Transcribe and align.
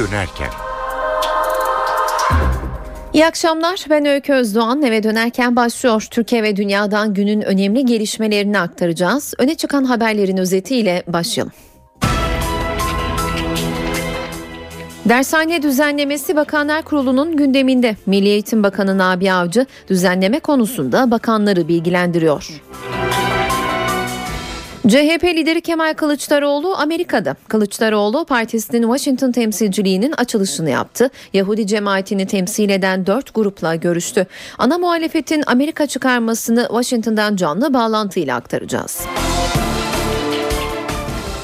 dönerken. 0.00 0.48
İyi 3.12 3.26
akşamlar. 3.26 3.84
Ben 3.90 4.06
Öykü 4.06 4.32
Özdoğan. 4.32 4.82
Eve 4.82 5.02
dönerken 5.02 5.56
başlıyor. 5.56 6.06
Türkiye 6.10 6.42
ve 6.42 6.56
dünyadan 6.56 7.14
günün 7.14 7.40
önemli 7.40 7.86
gelişmelerini 7.86 8.58
aktaracağız. 8.58 9.34
Öne 9.38 9.54
çıkan 9.54 9.84
haberlerin 9.84 10.36
özetiyle 10.36 11.02
başlayalım. 11.06 11.52
Dershane 15.04 15.62
düzenlemesi 15.62 16.36
Bakanlar 16.36 16.82
Kurulu'nun 16.82 17.36
gündeminde. 17.36 17.96
Milli 18.06 18.28
Eğitim 18.28 18.62
Bakanı 18.62 18.98
Nabi 18.98 19.32
Avcı 19.32 19.66
düzenleme 19.88 20.40
konusunda 20.40 21.10
bakanları 21.10 21.68
bilgilendiriyor. 21.68 22.62
CHP 24.90 25.24
lideri 25.24 25.60
Kemal 25.60 25.94
Kılıçdaroğlu 25.94 26.76
Amerika'da. 26.76 27.36
Kılıçdaroğlu 27.48 28.24
partisinin 28.24 28.82
Washington 28.82 29.32
temsilciliğinin 29.32 30.12
açılışını 30.12 30.70
yaptı. 30.70 31.10
Yahudi 31.32 31.66
cemaatini 31.66 32.26
temsil 32.26 32.70
eden 32.70 33.06
dört 33.06 33.34
grupla 33.34 33.74
görüştü. 33.74 34.26
Ana 34.58 34.78
muhalefetin 34.78 35.42
Amerika 35.46 35.86
çıkarmasını 35.86 36.66
Washington'dan 36.68 37.36
canlı 37.36 37.74
bağlantıyla 37.74 38.36
aktaracağız. 38.36 39.00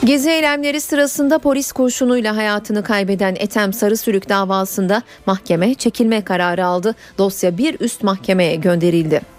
Gezi 0.04 0.30
eylemleri 0.30 0.80
sırasında 0.80 1.38
polis 1.38 1.72
kurşunuyla 1.72 2.36
hayatını 2.36 2.82
kaybeden 2.82 3.36
Ethem 3.38 3.72
Sarısülük 3.72 4.28
davasında 4.28 5.02
mahkeme 5.26 5.74
çekilme 5.74 6.24
kararı 6.24 6.66
aldı. 6.66 6.94
Dosya 7.18 7.58
bir 7.58 7.80
üst 7.80 8.02
mahkemeye 8.02 8.56
gönderildi. 8.56 9.35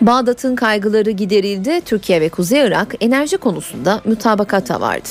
Bağdat'ın 0.00 0.56
kaygıları 0.56 1.10
giderildi. 1.10 1.80
Türkiye 1.84 2.20
ve 2.20 2.28
Kuzey 2.28 2.66
Irak 2.66 2.94
enerji 3.00 3.36
konusunda 3.36 4.00
mütabakata 4.04 4.80
vardı. 4.80 5.08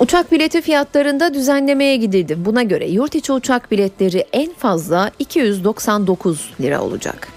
Uçak 0.00 0.32
bileti 0.32 0.60
fiyatlarında 0.60 1.34
düzenlemeye 1.34 1.96
gidildi. 1.96 2.44
Buna 2.44 2.62
göre 2.62 2.88
yurt 2.88 3.14
içi 3.14 3.32
uçak 3.32 3.70
biletleri 3.70 4.24
en 4.32 4.52
fazla 4.52 5.10
299 5.18 6.50
lira 6.60 6.82
olacak. 6.82 7.35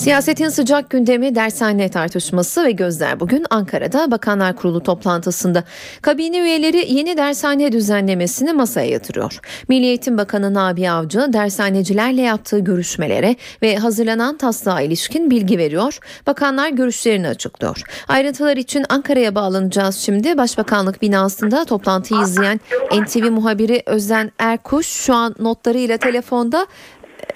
Siyasetin 0.00 0.48
sıcak 0.48 0.90
gündemi 0.90 1.34
dershane 1.34 1.88
tartışması 1.88 2.64
ve 2.64 2.70
gözler 2.70 3.20
bugün 3.20 3.46
Ankara'da 3.50 4.10
Bakanlar 4.10 4.56
Kurulu 4.56 4.82
toplantısında. 4.82 5.64
Kabine 6.02 6.38
üyeleri 6.38 6.92
yeni 6.92 7.16
dershane 7.16 7.72
düzenlemesini 7.72 8.52
masaya 8.52 8.90
yatırıyor. 8.90 9.40
Milli 9.68 9.86
Eğitim 9.86 10.18
Bakanı 10.18 10.54
Nabi 10.54 10.90
Avcı 10.90 11.32
dershanecilerle 11.32 12.22
yaptığı 12.22 12.58
görüşmelere 12.58 13.36
ve 13.62 13.76
hazırlanan 13.76 14.36
taslağa 14.36 14.80
ilişkin 14.80 15.30
bilgi 15.30 15.58
veriyor. 15.58 15.98
Bakanlar 16.26 16.68
görüşlerini 16.68 17.28
açıklıyor. 17.28 17.82
Ayrıntılar 18.08 18.56
için 18.56 18.84
Ankara'ya 18.88 19.34
bağlanacağız 19.34 19.96
şimdi. 19.96 20.38
Başbakanlık 20.38 21.02
binasında 21.02 21.64
toplantıyı 21.64 22.20
izleyen 22.20 22.60
NTV 22.92 23.30
muhabiri 23.30 23.82
Özen 23.86 24.32
Erkuş 24.38 24.86
şu 24.86 25.14
an 25.14 25.34
notlarıyla 25.38 25.96
telefonda. 25.96 26.66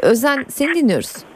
Özen 0.02 0.46
seni 0.48 0.74
dinliyoruz. 0.74 1.33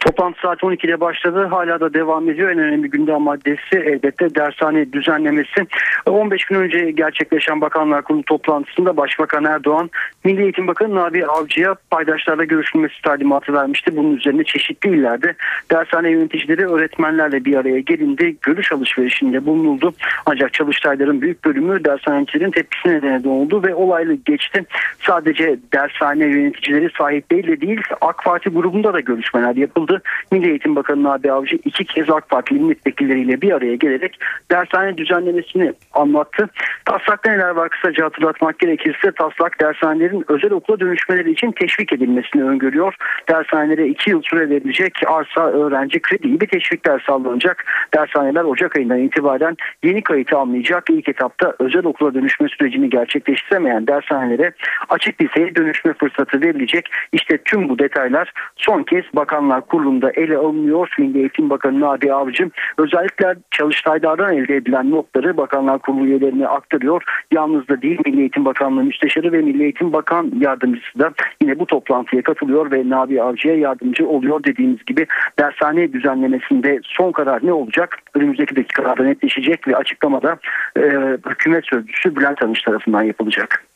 Toplantı 0.00 0.40
saat 0.40 0.60
12'de 0.60 1.00
başladı. 1.00 1.46
Hala 1.50 1.80
da 1.80 1.94
devam 1.94 2.30
ediyor. 2.30 2.50
En 2.50 2.58
önemli 2.58 2.90
gündem 2.90 3.20
maddesi 3.20 3.76
elbette 3.76 4.34
dershane 4.34 4.92
düzenlemesi. 4.92 5.66
15 6.06 6.44
gün 6.44 6.56
önce 6.56 6.90
gerçekleşen 6.90 7.60
Bakanlar 7.60 8.02
Kurulu 8.02 8.22
toplantısında 8.22 8.96
Başbakan 8.96 9.44
Erdoğan 9.44 9.90
Milli 10.24 10.42
Eğitim 10.42 10.66
Bakanı 10.66 10.94
Nabi 10.94 11.26
Avcı'ya 11.26 11.74
paydaşlarla 11.90 12.44
görüşülmesi 12.44 13.02
talimatı 13.02 13.52
vermişti. 13.52 13.96
Bunun 13.96 14.16
üzerine 14.16 14.44
çeşitli 14.44 14.90
illerde 14.90 15.34
dershane 15.70 16.10
yöneticileri 16.10 16.68
öğretmenlerle 16.68 17.44
bir 17.44 17.56
araya 17.56 17.80
gelindi. 17.80 18.36
Görüş 18.42 18.72
alışverişinde 18.72 19.46
bulunuldu. 19.46 19.92
Ancak 20.26 20.52
çalıştayların 20.52 21.20
büyük 21.20 21.44
bölümü 21.44 21.84
dershanecilerin 21.84 22.50
tepkisi 22.50 22.88
nedeniyle 22.88 23.28
oldu 23.28 23.62
ve 23.62 23.74
olaylı 23.74 24.14
geçti. 24.14 24.64
Sadece 25.00 25.58
dershane 25.72 26.24
yöneticileri 26.24 26.90
sahip 26.98 27.30
değil 27.30 27.46
de 27.46 27.60
değil 27.60 27.80
AK 28.00 28.24
Parti 28.24 28.50
grubunda 28.50 28.92
da 28.92 29.00
görüşmeler 29.00 29.49
yapıldı. 29.56 30.02
Milli 30.32 30.50
Eğitim 30.50 30.76
Bakanı 30.76 31.02
Nabi 31.02 31.32
Avcı 31.32 31.56
iki 31.64 31.84
kez 31.84 32.10
AK 32.10 32.28
Parti 32.28 32.54
milletvekilleriyle 32.54 33.40
bir 33.40 33.52
araya 33.52 33.74
gelerek 33.74 34.20
dershane 34.50 34.96
düzenlemesini 34.96 35.72
anlattı. 35.92 36.48
Taslakta 36.84 37.30
neler 37.30 37.50
var 37.50 37.68
kısaca 37.68 38.04
hatırlatmak 38.04 38.58
gerekirse 38.58 39.12
taslak 39.12 39.60
dershanelerin 39.60 40.24
özel 40.28 40.52
okula 40.52 40.80
dönüşmeleri 40.80 41.30
için 41.30 41.52
teşvik 41.52 41.92
edilmesini 41.92 42.44
öngörüyor. 42.44 42.94
Dershanelere 43.28 43.88
iki 43.88 44.10
yıl 44.10 44.22
süre 44.22 44.50
verilecek 44.50 44.98
arsa, 45.06 45.50
öğrenci 45.50 46.02
kredi 46.02 46.30
gibi 46.30 46.46
teşvikler 46.46 47.04
sağlanacak. 47.06 47.64
Dershaneler 47.94 48.44
Ocak 48.44 48.76
ayından 48.76 48.98
itibaren 48.98 49.56
yeni 49.82 50.02
kayıt 50.02 50.32
almayacak. 50.32 50.90
İlk 50.90 51.08
etapta 51.08 51.54
özel 51.58 51.84
okula 51.84 52.14
dönüşme 52.14 52.48
sürecini 52.48 52.90
gerçekleştiremeyen 52.90 53.86
dershanelere 53.86 54.52
açık 54.88 55.22
liseye 55.22 55.54
dönüşme 55.54 55.92
fırsatı 55.92 56.40
verilecek. 56.40 56.90
İşte 57.12 57.38
tüm 57.38 57.68
bu 57.68 57.78
detaylar 57.78 58.32
son 58.56 58.82
kez 58.82 59.04
Bakanlar 59.30 59.66
Kurulu'nda 59.66 60.10
ele 60.10 60.36
alınıyor. 60.36 60.94
Milli 60.98 61.18
Eğitim 61.18 61.50
Bakanı 61.50 61.80
Nabi 61.80 62.12
Avcı 62.12 62.50
özellikle 62.78 63.34
çalıştaylardan 63.50 64.36
elde 64.36 64.56
edilen 64.56 64.90
notları 64.90 65.36
Bakanlar 65.36 65.78
Kurulu 65.78 66.06
üyelerine 66.06 66.46
aktarıyor. 66.46 67.02
Yalnız 67.32 67.68
da 67.68 67.82
değil 67.82 67.98
Milli 68.06 68.20
Eğitim 68.20 68.44
Bakanlığı 68.44 68.84
Müsteşarı 68.84 69.32
ve 69.32 69.38
Milli 69.38 69.62
Eğitim 69.62 69.92
Bakan 69.92 70.32
Yardımcısı 70.40 70.98
da 70.98 71.10
yine 71.42 71.58
bu 71.58 71.66
toplantıya 71.66 72.22
katılıyor 72.22 72.70
ve 72.70 72.88
Nabi 72.88 73.22
Avcı'ya 73.22 73.56
yardımcı 73.56 74.08
oluyor. 74.08 74.44
Dediğimiz 74.44 74.84
gibi 74.84 75.06
dershane 75.38 75.92
düzenlemesinde 75.92 76.80
son 76.82 77.12
karar 77.12 77.46
ne 77.46 77.52
olacak? 77.52 77.98
Önümüzdeki 78.14 78.56
dakikalarda 78.56 79.02
netleşecek 79.02 79.68
ve 79.68 79.76
açıklamada 79.76 80.38
e, 80.76 80.82
hükümet 81.30 81.64
sözcüsü 81.66 82.16
Bülent 82.16 82.42
Arınç 82.42 82.62
tarafından 82.62 83.02
yapılacak. 83.02 83.69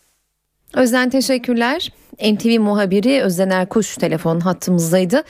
Özden 0.77 1.11
teşekkürler. 1.11 1.93
NTV 2.23 2.61
muhabiri 2.61 3.23
Özden 3.23 3.51
Erkuş 3.51 3.97
telefon 3.97 4.41
hattımızdaydı. 4.41 5.23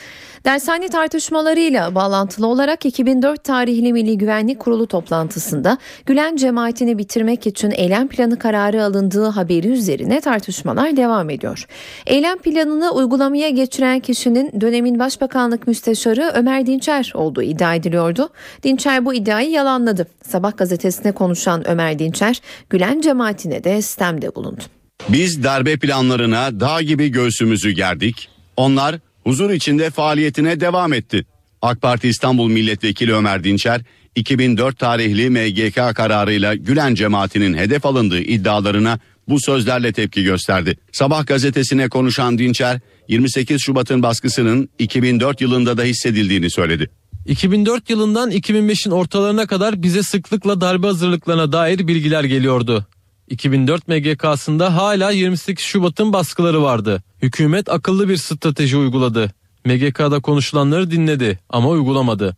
Dershane 0.45 0.89
tartışmalarıyla 0.89 1.95
bağlantılı 1.95 2.47
olarak 2.47 2.87
2004 2.87 3.45
tarihli 3.45 3.93
Milli 3.93 4.19
Güvenlik 4.19 4.61
Kurulu 4.61 4.87
toplantısında 4.87 5.79
Gülen 6.07 6.37
cemaatini 6.37 6.99
bitirmek 6.99 7.47
için 7.47 7.71
eylem 7.71 8.09
planı 8.09 8.39
kararı 8.39 8.85
alındığı 8.85 9.27
haberi 9.27 9.69
üzerine 9.69 10.21
tartışmalar 10.21 10.97
devam 10.97 11.31
ediyor. 11.31 11.67
Eylem 12.07 12.39
planını 12.39 12.91
uygulamaya 12.91 13.51
geçiren 13.51 14.01
kişinin 14.01 14.61
dönemin 14.61 14.99
Başbakanlık 14.99 15.67
Müsteşarı 15.67 16.33
Ömer 16.35 16.67
Dinçer 16.67 17.13
olduğu 17.15 17.43
iddia 17.43 17.75
ediliyordu. 17.75 18.29
Dinçer 18.63 19.05
bu 19.05 19.15
iddiayı 19.15 19.51
yalanladı. 19.51 20.07
Sabah 20.23 20.57
gazetesine 20.57 21.13
konuşan 21.13 21.69
Ömer 21.69 21.99
Dinçer, 21.99 22.41
Gülen 22.71 23.01
cemaatine 23.01 23.65
de 23.65 23.83
sistemde 23.83 24.35
bulundu. 24.35 24.63
Biz 25.09 25.45
darbe 25.45 25.77
planlarına 25.77 26.61
dağ 26.61 26.83
gibi 26.83 27.09
göğsümüzü 27.09 27.71
gerdik. 27.71 28.29
Onlar 28.57 28.97
huzur 29.25 29.51
içinde 29.51 29.91
faaliyetine 29.91 30.61
devam 30.61 30.93
etti. 30.93 31.27
AK 31.63 31.83
Parti 31.83 32.09
İstanbul 32.09 32.49
Milletvekili 32.49 33.15
Ömer 33.15 33.45
Dinçer 33.45 33.81
2004 34.15 34.79
tarihli 34.79 35.31
MGK 35.31 35.97
kararıyla 35.97 36.55
Gülen 36.55 36.95
cemaatinin 36.95 37.55
hedef 37.55 37.87
alındığı 37.87 38.21
iddialarına 38.21 38.99
bu 39.29 39.41
sözlerle 39.41 39.93
tepki 39.93 40.25
gösterdi. 40.25 40.77
Sabah 40.93 41.27
gazetesine 41.27 41.89
konuşan 41.89 42.39
Dinçer 42.39 42.81
28 43.09 43.63
Şubat'ın 43.63 44.03
baskısının 44.03 44.69
2004 44.79 45.41
yılında 45.41 45.77
da 45.77 45.83
hissedildiğini 45.83 46.51
söyledi. 46.51 46.91
2004 47.27 47.91
yılından 47.91 48.31
2005'in 48.31 48.91
ortalarına 48.91 49.47
kadar 49.47 49.83
bize 49.83 50.03
sıklıkla 50.03 50.61
darbe 50.61 50.87
hazırlıklarına 50.87 51.53
dair 51.53 51.89
bilgiler 51.89 52.25
geliyordu. 52.25 52.87
2004 53.29 53.89
MGK'sında 53.89 54.77
hala 54.77 55.11
28 55.11 55.65
Şubat'ın 55.65 56.13
baskıları 56.13 56.63
vardı. 56.63 57.03
Hükümet 57.23 57.69
akıllı 57.69 58.09
bir 58.09 58.17
strateji 58.17 58.77
uyguladı. 58.77 59.33
MGK'da 59.65 60.21
konuşulanları 60.21 60.91
dinledi 60.91 61.39
ama 61.49 61.69
uygulamadı. 61.69 62.37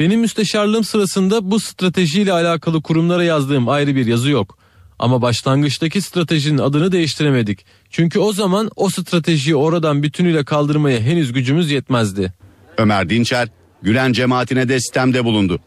Benim 0.00 0.20
müsteşarlığım 0.20 0.84
sırasında 0.84 1.50
bu 1.50 1.60
stratejiyle 1.60 2.32
alakalı 2.32 2.82
kurumlara 2.82 3.24
yazdığım 3.24 3.68
ayrı 3.68 3.96
bir 3.96 4.06
yazı 4.06 4.30
yok. 4.30 4.58
Ama 4.98 5.22
başlangıçtaki 5.22 6.00
stratejinin 6.00 6.58
adını 6.58 6.92
değiştiremedik. 6.92 7.64
Çünkü 7.90 8.18
o 8.18 8.32
zaman 8.32 8.70
o 8.76 8.88
stratejiyi 8.88 9.56
oradan 9.56 10.02
bütünüyle 10.02 10.44
kaldırmaya 10.44 11.00
henüz 11.00 11.32
gücümüz 11.32 11.70
yetmezdi. 11.70 12.32
Ömer 12.78 13.10
Dinçer, 13.10 13.48
Gülen 13.82 14.12
cemaatine 14.12 14.68
de 14.68 14.80
sistemde 14.80 15.24
bulundu. 15.24 15.60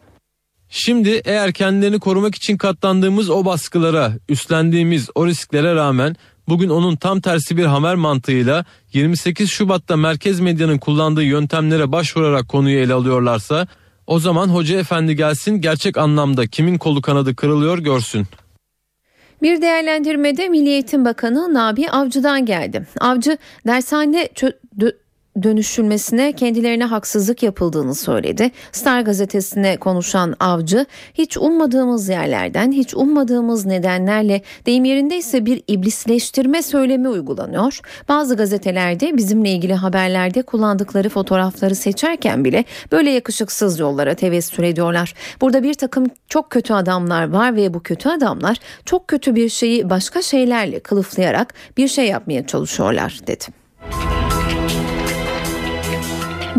Şimdi 0.78 1.22
eğer 1.24 1.52
kendilerini 1.52 1.98
korumak 1.98 2.34
için 2.34 2.56
katlandığımız 2.56 3.30
o 3.30 3.44
baskılara, 3.44 4.12
üstlendiğimiz 4.28 5.08
o 5.14 5.26
risklere 5.26 5.74
rağmen 5.74 6.16
bugün 6.48 6.68
onun 6.68 6.96
tam 6.96 7.20
tersi 7.20 7.56
bir 7.56 7.64
hamer 7.64 7.94
mantığıyla 7.94 8.64
28 8.92 9.50
Şubat'ta 9.50 9.96
merkez 9.96 10.40
medyanın 10.40 10.78
kullandığı 10.78 11.22
yöntemlere 11.22 11.92
başvurarak 11.92 12.48
konuyu 12.48 12.78
ele 12.78 12.92
alıyorlarsa 12.92 13.66
o 14.06 14.18
zaman 14.18 14.48
hoca 14.48 14.78
efendi 14.78 15.16
gelsin 15.16 15.60
gerçek 15.60 15.98
anlamda 15.98 16.46
kimin 16.46 16.78
kolu 16.78 17.02
kanadı 17.02 17.36
kırılıyor 17.36 17.78
görsün. 17.78 18.26
Bir 19.42 19.62
değerlendirmede 19.62 20.48
Milli 20.48 20.68
Eğitim 20.68 21.04
Bakanı 21.04 21.54
Nabi 21.54 21.90
Avcı'dan 21.90 22.46
geldi. 22.46 22.86
Avcı 23.00 23.38
dershane 23.66 24.28
dönüşülmesine 25.42 26.32
kendilerine 26.32 26.84
haksızlık 26.84 27.42
yapıldığını 27.42 27.94
söyledi. 27.94 28.50
Star 28.72 29.00
gazetesine 29.00 29.76
konuşan 29.76 30.34
Avcı 30.40 30.86
hiç 31.14 31.36
ummadığımız 31.36 32.08
yerlerden 32.08 32.72
hiç 32.72 32.94
ummadığımız 32.94 33.66
nedenlerle 33.66 34.42
deyim 34.66 34.84
yerindeyse 34.84 35.46
bir 35.46 35.62
iblisleştirme 35.68 36.62
söylemi 36.62 37.08
uygulanıyor. 37.08 37.80
Bazı 38.08 38.36
gazetelerde 38.36 39.16
bizimle 39.16 39.50
ilgili 39.50 39.74
haberlerde 39.74 40.42
kullandıkları 40.42 41.08
fotoğrafları 41.08 41.74
seçerken 41.74 42.44
bile 42.44 42.64
böyle 42.92 43.10
yakışıksız 43.10 43.78
yollara 43.78 44.14
tevessül 44.14 44.64
ediyorlar. 44.64 45.14
Burada 45.40 45.62
bir 45.62 45.74
takım 45.74 46.06
çok 46.28 46.50
kötü 46.50 46.74
adamlar 46.74 47.30
var 47.30 47.56
ve 47.56 47.74
bu 47.74 47.82
kötü 47.82 48.08
adamlar 48.08 48.56
çok 48.84 49.08
kötü 49.08 49.34
bir 49.34 49.48
şeyi 49.48 49.90
başka 49.90 50.22
şeylerle 50.22 50.80
kılıflayarak 50.80 51.54
bir 51.76 51.88
şey 51.88 52.06
yapmaya 52.06 52.46
çalışıyorlar 52.46 53.20
dedi. 53.26 53.44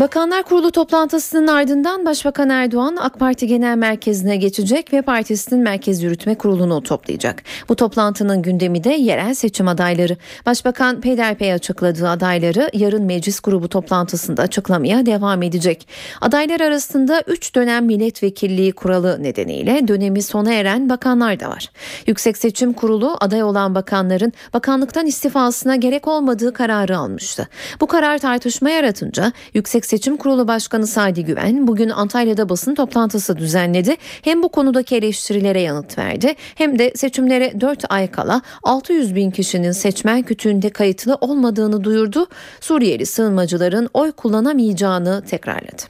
Bakanlar 0.00 0.42
Kurulu 0.42 0.70
toplantısının 0.70 1.46
ardından 1.46 2.04
Başbakan 2.04 2.48
Erdoğan 2.48 2.96
AK 3.00 3.18
Parti 3.18 3.46
Genel 3.46 3.76
Merkezi'ne 3.76 4.36
geçecek 4.36 4.92
ve 4.92 5.02
partisinin 5.02 5.62
Merkez 5.62 6.02
Yürütme 6.02 6.34
Kurulu'nu 6.34 6.82
toplayacak. 6.82 7.42
Bu 7.68 7.76
toplantının 7.76 8.42
gündemi 8.42 8.84
de 8.84 8.90
yerel 8.90 9.34
seçim 9.34 9.68
adayları. 9.68 10.16
Başbakan 10.46 11.00
peyderpey 11.00 11.52
açıkladığı 11.52 12.08
adayları 12.08 12.70
yarın 12.72 13.02
meclis 13.02 13.40
grubu 13.40 13.68
toplantısında 13.68 14.42
açıklamaya 14.42 15.06
devam 15.06 15.42
edecek. 15.42 15.88
Adaylar 16.20 16.60
arasında 16.60 17.22
3 17.26 17.54
dönem 17.54 17.84
milletvekilliği 17.84 18.72
kuralı 18.72 19.22
nedeniyle 19.22 19.88
dönemi 19.88 20.22
sona 20.22 20.52
eren 20.52 20.88
bakanlar 20.88 21.40
da 21.40 21.48
var. 21.48 21.70
Yüksek 22.06 22.36
Seçim 22.36 22.72
Kurulu 22.72 23.16
aday 23.20 23.42
olan 23.42 23.74
bakanların 23.74 24.32
bakanlıktan 24.54 25.06
istifasına 25.06 25.76
gerek 25.76 26.08
olmadığı 26.08 26.52
kararı 26.52 26.98
almıştı. 26.98 27.48
Bu 27.80 27.86
karar 27.86 28.18
tartışma 28.18 28.70
yaratınca 28.70 29.32
Yüksek 29.54 29.87
Seçim 29.88 30.16
Kurulu 30.16 30.48
Başkanı 30.48 30.86
Sadi 30.86 31.24
Güven 31.24 31.66
bugün 31.66 31.88
Antalya'da 31.88 32.48
basın 32.48 32.74
toplantısı 32.74 33.36
düzenledi. 33.36 33.96
Hem 34.00 34.42
bu 34.42 34.48
konudaki 34.48 34.96
eleştirilere 34.96 35.60
yanıt 35.60 35.98
verdi 35.98 36.34
hem 36.54 36.78
de 36.78 36.92
seçimlere 36.94 37.60
4 37.60 37.84
ay 37.92 38.10
kala 38.10 38.42
600 38.62 39.14
bin 39.14 39.30
kişinin 39.30 39.72
seçmen 39.72 40.22
kütüğünde 40.22 40.70
kayıtlı 40.70 41.18
olmadığını 41.20 41.84
duyurdu. 41.84 42.26
Suriyeli 42.60 43.06
sığınmacıların 43.06 43.88
oy 43.94 44.12
kullanamayacağını 44.12 45.22
tekrarladı. 45.30 45.82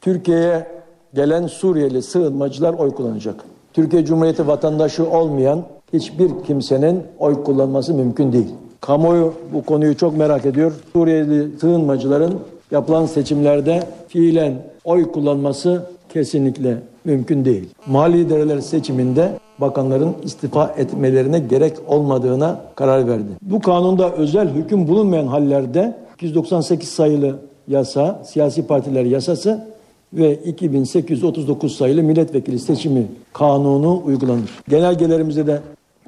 Türkiye'ye 0.00 0.66
gelen 1.14 1.46
Suriyeli 1.46 2.02
sığınmacılar 2.02 2.74
oy 2.74 2.90
kullanacak. 2.90 3.44
Türkiye 3.72 4.04
Cumhuriyeti 4.04 4.46
vatandaşı 4.46 5.10
olmayan 5.10 5.66
hiçbir 5.92 6.30
kimsenin 6.46 7.02
oy 7.18 7.44
kullanması 7.44 7.94
mümkün 7.94 8.32
değil. 8.32 8.48
Kamuoyu 8.80 9.34
bu 9.52 9.64
konuyu 9.64 9.96
çok 9.96 10.16
merak 10.16 10.46
ediyor. 10.46 10.72
Suriyeli 10.92 11.58
sığınmacıların 11.60 12.40
yapılan 12.70 13.06
seçimlerde 13.06 13.82
fiilen 14.08 14.54
oy 14.84 15.12
kullanması 15.12 15.86
kesinlikle 16.08 16.76
mümkün 17.04 17.44
değil. 17.44 17.68
Mali 17.86 18.20
idareler 18.20 18.60
seçiminde 18.60 19.30
bakanların 19.58 20.14
istifa 20.24 20.74
etmelerine 20.78 21.38
gerek 21.38 21.76
olmadığına 21.86 22.60
karar 22.74 23.08
verdi. 23.08 23.28
Bu 23.42 23.60
kanunda 23.60 24.12
özel 24.12 24.48
hüküm 24.54 24.88
bulunmayan 24.88 25.26
hallerde 25.26 25.96
298 26.14 26.88
sayılı 26.88 27.38
yasa, 27.68 28.22
siyasi 28.26 28.66
partiler 28.66 29.04
yasası 29.04 29.66
ve 30.12 30.34
2839 30.34 31.76
sayılı 31.76 32.02
milletvekili 32.02 32.58
seçimi 32.58 33.06
kanunu 33.32 34.02
uygulanır. 34.04 34.50
Genelgelerimizde 34.68 35.46
de 35.46 35.60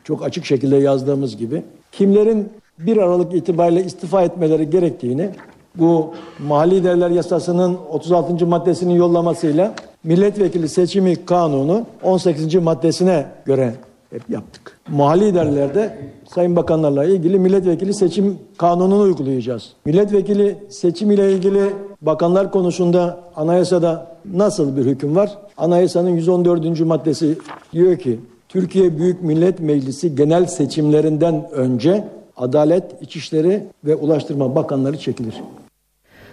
çok 0.05 0.25
açık 0.25 0.45
şekilde 0.45 0.77
yazdığımız 0.77 1.37
gibi 1.37 1.63
kimlerin 1.93 2.49
1 2.79 2.97
Aralık 2.97 3.35
itibariyle 3.35 3.85
istifa 3.85 4.23
etmeleri 4.23 4.71
gerektiğini 4.71 5.31
bu 5.75 6.15
Mali 6.47 6.77
İdareler 6.77 7.11
Yasası'nın 7.11 7.79
36. 7.91 8.47
maddesinin 8.47 8.95
yollamasıyla 8.95 9.75
milletvekili 10.05 10.69
seçimi 10.69 11.25
kanunu 11.27 11.87
18. 12.03 12.55
maddesine 12.55 13.27
göre 13.45 13.75
hep 14.11 14.31
yaptık. 14.31 14.79
Mali 14.89 15.29
idarelerde 15.29 15.99
sayın 16.35 16.57
bakanlarla 16.57 17.05
ilgili 17.05 17.39
milletvekili 17.39 17.95
seçim 17.95 18.39
kanununu 18.59 19.03
uygulayacağız. 19.03 19.73
Milletvekili 19.85 20.59
seçim 20.69 21.11
ile 21.11 21.33
ilgili 21.33 21.61
bakanlar 22.03 22.51
konusunda 22.51 23.21
anayasada 23.37 24.17
nasıl 24.35 24.77
bir 24.77 24.85
hüküm 24.85 25.17
var? 25.17 25.39
Anayasanın 25.57 26.11
114. 26.11 26.81
maddesi 26.81 27.39
diyor 27.73 27.97
ki 27.97 28.21
Türkiye 28.49 28.99
Büyük 28.99 29.23
Millet 29.23 29.61
Meclisi 29.61 30.15
genel 30.15 30.47
seçimlerinden 30.47 31.51
önce 31.53 32.05
Adalet, 32.41 33.03
İçişleri 33.03 33.63
ve 33.85 33.95
Ulaştırma 33.95 34.55
Bakanları 34.55 34.99
çekilir. 34.99 35.35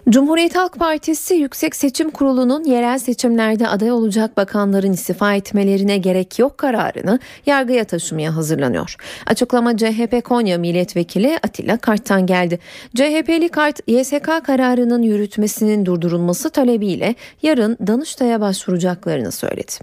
Cumhuriyet 0.09 0.56
Halk 0.56 0.80
Partisi 0.80 1.33
Yüksek 1.36 1.75
Seçim 1.75 2.12
Kurulu'nun 2.12 2.63
yerel 2.63 3.00
seçimlerde 3.00 3.68
aday 3.68 3.92
olacak 3.92 4.38
bakanların 4.38 4.94
istifa 4.94 5.33
etmelerine 5.33 5.98
gerek 5.98 6.39
yok 6.39 6.57
kararını 6.57 7.19
yargıya 7.45 7.83
taşımaya 7.83 8.36
hazırlanıyor. 8.36 8.95
Açıklama 9.25 9.77
CHP 9.77 10.24
Konya 10.24 10.57
Milletvekili 10.57 11.38
Atilla 11.44 11.77
Kart'tan 11.77 12.25
geldi. 12.25 12.59
CHP'li 12.95 13.50
Kart 13.50 13.80
YSK 13.88 14.45
kararının 14.45 15.01
yürütmesinin 15.01 15.86
durdurulması 15.86 16.50
talebiyle 16.50 17.15
yarın 17.44 17.77
Danıştay'a 17.88 18.42
başvuracaklarını 18.42 19.31
söyledi. 19.31 19.74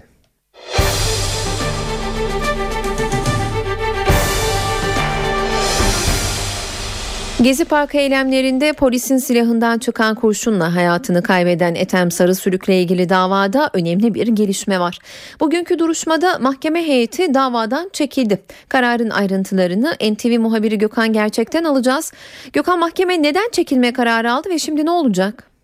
Gezi 7.45 7.65
Parkı 7.65 7.97
eylemlerinde 7.97 8.73
polisin 8.73 9.17
silahından 9.17 9.79
çıkan 9.79 10.15
kurşunla 10.15 10.75
hayatını 10.75 11.23
kaybeden 11.23 11.75
Ethem 11.75 12.11
Sarısülük'le 12.11 12.69
ilgili 12.69 13.09
davada 13.09 13.69
önemli 13.73 14.13
bir 14.13 14.27
gelişme 14.27 14.79
var. 14.79 14.99
Bugünkü 15.39 15.79
duruşmada 15.79 16.39
mahkeme 16.39 16.87
heyeti 16.87 17.33
davadan 17.33 17.89
çekildi. 17.93 18.41
Kararın 18.69 19.09
ayrıntılarını 19.09 19.95
NTV 20.11 20.39
muhabiri 20.39 20.77
Gökhan 20.77 21.13
Gerçek'ten 21.13 21.63
alacağız. 21.63 22.13
Gökhan 22.53 22.79
mahkeme 22.79 23.21
neden 23.21 23.49
çekilme 23.51 23.93
kararı 23.93 24.31
aldı 24.31 24.49
ve 24.49 24.59
şimdi 24.59 24.85
ne 24.85 24.91
olacak? 24.91 25.54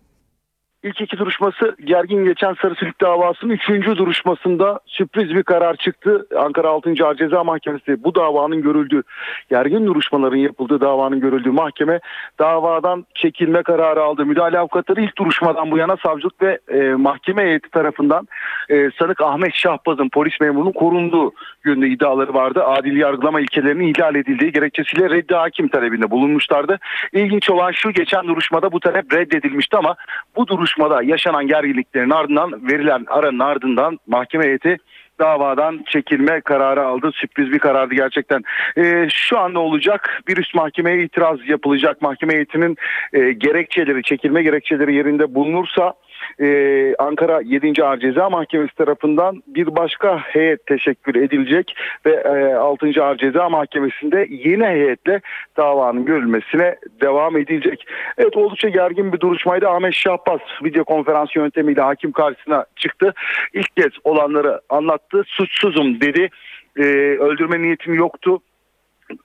İlk 0.82 1.00
iki 1.00 1.18
duruşması 1.18 1.76
gergin 1.84 2.24
geçen 2.24 2.54
Sarısülük 2.54 3.00
davasının 3.00 3.52
üçüncü 3.52 3.96
duruşmasında 3.96 4.80
sürpriz 4.86 5.34
bir 5.34 5.42
karar 5.42 5.76
çıktı. 5.76 6.26
Ankara 6.38 6.68
6. 6.68 6.94
Ağır 7.04 7.14
Ceza 7.14 7.44
Mahkemesi 7.44 8.04
bu 8.04 8.14
davanın 8.14 8.62
görüldüğü, 8.62 9.02
gergin 9.50 9.86
duruşmaların 9.86 10.36
yapıldığı 10.36 10.80
davanın 10.80 11.20
görüldüğü 11.20 11.50
mahkeme 11.50 12.00
davadan 12.38 13.06
çekilme 13.14 13.62
kararı 13.62 14.02
aldı. 14.02 14.26
Müdahale 14.26 14.58
avukatları 14.58 15.00
ilk 15.00 15.18
duruşmadan 15.18 15.70
bu 15.70 15.78
yana 15.78 15.96
savcılık 15.96 16.42
ve 16.42 16.58
e, 16.68 16.94
mahkeme 16.94 17.42
heyeti 17.42 17.70
tarafından 17.70 18.28
e, 18.68 18.90
sanık 18.98 19.20
Ahmet 19.20 19.54
Şahbaz'ın 19.54 20.08
polis 20.08 20.40
memurunun 20.40 20.72
korunduğu 20.72 21.32
yönünde 21.64 21.88
iddiaları 21.88 22.34
vardı. 22.34 22.64
Adil 22.64 22.96
yargılama 22.96 23.40
ilkelerinin 23.40 23.88
ihlal 23.88 24.14
edildiği 24.14 24.52
gerekçesiyle 24.52 25.10
reddi 25.10 25.34
hakim 25.34 25.68
talebinde 25.68 26.10
bulunmuşlardı. 26.10 26.78
İlginç 27.12 27.50
olan 27.50 27.72
şu 27.72 27.92
geçen 27.92 28.28
duruşmada 28.28 28.72
bu 28.72 28.80
talep 28.80 29.14
reddedilmişti 29.14 29.76
ama 29.76 29.94
bu 30.36 30.46
duruş 30.46 30.71
duruşmada 30.72 31.02
yaşanan 31.02 31.46
gerginliklerin 31.46 32.10
ardından 32.10 32.70
verilen 32.70 33.04
aranın 33.08 33.38
ardından 33.38 33.98
mahkeme 34.06 34.44
heyeti 34.44 34.76
davadan 35.20 35.84
çekilme 35.88 36.40
kararı 36.40 36.86
aldı. 36.86 37.10
Sürpriz 37.14 37.52
bir 37.52 37.58
karardı 37.58 37.94
gerçekten. 37.94 38.42
E, 38.76 39.08
şu 39.10 39.38
anda 39.38 39.60
olacak 39.60 40.20
bir 40.28 40.36
üst 40.36 40.54
mahkemeye 40.54 41.02
itiraz 41.02 41.48
yapılacak. 41.48 42.02
Mahkeme 42.02 42.34
heyetinin 42.34 42.76
e, 43.12 43.32
gerekçeleri, 43.32 44.02
çekilme 44.02 44.42
gerekçeleri 44.42 44.94
yerinde 44.94 45.34
bulunursa 45.34 45.94
e, 46.40 46.94
Ankara 46.98 47.40
7. 47.44 47.84
Ağır 47.84 47.98
Ceza 47.98 48.30
Mahkemesi 48.30 48.74
tarafından 48.74 49.42
bir 49.46 49.76
başka 49.76 50.18
heyet 50.18 50.66
teşekkür 50.66 51.14
edilecek 51.14 51.76
ve 52.06 52.10
e, 52.10 52.54
6. 52.54 53.04
Ağır 53.04 53.16
Ceza 53.16 53.48
Mahkemesi'nde 53.48 54.26
yeni 54.30 54.66
heyetle 54.66 55.20
davanın 55.56 56.04
görülmesine 56.04 56.76
devam 57.00 57.36
edilecek. 57.36 57.86
Evet 58.18 58.36
oldukça 58.36 58.68
gergin 58.68 59.12
bir 59.12 59.20
duruşmaydı. 59.20 59.68
Ahmet 59.68 59.94
Şahbaz 59.94 60.40
video 60.64 60.84
konferans 60.84 61.36
yöntemiyle 61.36 61.80
hakim 61.80 62.12
karşısına 62.12 62.64
çıktı. 62.76 63.14
İlk 63.52 63.76
kez 63.76 63.92
olanları 64.04 64.60
anlattı. 64.68 65.22
Suçsuzum 65.26 66.00
dedi. 66.00 66.28
E, 66.76 66.82
öldürme 67.18 67.62
niyetim 67.62 67.94
yoktu 67.94 68.38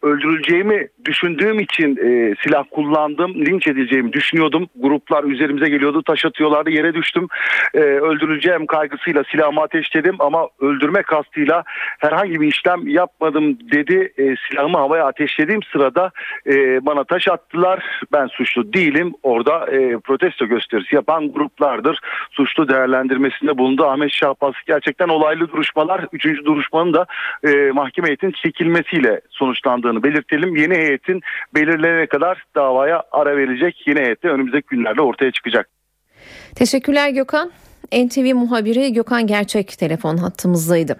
öldürüleceğimi 0.02 0.88
düşündüğüm 1.06 1.60
için 1.60 1.98
e, 1.98 2.36
silah 2.44 2.64
kullandım. 2.72 3.46
Linç 3.46 3.68
edileceğimi 3.68 4.14
düşünüyordum. 4.14 4.68
Gruplar 4.76 5.24
üzerimize 5.24 5.70
geliyordu. 5.70 6.04
Taş 6.04 6.26
atıyorlardı. 6.26 6.70
Yere 6.70 6.94
düştüm. 6.94 7.28
E, 7.74 7.80
öldürüleceğim 7.80 8.66
kaygısıyla 8.66 9.24
silahımı 9.32 9.62
ateşledim 9.62 10.16
ama 10.20 10.48
öldürme 10.60 11.02
kastıyla 11.02 11.64
herhangi 12.00 12.42
bir 12.42 12.48
işlem 12.48 12.88
yapmadım 12.88 13.58
dedi. 13.72 14.14
E, 14.18 14.36
silahımı 14.50 14.78
havaya 14.78 15.06
ateşlediğim 15.06 15.64
sırada 15.64 16.12
e, 16.48 16.86
bana 16.86 17.04
taş 17.04 17.28
attılar. 17.28 18.02
Ben 18.14 18.28
suçlu 18.28 18.74
değilim. 18.74 19.14
Orada 19.24 19.72
e, 19.72 19.98
protesto 19.98 20.46
gösterisi 20.46 20.96
yapan 20.96 21.32
gruplardır. 21.32 22.00
Suçlu 22.32 22.70
değerlendirmesinde 22.70 23.58
bulundu. 23.58 23.86
Ahmet 23.86 24.12
Şahbaz 24.12 24.54
gerçekten 24.68 25.08
olaylı 25.08 25.52
duruşmalar. 25.52 26.06
Üçüncü 26.14 26.46
duruşmanın 26.46 26.94
da 26.94 27.06
e, 27.44 27.72
mahkeme 27.72 28.08
heyetinin 28.08 28.32
çekilmesiyle 28.32 29.22
sonuçlandı 29.30 29.77
hazırlandığını 29.78 30.04
belirtelim. 30.04 30.56
Yeni 30.56 30.76
heyetin 30.76 31.22
belirlenene 31.56 32.08
kadar 32.08 32.44
davaya 32.56 33.04
ara 33.12 33.38
verecek. 33.38 33.88
Yeni 33.88 34.00
heyet 34.00 34.24
de 34.24 34.30
önümüzdeki 34.30 34.68
günlerde 34.68 35.02
ortaya 35.02 35.32
çıkacak. 35.32 35.70
Teşekkürler 36.56 37.10
Gökhan. 37.10 37.52
NTV 37.94 38.36
muhabiri 38.36 38.94
Gökhan 38.94 39.28
Gerçek 39.28 39.68
telefon 39.68 40.18
hattımızdaydı. 40.18 40.98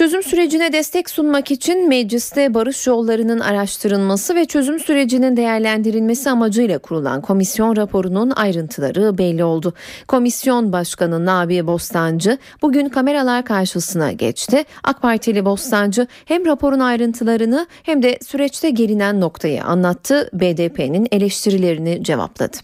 Çözüm 0.00 0.22
sürecine 0.22 0.72
destek 0.72 1.10
sunmak 1.10 1.50
için 1.50 1.88
mecliste 1.88 2.54
barış 2.54 2.86
yollarının 2.86 3.40
araştırılması 3.40 4.34
ve 4.34 4.44
çözüm 4.44 4.80
sürecinin 4.80 5.36
değerlendirilmesi 5.36 6.30
amacıyla 6.30 6.78
kurulan 6.78 7.20
komisyon 7.20 7.76
raporunun 7.76 8.30
ayrıntıları 8.30 9.18
belli 9.18 9.44
oldu. 9.44 9.74
Komisyon 10.08 10.72
Başkanı 10.72 11.26
Nabi 11.26 11.66
Bostancı 11.66 12.38
bugün 12.62 12.88
kameralar 12.88 13.44
karşısına 13.44 14.12
geçti. 14.12 14.64
AK 14.84 15.02
Partili 15.02 15.44
Bostancı 15.44 16.06
hem 16.24 16.46
raporun 16.46 16.80
ayrıntılarını 16.80 17.66
hem 17.82 18.02
de 18.02 18.18
süreçte 18.26 18.70
gelinen 18.70 19.20
noktayı 19.20 19.64
anlattı. 19.64 20.30
BDP'nin 20.32 21.08
eleştirilerini 21.12 22.04
cevapladı. 22.04 22.56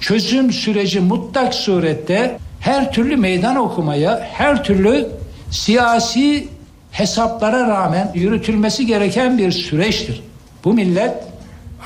Çözüm 0.00 0.52
süreci 0.52 1.00
mutlak 1.00 1.54
surette 1.54 2.38
her 2.60 2.92
türlü 2.92 3.16
meydan 3.16 3.56
okumaya, 3.56 4.18
her 4.32 4.64
türlü 4.64 5.19
siyasi 5.50 6.48
hesaplara 6.90 7.68
rağmen 7.68 8.12
yürütülmesi 8.14 8.86
gereken 8.86 9.38
bir 9.38 9.52
süreçtir. 9.52 10.22
Bu 10.64 10.74
millet 10.74 11.14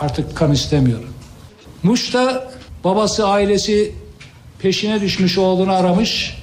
artık 0.00 0.36
kan 0.36 0.52
istemiyor. 0.52 1.00
Muş'ta 1.82 2.50
babası 2.84 3.28
ailesi 3.28 3.92
peşine 4.58 5.00
düşmüş 5.00 5.38
oğlunu 5.38 5.72
aramış 5.72 6.36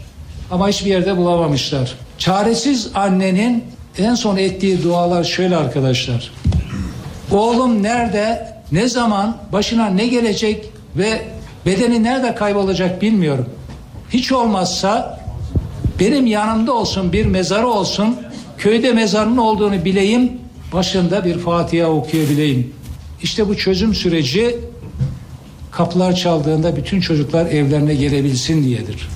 ama 0.52 0.70
hiçbir 0.70 0.90
yerde 0.90 1.18
bulamamışlar. 1.18 1.96
Çaresiz 2.18 2.90
annenin 2.96 3.64
en 3.98 4.16
son 4.16 4.38
ettiği 4.38 4.84
dualar 4.84 5.24
şöyle 5.24 5.58
arkadaşlar. 5.58 6.32
Oğlum 7.32 7.84
nerede, 7.84 8.56
ne 8.72 8.88
zaman, 8.88 9.38
başına 9.52 9.86
ne 9.86 10.08
gelecek 10.08 10.70
ve 10.96 11.22
bedeni 11.66 12.04
nerede 12.04 12.36
kaybolacak 12.36 13.02
bilmiyorum. 13.02 13.50
Hiç 14.10 14.32
olmazsa 14.32 15.21
benim 16.00 16.26
yanımda 16.26 16.74
olsun 16.74 17.14
bir 17.14 17.26
mezarı 17.26 17.68
olsun 17.68 18.16
köyde 18.58 18.94
mezarının 18.94 19.38
olduğunu 19.38 19.86
bileyim 19.86 20.32
başında 20.74 21.26
bir 21.26 21.38
Fatiha 21.38 21.88
okuyabileyim. 21.88 22.74
İşte 23.24 23.50
bu 23.50 23.58
çözüm 23.58 23.96
süreci 23.96 24.60
kapılar 25.72 26.16
çaldığında 26.16 26.76
bütün 26.76 27.00
çocuklar 27.02 27.46
evlerine 27.46 27.96
gelebilsin 27.96 28.64
diyedir. 28.64 29.10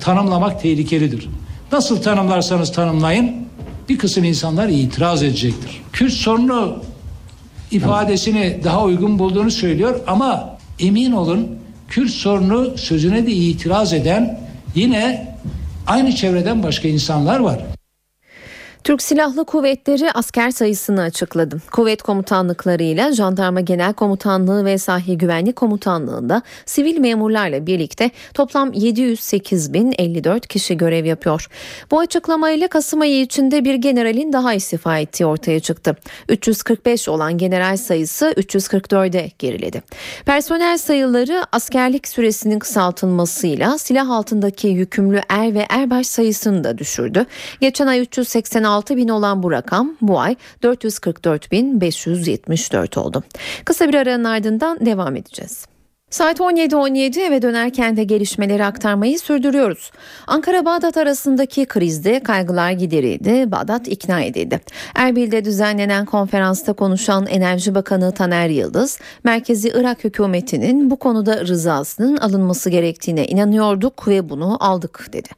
Tanımlamak 0.00 0.62
tehlikelidir. 0.62 1.28
Nasıl 1.72 2.02
tanımlarsanız 2.02 2.72
tanımlayın 2.72 3.36
bir 3.88 3.98
kısım 3.98 4.24
insanlar 4.24 4.68
itiraz 4.68 5.22
edecektir. 5.22 5.82
Kürt 5.92 6.12
sorunu 6.12 6.76
ifadesini 7.70 8.60
daha 8.64 8.84
uygun 8.84 9.18
bulduğunu 9.18 9.50
söylüyor 9.50 10.00
ama 10.06 10.58
emin 10.78 11.12
olun 11.12 11.48
Kürt 11.88 12.10
sorunu 12.10 12.78
sözüne 12.78 13.26
de 13.26 13.32
itiraz 13.32 13.92
eden 13.92 14.40
yine 14.74 15.36
aynı 15.86 16.14
çevreden 16.14 16.62
başka 16.62 16.88
insanlar 16.88 17.40
var. 17.40 17.60
Türk 18.86 19.02
Silahlı 19.02 19.44
Kuvvetleri 19.44 20.12
asker 20.12 20.50
sayısını 20.50 21.02
açıkladı. 21.02 21.60
Kuvvet 21.70 22.02
komutanlıklarıyla 22.02 23.12
Jandarma 23.12 23.60
Genel 23.60 23.92
Komutanlığı 23.92 24.64
ve 24.64 24.78
Sahil 24.78 25.18
Güvenlik 25.18 25.56
Komutanlığı'nda 25.56 26.42
sivil 26.66 26.98
memurlarla 26.98 27.66
birlikte 27.66 28.10
toplam 28.34 28.72
708.054 28.72 30.40
kişi 30.40 30.76
görev 30.76 31.04
yapıyor. 31.04 31.48
Bu 31.90 31.98
açıklamayla 31.98 32.68
Kasım 32.68 33.00
ayı 33.00 33.20
içinde 33.20 33.64
bir 33.64 33.74
generalin 33.74 34.32
daha 34.32 34.54
istifa 34.54 34.98
ettiği 34.98 35.26
ortaya 35.26 35.60
çıktı. 35.60 35.96
345 36.28 37.08
olan 37.08 37.38
general 37.38 37.76
sayısı 37.76 38.34
344'e 38.36 39.30
geriledi. 39.38 39.82
Personel 40.26 40.78
sayıları 40.78 41.42
askerlik 41.52 42.08
süresinin 42.08 42.58
kısaltılmasıyla 42.58 43.78
silah 43.78 44.10
altındaki 44.10 44.68
yükümlü 44.68 45.20
er 45.28 45.54
ve 45.54 45.66
erbaş 45.68 46.06
sayısını 46.06 46.64
da 46.64 46.78
düşürdü. 46.78 47.26
Geçen 47.60 47.86
ay 47.86 48.00
386 48.00 48.75
bin 48.96 49.08
olan 49.08 49.42
bu 49.42 49.52
rakam 49.52 49.96
bu 50.00 50.20
ay 50.20 50.36
444.574 50.62 53.00
oldu. 53.00 53.22
Kısa 53.64 53.88
bir 53.88 53.94
aranın 53.94 54.24
ardından 54.24 54.86
devam 54.86 55.16
edeceğiz. 55.16 55.66
Saat 56.10 56.40
17.17 56.40 57.20
eve 57.20 57.42
dönerken 57.42 57.96
de 57.96 58.04
gelişmeleri 58.04 58.64
aktarmayı 58.64 59.18
sürdürüyoruz. 59.18 59.90
Ankara-Bağdat 60.26 60.96
arasındaki 60.96 61.66
krizde 61.66 62.20
kaygılar 62.20 62.70
giderildi, 62.70 63.50
Bağdat 63.50 63.88
ikna 63.88 64.20
edildi. 64.20 64.60
Erbil'de 64.94 65.44
düzenlenen 65.44 66.06
konferansta 66.06 66.72
konuşan 66.72 67.26
Enerji 67.26 67.74
Bakanı 67.74 68.12
Taner 68.12 68.48
Yıldız, 68.48 68.98
merkezi 69.24 69.72
Irak 69.74 70.04
hükümetinin 70.04 70.90
bu 70.90 70.96
konuda 70.96 71.46
rızasının 71.46 72.16
alınması 72.16 72.70
gerektiğine 72.70 73.26
inanıyorduk 73.26 74.08
ve 74.08 74.28
bunu 74.28 74.56
aldık 74.60 75.08
dedi. 75.12 75.28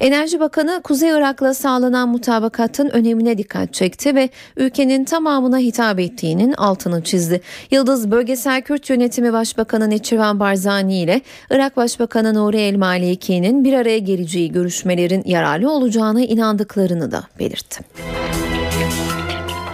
Enerji 0.00 0.40
Bakanı 0.40 0.80
Kuzey 0.84 1.10
Irak'la 1.10 1.54
sağlanan 1.54 2.08
mutabakatın 2.08 2.88
önemine 2.88 3.38
dikkat 3.38 3.74
çekti 3.74 4.14
ve 4.14 4.28
ülkenin 4.56 5.04
tamamına 5.04 5.58
hitap 5.58 6.00
ettiğinin 6.00 6.52
altını 6.52 7.04
çizdi. 7.04 7.40
Yıldız 7.70 8.10
Bölgesel 8.10 8.62
Kürt 8.62 8.90
Yönetimi 8.90 9.32
Başbakanı 9.32 9.90
Neçir 9.90 10.09
Şirvan 10.10 10.40
Barzani 10.40 10.98
ile 10.98 11.20
Irak 11.50 11.76
Başbakanı 11.76 12.34
Nuri 12.34 12.60
El 12.60 12.76
Maliki'nin 12.76 13.64
bir 13.64 13.72
araya 13.72 13.98
geleceği 13.98 14.52
görüşmelerin 14.52 15.22
yararlı 15.26 15.70
olacağına 15.70 16.20
inandıklarını 16.20 17.12
da 17.12 17.22
belirtti. 17.38 17.80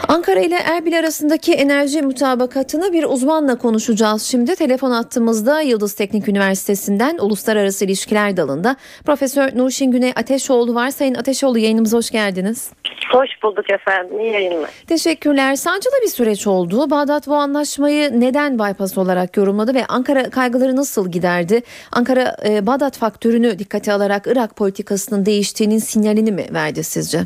Ankara 0.09 0.41
ile 0.41 0.55
Erbil 0.55 0.99
arasındaki 0.99 1.53
enerji 1.53 2.03
mutabakatını 2.03 2.93
bir 2.93 3.05
uzmanla 3.05 3.59
konuşacağız. 3.59 4.23
Şimdi 4.23 4.57
telefon 4.57 4.91
attığımızda 4.91 5.61
Yıldız 5.61 5.95
Teknik 5.95 6.29
Üniversitesi'nden 6.29 7.19
Uluslararası 7.19 7.85
İlişkiler 7.85 8.37
Dalı'nda 8.37 8.77
Profesör 9.07 9.57
Nurşin 9.57 9.91
Güney 9.91 10.13
Ateşoğlu 10.17 10.75
var. 10.75 10.91
Sayın 10.91 11.15
Ateşoğlu 11.15 11.59
yayınımıza 11.59 11.97
hoş 11.97 12.11
geldiniz. 12.11 12.71
Hoş 13.13 13.29
bulduk 13.43 13.71
efendim. 13.71 14.21
İyi 14.21 14.33
yayınlar. 14.33 14.71
Teşekkürler. 14.87 15.57
Sancılı 15.57 15.95
bir 16.03 16.11
süreç 16.11 16.47
oldu. 16.47 16.91
Bağdat 16.91 17.27
bu 17.27 17.35
anlaşmayı 17.35 18.21
neden 18.21 18.59
bypass 18.59 18.99
olarak 18.99 19.37
yorumladı 19.37 19.75
ve 19.75 19.87
Ankara 19.87 20.31
kaygıları 20.31 20.77
nasıl 20.77 21.11
giderdi? 21.11 21.63
Ankara 21.93 22.37
e, 22.49 22.67
Bağdat 22.67 22.99
faktörünü 22.99 23.59
dikkate 23.59 23.93
alarak 23.93 24.27
Irak 24.27 24.57
politikasının 24.57 25.27
değiştiğinin 25.27 25.79
sinyalini 25.79 26.33
mi 26.33 26.47
verdi 26.53 26.85
sizce? 26.85 27.21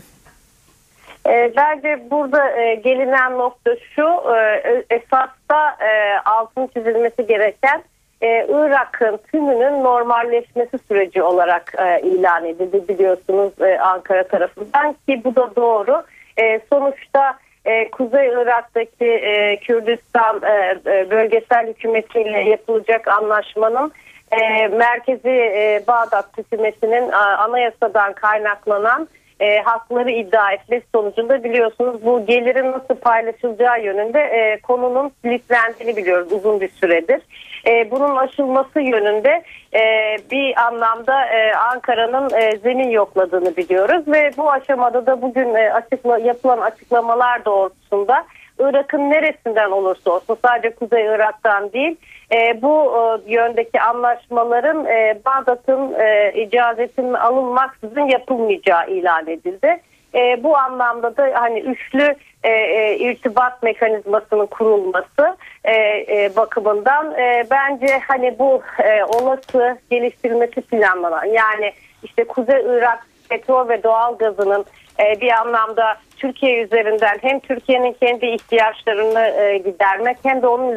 E, 1.26 1.52
bence 1.56 2.10
burada 2.10 2.50
e, 2.50 2.74
gelinen 2.74 3.38
nokta 3.38 3.70
şu 3.94 4.08
e, 4.36 4.62
esasda 4.90 5.76
e, 5.80 6.18
altın 6.24 6.66
çizilmesi 6.66 7.26
gereken 7.26 7.82
e, 8.20 8.46
Irak'ın 8.48 9.20
tümünün 9.32 9.84
normalleşmesi 9.84 10.78
süreci 10.88 11.22
olarak 11.22 11.74
e, 11.78 12.00
ilan 12.00 12.44
edildi 12.44 12.88
biliyorsunuz 12.88 13.52
e, 13.60 13.78
Ankara 13.78 14.24
tarafından 14.28 14.92
ki 14.92 15.24
bu 15.24 15.36
da 15.36 15.56
doğru. 15.56 16.02
E, 16.36 16.60
sonuçta 16.70 17.38
e, 17.64 17.90
Kuzey 17.90 18.28
Irak'taki 18.28 19.06
e, 19.06 19.56
Kürdistan 19.56 20.42
e, 20.42 20.80
e, 20.86 21.10
bölgesel 21.10 21.66
hükümetiyle 21.66 22.40
yapılacak 22.40 23.08
anlaşmanın 23.08 23.92
e, 24.32 24.68
merkezi 24.68 25.30
e, 25.30 25.82
Bağdat 25.86 26.38
hükümetinin 26.38 27.10
anayasadan 27.12 28.12
kaynaklanan 28.12 29.08
e, 29.40 29.58
hakları 29.62 30.10
iddia 30.10 30.52
etmesi 30.52 30.86
sonucunda 30.94 31.44
biliyorsunuz 31.44 32.04
bu 32.04 32.26
gelirin 32.26 32.72
nasıl 32.72 32.94
paylaşılacağı 32.94 33.84
yönünde 33.84 34.20
e, 34.20 34.60
konunun 34.60 35.12
kilitlendiğini 35.22 35.96
biliyoruz 35.96 36.32
uzun 36.32 36.60
bir 36.60 36.68
süredir. 36.68 37.20
E, 37.66 37.90
bunun 37.90 38.16
aşılması 38.16 38.80
yönünde 38.80 39.42
e, 39.74 40.16
bir 40.30 40.66
anlamda 40.66 41.26
e, 41.26 41.54
Ankara'nın 41.54 42.30
e, 42.40 42.56
zemin 42.56 42.90
yokladığını 42.90 43.56
biliyoruz 43.56 44.02
ve 44.08 44.30
bu 44.36 44.50
aşamada 44.50 45.06
da 45.06 45.22
bugün 45.22 45.54
e, 45.54 45.72
açıkla, 45.72 46.18
yapılan 46.18 46.58
açıklamalar 46.58 47.44
doğrultusunda 47.44 48.24
Irak'ın 48.60 49.10
neresinden 49.10 49.70
olursa 49.70 50.10
olsun 50.10 50.36
sadece 50.44 50.74
Kuzey 50.74 51.04
Irak'tan 51.04 51.72
değil 51.72 51.96
e, 52.32 52.62
bu 52.62 52.92
e, 52.96 53.32
yöndeki 53.32 53.80
anlaşmaların 53.80 54.86
e, 54.86 55.18
Bağdat'ın 55.24 55.94
e, 55.94 56.32
icazetinin 56.42 57.14
alınmaksızın 57.14 58.06
yapılmayacağı 58.08 58.90
ilan 58.90 59.26
edildi. 59.26 59.80
E, 60.14 60.42
bu 60.42 60.56
anlamda 60.56 61.16
da 61.16 61.30
hani 61.34 61.60
üçlü 61.60 62.14
e, 62.42 62.50
e, 62.50 62.96
irtibat 62.98 63.62
mekanizmasının 63.62 64.46
kurulması 64.46 65.36
e, 65.64 65.74
e, 65.74 66.36
bakımından 66.36 67.14
e, 67.14 67.46
bence 67.50 68.00
hani 68.08 68.38
bu 68.38 68.62
e, 68.84 69.04
olası 69.04 69.78
geliştirilmesi 69.90 70.60
planlanan 70.60 71.24
yani 71.24 71.72
işte 72.02 72.24
Kuzey 72.24 72.60
Irak 72.60 73.06
petrol 73.28 73.68
ve 73.68 73.82
doğal 73.82 74.18
gazının 74.18 74.64
e, 75.00 75.20
bir 75.20 75.32
anlamda 75.32 75.96
Türkiye 76.16 76.62
üzerinden 76.62 77.18
hem 77.22 77.40
Türkiye'nin 77.40 77.92
kendi 77.92 78.26
ihtiyaçlarını 78.26 79.20
e, 79.20 79.58
gidermek 79.58 80.16
hem 80.22 80.42
de 80.42 80.46
onun 80.46 80.72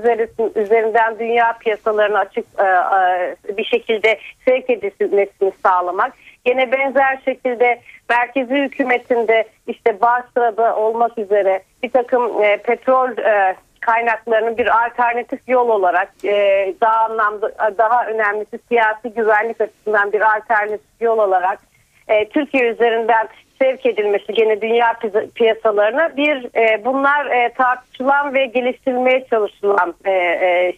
üzerinden 0.56 1.20
dünya 1.20 1.58
piyasalarına 1.60 2.20
açık 2.20 2.46
e, 2.60 3.58
bir 3.58 3.66
şekilde 3.66 4.20
sevk 4.46 4.70
edilmesini 4.70 5.52
sağlamak. 5.64 6.14
Yine 6.46 6.72
benzer 6.72 7.20
şekilde 7.26 7.82
merkezi 8.10 8.56
hükümetinde 8.56 9.46
işte 9.68 10.02
Bağsıra'da 10.02 10.76
olmak 10.76 11.18
üzere 11.18 11.64
bir 11.84 11.90
takım 11.90 12.44
e, 12.44 12.58
petrol 12.58 13.18
e, 13.18 13.56
kaynaklarının 13.80 14.58
bir 14.58 14.86
alternatif 14.86 15.40
yol 15.48 15.70
olarak 15.70 16.10
e, 16.26 16.74
daha 16.82 17.06
anlamda 17.06 17.52
daha 17.78 18.06
önemlisi 18.06 18.60
siyasi 18.68 19.10
güvenlik 19.10 19.62
açısından 19.62 20.14
bir 20.14 20.36
alternatif 20.36 21.02
yol 21.02 21.18
olarak 21.18 21.60
e, 22.08 22.30
Türkiye 22.30 22.64
üzerinden 22.64 23.28
sevk 23.64 23.86
edilmesi 23.86 24.34
gene 24.34 24.62
dünya 24.62 24.96
piyasalarına 25.36 26.18
bir 26.18 26.56
e, 26.56 26.86
bunlar 26.86 27.26
e, 27.26 27.54
tartışılan 27.54 28.34
ve 28.34 28.46
geliştirilmeye 28.46 29.26
çalışılan 29.30 29.94
e, 30.06 30.12
e, 30.12 30.74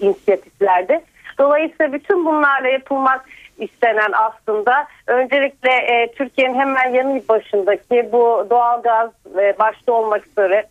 inisiyatiflerdi. 0.00 1.00
Dolayısıyla 1.38 1.92
bütün 1.92 2.26
bunlarla 2.26 2.68
yapılmak 2.68 3.24
istenen 3.58 4.12
aslında 4.12 4.86
öncelikle 5.06 5.70
e, 5.70 6.12
Türkiye'nin 6.12 6.58
hemen 6.58 6.90
yanı 6.90 7.22
başındaki 7.28 8.08
bu 8.12 8.46
doğalgaz 8.50 9.10
e, 9.38 9.58
başta 9.58 9.92
olmak 9.92 10.26
üzere 10.26 10.66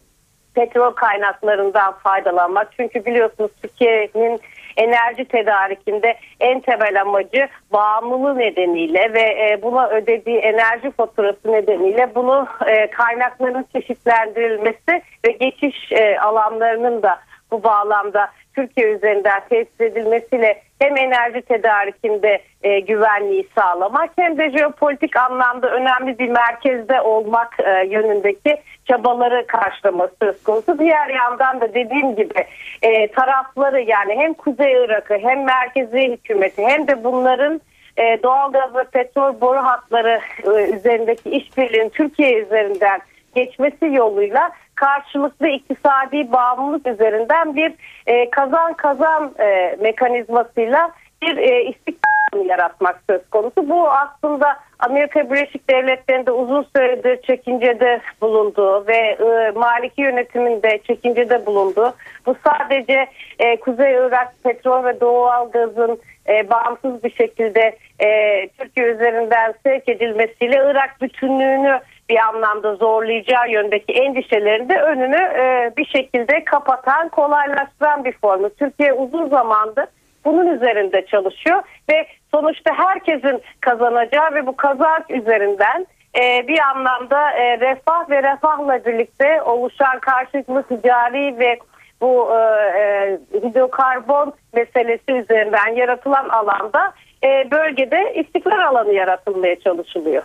petrol 0.55 0.91
kaynaklarından 0.91 1.93
faydalanmak. 1.93 2.67
Çünkü 2.77 3.05
biliyorsunuz 3.05 3.51
Türkiye'nin 3.61 4.39
enerji 4.77 5.25
tedarikinde 5.25 6.17
en 6.39 6.59
temel 6.59 7.01
amacı 7.01 7.47
bağımlılığı 7.73 8.37
nedeniyle 8.37 9.13
ve 9.13 9.21
e, 9.21 9.59
buna 9.61 9.89
ödediği 9.89 10.37
enerji 10.37 10.91
faturası 10.91 11.51
nedeniyle 11.51 12.15
bunu 12.15 12.47
e, 12.67 12.89
kaynakların 12.89 13.65
çeşitlendirilmesi 13.73 15.01
ve 15.27 15.31
geçiş 15.31 15.91
e, 15.91 16.19
alanlarının 16.19 17.03
da 17.03 17.19
bu 17.51 17.63
bağlamda 17.63 18.29
Türkiye 18.55 18.87
üzerinden 18.87 19.41
tesis 19.49 19.81
edilmesiyle 19.81 20.61
hem 20.79 20.97
enerji 20.97 21.41
tedarikinde 21.41 22.41
e, 22.63 22.79
güvenliği 22.79 23.47
sağlamak 23.55 24.09
hem 24.15 24.37
de 24.37 24.51
jeopolitik 24.51 25.17
anlamda 25.17 25.69
önemli 25.69 26.19
bir 26.19 26.29
merkezde 26.29 27.01
olmak 27.01 27.59
e, 27.59 27.87
yönündeki 27.87 28.57
çabaları 28.85 29.47
karşılaması 29.47 30.13
söz 30.21 30.43
konusu. 30.43 30.79
Diğer 30.79 31.09
yandan 31.09 31.61
da 31.61 31.73
dediğim 31.73 32.15
gibi 32.15 32.45
e, 32.81 33.07
tarafları 33.07 33.81
yani 33.81 34.15
hem 34.15 34.33
Kuzey 34.33 34.73
Irak'ı 34.73 35.17
hem 35.21 35.43
merkezi 35.43 36.11
hükümeti 36.11 36.63
hem 36.63 36.87
de 36.87 37.03
bunların 37.03 37.61
e, 37.97 38.23
doğalgaz 38.23 38.75
ve 38.75 38.83
petrol 38.83 39.41
boru 39.41 39.59
hatları 39.59 40.19
e, 40.43 40.49
üzerindeki 40.49 41.29
işbirliğinin 41.29 41.89
Türkiye 41.89 42.39
üzerinden 42.39 43.01
geçmesi 43.35 43.85
yoluyla 43.85 44.51
karşılıklı 44.81 45.47
iktisadi 45.47 46.31
bağımlılık 46.31 46.87
üzerinden 46.87 47.55
bir 47.55 47.73
e, 48.07 48.29
kazan 48.29 48.73
kazan 48.73 49.31
e, 49.39 49.77
mekanizmasıyla 49.81 50.91
bir 51.21 51.37
e, 51.37 51.63
istikrar 51.63 52.45
yaratmak 52.45 53.01
söz 53.09 53.29
konusu. 53.29 53.69
Bu 53.69 53.89
aslında 53.89 54.57
Amerika 54.79 55.31
Birleşik 55.31 55.69
Devletleri'nde 55.69 56.31
uzun 56.31 56.65
süredir 56.75 57.21
çekincede 57.21 58.01
bulunduğu 58.21 58.87
ve 58.87 58.97
e, 58.97 59.51
Maliki 59.51 60.01
yönetiminde 60.01 60.79
çekincede 60.87 61.45
bulunduğu 61.45 61.93
bu 62.25 62.35
sadece 62.43 63.07
e, 63.39 63.59
Kuzey 63.59 63.93
Irak 63.93 64.33
petrol 64.43 64.83
ve 64.83 65.01
doğal 65.01 65.51
gazın 65.51 65.99
e, 66.29 66.49
bağımsız 66.49 67.03
bir 67.03 67.11
şekilde 67.11 67.77
e, 67.99 68.47
Türkiye 68.47 68.87
üzerinden 68.87 69.53
sevk 69.63 69.89
edilmesiyle 69.89 70.55
Irak 70.55 71.01
bütünlüğünü 71.01 71.79
bir 72.11 72.17
anlamda 72.17 72.75
zorlayacağı 72.75 73.49
yöndeki 73.49 73.93
endişelerini 73.93 74.69
de 74.69 74.81
önünü 74.81 75.15
e, 75.15 75.73
bir 75.77 75.85
şekilde 75.85 76.43
kapatan, 76.43 77.09
kolaylaştıran 77.09 78.05
bir 78.05 78.11
formu. 78.11 78.49
Türkiye 78.49 78.93
uzun 78.93 79.29
zamandır 79.29 79.85
bunun 80.25 80.47
üzerinde 80.47 81.05
çalışıyor 81.05 81.61
ve 81.89 82.07
sonuçta 82.31 82.73
herkesin 82.73 83.41
kazanacağı 83.61 84.33
ve 84.33 84.47
bu 84.47 84.55
kazanç 84.55 85.03
üzerinden 85.09 85.87
e, 86.21 86.47
bir 86.47 86.59
anlamda 86.59 87.31
e, 87.31 87.59
refah 87.59 88.09
ve 88.09 88.23
refahla 88.23 88.85
birlikte 88.85 89.41
oluşan 89.41 89.99
karşılıklı 89.99 90.63
ticari 90.63 91.39
ve 91.39 91.59
bu 92.01 92.29
e, 92.35 92.39
e, 92.79 93.19
hidrokarbon 93.33 94.33
meselesi 94.53 95.11
üzerinden 95.11 95.75
yaratılan 95.75 96.29
alanda 96.29 96.93
e, 97.23 97.51
bölgede 97.51 98.13
istikrar 98.15 98.59
alanı 98.59 98.93
yaratılmaya 98.93 99.59
çalışılıyor. 99.59 100.23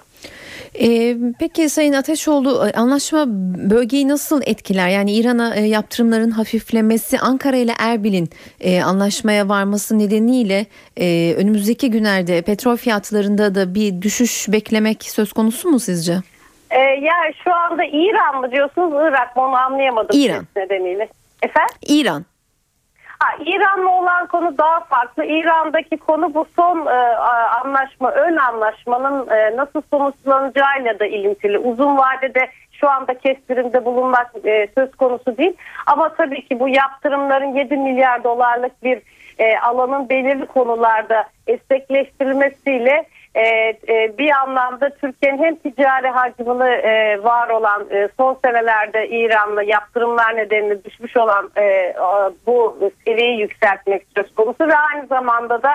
E, 0.80 1.16
peki 1.38 1.68
Sayın 1.68 1.92
Ateşoğlu 1.92 2.68
e, 2.68 2.72
anlaşma 2.72 3.24
bölgeyi 3.70 4.08
nasıl 4.08 4.42
etkiler? 4.46 4.88
Yani 4.88 5.12
İran'a 5.12 5.54
e, 5.54 5.60
yaptırımların 5.60 6.30
hafiflemesi 6.30 7.18
Ankara 7.18 7.56
ile 7.56 7.72
Erbil'in 7.78 8.28
e, 8.60 8.82
anlaşmaya 8.82 9.48
varması 9.48 9.98
nedeniyle 9.98 10.66
e, 10.96 11.34
önümüzdeki 11.38 11.90
günlerde 11.90 12.42
petrol 12.42 12.76
fiyatlarında 12.76 13.54
da 13.54 13.74
bir 13.74 14.02
düşüş 14.02 14.48
beklemek 14.48 15.02
söz 15.02 15.32
konusu 15.32 15.68
mu 15.68 15.80
sizce? 15.80 16.12
E, 16.70 16.78
ya 16.80 17.14
şu 17.44 17.54
anda 17.54 17.84
İran 17.84 18.40
mı 18.40 18.52
diyorsunuz 18.52 18.92
Irak 18.92 19.36
mı 19.36 19.42
onu 19.42 19.56
anlayamadım. 19.56 20.20
İran. 20.20 20.46
Nedeniyle. 20.56 21.08
Efendim? 21.42 21.76
İran. 21.88 22.24
Ha, 23.18 23.36
İran'la 23.46 23.90
olan 23.90 24.26
konu 24.26 24.58
daha 24.58 24.80
farklı. 24.80 25.24
İran'daki 25.24 25.96
konu 25.96 26.34
bu 26.34 26.46
son 26.56 26.86
e, 26.86 27.16
anlaşma, 27.64 28.10
ön 28.10 28.36
anlaşmanın 28.36 29.30
e, 29.30 29.56
nasıl 29.56 29.82
sonuçlanacağıyla 29.90 30.98
da 30.98 31.06
ilintili. 31.06 31.58
Uzun 31.58 31.96
vadede 31.96 32.48
şu 32.72 32.90
anda 32.90 33.18
kestirimde 33.18 33.84
bulunmak 33.84 34.32
e, 34.44 34.68
söz 34.74 34.96
konusu 34.96 35.36
değil. 35.36 35.54
Ama 35.86 36.08
tabii 36.08 36.48
ki 36.48 36.60
bu 36.60 36.68
yaptırımların 36.68 37.54
7 37.54 37.76
milyar 37.76 38.24
dolarlık 38.24 38.82
bir 38.82 39.02
e, 39.38 39.58
alanın 39.58 40.08
belirli 40.08 40.46
konularda 40.46 41.24
esnekleştirilmesiyle 41.46 43.06
e, 43.36 43.42
e, 43.88 44.18
bir 44.18 44.30
anlamda 44.30 44.90
Türkiye'nin 44.90 45.44
hem 45.44 45.56
ticari 45.56 46.08
hacmini 46.08 46.70
e, 46.70 47.22
var 47.24 47.48
olan 47.48 47.86
e, 47.90 48.08
son 48.16 48.38
senelerde 48.44 49.08
İran'la 49.08 49.62
yaptırımlar 49.62 50.36
nedeniyle 50.36 50.84
düşmüş 50.84 51.16
olan 51.16 51.50
e, 51.56 51.94
bu 52.46 52.78
seviyeyi 53.06 53.40
yükseltmek 53.40 54.06
söz 54.16 54.34
konusu 54.34 54.68
ve 54.68 54.76
aynı 54.76 55.06
zamanda 55.06 55.62
da 55.62 55.70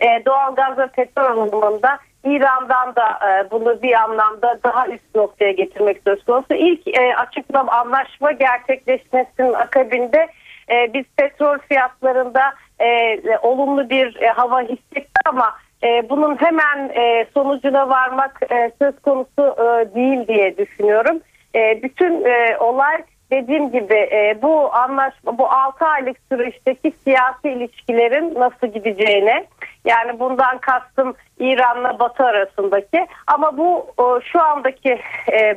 e, 0.00 0.24
doğalgaz 0.26 0.78
ve 0.78 0.86
petrol 0.86 1.38
alımında 1.38 1.98
İran'dan 2.24 2.96
da 2.96 3.18
e, 3.28 3.50
bunu 3.50 3.82
bir 3.82 3.92
anlamda 3.92 4.58
daha 4.64 4.88
üst 4.88 5.14
noktaya 5.14 5.52
getirmek 5.52 6.00
söz 6.06 6.24
konusu. 6.24 6.54
İlk 6.54 6.98
e, 6.98 7.16
açıklam 7.16 7.68
anlaşma 7.68 8.32
gerçekleşmesinin 8.32 9.52
akabinde 9.52 10.28
e, 10.70 10.94
biz 10.94 11.04
petrol 11.16 11.58
fiyatlarında 11.58 12.54
e, 12.80 13.18
olumlu 13.42 13.90
bir 13.90 14.22
e, 14.22 14.28
hava 14.28 14.60
hissettik 14.60 15.06
ama 15.26 15.54
e, 15.82 16.08
bunun 16.10 16.36
hemen 16.36 16.88
e, 16.88 17.26
sonucuna 17.34 17.88
varmak 17.88 18.40
e, 18.50 18.72
söz 18.78 19.00
konusu 19.00 19.56
değil 19.94 20.28
diye 20.28 20.56
düşünüyorum. 20.58 21.20
Bütün 21.54 22.24
olay 22.58 23.02
dediğim 23.30 23.70
gibi 23.70 24.08
bu 24.42 24.74
anlaşma 24.74 25.38
bu 25.38 25.50
6 25.50 25.86
aylık 25.86 26.16
süreçteki 26.32 26.92
siyasi 27.04 27.48
ilişkilerin 27.48 28.34
nasıl 28.34 28.66
gideceğine 28.66 29.44
yani 29.84 30.20
bundan 30.20 30.58
kastım 30.58 31.14
İran'la 31.38 31.98
Batı 31.98 32.24
arasındaki 32.24 33.06
ama 33.26 33.56
bu 33.56 33.86
şu 34.32 34.42
andaki 34.42 34.98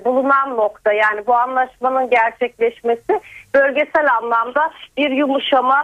bulunan 0.06 0.58
nokta 0.58 0.94
yani 0.94 1.28
bu 1.28 1.36
anlaşmanın 1.36 2.10
gerçekleşmesi 2.10 3.22
bölgesel 3.56 4.14
anlamda 4.22 4.72
bir 4.98 5.12
yumuşama 5.12 5.84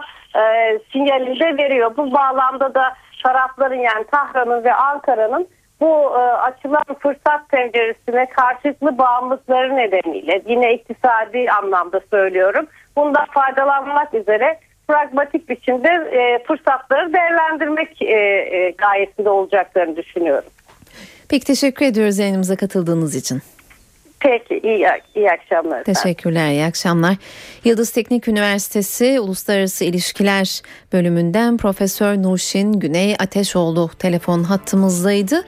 sinyalinde 0.92 1.56
veriyor. 1.62 1.96
Bu 1.96 2.12
bağlamda 2.12 2.74
da 2.74 2.94
tarafların 3.22 3.80
yani 3.80 4.04
Tahran'ın 4.12 4.64
ve 4.64 4.74
Ankara'nın 4.74 5.48
bu 5.80 6.12
e, 6.14 6.20
açılan 6.20 6.84
fırsat 6.98 7.48
penceresine 7.48 8.26
karşılıklı 8.26 8.98
bağımlılıkları 8.98 9.76
nedeniyle 9.76 10.42
yine 10.46 10.74
iktisadi 10.74 11.50
anlamda 11.50 12.00
söylüyorum. 12.10 12.66
Bundan 12.96 13.24
faydalanmak 13.24 14.14
üzere 14.14 14.58
pragmatik 14.88 15.48
biçimde 15.48 15.88
e, 15.88 16.44
fırsatları 16.44 17.12
değerlendirmek 17.12 18.02
e, 18.02 18.06
e, 18.06 18.70
gayesinde 18.70 19.30
olacaklarını 19.30 19.96
düşünüyorum. 19.96 20.50
Peki 21.28 21.46
teşekkür 21.46 21.86
ediyoruz 21.86 22.18
yayınımıza 22.18 22.56
katıldığınız 22.56 23.14
için. 23.14 23.42
Peki 24.20 24.60
iyi, 24.64 24.86
iyi 25.14 25.30
akşamlar. 25.30 25.84
Teşekkürler 25.84 26.50
iyi 26.50 26.64
akşamlar. 26.64 27.16
Yıldız 27.64 27.90
Teknik 27.90 28.28
Üniversitesi 28.28 29.20
Uluslararası 29.20 29.84
İlişkiler 29.84 30.62
bölümünden 30.92 31.56
Profesör 31.56 32.22
Nurşin 32.22 32.72
Güney 32.72 33.14
Ateşoğlu 33.18 33.90
telefon 33.98 34.42
hattımızdaydı. 34.42 35.44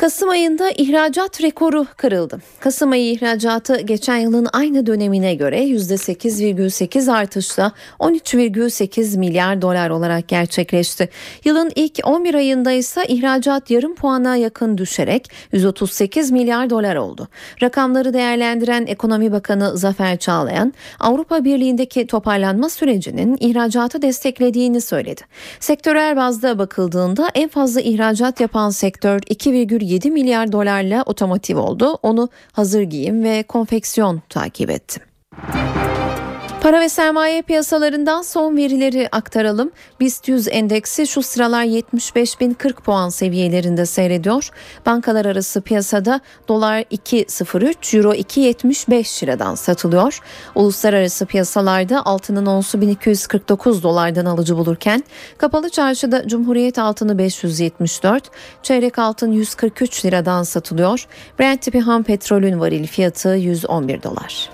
Kasım 0.00 0.28
ayında 0.28 0.70
ihracat 0.70 1.42
rekoru 1.42 1.86
kırıldı. 1.96 2.38
Kasım 2.60 2.90
ayı 2.90 3.12
ihracatı 3.12 3.80
geçen 3.80 4.16
yılın 4.16 4.46
aynı 4.52 4.86
dönemine 4.86 5.34
göre 5.34 5.64
%8,8 5.64 7.12
artışla 7.12 7.72
13,8 7.98 9.18
milyar 9.18 9.62
dolar 9.62 9.90
olarak 9.90 10.28
gerçekleşti. 10.28 11.08
Yılın 11.44 11.72
ilk 11.74 12.00
11 12.04 12.34
ayında 12.34 12.72
ise 12.72 13.04
ihracat 13.08 13.70
yarım 13.70 13.94
puana 13.94 14.36
yakın 14.36 14.78
düşerek 14.78 15.30
138 15.52 16.30
milyar 16.30 16.70
dolar 16.70 16.96
oldu. 16.96 17.28
Rakamları 17.62 18.14
değerlendiren 18.14 18.86
Ekonomi 18.86 19.32
Bakanı 19.32 19.78
Zafer 19.78 20.16
Çağlayan, 20.18 20.74
Avrupa 21.00 21.44
Birliği'ndeki 21.44 22.06
toparlanma 22.06 22.70
sürecinin 22.70 23.36
ihracatı 23.40 24.02
desteklediğini 24.02 24.80
söyledi. 24.80 25.20
Sektörel 25.60 26.16
bazda 26.16 26.58
bakıldığında 26.58 27.28
en 27.34 27.48
fazla 27.48 27.80
ihracat 27.80 28.40
yapan 28.40 28.70
sektör 28.70 29.18
2,7 29.20 29.89
7 29.90 30.10
milyar 30.10 30.52
dolarla 30.52 31.02
otomotiv 31.06 31.58
oldu. 31.58 31.98
Onu 32.02 32.28
hazır 32.52 32.82
giyim 32.82 33.24
ve 33.24 33.42
konfeksiyon 33.42 34.22
takip 34.28 34.70
etti. 34.70 35.00
Para 36.62 36.80
ve 36.80 36.88
sermaye 36.88 37.42
piyasalarından 37.42 38.22
son 38.22 38.56
verileri 38.56 39.08
aktaralım. 39.12 39.70
BIST 40.00 40.28
100 40.28 40.48
endeksi 40.48 41.06
şu 41.06 41.22
sıralar 41.22 41.64
75.040 41.64 42.72
puan 42.72 43.08
seviyelerinde 43.08 43.86
seyrediyor. 43.86 44.50
Bankalar 44.86 45.24
arası 45.24 45.60
piyasada 45.60 46.20
dolar 46.48 46.80
2.03, 46.80 47.96
euro 47.96 48.12
2.75 48.12 49.22
liradan 49.22 49.54
satılıyor. 49.54 50.20
Uluslararası 50.54 51.26
piyasalarda 51.26 52.06
altının 52.06 52.46
onsu 52.46 52.80
1249 52.80 53.82
dolardan 53.82 54.26
alıcı 54.26 54.56
bulurken 54.56 55.04
kapalı 55.38 55.70
çarşıda 55.70 56.28
Cumhuriyet 56.28 56.78
altını 56.78 57.18
574, 57.18 58.30
çeyrek 58.62 58.98
altın 58.98 59.32
143 59.32 60.04
liradan 60.04 60.42
satılıyor. 60.42 61.06
Brent 61.38 61.62
tipi 61.62 61.80
ham 61.80 62.02
petrolün 62.02 62.60
varil 62.60 62.86
fiyatı 62.86 63.28
111 63.28 64.02
dolar. 64.02 64.50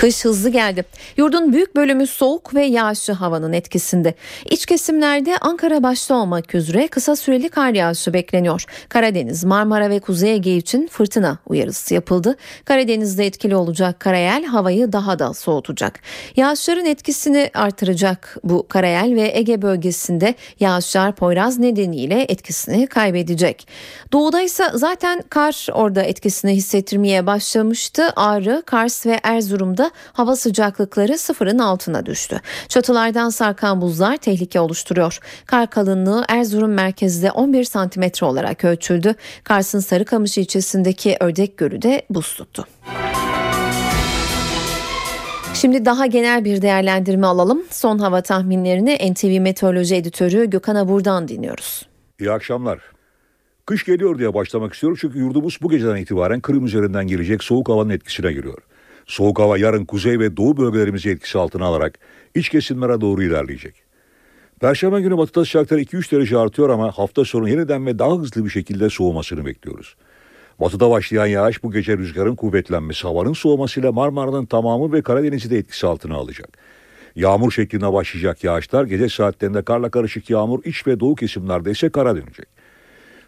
Kış 0.00 0.24
hızlı 0.24 0.48
geldi. 0.48 0.84
Yurdun 1.16 1.52
büyük 1.52 1.76
bölümü 1.76 2.06
soğuk 2.06 2.54
ve 2.54 2.64
yağışlı 2.64 3.12
havanın 3.14 3.52
etkisinde. 3.52 4.14
İç 4.50 4.66
kesimlerde 4.66 5.38
Ankara 5.38 5.82
başta 5.82 6.14
olmak 6.14 6.54
üzere 6.54 6.88
kısa 6.88 7.16
süreli 7.16 7.48
kar 7.48 7.70
yağışı 7.70 8.12
bekleniyor. 8.12 8.64
Karadeniz, 8.88 9.44
Marmara 9.44 9.90
ve 9.90 10.00
Kuzey 10.00 10.34
Ege 10.34 10.56
için 10.56 10.86
fırtına 10.86 11.38
uyarısı 11.46 11.94
yapıldı. 11.94 12.36
Karadeniz'de 12.64 13.26
etkili 13.26 13.56
olacak 13.56 14.00
karayel 14.00 14.44
havayı 14.44 14.92
daha 14.92 15.18
da 15.18 15.34
soğutacak. 15.34 16.00
Yağışların 16.36 16.84
etkisini 16.84 17.50
artıracak 17.54 18.36
bu 18.44 18.68
karayel 18.68 19.14
ve 19.14 19.30
Ege 19.34 19.62
bölgesinde 19.62 20.34
yağışlar 20.60 21.14
Poyraz 21.14 21.58
nedeniyle 21.58 22.26
etkisini 22.28 22.86
kaybedecek. 22.86 23.68
Doğuda 24.12 24.40
ise 24.40 24.64
zaten 24.74 25.22
kar 25.30 25.66
orada 25.72 26.02
etkisini 26.02 26.52
hissettirmeye 26.52 27.26
başlamıştı. 27.26 28.12
Ağrı, 28.16 28.62
Kars 28.66 29.06
ve 29.06 29.20
Erzurum'da 29.22 29.89
hava 30.12 30.36
sıcaklıkları 30.36 31.18
sıfırın 31.18 31.58
altına 31.58 32.06
düştü. 32.06 32.40
Çatılardan 32.68 33.28
sarkan 33.28 33.80
buzlar 33.80 34.16
tehlike 34.16 34.60
oluşturuyor. 34.60 35.18
Kar 35.46 35.70
kalınlığı 35.70 36.24
Erzurum 36.28 36.72
merkezde 36.72 37.30
11 37.30 37.64
santimetre 37.64 38.26
olarak 38.26 38.64
ölçüldü. 38.64 39.14
Kars'ın 39.44 39.80
Sarıkamış 39.80 40.38
ilçesindeki 40.38 41.16
Ördek 41.20 41.58
Gölü 41.58 41.82
de 41.82 42.02
buz 42.10 42.34
tuttu. 42.34 42.66
Şimdi 45.54 45.84
daha 45.84 46.06
genel 46.06 46.44
bir 46.44 46.62
değerlendirme 46.62 47.26
alalım. 47.26 47.62
Son 47.70 47.98
hava 47.98 48.20
tahminlerini 48.20 49.12
NTV 49.12 49.40
Meteoroloji 49.40 49.94
Editörü 49.94 50.50
Gökhan 50.50 50.74
Abur'dan 50.74 51.28
dinliyoruz. 51.28 51.88
İyi 52.20 52.30
akşamlar. 52.30 52.80
Kış 53.66 53.84
geliyor 53.84 54.18
diye 54.18 54.34
başlamak 54.34 54.74
istiyorum 54.74 54.98
çünkü 55.00 55.18
yurdumuz 55.18 55.58
bu 55.62 55.68
geceden 55.70 55.96
itibaren 55.96 56.40
Kırım 56.40 56.66
üzerinden 56.66 57.06
gelecek 57.06 57.44
soğuk 57.44 57.68
havanın 57.68 57.90
etkisine 57.90 58.32
giriyor. 58.32 58.58
Soğuk 59.10 59.38
hava 59.38 59.58
yarın 59.58 59.84
kuzey 59.84 60.18
ve 60.18 60.36
doğu 60.36 60.56
bölgelerimizi 60.56 61.10
etkisi 61.10 61.38
altına 61.38 61.64
alarak 61.64 61.98
iç 62.34 62.48
kesimlere 62.48 63.00
doğru 63.00 63.22
ilerleyecek. 63.22 63.74
Perşembe 64.60 65.00
günü 65.00 65.18
batıda 65.18 65.44
sıcaklıklar 65.44 65.78
2-3 65.78 66.12
derece 66.12 66.38
artıyor 66.38 66.68
ama 66.68 66.90
hafta 66.90 67.24
sonu 67.24 67.48
yeniden 67.48 67.86
ve 67.86 67.98
daha 67.98 68.18
hızlı 68.18 68.44
bir 68.44 68.50
şekilde 68.50 68.90
soğumasını 68.90 69.46
bekliyoruz. 69.46 69.96
Batıda 70.60 70.90
başlayan 70.90 71.26
yağış 71.26 71.62
bu 71.62 71.72
gece 71.72 71.98
rüzgarın 71.98 72.34
kuvvetlenmesi, 72.34 73.02
havanın 73.02 73.32
soğumasıyla 73.32 73.92
Marmara'nın 73.92 74.46
tamamı 74.46 74.92
ve 74.92 75.02
Karadeniz'i 75.02 75.50
de 75.50 75.58
etkisi 75.58 75.86
altına 75.86 76.14
alacak. 76.14 76.58
Yağmur 77.16 77.52
şeklinde 77.52 77.92
başlayacak 77.92 78.44
yağışlar 78.44 78.84
gece 78.84 79.08
saatlerinde 79.08 79.62
karla 79.62 79.90
karışık 79.90 80.30
yağmur 80.30 80.64
iç 80.64 80.86
ve 80.86 81.00
doğu 81.00 81.14
kesimlerde 81.14 81.70
ise 81.70 81.90
kara 81.90 82.16
dönecek. 82.16 82.48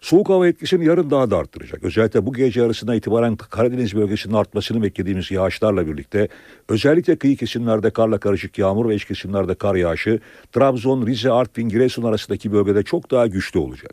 Soğuk 0.03 0.29
hava 0.29 0.49
etkisini 0.49 0.85
yarın 0.85 1.11
daha 1.11 1.31
da 1.31 1.37
arttıracak. 1.38 1.85
Özellikle 1.85 2.27
bu 2.27 2.33
gece 2.33 2.62
arasında 2.62 2.95
itibaren 2.95 3.37
Karadeniz 3.37 3.97
bölgesinin 3.97 4.35
artmasını 4.35 4.83
beklediğimiz 4.83 5.31
yağışlarla 5.31 5.87
birlikte 5.87 6.29
özellikle 6.69 7.17
kıyı 7.17 7.37
kesimlerde 7.37 7.91
karla 7.91 8.19
karışık 8.19 8.59
yağmur 8.59 8.88
ve 8.88 8.95
iç 8.95 9.05
kesimlerde 9.05 9.55
kar 9.55 9.75
yağışı 9.75 10.21
Trabzon, 10.53 11.07
Rize, 11.07 11.31
Artvin, 11.31 11.69
Giresun 11.69 12.03
arasındaki 12.03 12.53
bölgede 12.53 12.83
çok 12.83 13.11
daha 13.11 13.27
güçlü 13.27 13.59
olacak. 13.59 13.93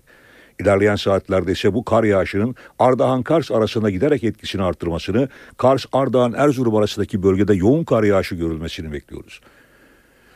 İlerleyen 0.61 0.95
saatlerde 0.95 1.51
ise 1.51 1.73
bu 1.73 1.85
kar 1.85 2.03
yağışının 2.03 2.55
Ardahan-Kars 2.79 3.51
arasında 3.51 3.89
giderek 3.89 4.23
etkisini 4.23 4.63
arttırmasını, 4.63 5.29
Kars-Ardahan-Erzurum 5.57 6.77
arasındaki 6.77 7.23
bölgede 7.23 7.53
yoğun 7.53 7.83
kar 7.83 8.03
yağışı 8.03 8.35
görülmesini 8.35 8.91
bekliyoruz. 8.91 9.41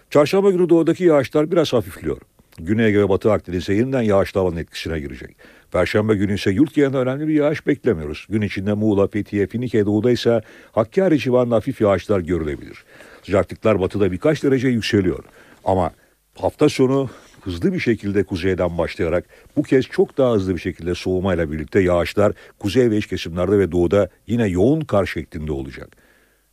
Çarşamba 0.10 0.52
günü 0.52 0.70
doğudaki 0.70 1.04
yağışlar 1.04 1.52
biraz 1.52 1.74
hafifliyor. 1.74 2.18
Güney 2.60 2.98
ve 2.98 3.10
Batı 3.10 3.32
Akdeniz'e 3.32 3.74
yeniden 3.74 4.02
yağışlı 4.02 4.40
havanın 4.40 4.58
etkisine 4.58 5.00
girecek. 5.00 5.38
Perşembe 5.72 6.16
günü 6.16 6.36
ise 6.36 6.52
yurt 6.52 6.74
genelinde 6.74 6.98
önemli 6.98 7.28
bir 7.28 7.34
yağış 7.34 7.68
beklemiyoruz. 7.68 8.26
Gün 8.30 8.42
içinde 8.42 8.74
Muğla, 8.74 9.08
Fethiye, 9.08 9.48
Finike 9.48 9.86
doğuda 9.86 10.12
ise 10.12 10.42
Hakkari 10.72 11.20
civarında 11.20 11.56
hafif 11.56 11.82
yağışlar 11.82 12.20
görülebilir. 12.20 12.84
Sıcaklıklar 13.24 13.80
batıda 13.80 14.12
birkaç 14.12 14.44
derece 14.44 14.68
yükseliyor. 14.68 15.24
Ama 15.64 15.92
hafta 16.36 16.70
sonu 16.70 17.10
hızlı 17.42 17.74
bir 17.74 17.80
şekilde 17.80 18.24
kuzeyden 18.24 18.78
başlayarak 18.78 19.26
bu 19.56 19.64
kez 19.64 19.86
çok 19.86 20.18
daha 20.18 20.34
hızlı 20.34 20.56
bir 20.56 20.62
şekilde 20.62 20.96
soğumayla 20.96 21.52
birlikte 21.52 21.80
yağışlar 21.80 22.34
kuzey 22.60 22.90
ve 22.90 22.98
iç 22.98 23.08
kesimlerde 23.08 23.60
ve 23.60 23.72
doğuda 23.72 24.10
yine 24.28 24.48
yoğun 24.48 24.82
kar 24.82 25.06
şeklinde 25.06 25.52
olacak. 25.52 26.03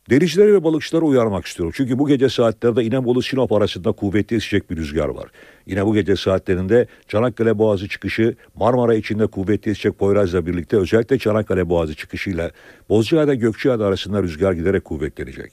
Denizcileri 0.09 0.53
ve 0.53 0.63
balıkçıları 0.63 1.05
uyarmak 1.05 1.45
istiyorum. 1.45 1.73
Çünkü 1.77 1.99
bu 1.99 2.07
gece 2.07 2.29
saatlerde 2.29 2.83
İnebolu 2.83 3.21
Sinop 3.21 3.51
arasında 3.51 3.91
kuvvetli 3.91 4.35
esecek 4.35 4.71
bir 4.71 4.75
rüzgar 4.75 5.07
var. 5.07 5.29
Yine 5.65 5.85
bu 5.85 5.93
gece 5.93 6.15
saatlerinde 6.15 6.87
Çanakkale 7.07 7.57
Boğazı 7.57 7.87
çıkışı 7.87 8.35
Marmara 8.55 8.95
içinde 8.95 9.27
kuvvetli 9.27 9.71
esecek 9.71 9.99
Poyraz'la 9.99 10.45
birlikte 10.45 10.77
özellikle 10.77 11.17
Çanakkale 11.17 11.69
Boğazı 11.69 11.95
çıkışıyla 11.95 12.51
Bozcaada 12.89 13.33
Gökçeada 13.33 13.85
arasında 13.85 14.23
rüzgar 14.23 14.53
giderek 14.53 14.85
kuvvetlenecek. 14.85 15.51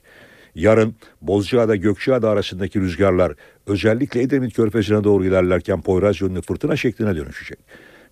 Yarın 0.55 0.95
Bozcaada 1.23 1.77
Gökçeada 1.77 2.31
arasındaki 2.31 2.81
rüzgarlar 2.81 3.33
özellikle 3.67 4.23
Edremit 4.23 4.55
Körfezi'ne 4.57 5.05
doğru 5.05 5.25
ilerlerken 5.25 5.83
Poyraz 5.83 6.21
yönlü 6.21 6.43
fırtına 6.43 6.77
şekline 6.77 7.17
dönüşecek. 7.17 7.59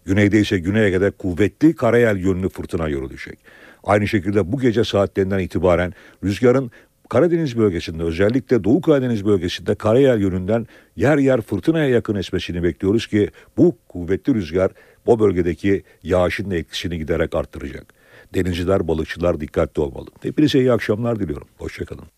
Güneyde 0.05 0.41
ise 0.41 0.59
Güney 0.59 0.87
Ege'de 0.87 1.11
kuvvetli 1.11 1.75
karayel 1.75 2.17
yönlü 2.17 2.49
fırtına 2.49 2.89
yorulacak. 2.89 3.39
Aynı 3.87 4.09
şekilde 4.09 4.53
bu 4.53 4.61
gece 4.61 4.85
saatlerinden 4.85 5.39
itibaren 5.39 5.93
rüzgarın 6.25 6.71
Karadeniz 7.09 7.59
bölgesinde 7.59 8.03
özellikle 8.03 8.65
Doğu 8.65 8.81
Karadeniz 8.81 9.27
bölgesinde 9.27 9.75
karayel 9.75 10.21
yönünden 10.21 10.67
yer 10.97 11.19
yer 11.19 11.41
fırtınaya 11.41 11.89
yakın 11.89 12.15
esmesini 12.15 12.63
bekliyoruz 12.63 13.07
ki 13.07 13.31
bu 13.57 13.79
kuvvetli 13.89 14.35
rüzgar 14.35 14.71
bu 15.07 15.21
bölgedeki 15.21 15.83
yağışın 16.03 16.51
etkisini 16.51 16.99
giderek 16.99 17.35
arttıracak. 17.35 17.95
Denizciler, 18.35 18.89
balıkçılar 18.89 19.41
dikkatli 19.41 19.83
olmalı. 19.83 20.07
Hepinize 20.23 20.59
iyi 20.59 20.73
akşamlar 20.73 21.21
diliyorum. 21.21 21.49
Hoşçakalın. 21.59 22.16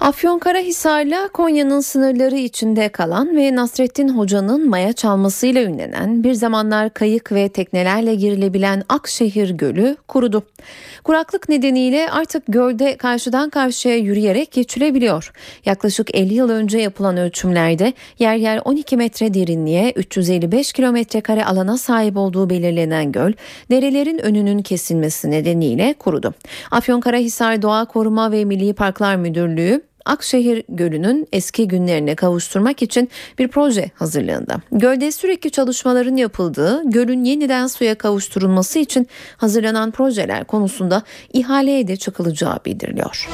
Afyonkarahisar'la 0.00 1.28
Konya'nın 1.28 1.80
sınırları 1.80 2.36
içinde 2.36 2.88
kalan 2.88 3.36
ve 3.36 3.54
Nasrettin 3.54 4.08
Hoca'nın 4.08 4.68
maya 4.68 4.92
çalmasıyla 4.92 5.62
ünlenen 5.62 6.24
bir 6.24 6.32
zamanlar 6.32 6.94
kayık 6.94 7.32
ve 7.32 7.48
teknelerle 7.48 8.14
girilebilen 8.14 8.82
Akşehir 8.88 9.50
Gölü 9.50 9.96
kurudu. 10.08 10.42
Kuraklık 11.04 11.48
nedeniyle 11.48 12.10
artık 12.10 12.42
gölde 12.48 12.96
karşıdan 12.96 13.50
karşıya 13.50 13.96
yürüyerek 13.96 14.52
geçilebiliyor. 14.52 15.32
Yaklaşık 15.64 16.14
50 16.14 16.34
yıl 16.34 16.50
önce 16.50 16.78
yapılan 16.78 17.16
ölçümlerde 17.16 17.92
yer 18.18 18.36
yer 18.36 18.60
12 18.64 18.96
metre 18.96 19.34
derinliğe 19.34 19.92
355 19.96 20.72
kilometre 20.72 21.20
kare 21.20 21.44
alana 21.44 21.78
sahip 21.78 22.16
olduğu 22.16 22.50
belirlenen 22.50 23.12
göl 23.12 23.32
derelerin 23.70 24.18
önünün 24.18 24.62
kesilmesi 24.62 25.30
nedeniyle 25.30 25.94
kurudu. 25.98 26.34
Afyonkarahisar 26.70 27.62
Doğa 27.62 27.84
Koruma 27.84 28.32
ve 28.32 28.44
Milli 28.44 28.74
Parklar 28.74 29.16
Müdürlüğü 29.16 29.89
Akşehir 30.10 30.64
Gölü'nün 30.68 31.28
eski 31.32 31.68
günlerine 31.68 32.14
kavuşturmak 32.14 32.82
için 32.82 33.10
bir 33.38 33.48
proje 33.48 33.90
hazırlığında. 33.94 34.60
Gölde 34.72 35.12
sürekli 35.12 35.50
çalışmaların 35.50 36.16
yapıldığı, 36.16 36.82
gölün 36.84 37.24
yeniden 37.24 37.66
suya 37.66 37.94
kavuşturulması 37.94 38.78
için 38.78 39.08
hazırlanan 39.36 39.90
projeler 39.90 40.44
konusunda 40.44 41.02
ihaleye 41.32 41.88
de 41.88 41.96
çıkılacağı 41.96 42.58
bildiriliyor. 42.66 43.28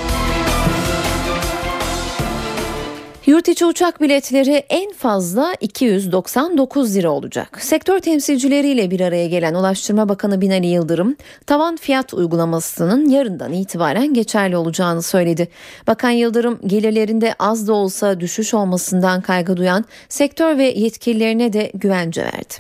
Yurt 3.27 3.49
içi 3.49 3.67
uçak 3.67 4.01
biletleri 4.01 4.55
en 4.55 4.93
fazla 4.93 5.55
299 5.61 6.97
lira 6.97 7.11
olacak. 7.11 7.63
Sektör 7.63 7.99
temsilcileriyle 7.99 8.91
bir 8.91 9.01
araya 9.01 9.27
gelen 9.27 9.55
Ulaştırma 9.55 10.09
Bakanı 10.09 10.41
Binali 10.41 10.67
Yıldırım, 10.67 11.17
tavan 11.47 11.77
fiyat 11.77 12.15
uygulamasının 12.15 13.09
yarından 13.09 13.53
itibaren 13.53 14.15
geçerli 14.15 14.57
olacağını 14.57 15.03
söyledi. 15.03 15.49
Bakan 15.87 16.11
Yıldırım, 16.11 16.59
gelirlerinde 16.67 17.35
az 17.39 17.69
da 17.69 17.73
olsa 17.73 18.21
düşüş 18.21 18.55
olmasından 18.55 19.21
kaygı 19.21 19.57
duyan 19.57 19.85
sektör 20.09 20.59
ve 20.59 20.65
yetkililerine 20.65 21.53
de 21.53 21.71
güvence 21.75 22.25
verdi. 22.25 22.55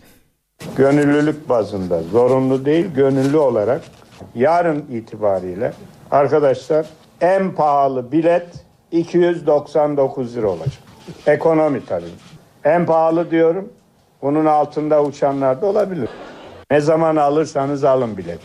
Gönüllülük 0.76 1.48
bazında, 1.48 2.02
zorunlu 2.02 2.64
değil, 2.64 2.86
gönüllü 2.94 3.36
olarak 3.36 3.82
yarın 4.34 4.84
itibariyle 4.92 5.72
arkadaşlar 6.10 6.86
en 7.20 7.54
pahalı 7.54 8.12
bilet 8.12 8.65
299 8.98 10.36
lira 10.36 10.48
olacak. 10.48 10.82
Ekonomi 11.26 11.86
tabii. 11.86 12.04
En 12.64 12.86
pahalı 12.86 13.30
diyorum. 13.30 13.68
Bunun 14.22 14.46
altında 14.46 15.02
uçanlar 15.04 15.62
da 15.62 15.66
olabilir. 15.66 16.08
Ne 16.70 16.80
zaman 16.80 17.16
alırsanız 17.16 17.84
alın 17.84 18.16
bilet. 18.16 18.40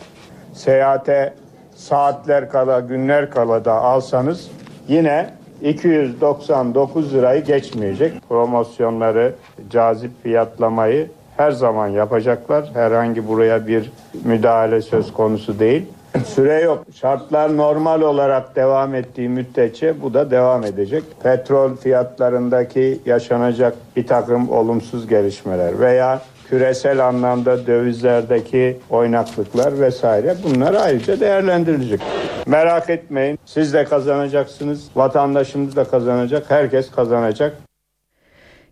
Seyahate 0.54 1.34
saatler 1.76 2.50
kala, 2.50 2.80
günler 2.80 3.30
kala 3.32 3.66
da 3.66 3.74
alsanız 3.74 4.52
yine 4.88 5.30
299 5.62 7.14
lirayı 7.14 7.44
geçmeyecek. 7.44 8.14
Promosyonları, 8.30 9.34
cazip 9.70 10.24
fiyatlamayı 10.24 11.12
her 11.38 11.52
zaman 11.52 11.88
yapacaklar. 11.88 12.70
Herhangi 12.74 13.28
buraya 13.28 13.68
bir 13.68 13.92
müdahale 14.24 14.82
söz 14.82 15.14
konusu 15.14 15.60
değil. 15.60 15.86
Süre 16.26 16.62
yok. 16.62 16.86
Şartlar 16.96 17.58
normal 17.58 18.02
olarak 18.02 18.56
devam 18.56 18.96
ettiği 18.96 19.30
müddetçe 19.30 20.02
bu 20.02 20.14
da 20.14 20.32
devam 20.32 20.64
edecek. 20.64 21.04
Petrol 21.24 21.76
fiyatlarındaki 21.76 23.00
yaşanacak 23.06 23.76
bir 23.96 24.08
takım 24.08 24.50
olumsuz 24.50 25.08
gelişmeler 25.08 25.80
veya 25.80 26.22
küresel 26.50 27.08
anlamda 27.08 27.68
dövizlerdeki 27.68 28.78
oynaklıklar 28.90 29.80
vesaire 29.80 30.36
bunlar 30.44 30.74
ayrıca 30.74 31.20
değerlendirilecek. 31.20 32.02
Merak 32.46 32.90
etmeyin 32.90 33.40
siz 33.46 33.74
de 33.74 33.84
kazanacaksınız, 33.84 34.90
vatandaşımız 34.96 35.76
da 35.76 35.84
kazanacak, 35.84 36.46
herkes 36.50 36.92
kazanacak. 36.92 37.58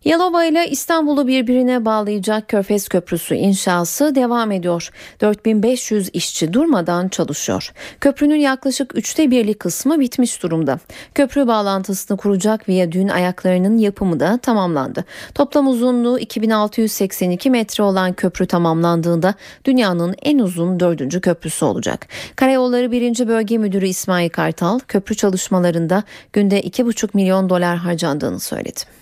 Yalova 0.06 0.46
ile 0.46 0.70
İstanbul'u 0.70 1.28
birbirine 1.28 1.86
bağlayacak 1.86 2.48
Körfez 2.48 2.88
Köprüsü 2.88 3.36
inşası 3.36 4.16
devam 4.16 4.52
ediyor. 4.52 4.92
4500 5.22 6.10
işçi 6.14 6.54
durmadan 6.54 7.08
çalışıyor. 7.08 7.72
Köprünün 8.02 8.36
yaklaşık 8.36 8.98
üçte 8.98 9.32
birlik 9.32 9.60
kısmı 9.60 10.00
bitmiş 10.00 10.44
durumda. 10.44 10.80
Köprü 11.16 11.48
bağlantısını 11.48 12.18
kuracak 12.18 12.70
viyadüğün 12.70 13.08
ayaklarının 13.08 13.78
yapımı 13.78 14.20
da 14.20 14.38
tamamlandı. 14.38 15.06
Toplam 15.36 15.68
uzunluğu 15.68 16.20
2682 16.20 17.50
metre 17.50 17.84
olan 17.84 18.14
köprü 18.14 18.48
tamamlandığında 18.48 19.34
dünyanın 19.66 20.16
en 20.22 20.40
uzun 20.40 20.80
dördüncü 20.80 21.22
köprüsü 21.22 21.66
olacak. 21.66 22.08
Karayolları 22.36 22.92
1. 22.92 23.28
Bölge 23.28 23.58
Müdürü 23.58 23.88
İsmail 23.88 24.30
Kartal 24.30 24.80
köprü 24.80 25.16
çalışmalarında 25.16 26.04
günde 26.34 26.62
2,5 26.62 27.10
milyon 27.14 27.50
dolar 27.50 27.78
harcandığını 27.78 28.40
söyledi. 28.40 29.00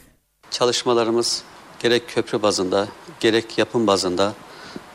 Çalışmalarımız 0.52 1.44
gerek 1.80 2.10
köprü 2.10 2.42
bazında 2.42 2.88
gerek 3.20 3.58
yapım 3.58 3.88
bazında 3.88 4.34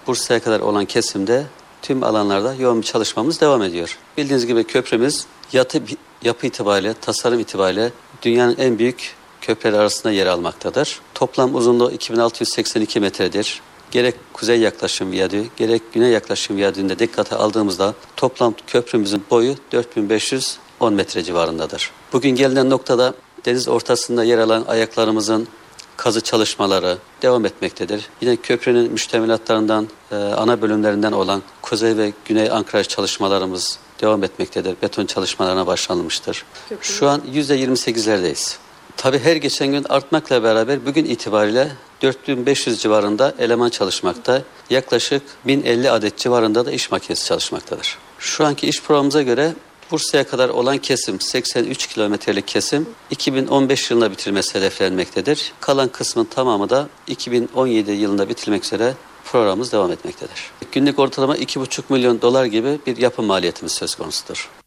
Bursa'ya 0.06 0.40
kadar 0.40 0.60
olan 0.60 0.84
kesimde 0.84 1.46
tüm 1.82 2.02
alanlarda 2.02 2.54
yoğun 2.54 2.80
bir 2.80 2.86
çalışmamız 2.86 3.40
devam 3.40 3.62
ediyor. 3.62 3.98
Bildiğiniz 4.16 4.46
gibi 4.46 4.64
köprümüz 4.64 5.26
yatı, 5.52 5.82
yapı 6.22 6.46
itibariyle, 6.46 6.94
tasarım 6.94 7.40
itibariyle 7.40 7.92
dünyanın 8.22 8.56
en 8.58 8.78
büyük 8.78 9.14
köprüleri 9.40 9.80
arasında 9.80 10.12
yer 10.12 10.26
almaktadır. 10.26 11.00
Toplam 11.14 11.54
uzunluğu 11.54 11.90
2682 11.90 13.00
metredir. 13.00 13.60
Gerek 13.90 14.14
kuzey 14.32 14.60
yaklaşım 14.60 15.12
viyadüğü, 15.12 15.44
gerek 15.56 15.82
güney 15.92 16.10
yaklaşım 16.10 16.56
viyadüğünde 16.56 16.98
dikkate 16.98 17.36
aldığımızda 17.36 17.94
toplam 18.16 18.54
köprümüzün 18.66 19.24
boyu 19.30 19.54
4510 19.72 20.94
metre 20.94 21.22
civarındadır. 21.22 21.90
Bugün 22.12 22.30
gelinen 22.30 22.70
noktada 22.70 23.14
deniz 23.44 23.68
ortasında 23.68 24.24
yer 24.24 24.38
alan 24.38 24.64
ayaklarımızın 24.68 25.48
kazı 25.96 26.20
çalışmaları 26.20 26.98
devam 27.22 27.46
etmektedir. 27.46 28.08
Yine 28.20 28.36
köprünün 28.36 28.92
müştemilatlarından, 28.92 29.88
e, 30.12 30.16
ana 30.16 30.62
bölümlerinden 30.62 31.12
olan 31.12 31.42
kuzey 31.62 31.96
ve 31.96 32.12
güney 32.24 32.50
ankraj 32.50 32.88
çalışmalarımız 32.88 33.78
devam 34.00 34.24
etmektedir. 34.24 34.76
Beton 34.82 35.06
çalışmalarına 35.06 35.66
başlanmıştır. 35.66 36.44
Şu 36.80 37.08
an 37.08 37.22
%28'lerdeyiz. 37.32 38.56
Tabi 38.96 39.18
her 39.18 39.36
geçen 39.36 39.68
gün 39.68 39.86
artmakla 39.88 40.42
beraber 40.42 40.86
bugün 40.86 41.04
itibariyle 41.04 41.72
4500 42.02 42.82
civarında 42.82 43.34
eleman 43.38 43.68
çalışmakta. 43.68 44.42
Yaklaşık 44.70 45.22
1050 45.46 45.90
adet 45.90 46.18
civarında 46.18 46.66
da 46.66 46.72
iş 46.72 46.90
makinesi 46.90 47.26
çalışmaktadır. 47.26 47.98
Şu 48.18 48.44
anki 48.44 48.68
iş 48.68 48.82
programımıza 48.82 49.22
göre 49.22 49.52
Bursa'ya 49.92 50.26
kadar 50.26 50.48
olan 50.48 50.78
kesim 50.78 51.20
83 51.20 51.86
kilometrelik 51.86 52.48
kesim 52.48 52.86
2015 53.10 53.90
yılında 53.90 54.10
bitirmesi 54.10 54.54
hedeflenmektedir. 54.54 55.52
Kalan 55.60 55.88
kısmın 55.88 56.24
tamamı 56.24 56.70
da 56.70 56.88
2017 57.06 57.90
yılında 57.92 58.28
bitirmek 58.28 58.64
üzere 58.64 58.94
programımız 59.24 59.72
devam 59.72 59.92
etmektedir. 59.92 60.50
Günlük 60.72 60.98
ortalama 60.98 61.36
2,5 61.36 61.82
milyon 61.88 62.22
dolar 62.22 62.44
gibi 62.44 62.78
bir 62.86 62.96
yapım 62.96 63.26
maliyetimiz 63.26 63.72
söz 63.72 63.94
konusudur. 63.94 64.61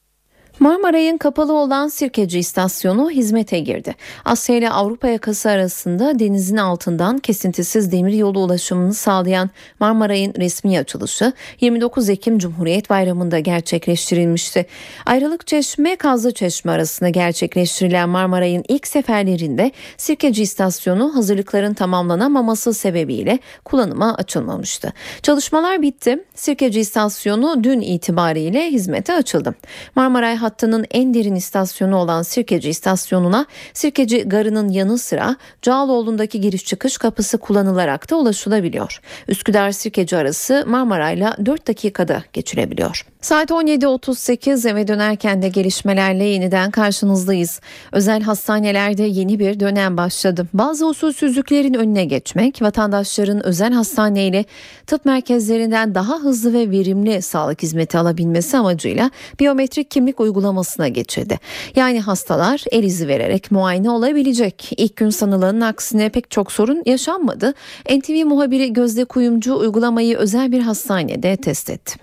Marmaray'ın 0.60 1.18
kapalı 1.18 1.54
olan 1.54 1.88
Sirkeci 1.88 2.40
istasyonu 2.40 3.10
hizmete 3.10 3.60
girdi. 3.60 3.96
Asya 4.26 4.56
ile 4.56 4.70
Avrupa 4.70 5.08
yakası 5.08 5.50
arasında 5.50 6.20
denizin 6.20 6.58
altından 6.58 7.18
kesintisiz 7.18 7.92
demir 7.92 8.14
yolu 8.14 8.40
ulaşımını 8.40 8.94
sağlayan 8.94 9.50
Marmaray'ın 9.80 10.34
resmi 10.34 10.80
açılışı 10.80 11.34
29 11.62 12.10
Ekim 12.10 12.40
Cumhuriyet 12.40 12.90
Bayramı'nda 12.90 13.40
gerçekleştirilmişti. 13.40 14.66
Ayrılık 15.06 15.48
Çeşme 15.48 15.96
Kazlı 15.96 16.34
Çeşme 16.34 16.72
arasında 16.72 17.10
gerçekleştirilen 17.10 18.10
Marmaray'ın 18.10 18.64
ilk 18.68 18.88
seferlerinde 18.88 19.72
Sirkeci 19.98 20.44
istasyonu 20.44 21.16
hazırlıkların 21.16 21.74
tamamlanamaması 21.74 22.74
sebebiyle 22.74 23.40
kullanıma 23.66 24.16
açılmamıştı. 24.16 24.94
Çalışmalar 25.24 25.82
bitti. 25.82 26.24
Sirkeci 26.36 26.80
istasyonu 26.80 27.64
dün 27.64 27.82
itibariyle 27.82 28.72
hizmete 28.72 29.14
açıldı. 29.14 29.56
Marmaray 29.96 30.45
hattının 30.46 30.86
en 30.92 31.14
derin 31.14 31.36
istasyonu 31.36 31.96
olan 31.96 32.24
Sirkeci 32.24 32.70
istasyonuna 32.70 33.46
Sirkeci 33.74 34.24
Garı'nın 34.24 34.70
yanı 34.70 34.98
sıra 34.98 35.36
Cağaloğlu'ndaki 35.62 36.42
giriş 36.42 36.66
çıkış 36.66 36.98
kapısı 36.98 37.38
kullanılarak 37.38 38.12
da 38.12 38.16
ulaşılabiliyor. 38.16 39.02
Üsküdar 39.28 39.72
Sirkeci 39.72 40.18
arası 40.18 40.64
Marmaray'la 40.68 41.38
4 41.46 41.68
dakikada 41.68 42.24
geçilebiliyor. 42.34 43.06
Saat 43.22 43.52
17.38 43.52 44.70
eve 44.70 44.88
dönerken 44.88 45.42
de 45.42 45.50
gelişmelerle 45.50 46.24
yeniden 46.24 46.72
karşınızdayız. 46.72 47.60
Özel 47.92 48.22
hastanelerde 48.22 49.04
yeni 49.04 49.40
bir 49.40 49.60
dönem 49.60 49.98
başladı. 49.98 50.48
Bazı 50.54 50.88
usulsüzlüklerin 50.88 51.74
önüne 51.74 52.06
geçmek, 52.06 52.62
vatandaşların 52.62 53.46
özel 53.46 53.74
hastaneyle 53.74 54.46
tıp 54.88 55.06
merkezlerinden 55.06 55.96
daha 55.96 56.20
hızlı 56.20 56.54
ve 56.54 56.72
verimli 56.72 57.22
sağlık 57.22 57.64
hizmeti 57.64 57.98
alabilmesi 57.98 58.58
amacıyla 58.58 59.12
biyometrik 59.40 59.92
kimlik 59.92 60.20
uygulamasına 60.36 60.88
geçildi. 60.88 61.40
Yani 61.76 62.02
hastalar 62.02 62.64
el 62.72 62.84
izi 62.84 63.08
vererek 63.08 63.52
muayene 63.52 63.90
olabilecek. 63.90 64.72
İlk 64.78 64.96
gün 64.96 65.10
sanılanın 65.10 65.62
aksine 65.62 66.10
pek 66.10 66.32
çok 66.32 66.52
sorun 66.52 66.84
yaşanmadı. 66.86 67.54
NTV 67.90 68.26
muhabiri 68.26 68.74
Gözde 68.74 69.06
Kuyumcu 69.06 69.56
uygulamayı 69.56 70.18
özel 70.18 70.52
bir 70.52 70.62
hastanede 70.62 71.38
test 71.38 71.70
etti. 71.70 72.00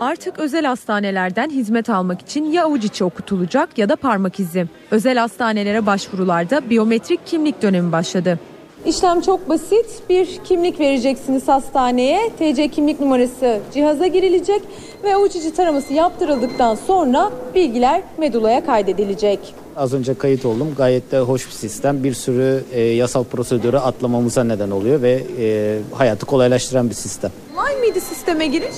Artık 0.00 0.38
özel 0.38 0.64
hastanelerden 0.64 1.50
hizmet 1.50 1.90
almak 1.90 2.20
için 2.20 2.44
ya 2.44 2.64
avuç 2.64 2.84
içi 2.84 3.04
okutulacak 3.04 3.78
ya 3.78 3.88
da 3.88 3.96
parmak 3.96 4.40
izi. 4.40 4.66
Özel 4.90 5.18
hastanelere 5.18 5.86
başvurularda 5.86 6.70
biyometrik 6.70 7.26
kimlik 7.26 7.62
dönemi 7.62 7.92
başladı. 7.92 8.38
İşlem 8.86 9.20
çok 9.20 9.48
basit. 9.48 9.86
Bir 10.10 10.38
kimlik 10.44 10.80
vereceksiniz 10.80 11.48
hastaneye. 11.48 12.30
TC 12.38 12.68
kimlik 12.68 13.00
numarası 13.00 13.60
cihaza 13.74 14.06
girilecek 14.06 14.62
ve 15.04 15.14
avuç 15.14 15.36
içi 15.36 15.54
taraması 15.54 15.92
yaptırıldıktan 15.92 16.74
sonra 16.74 17.30
bilgiler 17.54 18.02
medulaya 18.18 18.66
kaydedilecek. 18.66 19.38
Az 19.76 19.94
önce 19.94 20.14
kayıt 20.14 20.44
oldum. 20.44 20.74
Gayet 20.76 21.12
de 21.12 21.18
hoş 21.18 21.46
bir 21.46 21.52
sistem. 21.52 22.04
Bir 22.04 22.14
sürü 22.14 22.64
e, 22.72 22.80
yasal 22.80 23.24
prosedürü 23.24 23.76
atlamamıza 23.76 24.44
neden 24.44 24.70
oluyor 24.70 25.02
ve 25.02 25.22
e, 25.40 25.78
hayatı 25.92 26.26
kolaylaştıran 26.26 26.90
bir 26.90 26.94
sistem. 26.94 27.30
Kolay 27.54 27.76
mıydı 27.76 28.00
sisteme 28.00 28.46
giriş? 28.46 28.76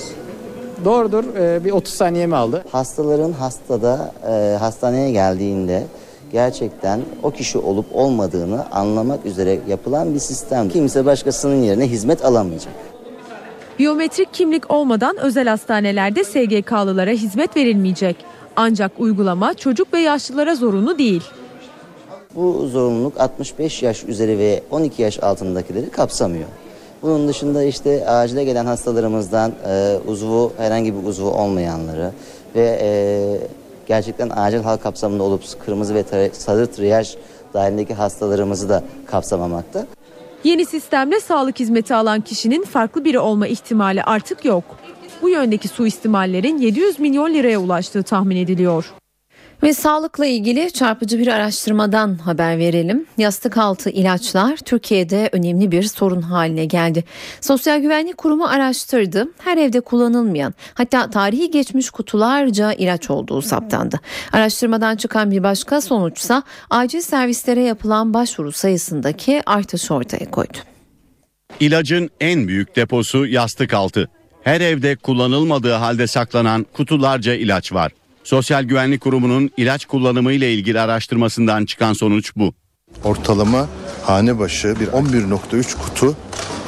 Doğrudur. 0.85 1.23
E, 1.35 1.65
bir 1.65 1.71
30 1.71 1.93
saniye 1.93 2.27
mi 2.27 2.35
aldı? 2.35 2.63
Hastaların 2.71 3.31
hastada 3.31 4.11
e, 4.31 4.57
hastaneye 4.57 5.11
geldiğinde 5.11 5.83
gerçekten 6.31 7.01
o 7.23 7.31
kişi 7.31 7.57
olup 7.57 7.85
olmadığını 7.93 8.71
anlamak 8.71 9.25
üzere 9.25 9.59
yapılan 9.67 10.13
bir 10.13 10.19
sistem. 10.19 10.69
Kimse 10.69 11.05
başkasının 11.05 11.63
yerine 11.63 11.87
hizmet 11.87 12.25
alamayacak. 12.25 12.73
Biyometrik 13.79 14.33
kimlik 14.33 14.71
olmadan 14.71 15.17
özel 15.17 15.47
hastanelerde 15.47 16.23
SGK'lılara 16.23 17.11
hizmet 17.11 17.57
verilmeyecek. 17.57 18.15
Ancak 18.55 18.91
uygulama 18.99 19.53
çocuk 19.53 19.93
ve 19.93 19.99
yaşlılara 19.99 20.55
zorunlu 20.55 20.97
değil. 20.97 21.23
Bu 22.35 22.67
zorunluluk 22.67 23.19
65 23.19 23.83
yaş 23.83 24.03
üzeri 24.03 24.37
ve 24.37 24.63
12 24.71 25.01
yaş 25.01 25.23
altındakileri 25.23 25.89
kapsamıyor. 25.89 26.47
Bunun 27.01 27.27
dışında 27.27 27.63
işte 27.63 28.09
acile 28.09 28.43
gelen 28.43 28.65
hastalarımızdan 28.65 29.53
e, 29.67 29.97
uzvu 30.07 30.53
herhangi 30.57 30.93
bir 30.95 31.07
uzvu 31.07 31.31
olmayanları 31.31 32.11
ve 32.55 32.79
e, 32.81 32.89
gerçekten 33.89 34.31
acil 34.35 34.59
hal 34.59 34.77
kapsamında 34.77 35.23
olup 35.23 35.43
kırmızı 35.65 35.95
ve 35.95 36.29
sarı 36.33 36.71
triyaj 36.71 37.15
dahilindeki 37.53 37.93
hastalarımızı 37.93 38.69
da 38.69 38.83
kapsamamakta. 39.05 39.85
Yeni 40.43 40.65
sistemle 40.65 41.19
sağlık 41.19 41.59
hizmeti 41.59 41.95
alan 41.95 42.21
kişinin 42.21 42.63
farklı 42.63 43.05
biri 43.05 43.19
olma 43.19 43.47
ihtimali 43.47 44.03
artık 44.03 44.45
yok. 44.45 44.63
Bu 45.21 45.29
yöndeki 45.29 45.67
suistimallerin 45.67 46.57
700 46.57 46.99
milyon 46.99 47.33
liraya 47.33 47.59
ulaştığı 47.59 48.03
tahmin 48.03 48.35
ediliyor. 48.35 48.93
Ve 49.63 49.73
sağlıkla 49.73 50.25
ilgili 50.25 50.71
çarpıcı 50.71 51.19
bir 51.19 51.27
araştırmadan 51.27 52.15
haber 52.15 52.57
verelim. 52.57 53.05
Yastık 53.17 53.57
altı 53.57 53.89
ilaçlar 53.89 54.57
Türkiye'de 54.57 55.29
önemli 55.31 55.71
bir 55.71 55.83
sorun 55.83 56.21
haline 56.21 56.65
geldi. 56.65 57.03
Sosyal 57.41 57.79
Güvenlik 57.79 58.17
Kurumu 58.17 58.45
araştırdı. 58.45 59.27
Her 59.37 59.57
evde 59.57 59.81
kullanılmayan 59.81 60.53
hatta 60.73 61.09
tarihi 61.09 61.51
geçmiş 61.51 61.89
kutularca 61.89 62.73
ilaç 62.73 63.09
olduğu 63.09 63.41
saptandı. 63.41 63.99
Araştırmadan 64.31 64.95
çıkan 64.95 65.31
bir 65.31 65.43
başka 65.43 65.81
sonuçsa 65.81 66.43
acil 66.69 67.01
servislere 67.01 67.61
yapılan 67.61 68.13
başvuru 68.13 68.51
sayısındaki 68.51 69.41
artış 69.45 69.91
ortaya 69.91 70.31
koydu. 70.31 70.57
İlacın 71.59 72.09
en 72.19 72.47
büyük 72.47 72.75
deposu 72.75 73.25
yastık 73.25 73.73
altı. 73.73 74.09
Her 74.43 74.61
evde 74.61 74.95
kullanılmadığı 74.95 75.73
halde 75.73 76.07
saklanan 76.07 76.65
kutularca 76.73 77.33
ilaç 77.33 77.73
var. 77.73 77.91
Sosyal 78.29 78.63
Güvenlik 78.63 79.01
Kurumu'nun 79.01 79.51
ilaç 79.57 79.85
kullanımı 79.85 80.31
ile 80.31 80.53
ilgili 80.53 80.79
araştırmasından 80.79 81.65
çıkan 81.65 81.93
sonuç 81.93 82.35
bu. 82.35 82.53
Ortalama 83.03 83.67
hane 84.03 84.39
başı 84.39 84.79
bir 84.79 84.87
11.3 84.87 85.77
kutu 85.77 86.15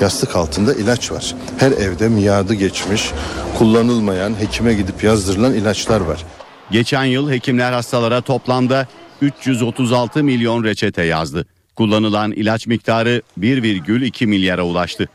yastık 0.01 0.35
altında 0.35 0.73
ilaç 0.73 1.11
var. 1.11 1.35
Her 1.57 1.71
evde 1.71 2.09
miadı 2.09 2.53
geçmiş, 2.53 3.11
kullanılmayan, 3.57 4.39
hekime 4.39 4.73
gidip 4.73 5.03
yazdırılan 5.03 5.53
ilaçlar 5.53 6.01
var. 6.01 6.23
Geçen 6.71 7.03
yıl 7.03 7.31
hekimler 7.31 7.71
hastalara 7.71 8.21
toplamda 8.21 8.87
336 9.21 10.23
milyon 10.23 10.63
reçete 10.63 11.03
yazdı. 11.03 11.45
Kullanılan 11.75 12.31
ilaç 12.31 12.67
miktarı 12.67 13.21
1,2 13.39 14.25
milyara 14.25 14.63
ulaştı. 14.63 15.09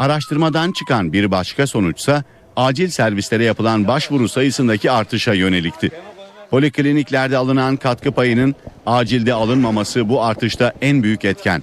Araştırmadan 0.00 0.72
çıkan 0.72 1.12
bir 1.12 1.30
başka 1.30 1.66
sonuçsa 1.66 2.24
acil 2.56 2.90
servislere 2.90 3.44
yapılan 3.44 3.88
başvuru 3.88 4.28
sayısındaki 4.28 4.90
artışa 4.90 5.34
yönelikti. 5.34 5.90
Polikliniklerde 6.50 7.36
alınan 7.36 7.76
katkı 7.76 8.12
payının 8.12 8.54
acilde 8.86 9.34
alınmaması 9.34 10.08
bu 10.08 10.22
artışta 10.22 10.72
en 10.80 11.02
büyük 11.02 11.24
etken. 11.24 11.62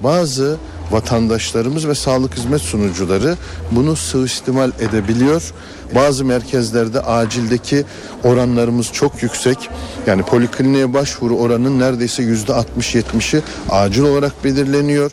Bazı 0.00 0.58
vatandaşlarımız 0.90 1.88
ve 1.88 1.94
sağlık 1.94 2.36
hizmet 2.36 2.60
sunucuları 2.60 3.36
bunu 3.70 3.96
suistimal 3.96 4.70
edebiliyor. 4.80 5.52
Bazı 5.94 6.24
merkezlerde 6.24 7.00
acildeki 7.00 7.84
oranlarımız 8.24 8.92
çok 8.92 9.22
yüksek. 9.22 9.68
Yani 10.06 10.22
polikliniğe 10.22 10.94
başvuru 10.94 11.36
oranının 11.36 11.80
neredeyse 11.80 12.22
yüzde 12.22 12.52
60-70'i 12.52 13.42
acil 13.70 14.02
olarak 14.02 14.44
belirleniyor. 14.44 15.10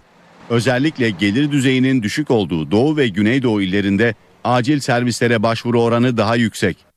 Özellikle 0.50 1.10
gelir 1.10 1.52
düzeyinin 1.52 2.04
düşük 2.04 2.32
olduğu 2.32 2.72
Doğu 2.72 2.98
ve 2.98 3.08
Güneydoğu 3.08 3.62
illerinde 3.62 4.16
acil 4.46 4.80
servislere 4.80 5.44
başvuru 5.44 5.82
oranı 5.82 6.18
daha 6.18 6.36
yüksek. 6.36 6.96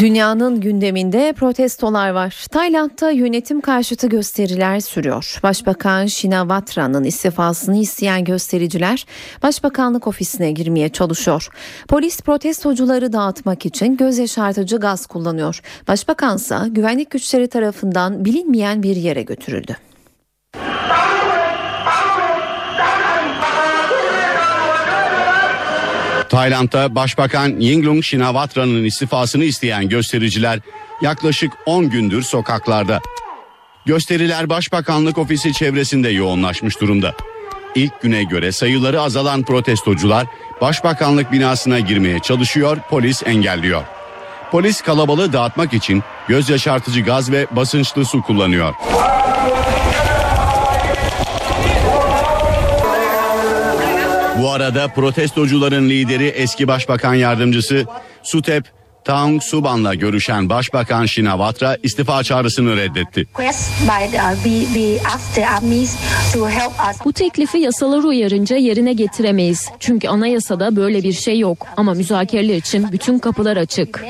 Dünyanın 0.00 0.60
gündeminde 0.60 1.32
protestolar 1.36 2.10
var. 2.10 2.46
Tayland'da 2.50 3.10
yönetim 3.10 3.60
karşıtı 3.60 4.06
gösteriler 4.06 4.80
sürüyor. 4.80 5.38
Başbakan 5.42 6.06
Shinawatran'ın 6.06 7.04
istifasını 7.04 7.76
isteyen 7.76 8.24
göstericiler 8.24 9.06
Başbakanlık 9.42 10.06
ofisine 10.06 10.52
girmeye 10.52 10.88
çalışıyor. 10.88 11.48
Polis 11.88 12.20
protestocuları 12.20 13.12
dağıtmak 13.12 13.66
için 13.66 13.96
göz 13.96 14.18
yaşartıcı 14.18 14.76
gaz 14.76 15.06
kullanıyor. 15.06 15.60
Başbakansa 15.88 16.66
güvenlik 16.66 17.10
güçleri 17.10 17.48
tarafından 17.48 18.24
bilinmeyen 18.24 18.82
bir 18.82 18.96
yere 18.96 19.22
götürüldü. 19.22 19.76
Tayland'da 26.30 26.94
Başbakan 26.94 27.48
Yingluck 27.58 28.04
Shinawatran'ın 28.04 28.84
istifasını 28.84 29.44
isteyen 29.44 29.88
göstericiler 29.88 30.60
yaklaşık 31.02 31.52
10 31.66 31.90
gündür 31.90 32.22
sokaklarda. 32.22 33.00
Gösteriler 33.86 34.48
Başbakanlık 34.48 35.18
ofisi 35.18 35.52
çevresinde 35.52 36.08
yoğunlaşmış 36.08 36.80
durumda. 36.80 37.14
İlk 37.74 38.02
güne 38.02 38.24
göre 38.24 38.52
sayıları 38.52 39.00
azalan 39.00 39.42
protestocular 39.42 40.26
Başbakanlık 40.60 41.32
binasına 41.32 41.80
girmeye 41.80 42.18
çalışıyor, 42.18 42.76
polis 42.90 43.22
engelliyor. 43.26 43.82
Polis 44.50 44.80
kalabalığı 44.80 45.32
dağıtmak 45.32 45.74
için 45.74 46.02
göz 46.28 46.50
yaşartıcı 46.50 47.00
gaz 47.00 47.32
ve 47.32 47.46
basınçlı 47.50 48.04
su 48.04 48.22
kullanıyor. 48.22 48.74
Bu 54.40 54.50
arada 54.50 54.88
protestocuların 54.88 55.88
lideri 55.88 56.26
eski 56.26 56.68
başbakan 56.68 57.14
yardımcısı 57.14 57.86
Sutep 58.22 58.64
Taung 59.04 59.42
Suban'la 59.42 59.94
görüşen 59.94 60.48
Başbakan 60.48 61.06
Shinawatra 61.06 61.76
istifa 61.82 62.22
çağrısını 62.22 62.76
reddetti. 62.76 63.26
Bu 67.04 67.12
teklifi 67.12 67.58
yasalar 67.58 68.02
uyarınca 68.02 68.56
yerine 68.56 68.92
getiremeyiz. 68.92 69.68
Çünkü 69.80 70.08
anayasada 70.08 70.76
böyle 70.76 71.02
bir 71.02 71.12
şey 71.12 71.38
yok. 71.38 71.66
Ama 71.76 71.94
müzakereler 71.94 72.56
için 72.56 72.92
bütün 72.92 73.18
kapılar 73.18 73.56
açık. 73.56 74.04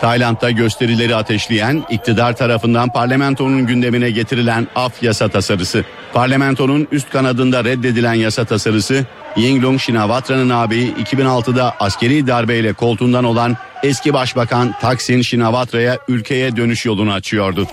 Tayland'da 0.00 0.50
gösterileri 0.50 1.16
ateşleyen 1.16 1.84
iktidar 1.90 2.36
tarafından 2.36 2.92
parlamentonun 2.92 3.66
gündemine 3.66 4.10
getirilen 4.10 4.68
af 4.74 5.02
yasa 5.02 5.28
tasarısı. 5.28 5.84
Parlamentonun 6.12 6.88
üst 6.92 7.10
kanadında 7.10 7.64
reddedilen 7.64 8.14
yasa 8.14 8.44
tasarısı 8.44 9.06
Yingluck 9.36 9.80
Shinawatra'nın 9.80 10.50
ağabeyi 10.50 10.94
2006'da 10.94 11.74
askeri 11.80 12.26
darbeyle 12.26 12.72
koltuğundan 12.72 13.24
olan 13.24 13.56
eski 13.82 14.12
başbakan 14.14 14.74
Taksin 14.80 15.22
Shinawatra'ya 15.22 15.98
ülkeye 16.08 16.56
dönüş 16.56 16.86
yolunu 16.86 17.12
açıyordu. 17.12 17.66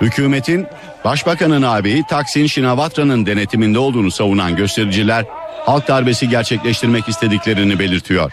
Hükümetin 0.00 0.66
başbakanın 1.04 1.62
ağabeyi 1.62 2.02
Taksin 2.10 2.46
Shinawatra'nın 2.46 3.26
denetiminde 3.26 3.78
olduğunu 3.78 4.10
savunan 4.10 4.56
göstericiler 4.56 5.24
halk 5.66 5.88
darbesi 5.88 6.28
gerçekleştirmek 6.28 7.08
istediklerini 7.08 7.78
belirtiyor. 7.78 8.32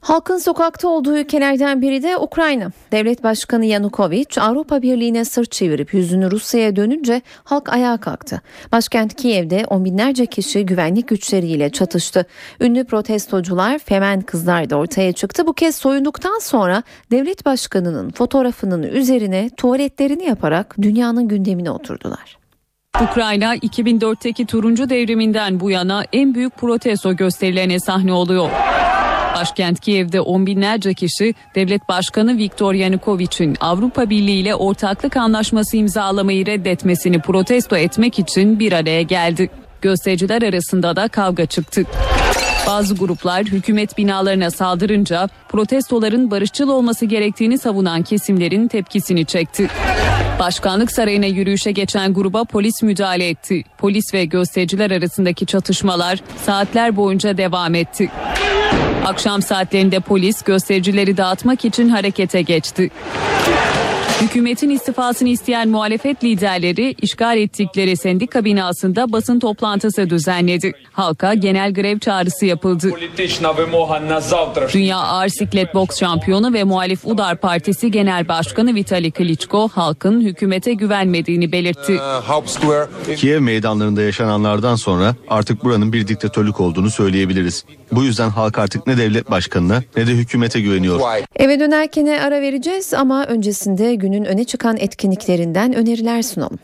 Halkın 0.00 0.38
sokakta 0.38 0.88
olduğu 0.88 1.16
ülkelerden 1.16 1.82
biri 1.82 2.02
de 2.02 2.16
Ukrayna. 2.16 2.70
Devlet 2.92 3.22
Başkanı 3.22 3.64
Yanukovych 3.64 4.38
Avrupa 4.38 4.82
Birliği'ne 4.82 5.24
sırt 5.24 5.52
çevirip 5.52 5.94
yüzünü 5.94 6.30
Rusya'ya 6.30 6.76
dönünce 6.76 7.22
halk 7.44 7.68
ayağa 7.68 7.96
kalktı. 7.96 8.40
Başkent 8.72 9.14
Kiev'de 9.14 9.64
on 9.70 9.84
binlerce 9.84 10.26
kişi 10.26 10.66
güvenlik 10.66 11.08
güçleriyle 11.08 11.70
çatıştı. 11.70 12.26
Ünlü 12.60 12.84
protestocular 12.84 13.78
Femen 13.78 14.20
kızlar 14.20 14.70
da 14.70 14.76
ortaya 14.76 15.12
çıktı. 15.12 15.46
Bu 15.46 15.52
kez 15.52 15.76
soyunduktan 15.76 16.38
sonra 16.38 16.82
devlet 17.10 17.46
başkanının 17.46 18.10
fotoğrafının 18.10 18.82
üzerine 18.82 19.50
tuvaletlerini 19.56 20.24
yaparak 20.24 20.76
dünyanın 20.82 21.28
gündemine 21.28 21.70
oturdular. 21.70 22.38
Ukrayna 22.96 23.56
2004'teki 23.56 24.46
turuncu 24.46 24.90
devriminden 24.90 25.60
bu 25.60 25.70
yana 25.70 26.04
en 26.12 26.34
büyük 26.34 26.56
protesto 26.56 27.16
gösterilerine 27.16 27.80
sahne 27.80 28.12
oluyor. 28.12 28.50
Başkent 29.36 29.80
Kiev'de 29.80 30.20
on 30.20 30.46
binlerce 30.46 30.94
kişi 30.94 31.34
devlet 31.54 31.88
başkanı 31.88 32.38
Viktor 32.38 32.74
Yanukovych'in 32.74 33.56
Avrupa 33.60 34.10
Birliği 34.10 34.40
ile 34.40 34.54
ortaklık 34.54 35.16
anlaşması 35.16 35.76
imzalamayı 35.76 36.46
reddetmesini 36.46 37.20
protesto 37.20 37.76
etmek 37.76 38.18
için 38.18 38.58
bir 38.58 38.72
araya 38.72 39.02
geldi. 39.02 39.50
Göstericiler 39.82 40.42
arasında 40.42 40.96
da 40.96 41.08
kavga 41.08 41.46
çıktı. 41.46 41.84
Bazı 42.66 42.94
gruplar 42.94 43.44
hükümet 43.44 43.98
binalarına 43.98 44.50
saldırınca 44.50 45.28
protestoların 45.48 46.30
barışçıl 46.30 46.68
olması 46.68 47.06
gerektiğini 47.06 47.58
savunan 47.58 48.02
kesimlerin 48.02 48.68
tepkisini 48.68 49.24
çekti. 49.24 49.68
Başkanlık 50.38 50.92
sarayına 50.92 51.26
yürüyüşe 51.26 51.72
geçen 51.72 52.14
gruba 52.14 52.44
polis 52.44 52.82
müdahale 52.82 53.28
etti. 53.28 53.64
Polis 53.78 54.14
ve 54.14 54.24
göstericiler 54.24 54.90
arasındaki 54.90 55.46
çatışmalar 55.46 56.20
saatler 56.46 56.96
boyunca 56.96 57.36
devam 57.36 57.74
etti. 57.74 58.10
Akşam 59.04 59.42
saatlerinde 59.42 60.00
polis 60.00 60.42
göstericileri 60.42 61.16
dağıtmak 61.16 61.64
için 61.64 61.88
harekete 61.88 62.42
geçti. 62.42 62.90
Hükümetin 64.22 64.70
istifasını 64.70 65.28
isteyen 65.28 65.68
muhalefet 65.68 66.24
liderleri 66.24 66.94
işgal 67.02 67.38
ettikleri 67.38 67.96
sendika 67.96 68.44
binasında 68.44 69.12
basın 69.12 69.38
toplantısı 69.40 70.10
düzenledi. 70.10 70.72
Halka 70.92 71.34
genel 71.34 71.74
grev 71.74 71.98
çağrısı 71.98 72.46
yapıldı. 72.46 72.90
Dünya 74.74 74.96
Ağır 74.96 75.28
Siklet 75.28 75.74
Boks 75.74 76.00
Şampiyonu 76.00 76.52
ve 76.52 76.64
muhalif 76.64 77.06
Udar 77.06 77.36
Partisi 77.36 77.90
Genel 77.90 78.28
Başkanı 78.28 78.74
Vitali 78.74 79.10
Klitschko 79.10 79.68
halkın 79.68 80.20
hükümete 80.20 80.74
güvenmediğini 80.74 81.52
belirtti. 81.52 81.98
Kiev 83.16 83.40
meydanlarında 83.40 84.02
yaşananlardan 84.02 84.76
sonra 84.76 85.14
artık 85.28 85.64
buranın 85.64 85.92
bir 85.92 86.08
diktatörlük 86.08 86.60
olduğunu 86.60 86.90
söyleyebiliriz. 86.90 87.64
Bu 87.92 88.04
yüzden 88.04 88.30
halk 88.30 88.58
artık 88.58 88.86
ne 88.86 88.96
devlet 88.98 89.30
başkanına 89.30 89.82
ne 89.96 90.06
de 90.06 90.10
hükümete 90.10 90.60
güveniyor. 90.60 91.00
Eve 91.36 91.60
dönerken 91.60 92.06
ara 92.06 92.40
vereceğiz 92.40 92.94
ama 92.94 93.24
öncesinde 93.24 93.94
gün 93.94 94.08
günün 94.08 94.24
öne 94.24 94.44
çıkan 94.44 94.76
etkinliklerinden 94.76 95.72
öneriler 95.74 96.22
sunalım. 96.22 96.58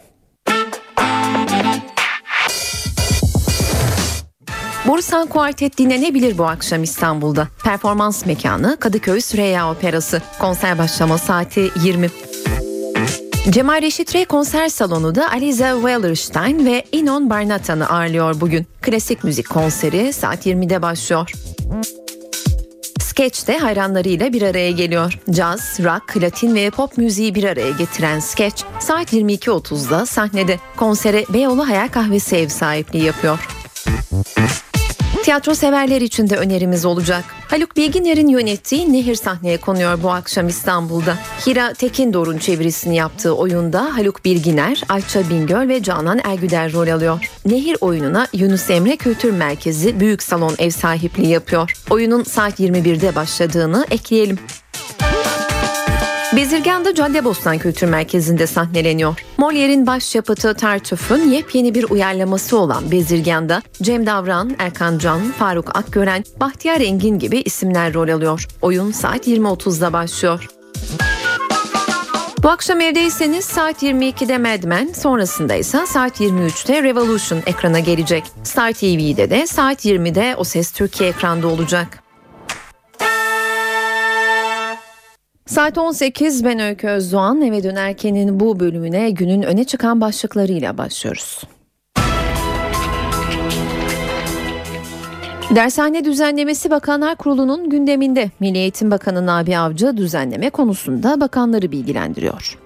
Borusan 4.87 5.27
Kuartet 5.27 5.79
dinlenebilir 5.79 6.39
bu 6.39 6.45
akşam 6.45 6.83
İstanbul'da. 6.83 7.49
Performans 7.65 8.27
mekanı 8.27 8.77
Kadıköy 8.81 9.21
Süreyya 9.21 9.73
Operası. 9.73 10.23
Konser 10.39 10.79
başlama 10.79 11.19
saati 11.19 11.71
20. 11.85 12.09
Cemal 13.51 13.83
Reşit 13.83 14.15
Rey 14.15 14.25
konser 14.25 14.69
salonu 14.69 15.15
da 15.15 15.31
Aliza 15.31 15.75
Wellerstein 15.75 16.67
ve 16.67 16.85
Inon 16.93 17.31
Barnatan'ı 17.31 17.89
ağırlıyor 17.89 18.41
bugün. 18.41 18.67
Klasik 18.83 19.25
müzik 19.25 19.49
konseri 19.51 20.13
saat 20.13 20.47
20'de 20.47 20.83
başlıyor. 20.83 21.33
Sketch 23.01 23.47
de 23.47 23.59
hayranlarıyla 23.59 24.33
bir 24.33 24.43
araya 24.43 24.71
geliyor. 24.71 25.19
Caz, 25.31 25.79
rock, 25.81 26.17
latin 26.23 26.55
ve 26.55 26.71
pop 26.71 26.99
müziği 26.99 27.35
bir 27.35 27.45
araya 27.45 27.71
getiren 27.71 28.21
Sketch 28.21 28.63
saat 28.81 29.13
22.30'da 29.13 30.07
sahnede. 30.07 30.59
Konsere 30.77 31.25
Beyoğlu 31.29 31.69
Hayal 31.69 31.89
Kahvesi 31.89 32.37
ev 32.37 32.49
sahipliği 32.49 33.05
yapıyor. 33.05 33.49
Tiyatro 35.25 35.55
severler 35.55 36.01
için 36.01 36.31
de 36.31 36.37
önerimiz 36.37 36.85
olacak. 36.85 37.25
Haluk 37.49 37.77
Bilginer'in 37.77 38.29
yönettiği 38.29 38.93
Nehir 38.93 39.15
sahneye 39.15 39.57
konuyor 39.57 40.03
bu 40.03 40.11
akşam 40.11 40.49
İstanbul'da. 40.49 41.17
Hira 41.47 41.73
Tekindor'un 41.73 42.39
çevirisini 42.39 42.97
yaptığı 42.97 43.37
oyunda 43.37 43.97
Haluk 43.97 44.25
Bilginer, 44.25 44.83
Ayça 44.89 45.31
Bingöl 45.31 45.69
ve 45.69 45.83
Canan 45.83 46.21
Ergüder 46.25 46.73
rol 46.73 46.89
alıyor. 46.89 47.31
Nehir 47.47 47.77
oyununa 47.81 48.27
Yunus 48.33 48.71
Emre 48.71 48.97
Kültür 48.97 49.31
Merkezi 49.31 50.01
Büyük 50.01 50.23
Salon 50.23 50.55
ev 50.59 50.71
sahipliği 50.71 51.29
yapıyor. 51.29 51.73
Oyunun 51.91 52.23
saat 52.23 52.61
21'de 52.61 53.15
başladığını 53.15 53.87
ekleyelim. 53.91 54.39
Bezirgan'da 56.37 56.95
Caddebostan 56.95 57.59
Kültür 57.59 57.87
Merkezi'nde 57.87 58.47
sahneleniyor. 58.47 59.25
Molière'in 59.39 59.87
başyapıtı 59.87 60.55
Tartüf'ün 60.55 61.31
yepyeni 61.31 61.75
bir 61.75 61.91
uyarlaması 61.91 62.59
olan 62.59 62.91
Bezirgan'da 62.91 63.63
Cem 63.83 64.07
Davran, 64.07 64.57
Erkan 64.59 64.99
Can, 64.99 65.21
Faruk 65.21 65.77
Akgören, 65.77 66.25
Bahtiyar 66.41 66.81
Engin 66.81 67.19
gibi 67.19 67.39
isimler 67.39 67.95
rol 67.95 68.09
alıyor. 68.09 68.47
Oyun 68.63 68.93
saat 68.93 69.29
20.30'da 69.29 69.93
başlıyor. 69.93 70.49
Bu 72.43 72.49
akşam 72.49 72.81
evdeyseniz 72.81 73.45
saat 73.45 73.83
22'de 73.83 74.39
Mad 74.39 74.65
Men, 74.65 74.93
sonrasında 74.93 75.55
ise 75.55 75.87
saat 75.87 76.21
23'te 76.21 76.83
Revolution 76.83 77.43
ekrana 77.47 77.79
gelecek. 77.79 78.25
Star 78.45 78.73
TV'de 78.73 79.31
de 79.31 79.47
saat 79.47 79.85
20'de 79.85 80.35
O 80.37 80.45
Ses 80.45 80.73
Türkiye 80.73 81.11
ekranda 81.11 81.49
olacak. 81.49 82.04
Saat 85.47 85.79
18 85.79 86.45
ben 86.45 86.59
Öykü 86.59 86.89
Özdoğan 86.89 87.43
eve 87.43 87.63
dönerkenin 87.63 88.41
bu 88.41 88.61
bölümüne 88.61 89.11
günün 89.11 89.43
öne 89.43 89.65
çıkan 89.65 90.01
başlıklarıyla 90.01 90.79
başlıyoruz. 90.79 91.41
Dershane 95.55 96.05
düzenlemesi 96.05 96.71
Bakanlar 96.71 97.17
Kurulu'nun 97.17 97.71
gündeminde. 97.71 98.31
Milli 98.41 98.59
Eğitim 98.59 98.91
Bakanı 98.91 99.27
Nabi 99.27 99.59
Avcı 99.59 99.97
düzenleme 99.97 100.51
konusunda 100.51 101.21
bakanları 101.21 101.73
bilgilendiriyor. 101.73 102.59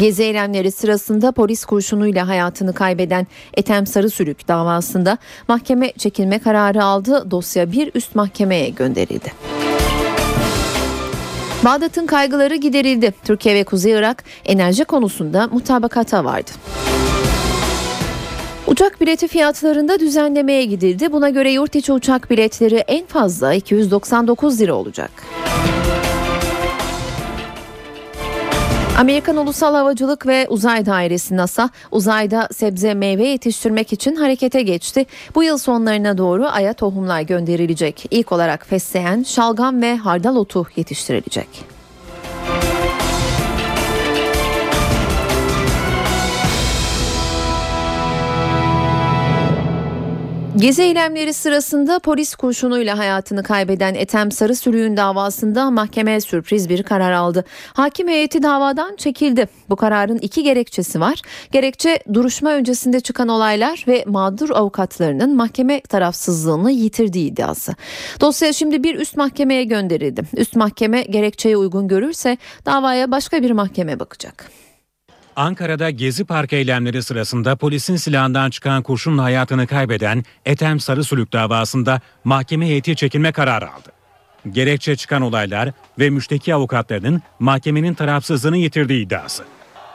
Gezi 0.00 0.22
eylemleri 0.22 0.72
sırasında 0.72 1.32
polis 1.32 1.64
kurşunuyla 1.64 2.28
hayatını 2.28 2.72
kaybeden 2.72 3.26
Ethem 3.54 3.86
Sarısülük 3.86 4.48
davasında 4.48 5.18
mahkeme 5.48 5.92
çekilme 5.92 6.38
kararı 6.38 6.84
aldı. 6.84 7.30
Dosya 7.30 7.72
bir 7.72 7.90
üst 7.94 8.14
mahkemeye 8.14 8.68
gönderildi. 8.68 9.32
Bağdat'ın 11.64 12.06
kaygıları 12.06 12.56
giderildi. 12.56 13.14
Türkiye 13.24 13.54
ve 13.54 13.64
Kuzey 13.64 13.92
Irak 13.92 14.24
enerji 14.44 14.84
konusunda 14.84 15.46
mutabakata 15.52 16.24
vardı. 16.24 16.50
Uçak 18.66 19.00
bileti 19.00 19.28
fiyatlarında 19.28 20.00
düzenlemeye 20.00 20.64
gidildi. 20.64 21.12
Buna 21.12 21.30
göre 21.30 21.50
yurt 21.52 21.76
içi 21.76 21.92
uçak 21.92 22.30
biletleri 22.30 22.76
en 22.76 23.06
fazla 23.06 23.54
299 23.54 24.60
lira 24.60 24.74
olacak. 24.74 25.10
Amerikan 29.00 29.36
Ulusal 29.36 29.74
Havacılık 29.74 30.26
ve 30.26 30.46
Uzay 30.48 30.86
Dairesi 30.86 31.36
NASA 31.36 31.70
uzayda 31.90 32.48
sebze 32.52 32.94
meyve 32.94 33.28
yetiştirmek 33.28 33.92
için 33.92 34.16
harekete 34.16 34.62
geçti. 34.62 35.06
Bu 35.34 35.42
yıl 35.42 35.58
sonlarına 35.58 36.18
doğru 36.18 36.46
aya 36.46 36.72
tohumlar 36.72 37.20
gönderilecek. 37.20 38.04
İlk 38.10 38.32
olarak 38.32 38.66
fesleğen, 38.66 39.22
şalgam 39.22 39.82
ve 39.82 39.96
hardal 39.96 40.36
otu 40.36 40.66
yetiştirilecek. 40.76 41.79
Gezi 50.60 50.82
eylemleri 50.82 51.32
sırasında 51.32 51.98
polis 51.98 52.34
kurşunuyla 52.34 52.98
hayatını 52.98 53.42
kaybeden 53.42 53.94
Ethem 53.94 54.32
Sarısülüğün 54.32 54.96
davasında 54.96 55.70
mahkeme 55.70 56.20
sürpriz 56.20 56.68
bir 56.68 56.82
karar 56.82 57.12
aldı. 57.12 57.44
Hakim 57.72 58.08
heyeti 58.08 58.42
davadan 58.42 58.96
çekildi. 58.96 59.48
Bu 59.68 59.76
kararın 59.76 60.18
iki 60.18 60.42
gerekçesi 60.42 61.00
var. 61.00 61.22
Gerekçe 61.52 61.98
duruşma 62.14 62.50
öncesinde 62.52 63.00
çıkan 63.00 63.28
olaylar 63.28 63.84
ve 63.88 64.04
mağdur 64.06 64.50
avukatlarının 64.50 65.36
mahkeme 65.36 65.80
tarafsızlığını 65.80 66.70
yitirdiği 66.70 67.32
iddiası. 67.32 67.74
Dosya 68.20 68.52
şimdi 68.52 68.84
bir 68.84 68.94
üst 68.94 69.16
mahkemeye 69.16 69.64
gönderildi. 69.64 70.22
Üst 70.36 70.56
mahkeme 70.56 71.02
gerekçeye 71.02 71.56
uygun 71.56 71.88
görürse 71.88 72.38
davaya 72.66 73.10
başka 73.10 73.42
bir 73.42 73.50
mahkeme 73.50 74.00
bakacak. 74.00 74.50
Ankara'da 75.40 75.90
Gezi 75.90 76.24
Park 76.24 76.52
eylemleri 76.52 77.02
sırasında 77.02 77.56
polisin 77.56 77.96
silahından 77.96 78.50
çıkan 78.50 78.82
kurşunla 78.82 79.22
hayatını 79.22 79.66
kaybeden 79.66 80.24
Ethem 80.46 80.80
Sarısülük 80.80 81.32
davasında 81.32 82.00
mahkeme 82.24 82.66
heyeti 82.66 82.96
çekilme 82.96 83.32
kararı 83.32 83.72
aldı. 83.72 83.88
Gerekçe 84.50 84.96
çıkan 84.96 85.22
olaylar 85.22 85.72
ve 85.98 86.10
müşteki 86.10 86.54
avukatlarının 86.54 87.22
mahkemenin 87.38 87.94
tarafsızlığını 87.94 88.56
yitirdiği 88.56 89.06
iddiası. 89.06 89.44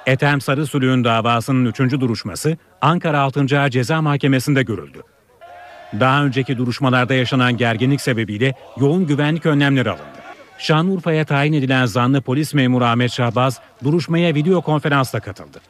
Ethem 0.05 0.41
Sarısülük'ün 0.41 1.03
davasının 1.03 1.65
3. 1.65 1.79
duruşması 1.79 2.57
Ankara 2.81 3.19
6. 3.19 3.59
Ağır 3.59 3.69
Ceza 3.69 4.01
Mahkemesi'nde 4.01 4.63
görüldü. 4.63 5.01
Daha 5.99 6.23
önceki 6.23 6.57
duruşmalarda 6.57 7.13
yaşanan 7.13 7.57
gerginlik 7.57 8.01
sebebiyle 8.01 8.53
yoğun 8.77 9.07
güvenlik 9.07 9.45
önlemleri 9.45 9.89
alındı. 9.89 10.24
Şanlıurfa'ya 10.57 11.25
tayin 11.25 11.53
edilen 11.53 11.85
zanlı 11.85 12.21
polis 12.21 12.53
memuru 12.53 12.85
Ahmet 12.85 13.11
Şahbaz 13.11 13.59
duruşmaya 13.83 14.35
video 14.35 14.61
konferansla 14.61 15.19
katıldı. 15.19 15.61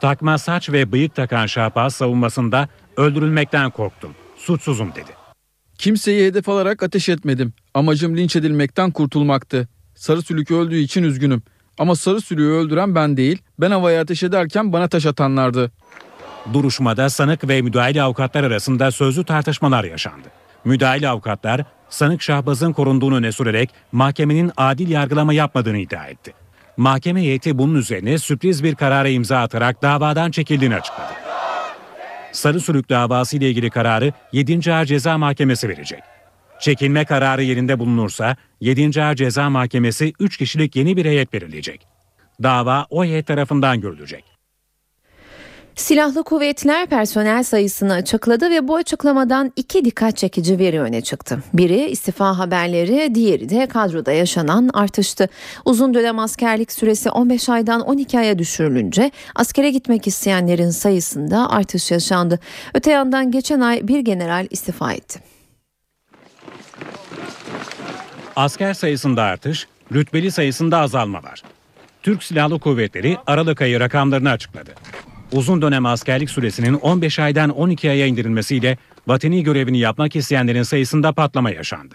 Takma 0.00 0.38
saç 0.38 0.70
ve 0.70 0.92
bıyık 0.92 1.14
takan 1.14 1.46
Şahbaz 1.46 1.94
savunmasında 1.94 2.68
öldürülmekten 2.96 3.70
korktum, 3.70 4.14
suçsuzum 4.36 4.90
dedi. 4.94 5.10
Kimseyi 5.78 6.26
hedef 6.26 6.48
alarak 6.48 6.82
ateş 6.82 7.08
etmedim. 7.08 7.52
Amacım 7.74 8.16
linç 8.16 8.36
edilmekten 8.36 8.90
kurtulmaktı. 8.90 9.68
Sarı 9.94 10.22
sülük 10.22 10.50
öldüğü 10.50 10.78
için 10.78 11.02
üzgünüm. 11.02 11.42
Ama 11.78 11.96
sarı 11.96 12.20
sülüğü 12.20 12.50
öldüren 12.50 12.94
ben 12.94 13.16
değil, 13.16 13.38
ben 13.60 13.70
havaya 13.70 14.02
ateş 14.02 14.22
ederken 14.22 14.72
bana 14.72 14.88
taş 14.88 15.06
atanlardı. 15.06 15.72
Duruşmada 16.52 17.10
sanık 17.10 17.48
ve 17.48 17.62
müdahale 17.62 18.02
avukatlar 18.02 18.44
arasında 18.44 18.90
sözlü 18.90 19.24
tartışmalar 19.24 19.84
yaşandı. 19.84 20.28
Müdahale 20.64 21.08
avukatlar 21.08 21.64
sanık 21.94 22.22
Şahbaz'ın 22.22 22.72
korunduğunu 22.72 23.16
öne 23.16 23.32
sürerek 23.32 23.70
mahkemenin 23.92 24.52
adil 24.56 24.90
yargılama 24.90 25.32
yapmadığını 25.32 25.78
iddia 25.78 26.06
etti. 26.06 26.32
Mahkeme 26.76 27.20
heyeti 27.20 27.58
bunun 27.58 27.74
üzerine 27.74 28.18
sürpriz 28.18 28.64
bir 28.64 28.74
karara 28.74 29.08
imza 29.08 29.38
atarak 29.38 29.82
davadan 29.82 30.30
çekildiğini 30.30 30.74
açıkladı. 30.74 31.12
Sarı 32.32 32.60
Sürük 32.60 32.88
davası 32.88 33.36
ile 33.36 33.50
ilgili 33.50 33.70
kararı 33.70 34.12
7. 34.32 34.72
Ağır 34.72 34.84
Ceza 34.84 35.18
Mahkemesi 35.18 35.68
verecek. 35.68 36.00
Çekilme 36.60 37.04
kararı 37.04 37.42
yerinde 37.42 37.78
bulunursa 37.78 38.36
7. 38.60 39.02
Ağır 39.02 39.14
Ceza 39.14 39.50
Mahkemesi 39.50 40.12
3 40.20 40.36
kişilik 40.36 40.76
yeni 40.76 40.96
bir 40.96 41.04
heyet 41.04 41.32
belirleyecek. 41.32 41.86
Dava 42.42 42.86
o 42.90 43.04
heyet 43.04 43.26
tarafından 43.26 43.80
görülecek. 43.80 44.33
Silahlı 45.76 46.24
kuvvetler 46.24 46.86
personel 46.86 47.42
sayısını 47.42 47.92
açıkladı 47.92 48.50
ve 48.50 48.68
bu 48.68 48.76
açıklamadan 48.76 49.52
iki 49.56 49.84
dikkat 49.84 50.16
çekici 50.16 50.58
veri 50.58 50.80
öne 50.80 51.00
çıktı. 51.00 51.38
Biri 51.54 51.90
istifa 51.90 52.38
haberleri, 52.38 53.14
diğeri 53.14 53.48
de 53.48 53.66
kadroda 53.66 54.12
yaşanan 54.12 54.70
artıştı. 54.74 55.28
Uzun 55.64 55.94
dönem 55.94 56.18
askerlik 56.18 56.72
süresi 56.72 57.10
15 57.10 57.48
aydan 57.48 57.80
12 57.80 58.18
aya 58.18 58.38
düşürülünce 58.38 59.10
askere 59.34 59.70
gitmek 59.70 60.06
isteyenlerin 60.06 60.70
sayısında 60.70 61.50
artış 61.50 61.90
yaşandı. 61.90 62.40
Öte 62.74 62.90
yandan 62.90 63.30
geçen 63.30 63.60
ay 63.60 63.88
bir 63.88 64.00
general 64.00 64.46
istifa 64.50 64.92
etti. 64.92 65.20
Asker 68.36 68.74
sayısında 68.74 69.22
artış, 69.22 69.66
rütbeli 69.92 70.30
sayısında 70.30 70.78
azalma 70.78 71.22
var. 71.22 71.42
Türk 72.02 72.22
Silahlı 72.22 72.58
Kuvvetleri 72.60 73.16
Aralık 73.26 73.62
ayı 73.62 73.80
rakamlarını 73.80 74.30
açıkladı 74.30 74.70
uzun 75.34 75.62
dönem 75.62 75.86
askerlik 75.86 76.30
süresinin 76.30 76.74
15 76.74 77.18
aydan 77.18 77.50
12 77.50 77.90
aya 77.90 78.06
indirilmesiyle 78.06 78.78
vatani 79.06 79.42
görevini 79.42 79.78
yapmak 79.78 80.16
isteyenlerin 80.16 80.62
sayısında 80.62 81.12
patlama 81.12 81.50
yaşandı. 81.50 81.94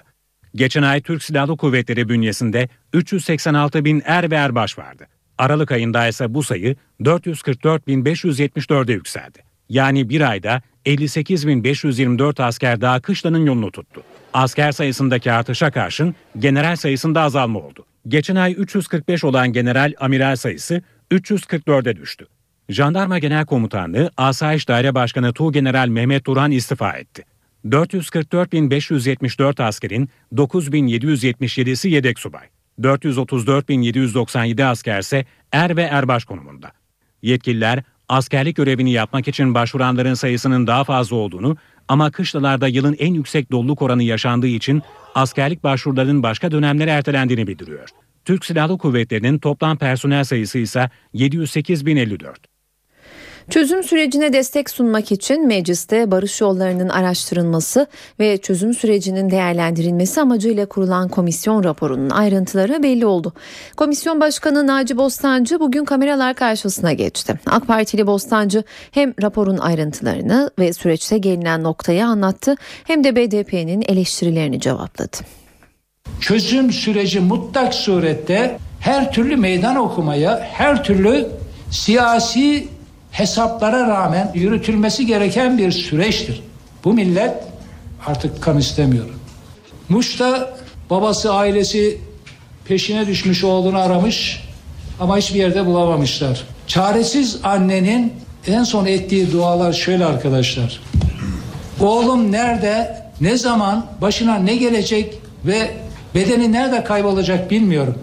Geçen 0.55 0.83
ay 0.83 1.01
Türk 1.01 1.23
Silahlı 1.23 1.57
Kuvvetleri 1.57 2.09
bünyesinde 2.09 2.69
386 2.93 3.85
bin 3.85 4.01
er 4.05 4.31
ve 4.31 4.35
erbaş 4.35 4.77
vardı. 4.77 5.07
Aralık 5.37 5.71
ayında 5.71 6.07
ise 6.07 6.33
bu 6.33 6.43
sayı 6.43 6.75
444.574'e 7.01 8.93
yükseldi. 8.93 9.39
Yani 9.69 10.09
bir 10.09 10.29
ayda 10.29 10.61
58.524 10.85 12.43
asker 12.43 12.81
daha 12.81 12.99
kışlanın 12.99 13.45
yolunu 13.45 13.71
tuttu. 13.71 14.03
Asker 14.33 14.71
sayısındaki 14.71 15.31
artışa 15.31 15.71
karşın 15.71 16.15
general 16.39 16.75
sayısında 16.75 17.21
azalma 17.21 17.59
oldu. 17.59 17.85
Geçen 18.07 18.35
ay 18.35 18.55
345 18.57 19.23
olan 19.23 19.53
general 19.53 19.93
amiral 19.99 20.35
sayısı 20.35 20.81
344'e 21.11 21.95
düştü. 21.95 22.27
Jandarma 22.69 23.19
Genel 23.19 23.45
Komutanlığı 23.45 24.11
Asayiş 24.17 24.67
Daire 24.67 24.95
Başkanı 24.95 25.33
Tuğgeneral 25.33 25.87
Mehmet 25.87 26.25
Duran 26.25 26.51
istifa 26.51 26.91
etti. 26.91 27.23
444.574 27.65 29.63
askerin 29.63 30.09
9.777'si 30.33 31.87
yedek 31.87 32.19
subay. 32.19 32.47
434.797 32.81 34.65
askerse 34.65 35.25
er 35.51 35.77
ve 35.77 35.81
erbaş 35.81 36.25
konumunda. 36.25 36.71
Yetkililer 37.21 37.83
askerlik 38.09 38.55
görevini 38.55 38.91
yapmak 38.91 39.27
için 39.27 39.53
başvuranların 39.53 40.13
sayısının 40.13 40.67
daha 40.67 40.83
fazla 40.83 41.15
olduğunu 41.15 41.57
ama 41.87 42.11
kışlalarda 42.11 42.67
yılın 42.67 42.95
en 42.99 43.13
yüksek 43.13 43.51
doluluk 43.51 43.81
oranı 43.81 44.03
yaşandığı 44.03 44.47
için 44.47 44.81
askerlik 45.15 45.63
başvurularının 45.63 46.23
başka 46.23 46.51
dönemlere 46.51 46.89
ertelendiğini 46.89 47.47
bildiriyor. 47.47 47.89
Türk 48.25 48.45
Silahlı 48.45 48.77
Kuvvetleri'nin 48.77 49.39
toplam 49.39 49.77
personel 49.77 50.23
sayısı 50.23 50.57
ise 50.57 50.89
708.054. 51.13 52.35
Çözüm 53.49 53.83
sürecine 53.83 54.33
destek 54.33 54.69
sunmak 54.69 55.11
için 55.11 55.47
mecliste 55.47 56.11
barış 56.11 56.41
yollarının 56.41 56.89
araştırılması 56.89 57.87
ve 58.19 58.37
çözüm 58.37 58.73
sürecinin 58.73 59.29
değerlendirilmesi 59.29 60.21
amacıyla 60.21 60.65
kurulan 60.65 61.09
komisyon 61.09 61.63
raporunun 61.63 62.09
ayrıntıları 62.09 62.83
belli 62.83 63.05
oldu. 63.05 63.33
Komisyon 63.77 64.21
Başkanı 64.21 64.67
Naci 64.67 64.97
Bostancı 64.97 65.59
bugün 65.59 65.85
kameralar 65.85 66.33
karşısına 66.33 66.93
geçti. 66.93 67.39
AK 67.45 67.67
Partili 67.67 68.07
Bostancı 68.07 68.63
hem 68.91 69.13
raporun 69.21 69.57
ayrıntılarını 69.57 70.51
ve 70.59 70.73
süreçte 70.73 71.17
gelinen 71.17 71.63
noktayı 71.63 72.05
anlattı 72.05 72.55
hem 72.83 73.03
de 73.03 73.15
BDP'nin 73.15 73.83
eleştirilerini 73.87 74.59
cevapladı. 74.59 75.17
Çözüm 76.21 76.71
süreci 76.71 77.19
mutlak 77.19 77.73
surette 77.73 78.57
her 78.79 79.13
türlü 79.13 79.35
meydan 79.35 79.75
okumaya, 79.75 80.39
her 80.39 80.83
türlü 80.83 81.27
siyasi 81.71 82.78
hesaplara 83.11 83.87
rağmen 83.87 84.31
yürütülmesi 84.33 85.05
gereken 85.05 85.57
bir 85.57 85.71
süreçtir. 85.71 86.43
Bu 86.83 86.93
millet 86.93 87.33
artık 88.07 88.41
kan 88.41 88.57
istemiyor. 88.57 89.05
Muş'ta 89.89 90.57
babası 90.89 91.33
ailesi 91.33 91.97
peşine 92.65 93.07
düşmüş 93.07 93.43
oğlunu 93.43 93.77
aramış 93.77 94.43
ama 94.99 95.17
hiçbir 95.17 95.39
yerde 95.39 95.65
bulamamışlar. 95.65 96.43
Çaresiz 96.67 97.39
annenin 97.43 98.13
en 98.47 98.63
son 98.63 98.85
ettiği 98.85 99.31
dualar 99.31 99.73
şöyle 99.73 100.05
arkadaşlar. 100.05 100.81
Oğlum 101.79 102.31
nerede, 102.31 103.03
ne 103.21 103.37
zaman, 103.37 103.85
başına 104.01 104.35
ne 104.35 104.55
gelecek 104.55 105.19
ve 105.45 105.71
bedeni 106.15 106.51
nerede 106.51 106.83
kaybolacak 106.83 107.51
bilmiyorum. 107.51 107.97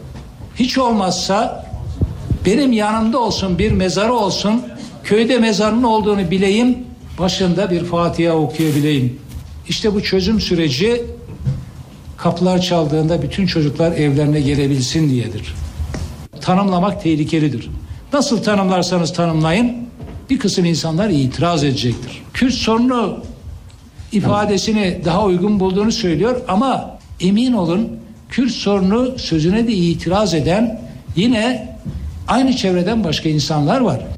Hiç 0.57 0.79
olmazsa 0.79 1.67
benim 2.47 2.73
yanımda 2.73 3.19
olsun 3.19 3.59
bir 3.59 3.73
mezarı 3.73 4.15
olsun 4.15 4.63
köyde 5.07 5.39
mezarının 5.39 5.83
olduğunu 5.83 6.31
bileyim, 6.31 6.79
başında 7.19 7.71
bir 7.71 7.85
Fatiha 7.85 8.35
okuyabileyim. 8.35 9.19
İşte 9.69 9.95
bu 9.95 10.03
çözüm 10.03 10.41
süreci 10.41 11.03
kapılar 12.17 12.61
çaldığında 12.61 13.23
bütün 13.23 13.47
çocuklar 13.47 13.93
evlerine 13.93 14.41
gelebilsin 14.41 15.11
diyedir. 15.11 15.55
Tanımlamak 16.41 17.03
tehlikelidir. 17.03 17.71
Nasıl 18.13 18.43
tanımlarsanız 18.43 19.13
tanımlayın 19.13 19.73
bir 20.31 20.39
kısım 20.39 20.65
insanlar 20.65 21.11
itiraz 21.11 21.65
edecektir. 21.65 22.23
Kürt 22.35 22.55
sorunu 22.55 23.19
ifadesini 24.13 25.01
daha 25.05 25.25
uygun 25.25 25.61
bulduğunu 25.61 25.93
söylüyor 25.93 26.41
ama 26.49 26.99
emin 27.21 27.53
olun 27.53 27.89
Kürt 28.29 28.51
sorunu 28.51 29.19
sözüne 29.19 29.69
de 29.69 29.73
itiraz 29.73 30.35
eden 30.35 30.81
yine 31.17 31.77
aynı 32.29 32.57
çevreden 32.57 33.05
başka 33.05 33.29
insanlar 33.29 33.81
var. 33.81 34.16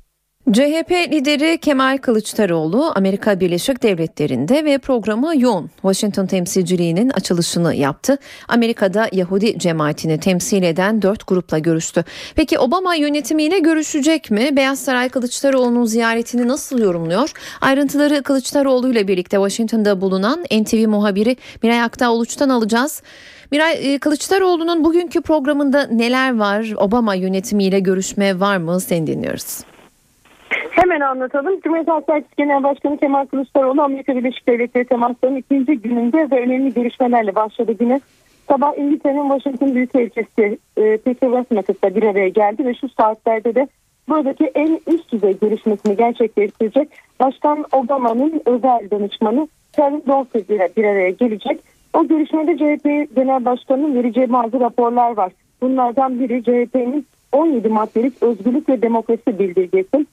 CHP 0.53 0.91
lideri 0.91 1.59
Kemal 1.59 1.99
Kılıçdaroğlu 1.99 2.93
Amerika 2.95 3.41
Birleşik 3.41 3.83
Devletleri'nde 3.83 4.65
ve 4.65 4.79
programı 4.79 5.41
yoğun 5.41 5.71
Washington 5.83 6.27
temsilciliğinin 6.27 7.11
açılışını 7.11 7.75
yaptı. 7.75 8.19
Amerika'da 8.49 9.09
Yahudi 9.13 9.59
cemaatini 9.59 10.21
temsil 10.21 10.63
eden 10.63 11.03
dört 11.03 11.27
grupla 11.27 11.59
görüştü. 11.59 12.05
Peki 12.35 12.59
Obama 12.59 12.95
yönetimiyle 12.95 13.59
görüşecek 13.59 14.31
mi? 14.31 14.57
Beyaz 14.57 14.79
Saray 14.79 15.09
Kılıçdaroğlu'nun 15.09 15.85
ziyaretini 15.85 16.49
nasıl 16.49 16.79
yorumluyor? 16.79 17.33
Ayrıntıları 17.61 18.23
Kılıçdaroğlu 18.23 18.93
ile 18.93 19.09
birlikte 19.09 19.37
Washington'da 19.37 20.01
bulunan 20.01 20.45
NTV 20.61 20.89
muhabiri 20.89 21.37
Miray 21.63 21.83
Aktağ 21.83 22.13
Uluç'tan 22.13 22.49
alacağız. 22.49 23.03
Miray 23.51 23.99
Kılıçdaroğlu'nun 23.99 24.85
bugünkü 24.85 25.21
programında 25.21 25.87
neler 25.87 26.37
var? 26.37 26.75
Obama 26.77 27.15
yönetimiyle 27.15 27.81
görüşme 27.81 28.41
var 28.41 28.57
mı? 28.57 28.81
Seni 28.81 29.07
dinliyoruz. 29.07 29.59
Hemen 30.79 31.01
anlatalım. 31.01 31.61
Cumhuriyet 31.61 31.89
Halk 31.89 32.07
Partisi 32.07 32.37
Genel 32.37 32.63
Başkanı 32.63 32.99
Kemal 32.99 33.27
Kılıçdaroğlu 33.27 33.83
Amerika 33.83 34.17
Birleşik 34.17 34.49
Devletleri 34.49 34.85
temaslarının 34.85 35.37
ikinci 35.37 35.79
gününde 35.79 36.31
ve 36.31 36.41
önemli 36.41 36.75
görüşmelerle 36.75 37.35
başladı 37.35 37.73
güne. 37.73 38.01
Sabah 38.49 38.79
İngiltere'nin 38.79 39.29
Washington 39.29 39.75
Büyükelçisi 39.75 40.59
e, 40.77 40.97
Peter 40.97 41.29
Westmakers'la 41.29 41.95
bir 41.95 42.03
araya 42.03 42.29
geldi 42.29 42.65
ve 42.65 42.75
şu 42.75 42.89
saatlerde 42.89 43.55
de 43.55 43.69
buradaki 44.09 44.45
en 44.45 44.81
üst 44.87 45.13
düzey 45.13 45.39
görüşmesini 45.39 45.97
gerçekleştirecek 45.97 46.89
Başkan 47.21 47.65
Obama'nın 47.73 48.43
özel 48.47 48.91
danışmanı 48.91 49.49
Karen 49.77 50.03
Dolphy 50.07 50.55
ile 50.55 50.69
bir 50.77 50.85
araya 50.85 51.11
gelecek. 51.11 51.61
O 51.95 52.09
görüşmede 52.09 52.57
CHP 52.57 53.17
Genel 53.17 53.45
Başkanı'nın 53.45 53.95
vereceği 53.95 54.33
bazı 54.33 54.61
raporlar 54.61 55.17
var. 55.17 55.33
Bunlardan 55.61 56.21
biri 56.21 56.43
CHP'nin 56.43 57.07
17 57.33 57.69
maddelik 57.69 58.23
özgürlük 58.23 58.69
ve 58.69 58.83
demokrasi 58.83 59.39
bildirgesi. 59.39 60.07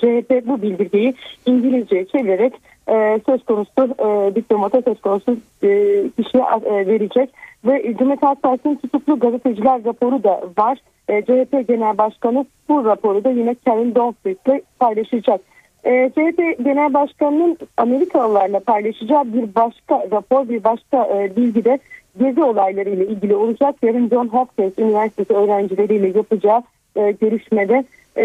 CHP 0.00 0.46
bu 0.46 0.62
bildirgeyi 0.62 1.14
İngilizceye 1.46 2.06
çevirerek 2.06 2.52
e, 2.88 3.20
söz 3.26 3.44
konusu 3.44 3.94
e, 3.98 4.34
diplomata 4.34 4.82
söz 4.82 5.00
konusu 5.00 5.36
e, 5.62 5.68
kişiye 6.16 6.42
e, 6.64 6.86
verecek 6.86 7.30
ve 7.64 7.82
Cumhuriyet 7.98 8.22
Halk 8.22 8.42
Partisi'nin 8.42 8.76
tutuklu 8.76 9.18
gazeteciler 9.18 9.84
raporu 9.84 10.24
da 10.24 10.42
var. 10.58 10.78
E, 11.08 11.22
CHP 11.22 11.68
Genel 11.68 11.98
Başkanı 11.98 12.46
bu 12.68 12.84
raporu 12.84 13.24
da 13.24 13.30
yine 13.30 13.54
Karen 13.64 13.94
Donfried 13.94 14.36
ile 14.46 14.62
paylaşacak. 14.78 15.40
E, 15.84 16.10
CHP 16.10 16.64
Genel 16.64 16.94
Başkanı'nın 16.94 17.58
Amerikalılarla 17.76 18.60
paylaşacağı 18.60 19.24
bir 19.32 19.54
başka 19.54 20.06
rapor, 20.10 20.48
bir 20.48 20.64
başka 20.64 21.04
e, 21.04 21.36
bilgi 21.36 21.64
de 21.64 21.78
gezi 22.20 22.42
olayları 22.42 22.90
ile 22.90 23.06
ilgili 23.06 23.34
olacak. 23.34 23.74
Yarın 23.82 24.08
John 24.08 24.28
Hopkins 24.28 24.78
Üniversitesi 24.78 25.34
öğrencileriyle 25.34 26.18
yapacağı 26.18 26.62
e, 26.96 27.10
görüşmede 27.10 27.84
e, 28.16 28.24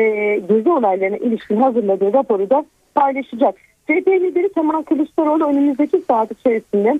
gezi 0.49 0.69
olaylarına 0.69 1.17
ilişkin 1.17 1.57
hazırladığı 1.57 2.13
raporu 2.13 2.49
da 2.49 2.65
paylaşacak. 2.95 3.55
CHP 3.87 4.07
lideri 4.07 4.53
Kemal 4.53 4.83
Kılıçdaroğlu 4.83 5.45
önümüzdeki 5.45 6.01
saat 6.07 6.31
içerisinde 6.31 6.99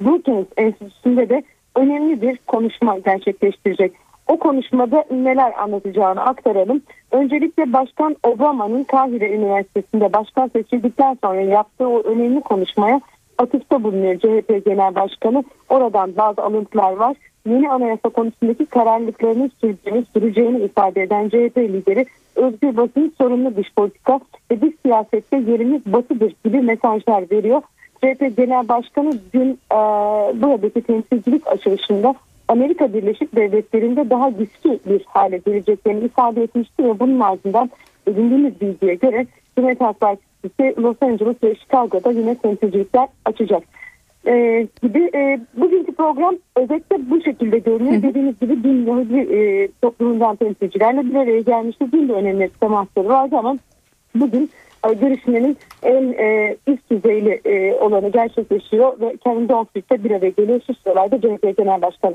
Brookings 0.00 0.46
Enstitüsü'nde 0.56 1.28
de 1.28 1.42
önemli 1.74 2.22
bir 2.22 2.38
konuşma 2.46 2.98
gerçekleştirecek. 2.98 3.92
O 4.28 4.38
konuşmada 4.38 5.04
neler 5.10 5.52
anlatacağını 5.62 6.20
aktaralım. 6.20 6.82
Öncelikle 7.10 7.72
Başkan 7.72 8.16
Obama'nın 8.22 8.84
Kahire 8.84 9.34
Üniversitesi'nde 9.34 10.12
başkan 10.12 10.48
seçildikten 10.48 11.18
sonra 11.24 11.40
yaptığı 11.40 11.88
o 11.88 12.02
önemli 12.02 12.40
konuşmaya 12.40 13.00
atıfta 13.38 13.82
bulunuyor 13.82 14.18
CHP 14.18 14.64
Genel 14.64 14.94
Başkanı. 14.94 15.44
Oradan 15.68 16.16
bazı 16.16 16.42
alıntılar 16.42 16.92
var. 16.92 17.16
Yeni 17.46 17.70
anayasa 17.70 18.08
konusundaki 18.08 18.66
kararlılıklarının 18.66 19.50
sürdüğünü, 19.60 20.04
süreceğini 20.12 20.60
ifade 20.60 21.02
eden 21.02 21.28
CHP 21.28 21.58
lideri 21.58 22.06
özgür 22.36 22.76
basın, 22.76 23.12
sorumlu 23.18 23.56
dış 23.56 23.74
politika 23.76 24.20
ve 24.50 24.60
dış 24.60 24.74
siyasette 24.82 25.36
yerimiz 25.36 25.82
batıdır 25.86 26.32
gibi 26.44 26.60
mesajlar 26.60 27.30
veriyor. 27.30 27.62
CHP 27.96 28.36
Genel 28.36 28.68
Başkanı 28.68 29.12
dün 29.34 29.58
e, 29.72 29.76
buradaki 30.42 30.82
temsilcilik 30.82 31.46
açılışında 31.46 32.14
Amerika 32.48 32.94
Birleşik 32.94 33.36
Devletleri'nde 33.36 34.10
daha 34.10 34.28
güçlü 34.30 34.78
bir 34.86 35.04
hale 35.06 35.38
geleceklerini 35.38 36.04
ifade 36.04 36.42
etmişti 36.42 36.84
ve 36.84 36.98
bunun 36.98 37.20
ardından 37.20 37.70
edindiğimiz 38.06 38.60
bilgiye 38.60 38.94
göre 38.94 39.26
Cumhuriyet 39.56 39.80
Halk 39.80 40.00
Partisi 40.00 40.82
Los 40.82 40.96
Angeles 41.00 41.36
ve 41.42 41.54
Chicago'da 41.54 42.10
yine 42.10 42.34
temsilcilikler 42.34 43.08
açacak. 43.24 43.62
Ee, 44.26 44.66
gibi 44.82 45.10
e, 45.14 45.40
bugünkü 45.56 45.92
program 45.94 46.36
özetle 46.56 47.10
bu 47.10 47.22
şekilde 47.22 47.58
görünüyor. 47.58 48.02
Dediğiniz 48.02 48.40
gibi 48.40 48.64
din 48.64 48.86
Yahudi 48.86 49.16
e, 49.16 49.68
toplumundan 49.82 50.36
temsilcilerle 50.36 51.04
bir 51.10 51.14
araya 51.14 51.40
gelmişti. 51.40 51.92
Din 51.92 52.08
de 52.08 52.12
önemli 52.12 52.50
temasları 52.60 53.08
vardı 53.08 53.36
ama 53.38 53.56
bugün 54.14 54.50
e, 54.88 54.94
görüşmenin 54.94 55.56
en 55.82 56.12
e, 56.12 56.56
üst 56.66 56.90
düzeyli 56.90 57.40
e, 57.44 57.74
olanı 57.74 58.08
gerçekleşiyor 58.08 59.00
ve 59.00 59.16
kendi 59.24 59.54
ofiste 59.54 60.04
bir 60.04 60.10
araya 60.10 60.30
geliyor. 60.30 60.60
Şu 60.66 60.74
sıralarda 60.74 61.20
CHP 61.20 61.56
Genel 61.56 61.82
Başkanı. 61.82 62.14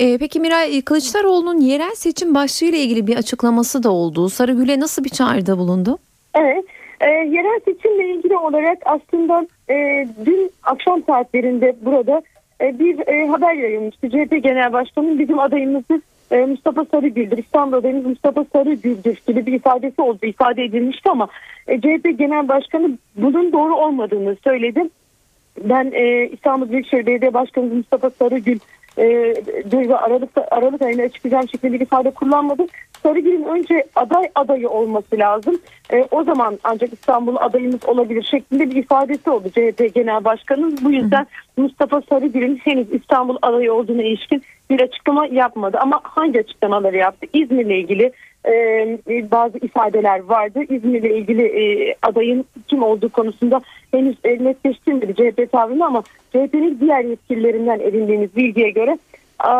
Ee, 0.00 0.18
peki 0.18 0.40
Miray 0.40 0.82
Kılıçdaroğlu'nun 0.82 1.60
yerel 1.60 1.94
seçim 1.94 2.34
başlığıyla 2.34 2.78
ilgili 2.78 3.06
bir 3.06 3.16
açıklaması 3.16 3.82
da 3.82 3.90
oldu. 3.90 4.28
Sarıgül'e 4.28 4.80
nasıl 4.80 5.04
bir 5.04 5.08
çağrıda 5.08 5.58
bulundu? 5.58 5.98
Evet. 6.34 6.64
E, 7.00 7.06
yerel 7.06 7.60
seçimle 7.64 8.14
ilgili 8.14 8.36
olarak 8.36 8.78
aslında 8.84 9.46
e, 9.70 10.06
dün 10.26 10.50
akşam 10.62 11.02
saatlerinde 11.02 11.76
burada 11.82 12.22
e, 12.60 12.78
bir 12.78 13.08
e, 13.08 13.26
haber 13.26 13.54
yayılmıştı. 13.54 14.10
CHP 14.10 14.42
Genel 14.42 14.72
Başkanı'nın 14.72 15.18
bizim 15.18 15.38
adayımızı 15.38 16.02
e, 16.30 16.36
Mustafa 16.44 16.84
Sarıgül'dür, 16.84 17.38
İstanbul 17.38 17.76
adayımız 17.76 18.06
Mustafa 18.06 18.44
Sarıgül'dür 18.52 19.22
gibi 19.26 19.46
bir 19.46 19.52
ifadesi 19.52 20.02
oldu, 20.02 20.26
ifade 20.26 20.64
edilmişti 20.64 21.10
ama 21.10 21.28
e, 21.68 21.80
CHP 21.80 22.18
Genel 22.18 22.48
Başkanı 22.48 22.98
bunun 23.16 23.52
doğru 23.52 23.76
olmadığını 23.76 24.36
söyledi. 24.44 24.88
Ben 25.64 25.92
e, 25.94 26.28
İstanbul 26.28 26.70
Büyükşehir 26.70 27.06
Belediye 27.06 27.34
Başkanı 27.34 27.74
Mustafa 27.74 28.10
Sarıgül 28.10 28.58
e, 28.98 29.88
ve 29.88 29.96
Aralık, 29.96 30.82
ayına 30.82 31.02
açıklayacağım 31.02 31.48
şekilde 31.48 31.72
bir 31.72 31.80
ifade 31.80 32.10
kullanmadım. 32.10 32.66
Sarıgül'ün 33.02 33.44
önce 33.44 33.84
aday 33.96 34.30
adayı 34.34 34.68
olması 34.68 35.18
lazım. 35.18 35.60
E, 35.92 36.04
o 36.10 36.24
zaman 36.24 36.58
ancak 36.64 36.92
İstanbul 36.92 37.36
adayımız 37.36 37.84
olabilir 37.86 38.22
şeklinde 38.30 38.70
bir 38.70 38.76
ifadesi 38.76 39.30
oldu 39.30 39.48
CHP 39.48 39.94
Genel 39.94 40.24
Başkanı'nın. 40.24 40.78
Bu 40.82 40.90
yüzden 40.90 41.26
Mustafa 41.58 42.02
Sarıgül'ün 42.08 42.56
henüz 42.56 42.92
İstanbul 42.92 43.36
adayı 43.42 43.72
olduğuna 43.72 44.02
ilişkin 44.02 44.42
bir 44.70 44.80
açıklama 44.80 45.26
yapmadı. 45.26 45.78
Ama 45.80 46.00
hangi 46.02 46.40
açıklamaları 46.40 46.96
yaptı? 46.96 47.26
İzmir'le 47.32 47.78
ilgili 47.78 48.12
e, 48.46 49.30
bazı 49.30 49.58
ifadeler 49.58 50.20
vardı. 50.20 50.62
İzmir'le 50.68 51.16
ilgili 51.16 51.42
e, 51.42 51.94
adayın 52.02 52.44
kim 52.68 52.82
olduğu 52.82 53.08
konusunda 53.08 53.60
henüz 53.90 54.16
e, 54.24 54.44
netleştirmedi 54.44 55.14
CHP 55.14 55.52
tavrını 55.52 55.86
ama 55.86 56.02
CHP'nin 56.30 56.80
diğer 56.80 57.04
yetkililerinden 57.04 57.80
edindiğimiz 57.80 58.36
bilgiye 58.36 58.70
göre 58.70 58.98
a, 59.38 59.50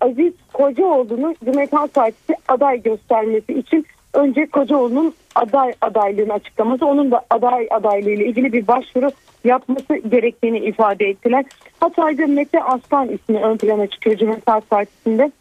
Aziz 0.00 0.32
Kocaoğlu'nu 0.52 1.34
Cumhuriyet 1.44 1.72
Halk 1.72 1.94
Partisi 1.94 2.34
aday 2.48 2.82
göstermesi 2.82 3.52
için 3.52 3.86
önce 4.16 4.46
Kocaoğlu'nun 4.46 5.14
aday 5.34 5.72
adaylığını 5.80 6.32
açıklaması, 6.32 6.86
onun 6.86 7.10
da 7.10 7.22
aday 7.30 7.66
adaylığı 7.70 8.10
ile 8.10 8.26
ilgili 8.26 8.52
bir 8.52 8.66
başvuru 8.66 9.10
yapması 9.44 9.96
gerektiğini 9.96 10.58
ifade 10.58 11.04
ettiler. 11.04 11.44
Hatay'da 11.80 12.26
Mete 12.26 12.62
Aslan 12.62 13.08
ismi 13.08 13.38
ön 13.38 13.56
plana 13.56 13.86
çıkıyor 13.86 14.16
Cumhuriyet 14.16 14.70
Partisi'nde. 14.70 15.32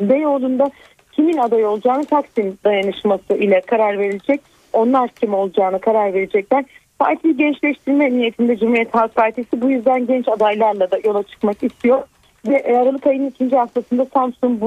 Beyoğlu'nda 0.00 0.70
kimin 1.12 1.36
aday 1.36 1.64
olacağını 1.64 2.04
Taksim 2.04 2.58
dayanışması 2.64 3.34
ile 3.34 3.60
karar 3.60 3.98
verecek. 3.98 4.40
Onlar 4.72 5.08
kim 5.10 5.34
olacağını 5.34 5.80
karar 5.80 6.14
verecekler. 6.14 6.64
Parti 6.98 7.36
gençleştirme 7.36 8.10
niyetinde 8.10 8.56
Cumhuriyet 8.56 8.94
Halk 8.94 9.14
Partisi 9.14 9.60
bu 9.60 9.70
yüzden 9.70 10.06
genç 10.06 10.28
adaylarla 10.28 10.90
da 10.90 10.98
yola 11.04 11.22
çıkmak 11.22 11.62
istiyor. 11.62 12.02
Ve 12.48 12.78
Aralık 12.78 13.06
ayının 13.06 13.30
ikinci 13.30 13.56
haftasında 13.56 14.04
Samsun, 14.04 14.60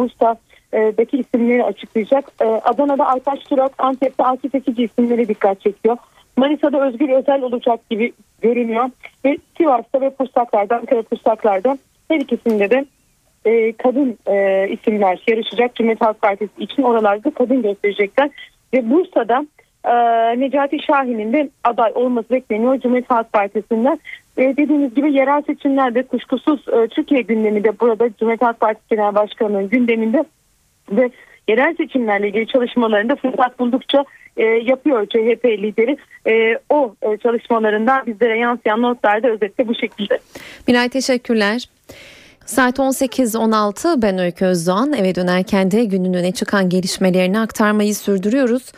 Bursa'daki 0.74 1.18
isimleri 1.18 1.64
açıklayacak. 1.64 2.32
Ee, 2.42 2.46
Adana'da 2.46 3.06
Aytaş 3.06 3.40
Turak, 3.40 3.72
Antep'te 3.78 4.24
Akif 4.24 4.56
Ekici 4.56 4.84
isimleri 4.84 5.28
dikkat 5.28 5.62
çekiyor. 5.62 5.98
Manisa'da 6.38 6.88
Özgür 6.88 7.10
Özel 7.10 7.42
olacak 7.42 7.90
gibi 7.90 8.14
görünüyor. 8.42 8.90
Ve 9.26 9.38
Sivas'ta 9.58 10.02
ve 10.02 10.10
Pursaklar'da, 10.10 10.76
Ankara 10.76 11.02
Pursaklar'da 11.02 11.78
her 12.10 12.20
ikisinde 12.20 12.70
de 12.70 12.86
e, 13.46 13.72
kadın 13.72 14.18
e, 14.28 14.68
isimler 14.70 15.24
yarışacak 15.28 15.76
Cumhuriyet 15.76 16.02
Halk 16.02 16.22
Partisi 16.22 16.52
için 16.60 16.84
oralarda 16.84 17.32
kadın 17.32 17.62
gösterecekler. 17.62 18.30
Ve 18.74 18.90
Bursa'da 18.90 19.46
e, 19.86 19.94
Necati 20.40 20.80
Şahin'in 20.80 21.34
de 21.34 21.50
aday 21.64 21.92
olması 21.96 22.30
bekleniyor 22.30 22.80
Cumhuriyet 22.80 23.10
Halk 23.10 23.34
Partisi'nden. 23.34 24.00
E, 24.38 24.58
dediğimiz 24.58 24.96
gibi 24.96 25.14
yerel 25.14 25.42
seçimlerde 25.42 26.04
kuşkusuz 26.04 26.66
e, 26.68 26.88
Türkiye 26.88 27.22
gündemi 27.22 27.64
de 27.64 27.80
burada 27.80 28.10
Cumhuriyet 28.10 28.42
Halk 28.42 28.60
Partisi 28.60 28.90
Genel 28.90 29.16
Başkanı'nın 29.16 29.70
gündeminde 29.70 30.24
ve 30.92 31.10
yerel 31.48 31.76
seçimlerle 31.76 32.28
ilgili 32.28 32.48
çalışmalarında 32.48 33.16
fırsat 33.16 33.60
buldukça 33.60 34.06
e, 34.38 34.44
yapıyor 34.44 35.06
CHP 35.06 35.46
lideri. 35.46 35.98
E, 36.28 36.60
o 36.70 36.96
e, 37.02 37.18
çalışmalarından 37.18 38.06
bizlere 38.06 38.38
yansıyan 38.38 38.82
notlarda 38.82 39.30
özetle 39.30 39.68
bu 39.68 39.76
şekilde. 39.76 40.20
Miray 40.68 40.90
teşekkürler. 40.90 41.68
Saat 42.46 42.80
18.16 42.80 44.02
ben 44.02 44.18
Öykü 44.18 44.46
Özdoğan 44.46 44.94
eve 44.94 45.16
dönerken 45.16 45.72
de 45.72 45.86
günün 45.86 46.14
öne 46.14 46.32
çıkan 46.32 46.70
gelişmelerini 46.70 47.40
aktarmayı 47.40 47.96
sürdürüyoruz. 47.96 48.72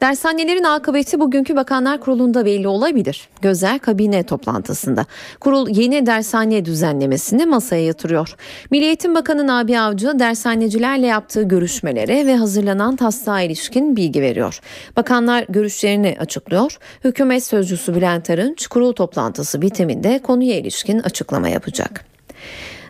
Dershanelerin 0.00 0.64
akıbeti 0.64 1.20
bugünkü 1.20 1.56
Bakanlar 1.56 2.00
Kurulu'nda 2.00 2.44
belli 2.44 2.68
olabilir. 2.68 3.28
Gözler 3.42 3.78
kabine 3.78 4.22
toplantısında. 4.22 5.06
Kurul 5.40 5.68
yeni 5.68 6.06
dershane 6.06 6.64
düzenlemesini 6.64 7.46
masaya 7.46 7.84
yatırıyor. 7.84 8.34
Milli 8.70 8.84
Eğitim 8.84 9.14
Bakanı 9.14 9.46
Nabi 9.46 9.78
Avcı 9.78 10.18
dershanecilerle 10.18 11.06
yaptığı 11.06 11.42
görüşmelere 11.42 12.26
ve 12.26 12.36
hazırlanan 12.36 12.96
taslağa 12.96 13.40
ilişkin 13.40 13.96
bilgi 13.96 14.22
veriyor. 14.22 14.60
Bakanlar 14.96 15.44
görüşlerini 15.48 16.16
açıklıyor. 16.20 16.78
Hükümet 17.04 17.44
Sözcüsü 17.44 17.94
Bülent 17.94 18.30
Arınç 18.30 18.66
kurul 18.66 18.92
toplantısı 18.92 19.62
bitiminde 19.62 20.18
konuya 20.18 20.56
ilişkin 20.58 20.98
açıklama 20.98 21.48
yapacak. 21.48 22.04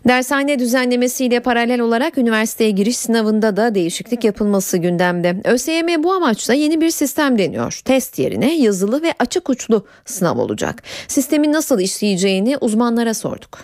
Dershane 0.09 0.59
düzenlemesiyle 0.59 1.41
paralel 1.41 1.81
olarak 1.81 2.19
üniversiteye 2.19 2.71
giriş 2.71 2.97
sınavında 2.97 3.57
da 3.57 3.75
değişiklik 3.75 4.25
yapılması 4.25 4.79
gündemde. 4.79 5.37
ÖSYM 5.45 6.03
bu 6.03 6.13
amaçla 6.13 6.55
yeni 6.55 6.81
bir 6.81 6.91
sistem 6.91 7.39
deniyor. 7.39 7.81
Test 7.85 8.19
yerine 8.19 8.57
yazılı 8.57 9.03
ve 9.03 9.15
açık 9.19 9.51
uçlu 9.51 9.87
sınav 10.05 10.39
olacak. 10.39 10.83
Sistemin 11.09 11.53
nasıl 11.53 11.81
işleyeceğini 11.81 12.57
uzmanlara 12.61 13.15
sorduk. 13.15 13.59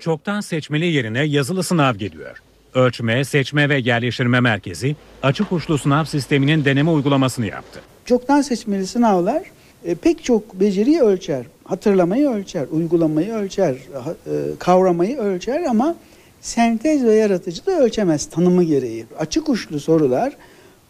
Çoktan 0.00 0.40
seçmeli 0.40 0.86
yerine 0.86 1.24
yazılı 1.24 1.62
sınav 1.62 1.94
geliyor. 1.94 2.42
Ölçme, 2.74 3.24
Seçme 3.24 3.68
ve 3.68 3.78
Yerleştirme 3.78 4.40
Merkezi 4.40 4.96
açık 5.22 5.52
uçlu 5.52 5.78
sınav 5.78 6.04
sisteminin 6.04 6.64
deneme 6.64 6.90
uygulamasını 6.90 7.46
yaptı. 7.46 7.80
Çoktan 8.04 8.42
seçmeli 8.42 8.86
sınavlar 8.86 9.42
e, 9.84 9.94
pek 9.94 10.24
çok 10.24 10.60
beceriyi 10.60 11.00
ölçer. 11.00 11.44
Hatırlamayı 11.68 12.28
ölçer, 12.28 12.66
uygulamayı 12.72 13.32
ölçer, 13.32 13.74
e, 13.74 14.32
kavramayı 14.58 15.18
ölçer 15.18 15.62
ama 15.62 15.96
sentez 16.40 17.04
ve 17.04 17.14
yaratıcı 17.14 17.66
da 17.66 17.80
ölçemez 17.80 18.26
tanımı 18.26 18.64
gereği. 18.64 19.06
Açık 19.18 19.48
uçlu 19.48 19.80
sorular 19.80 20.36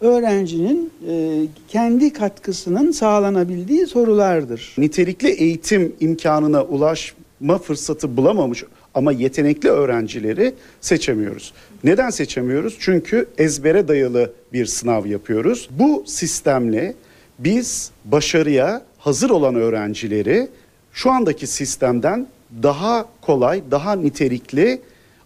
öğrencinin 0.01 0.91
e, 1.09 1.41
kendi 1.67 2.13
katkısının 2.13 2.91
sağlanabildiği 2.91 3.87
sorulardır. 3.87 4.75
Nitelikli 4.77 5.29
eğitim 5.29 5.95
imkanına 5.99 6.63
ulaşma 6.63 7.57
fırsatı 7.57 8.17
bulamamış 8.17 8.63
ama 8.93 9.11
yetenekli 9.11 9.69
öğrencileri 9.69 10.53
seçemiyoruz. 10.81 11.53
Neden 11.83 12.09
seçemiyoruz? 12.09 12.77
Çünkü 12.79 13.27
ezbere 13.37 13.87
dayalı 13.87 14.33
bir 14.53 14.65
sınav 14.65 15.05
yapıyoruz. 15.05 15.69
Bu 15.71 16.03
sistemle 16.07 16.93
biz 17.39 17.91
başarıya 18.05 18.81
hazır 18.97 19.29
olan 19.29 19.55
öğrencileri 19.55 20.49
şu 20.93 21.11
andaki 21.11 21.47
sistemden 21.47 22.27
daha 22.63 23.05
kolay, 23.21 23.63
daha 23.71 23.95
nitelikli 23.95 24.81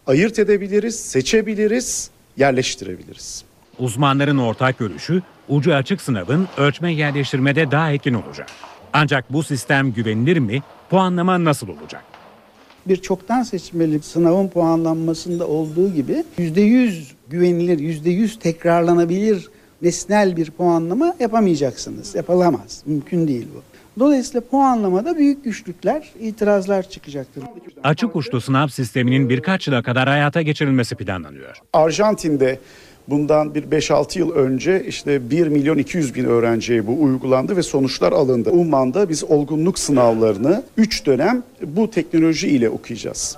ayırt 0.07 0.39
edebiliriz, 0.39 0.99
seçebiliriz, 0.99 2.09
yerleştirebiliriz. 2.37 3.43
Uzmanların 3.79 4.37
ortak 4.37 4.79
görüşü 4.79 5.21
ucu 5.49 5.73
açık 5.75 6.01
sınavın 6.01 6.47
ölçme 6.57 6.93
yerleştirmede 6.93 7.71
daha 7.71 7.91
etkin 7.91 8.13
olacak. 8.13 8.47
Ancak 8.93 9.33
bu 9.33 9.43
sistem 9.43 9.93
güvenilir 9.93 10.37
mi? 10.37 10.61
Puanlama 10.89 11.43
nasıl 11.43 11.67
olacak? 11.67 12.03
Bir 12.87 12.95
çoktan 12.95 13.43
seçmeli 13.43 14.01
sınavın 14.01 14.47
puanlanmasında 14.47 15.47
olduğu 15.47 15.93
gibi 15.93 16.23
%100 16.37 17.03
güvenilir, 17.29 17.79
%100 17.79 18.39
tekrarlanabilir 18.39 19.49
nesnel 19.81 20.37
bir 20.37 20.51
puanlama 20.51 21.15
yapamayacaksınız. 21.19 22.15
Yapılamaz. 22.15 22.83
Mümkün 22.85 23.27
değil 23.27 23.47
bu. 23.55 23.72
Dolayısıyla 23.99 24.41
puanlamada 24.41 25.17
büyük 25.17 25.43
güçlükler, 25.43 26.09
itirazlar 26.19 26.89
çıkacaktır. 26.89 27.43
Açık 27.83 28.15
uçlu 28.15 28.41
sınav 28.41 28.67
sisteminin 28.67 29.29
birkaç 29.29 29.67
yıla 29.67 29.83
kadar 29.83 30.07
hayata 30.07 30.41
geçirilmesi 30.41 30.95
planlanıyor. 30.95 31.57
Arjantin'de 31.73 32.59
bundan 33.07 33.55
bir 33.55 33.63
5-6 33.63 34.19
yıl 34.19 34.31
önce 34.31 34.83
işte 34.87 35.29
1 35.29 35.47
milyon 35.47 35.77
200 35.77 36.15
bin 36.15 36.25
öğrenciye 36.25 36.87
bu 36.87 37.03
uygulandı 37.03 37.57
ve 37.57 37.63
sonuçlar 37.63 38.11
alındı. 38.11 38.49
Umman'da 38.49 39.09
biz 39.09 39.23
olgunluk 39.23 39.79
sınavlarını 39.79 40.63
3 40.77 41.05
dönem 41.05 41.43
bu 41.65 41.91
teknoloji 41.91 42.47
ile 42.47 42.69
okuyacağız. 42.69 43.37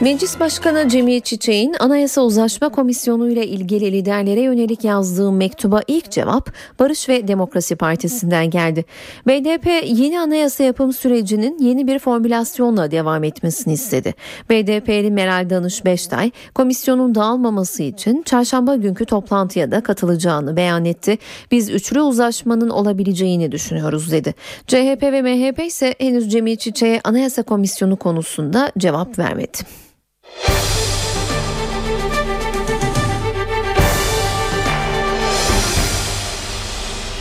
Meclis 0.00 0.40
Başkanı 0.40 0.88
Cemil 0.88 1.20
Çiçek'in 1.20 1.76
Anayasa 1.80 2.20
Uzlaşma 2.20 2.68
Komisyonu 2.68 3.30
ile 3.30 3.46
ilgili 3.46 3.92
liderlere 3.92 4.40
yönelik 4.40 4.84
yazdığı 4.84 5.32
mektuba 5.32 5.80
ilk 5.88 6.10
cevap 6.10 6.52
Barış 6.78 7.08
ve 7.08 7.28
Demokrasi 7.28 7.76
Partisi'nden 7.76 8.50
geldi. 8.50 8.84
BDP 9.26 9.66
yeni 9.84 10.20
anayasa 10.20 10.64
yapım 10.64 10.92
sürecinin 10.92 11.58
yeni 11.58 11.86
bir 11.86 11.98
formülasyonla 11.98 12.90
devam 12.90 13.24
etmesini 13.24 13.72
istedi. 13.72 14.14
BDP'li 14.50 15.10
Meral 15.10 15.50
Danış 15.50 15.84
Beştay 15.84 16.30
komisyonun 16.54 17.14
dağılmaması 17.14 17.82
için 17.82 18.22
çarşamba 18.22 18.76
günkü 18.76 19.04
toplantıya 19.04 19.70
da 19.70 19.80
katılacağını 19.80 20.56
beyan 20.56 20.84
etti. 20.84 21.18
Biz 21.50 21.70
üçlü 21.70 22.00
uzlaşmanın 22.00 22.70
olabileceğini 22.70 23.52
düşünüyoruz 23.52 24.12
dedi. 24.12 24.34
CHP 24.66 25.02
ve 25.02 25.22
MHP 25.22 25.66
ise 25.66 25.94
henüz 25.98 26.32
Cemil 26.32 26.56
Çiçek'e 26.56 27.00
Anayasa 27.04 27.42
Komisyonu 27.42 27.96
konusunda 27.96 28.72
cevap 28.78 29.18
vermedi. 29.18 29.58
Thank 30.36 30.74
you 30.74 30.79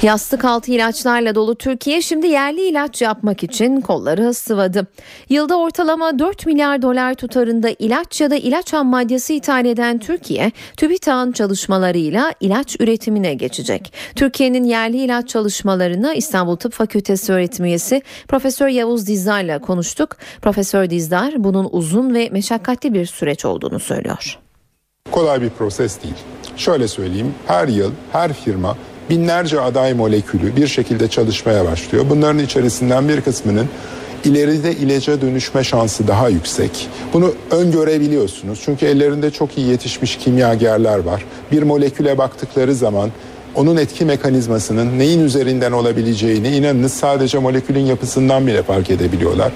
Yastık 0.04 0.46
altı 0.46 0.72
ilaçlarla 0.72 1.36
dolu 1.36 1.56
Türkiye 1.56 2.02
şimdi 2.02 2.28
yerli 2.28 2.62
ilaç 2.62 3.02
yapmak 3.02 3.44
için 3.44 3.82
kolları 3.82 4.34
sıvadı. 4.34 4.88
Yılda 5.30 5.58
ortalama 5.60 6.20
4 6.20 6.46
milyar 6.46 6.82
dolar 6.82 7.14
tutarında 7.14 7.70
ilaç 7.80 8.22
ya 8.22 8.32
da 8.32 8.36
ilaç 8.36 8.74
ham 8.74 8.88
maddesi 8.88 9.36
ithal 9.36 9.66
eden 9.66 10.00
Türkiye, 10.00 10.52
TÜBİTAK'ın 10.78 11.32
çalışmalarıyla 11.32 12.34
ilaç 12.40 12.76
üretimine 12.80 13.34
geçecek. 13.34 13.94
Türkiye'nin 14.16 14.64
yerli 14.64 14.98
ilaç 14.98 15.30
çalışmalarını 15.30 16.14
İstanbul 16.14 16.56
Tıp 16.56 16.74
Fakültesi 16.74 17.34
öğretim 17.34 17.66
üyesi 17.66 18.02
Profesör 18.28 18.68
Yavuz 18.68 19.08
Dizdar 19.08 19.44
ile 19.44 19.60
konuştuk. 19.60 20.18
Profesör 20.42 20.90
Dizdar 20.90 21.34
bunun 21.38 21.70
uzun 21.72 22.14
ve 22.14 22.30
meşakkatli 22.32 22.94
bir 22.94 23.06
süreç 23.06 23.46
olduğunu 23.46 23.80
söylüyor. 23.80 24.40
Kolay 25.12 25.42
bir 25.42 25.50
proses 25.50 26.04
değil. 26.04 26.16
Şöyle 26.58 26.88
söyleyeyim, 26.88 27.34
her 27.48 27.68
yıl 27.68 27.92
her 28.12 28.34
firma 28.34 28.78
binlerce 29.10 29.62
aday 29.62 29.94
molekülü 29.94 30.56
bir 30.56 30.68
şekilde 30.68 31.08
çalışmaya 31.08 31.66
başlıyor. 31.66 32.06
Bunların 32.10 32.40
içerisinden 32.40 33.10
bir 33.10 33.22
kısmının 33.22 33.68
ileride 34.24 34.72
ilaca 34.72 35.22
dönüşme 35.22 35.64
şansı 35.64 36.08
daha 36.08 36.30
yüksek. 36.30 36.88
Bunu 37.14 37.34
öngörebiliyorsunuz. 37.52 38.62
Çünkü 38.66 38.86
ellerinde 38.86 39.32
çok 39.32 39.58
iyi 39.58 39.68
yetişmiş 39.68 40.18
kimyagerler 40.18 41.00
var. 41.00 41.26
Bir 41.52 41.64
moleküle 41.64 42.18
baktıkları 42.18 42.76
zaman 42.76 43.10
onun 43.56 43.78
etki 43.78 44.06
mekanizmasının 44.06 45.00
neyin 45.00 45.26
üzerinden 45.26 45.72
olabileceğini 45.72 46.48
inanınız 46.48 46.94
sadece 46.94 47.38
molekülün 47.38 47.86
yapısından 47.86 48.48
bile 48.48 48.64
fark 48.64 48.90
edebiliyorlar. 48.90 49.52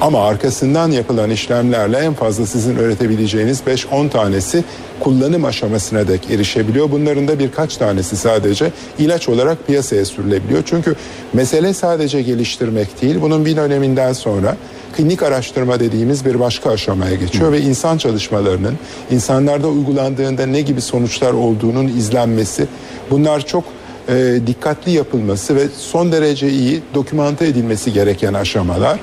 Ama 0.00 0.26
arkasından 0.26 0.90
yapılan 0.90 1.30
işlemlerle 1.30 1.98
en 1.98 2.14
fazla 2.14 2.46
sizin 2.46 2.76
üretebileceğiniz 2.76 3.60
5-10 3.66 4.10
tanesi 4.10 4.64
kullanım 5.00 5.44
aşamasına 5.44 6.08
dek 6.08 6.30
erişebiliyor. 6.30 6.90
Bunların 6.90 7.28
da 7.28 7.38
birkaç 7.38 7.76
tanesi 7.76 8.16
sadece 8.16 8.70
ilaç 8.98 9.28
olarak 9.28 9.66
piyasaya 9.66 10.04
sürülebiliyor. 10.04 10.62
Çünkü 10.66 10.94
mesele 11.32 11.74
sadece 11.74 12.22
geliştirmek 12.22 13.02
değil. 13.02 13.16
Bunun 13.20 13.44
bir 13.44 13.56
döneminden 13.56 14.12
sonra 14.12 14.56
klinik 14.96 15.22
araştırma 15.22 15.80
dediğimiz 15.80 16.24
bir 16.24 16.40
başka 16.40 16.70
aşamaya 16.70 17.14
geçiyor 17.14 17.52
ve 17.52 17.60
insan 17.60 17.98
çalışmalarının 17.98 18.74
insanlarda 19.10 19.68
uygulandığında 19.68 20.46
ne 20.46 20.60
gibi 20.60 20.80
sonuçlar 20.80 21.32
olduğunun 21.32 21.88
izlenmesi. 21.88 22.66
Bunlar 23.10 23.46
çok 23.46 23.64
e, 24.08 24.40
dikkatli 24.46 24.92
yapılması 24.92 25.56
ve 25.56 25.62
son 25.78 26.12
derece 26.12 26.48
iyi 26.48 26.82
dokümante 26.94 27.46
edilmesi 27.46 27.92
gereken 27.92 28.34
aşamalar. 28.34 28.98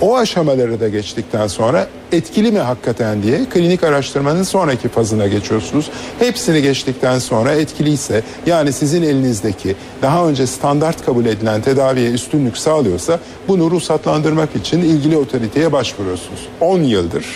O 0.00 0.16
aşamaları 0.16 0.80
da 0.80 0.88
geçtikten 0.88 1.46
sonra 1.46 1.86
etkili 2.12 2.52
mi 2.52 2.58
hakikaten 2.58 3.22
diye 3.22 3.44
klinik 3.44 3.84
araştırmanın 3.84 4.42
sonraki 4.42 4.88
fazına 4.88 5.26
geçiyorsunuz. 5.26 5.90
Hepsini 6.18 6.62
geçtikten 6.62 7.18
sonra 7.18 7.52
etkiliyse 7.52 8.22
yani 8.46 8.72
sizin 8.72 9.02
elinizdeki 9.02 9.76
daha 10.02 10.28
önce 10.28 10.46
standart 10.46 11.06
kabul 11.06 11.26
edilen 11.26 11.62
tedaviye 11.62 12.10
üstünlük 12.10 12.58
sağlıyorsa 12.58 13.20
bunu 13.48 13.70
ruhsatlandırmak 13.70 14.56
için 14.56 14.80
ilgili 14.80 15.16
otoriteye 15.16 15.72
başvuruyorsunuz. 15.72 16.48
10 16.60 16.80
yıldır, 16.80 17.26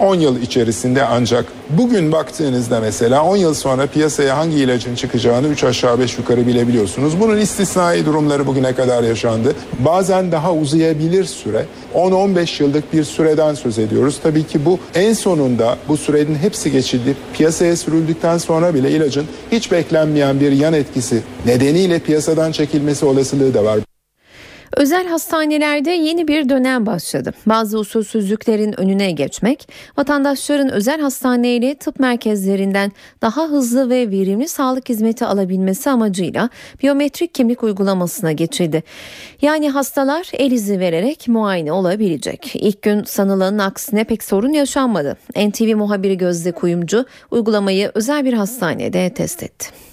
10 0.00 0.14
yıl 0.14 0.42
içerisinde 0.42 1.04
ancak 1.04 1.44
bugün 1.70 2.12
baktığınızda 2.12 2.80
mesela 2.80 3.24
10 3.24 3.36
yıl 3.36 3.54
sonra 3.54 3.86
piyasaya 3.86 4.36
hangi 4.36 4.56
ilacın 4.56 4.94
çıkacağını 4.94 5.48
3 5.48 5.64
aşağı 5.64 5.98
5 5.98 6.18
yukarı 6.18 6.46
bilebiliyorsunuz. 6.70 7.20
Bunun 7.20 7.36
istisnai 7.36 8.06
durumları 8.06 8.46
bugüne 8.46 8.74
kadar 8.74 9.02
yaşandı. 9.02 9.54
Bazen 9.78 10.32
daha 10.32 10.54
uzayabilir 10.54 11.24
süre. 11.24 11.64
10-15 11.94 12.62
yıllık 12.62 12.92
bir 12.92 13.04
süreden 13.04 13.54
söz 13.54 13.78
ediyoruz. 13.78 14.20
Tabii 14.22 14.44
ki 14.44 14.64
bu 14.64 14.78
en 14.94 15.12
sonunda 15.12 15.76
bu 15.88 15.96
sürenin 15.96 16.34
hepsi 16.34 16.72
geçildi. 16.72 17.16
Piyasaya 17.34 17.76
sürüldükten 17.76 18.38
sonra 18.38 18.74
bile 18.74 18.90
ilacın 18.90 19.26
hiç 19.52 19.72
beklenmeyen 19.72 20.40
bir 20.40 20.52
yan 20.52 20.72
etkisi 20.74 21.22
nedeniyle 21.46 21.98
piyasadan 21.98 22.52
çekilmesi 22.52 23.04
olasılığı 23.04 23.54
da 23.54 23.64
var. 23.64 23.89
Özel 24.76 25.06
hastanelerde 25.06 25.90
yeni 25.90 26.28
bir 26.28 26.48
dönem 26.48 26.86
başladı. 26.86 27.32
Bazı 27.46 27.78
usulsüzlüklerin 27.78 28.80
önüne 28.80 29.10
geçmek, 29.10 29.68
vatandaşların 29.96 30.70
özel 30.70 31.00
hastaneyle 31.00 31.74
tıp 31.74 32.00
merkezlerinden 32.00 32.92
daha 33.22 33.44
hızlı 33.44 33.90
ve 33.90 34.10
verimli 34.10 34.48
sağlık 34.48 34.88
hizmeti 34.88 35.24
alabilmesi 35.24 35.90
amacıyla 35.90 36.50
biyometrik 36.82 37.34
kimlik 37.34 37.62
uygulamasına 37.62 38.32
geçildi. 38.32 38.82
Yani 39.42 39.70
hastalar 39.70 40.30
el 40.32 40.50
izi 40.50 40.80
vererek 40.80 41.28
muayene 41.28 41.72
olabilecek. 41.72 42.56
İlk 42.56 42.82
gün 42.82 43.04
sanılanın 43.04 43.58
aksine 43.58 44.04
pek 44.04 44.24
sorun 44.24 44.52
yaşanmadı. 44.52 45.16
NTV 45.36 45.76
muhabiri 45.76 46.18
Gözde 46.18 46.52
Kuyumcu 46.52 47.04
uygulamayı 47.30 47.90
özel 47.94 48.24
bir 48.24 48.32
hastanede 48.32 49.14
test 49.14 49.42
etti. 49.42 49.89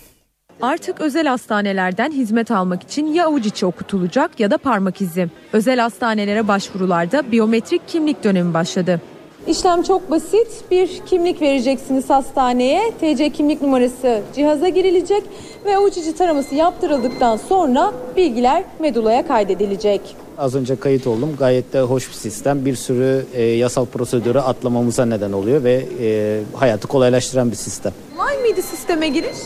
Artık 0.62 1.02
özel 1.02 1.28
hastanelerden 1.28 2.12
hizmet 2.12 2.52
almak 2.52 2.84
için 2.84 3.08
ya 3.08 3.28
avuç 3.28 3.46
içi 3.46 3.66
okutulacak 3.66 4.40
ya 4.40 4.52
da 4.52 4.58
parmak 4.58 5.02
izi. 5.02 5.30
Özel 5.54 5.80
hastanelere 5.80 6.48
başvurularda 6.48 7.32
biyometrik 7.32 7.88
kimlik 7.88 8.24
dönemi 8.24 8.54
başladı. 8.54 9.02
İşlem 9.48 9.84
çok 9.84 10.12
basit. 10.12 10.48
Bir 10.72 11.02
kimlik 11.06 11.42
vereceksiniz 11.42 12.10
hastaneye. 12.10 12.92
TC 13.02 13.30
kimlik 13.30 13.62
numarası 13.62 14.22
cihaza 14.36 14.70
girilecek 14.70 15.24
ve 15.66 15.78
avuç 15.78 15.98
içi 15.98 16.16
taraması 16.16 16.56
yaptırıldıktan 16.56 17.38
sonra 17.38 17.94
bilgiler 18.18 18.64
medulaya 18.80 19.28
kaydedilecek. 19.28 20.02
Az 20.38 20.56
önce 20.56 20.76
kayıt 20.76 21.08
oldum. 21.08 21.30
Gayet 21.40 21.74
de 21.74 21.82
hoş 21.82 22.10
bir 22.10 22.14
sistem. 22.14 22.66
Bir 22.66 22.76
sürü 22.76 23.26
e, 23.34 23.44
yasal 23.44 23.86
prosedürü 23.86 24.40
atlamamıza 24.40 25.06
neden 25.06 25.32
oluyor 25.32 25.64
ve 25.64 25.86
e, 26.02 26.40
hayatı 26.54 26.88
kolaylaştıran 26.88 27.52
bir 27.52 27.56
sistem. 27.56 27.94
Kolay 28.18 28.38
mıydı 28.38 28.62
sisteme 28.62 29.08
giriş? 29.08 29.38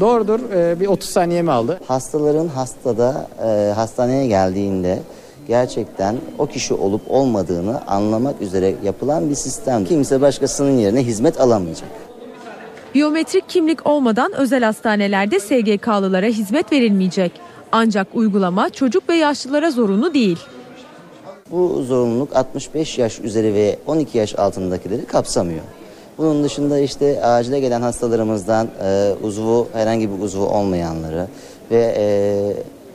Doğrudur. 0.00 0.40
E, 0.54 0.80
bir 0.80 0.86
30 0.86 1.10
saniye 1.10 1.42
mi 1.42 1.50
aldı? 1.50 1.80
Hastaların 1.86 2.48
hastada 2.48 3.26
e, 3.44 3.72
hastaneye 3.72 4.26
geldiğinde 4.26 4.98
gerçekten 5.48 6.16
o 6.38 6.46
kişi 6.46 6.74
olup 6.74 7.02
olmadığını 7.08 7.86
anlamak 7.86 8.42
üzere 8.42 8.74
yapılan 8.84 9.30
bir 9.30 9.34
sistem. 9.34 9.84
Kimse 9.84 10.20
başkasının 10.20 10.78
yerine 10.78 11.02
hizmet 11.02 11.40
alamayacak. 11.40 11.88
Biyometrik 12.94 13.48
kimlik 13.48 13.86
olmadan 13.86 14.32
özel 14.32 14.64
hastanelerde 14.64 15.40
SGK'lılara 15.40 16.26
hizmet 16.26 16.72
verilmeyecek. 16.72 17.32
Ancak 17.72 18.06
uygulama 18.14 18.70
çocuk 18.70 19.08
ve 19.08 19.14
yaşlılara 19.14 19.70
zorunlu 19.70 20.14
değil. 20.14 20.38
Bu 21.50 21.82
zorunluluk 21.82 22.36
65 22.36 22.98
yaş 22.98 23.20
üzeri 23.20 23.54
ve 23.54 23.78
12 23.86 24.18
yaş 24.18 24.38
altındakileri 24.38 25.04
kapsamıyor. 25.04 25.62
Bunun 26.18 26.44
dışında 26.44 26.78
işte 26.78 27.24
acile 27.24 27.60
gelen 27.60 27.82
hastalarımızdan 27.82 28.68
e, 28.82 29.14
uzvu 29.22 29.68
herhangi 29.72 30.10
bir 30.10 30.24
uzvu 30.24 30.46
olmayanları 30.46 31.28
ve 31.70 31.94
e, 31.96 32.04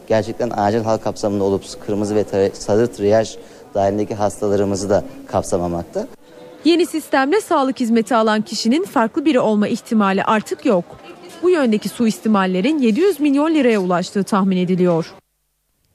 gerçekten 0.08 0.52
acil 0.58 0.80
hal 0.80 0.98
kapsamında 0.98 1.44
olup 1.44 1.64
kırmızı 1.86 2.16
ve 2.16 2.52
sarı 2.54 2.88
triyaj 2.88 3.38
dahilindeki 3.74 4.16
hastalarımızı 4.16 4.90
da 4.90 5.04
kapsamamakta. 5.28 6.08
Yeni 6.66 6.86
sistemle 6.86 7.42
sağlık 7.42 7.80
hizmeti 7.80 8.16
alan 8.16 8.42
kişinin 8.42 8.84
farklı 8.84 9.26
biri 9.26 9.40
olma 9.40 9.68
ihtimali 9.68 10.24
artık 10.24 10.66
yok. 10.66 10.86
Bu 11.44 11.50
yöndeki 11.50 11.90
suistimallerin 11.90 12.80
700 12.80 13.20
milyon 13.20 13.56
liraya 13.56 13.80
ulaştığı 13.80 14.24
tahmin 14.24 14.58
ediliyor. 14.58 15.14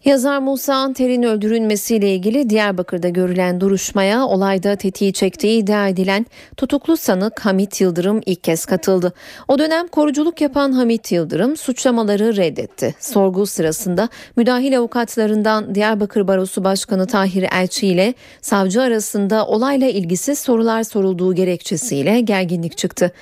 Yazar 0.05 0.39
Musa 0.39 0.75
Anter'in 0.75 1.23
öldürülmesiyle 1.23 2.15
ilgili 2.15 2.51
Diyarbakır'da 2.51 3.09
görülen 3.09 3.61
duruşmaya 3.61 4.27
olayda 4.27 4.77
tetiği 4.77 5.13
çektiği 5.13 5.63
iddia 5.63 5.89
edilen 5.89 6.27
tutuklu 6.57 6.97
sanık 6.97 7.41
Hamit 7.41 7.81
Yıldırım 7.81 8.21
ilk 8.27 8.45
kez 8.45 8.65
katıldı. 8.65 9.13
O 9.49 9.59
dönem 9.59 9.89
koruculuk 9.89 10.41
yapan 10.41 10.73
Hamit 10.73 11.13
Yıldırım 11.13 11.57
suçlamaları 11.57 12.37
reddetti. 12.37 12.95
Sorgu 13.01 13.47
sırasında 13.47 14.09
müdahil 14.37 14.79
avukatlarından 14.79 15.75
Diyarbakır 15.75 16.29
Barosu 16.29 16.65
Başkanı 16.65 17.07
Tahir 17.07 17.47
Elçi 17.53 17.87
ile 17.87 18.15
savcı 18.43 18.83
arasında 18.83 19.47
olayla 19.47 19.89
ilgisiz 19.89 20.39
sorular 20.39 20.83
sorulduğu 20.83 21.35
gerekçesiyle 21.35 22.21
gerginlik 22.21 22.77
çıktı. 22.77 23.13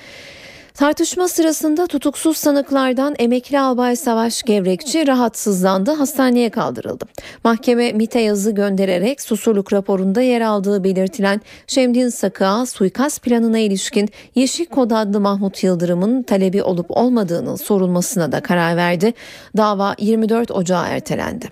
Tartışma 0.73 1.27
sırasında 1.27 1.87
tutuksuz 1.87 2.37
sanıklardan 2.37 3.15
emekli 3.19 3.59
albay 3.59 3.95
Savaş 3.95 4.43
Gevrekçi 4.43 5.07
rahatsızlandı, 5.07 5.91
hastaneye 5.91 6.49
kaldırıldı. 6.49 7.05
Mahkeme 7.43 7.91
MIT'e 7.91 8.19
yazı 8.19 8.51
göndererek 8.51 9.21
susurluk 9.21 9.73
raporunda 9.73 10.21
yer 10.21 10.41
aldığı 10.41 10.83
belirtilen 10.83 11.41
Şemdin 11.67 12.09
Sakığa 12.09 12.65
suikast 12.65 13.23
planına 13.23 13.59
ilişkin 13.59 14.09
Yeşil 14.35 14.65
Kod 14.65 14.91
adlı 14.91 15.19
Mahmut 15.19 15.63
Yıldırım'ın 15.63 16.23
talebi 16.23 16.63
olup 16.63 16.85
olmadığının 16.89 17.55
sorulmasına 17.55 18.31
da 18.31 18.41
karar 18.41 18.77
verdi. 18.77 19.13
Dava 19.57 19.95
24 19.99 20.51
Ocağı 20.51 20.87
ertelendi. 20.87 21.49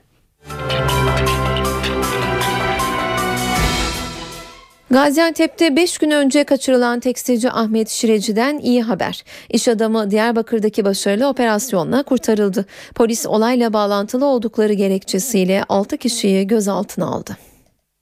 Gaziantep'te 4.92 5.76
5 5.76 5.98
gün 5.98 6.12
önce 6.12 6.44
kaçırılan 6.44 7.00
tekstilci 7.00 7.52
Ahmet 7.52 7.90
Şireci'den 7.90 8.60
iyi 8.60 8.84
haber. 8.84 9.24
İş 9.50 9.68
adamı 9.68 10.12
Diyarbakır'daki 10.12 10.86
başarılı 10.86 11.28
operasyonla 11.28 12.04
kurtarıldı. 12.04 12.66
Polis 12.96 13.26
olayla 13.26 13.74
bağlantılı 13.74 14.26
oldukları 14.26 14.74
gerekçesiyle 14.74 15.64
6 15.70 15.98
kişiyi 15.98 16.48
gözaltına 16.48 17.06
aldı. 17.06 17.38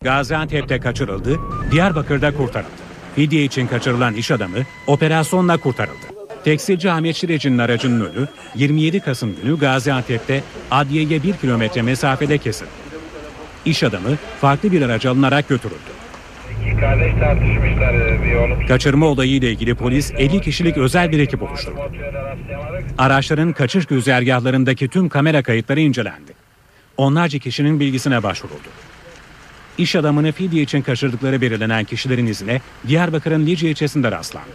Gaziantep'te 0.03 0.79
kaçırıldı, 0.79 1.39
Diyarbakır'da 1.71 2.37
kurtarıldı. 2.37 2.71
Fidye 3.15 3.43
için 3.43 3.67
kaçırılan 3.67 4.13
iş 4.13 4.31
adamı 4.31 4.57
operasyonla 4.87 5.57
kurtarıldı. 5.57 6.05
Tekstilci 6.43 6.91
Ahmet 6.91 7.15
Şireci'nin 7.15 7.57
aracının 7.57 8.05
önü 8.05 8.27
27 8.55 8.99
Kasım 8.99 9.35
günü 9.41 9.59
Gaziantep'te 9.59 10.43
adliyeye 10.71 11.23
1 11.23 11.33
kilometre 11.33 11.81
mesafede 11.81 12.37
kesildi. 12.37 12.69
İş 13.65 13.83
adamı 13.83 14.17
farklı 14.41 14.71
bir 14.71 14.81
araca 14.81 15.11
alınarak 15.11 15.49
götürüldü. 15.49 15.98
Kardeş 16.79 17.13
tartışmışlar 17.19 17.93
e, 17.93 18.23
bir 18.23 18.35
oğlum. 18.35 18.67
Kaçırma 18.67 19.05
olayı 19.05 19.31
ile 19.31 19.51
ilgili 19.51 19.75
polis 19.75 20.11
50 20.17 20.41
kişilik 20.41 20.77
özel 20.77 21.11
bir 21.11 21.19
ekip 21.19 21.43
oluşturdu. 21.43 21.75
Araçların 22.97 23.53
kaçış 23.53 23.85
güzergahlarındaki 23.85 24.87
tüm 24.87 25.09
kamera 25.09 25.43
kayıtları 25.43 25.79
incelendi. 25.79 26.33
Onlarca 26.97 27.39
kişinin 27.39 27.79
bilgisine 27.79 28.23
başvuruldu. 28.23 28.67
İş 29.77 29.95
adamını 29.95 30.31
fidye 30.31 30.61
için 30.61 30.81
kaçırdıkları 30.81 31.41
belirlenen 31.41 31.83
kişilerin 31.83 32.27
izine 32.27 32.61
Diyarbakır'ın 32.87 33.45
Lice 33.45 33.69
ilçesinde 33.69 34.11
rastlandı. 34.11 34.49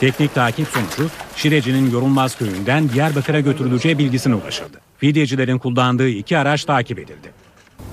Teknik 0.00 0.34
takip 0.34 0.68
sonucu 0.68 1.10
Şireci'nin 1.36 1.90
Yorulmaz 1.90 2.38
köyünden 2.38 2.88
Diyarbakır'a 2.88 3.40
götürüleceği 3.40 3.98
bilgisine 3.98 4.34
ulaşıldı. 4.34 4.80
Fidyecilerin 4.98 5.58
kullandığı 5.58 6.08
iki 6.08 6.38
araç 6.38 6.64
takip 6.64 6.98
edildi. 6.98 7.30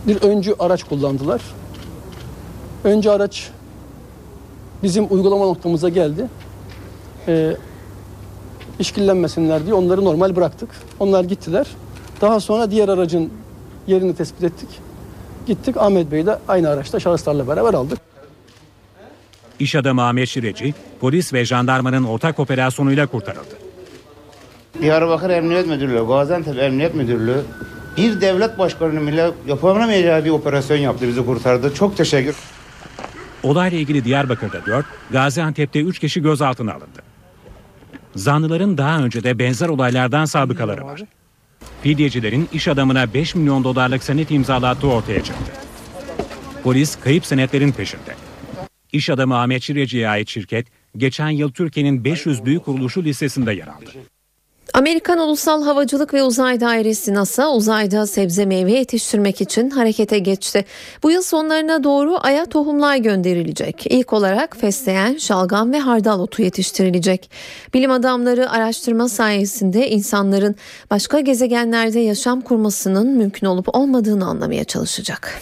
Bir 0.07 0.15
öncü 0.15 0.53
araç 0.59 0.83
kullandılar. 0.83 1.41
Önce 2.85 3.11
araç 3.11 3.49
bizim 4.83 5.07
uygulama 5.09 5.45
noktamıza 5.45 5.89
geldi. 5.89 6.27
Ee, 7.27 7.55
işkillenmesinler 8.79 9.65
diye 9.65 9.73
onları 9.73 10.05
normal 10.05 10.35
bıraktık. 10.35 10.69
Onlar 10.99 11.23
gittiler. 11.23 11.67
Daha 12.21 12.39
sonra 12.39 12.71
diğer 12.71 12.89
aracın 12.89 13.33
yerini 13.87 14.15
tespit 14.15 14.43
ettik. 14.43 14.69
Gittik 15.47 15.77
Ahmet 15.77 16.11
Bey'i 16.11 16.25
de 16.25 16.39
aynı 16.47 16.69
araçta 16.69 16.99
şahıslarla 16.99 17.47
beraber 17.47 17.73
aldık. 17.73 17.99
İş 19.59 19.75
adamı 19.75 20.07
Ahmet 20.07 20.29
Şireci, 20.29 20.73
polis 20.99 21.33
ve 21.33 21.45
jandarmanın 21.45 22.03
ortak 22.03 22.39
operasyonuyla 22.39 23.07
kurtarıldı. 23.07 23.55
Diyarbakır 24.81 25.29
Emniyet 25.29 25.67
Müdürlüğü, 25.67 26.07
Gaziantep 26.07 26.59
Emniyet 26.59 26.95
Müdürlüğü 26.95 27.41
bir 27.97 28.21
devlet 28.21 28.59
başkanının 28.59 29.07
bile 29.07 29.31
yapamayacağı 29.47 30.25
bir 30.25 30.29
operasyon 30.29 30.77
yaptı, 30.77 31.07
bizi 31.07 31.25
kurtardı. 31.25 31.73
Çok 31.73 31.97
teşekkür 31.97 32.35
Olayla 33.45 33.77
ilgili 33.77 34.05
Diyarbakır'da 34.05 34.65
4, 34.65 34.85
Gaziantep'te 35.11 35.79
3 35.81 35.99
kişi 35.99 36.21
gözaltına 36.21 36.71
alındı. 36.73 37.03
Zanlıların 38.15 38.77
daha 38.77 38.99
önce 38.99 39.23
de 39.23 39.39
benzer 39.39 39.69
olaylardan 39.69 40.25
sabıkaları 40.25 40.85
var. 40.85 41.01
Fidyecilerin 41.81 42.49
iş 42.53 42.67
adamına 42.67 43.13
5 43.13 43.35
milyon 43.35 43.63
dolarlık 43.63 44.03
senet 44.03 44.31
imzalattığı 44.31 44.87
ortaya 44.87 45.23
çıktı. 45.23 45.51
Polis 46.63 46.95
kayıp 46.95 47.25
senetlerin 47.25 47.71
peşinde. 47.71 48.15
İş 48.91 49.09
adamı 49.09 49.39
Ahmet 49.41 49.63
Şireci'ye 49.63 50.09
ait 50.09 50.29
şirket, 50.29 50.67
geçen 50.97 51.29
yıl 51.29 51.51
Türkiye'nin 51.51 52.03
500 52.03 52.45
büyük 52.45 52.65
kuruluşu 52.65 53.03
listesinde 53.03 53.53
yer 53.53 53.67
aldı. 53.67 53.91
Amerikan 54.73 55.19
Ulusal 55.19 55.63
Havacılık 55.63 56.13
ve 56.13 56.23
Uzay 56.23 56.59
Dairesi 56.59 57.13
NASA 57.13 57.53
uzayda 57.53 58.07
sebze 58.07 58.45
meyve 58.45 58.71
yetiştirmek 58.71 59.41
için 59.41 59.69
harekete 59.69 60.19
geçti. 60.19 60.65
Bu 61.03 61.11
yıl 61.11 61.21
sonlarına 61.21 61.83
doğru 61.83 62.17
Ay'a 62.21 62.45
tohumlar 62.45 62.97
gönderilecek. 62.97 63.85
İlk 63.89 64.13
olarak 64.13 64.57
fesleğen, 64.57 65.17
şalgam 65.17 65.73
ve 65.73 65.79
hardal 65.79 66.19
otu 66.19 66.41
yetiştirilecek. 66.41 67.31
Bilim 67.73 67.91
adamları 67.91 68.51
araştırma 68.51 69.09
sayesinde 69.09 69.89
insanların 69.89 70.55
başka 70.91 71.19
gezegenlerde 71.19 71.99
yaşam 71.99 72.41
kurmasının 72.41 73.07
mümkün 73.07 73.47
olup 73.47 73.75
olmadığını 73.75 74.25
anlamaya 74.25 74.63
çalışacak. 74.63 75.41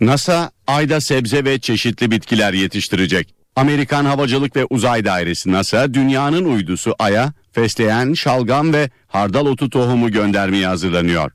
NASA 0.00 0.50
ayda 0.66 1.00
sebze 1.00 1.44
ve 1.44 1.58
çeşitli 1.58 2.10
bitkiler 2.10 2.52
yetiştirecek. 2.52 3.41
Amerikan 3.56 4.04
Havacılık 4.04 4.56
ve 4.56 4.66
Uzay 4.70 5.04
Dairesi 5.04 5.52
NASA 5.52 5.94
dünyanın 5.94 6.44
uydusu 6.44 6.94
Ay'a 6.98 7.32
fesleğen, 7.52 8.12
şalgam 8.12 8.72
ve 8.72 8.90
hardal 9.06 9.46
otu 9.46 9.70
tohumu 9.70 10.10
göndermeye 10.10 10.66
hazırlanıyor. 10.66 11.32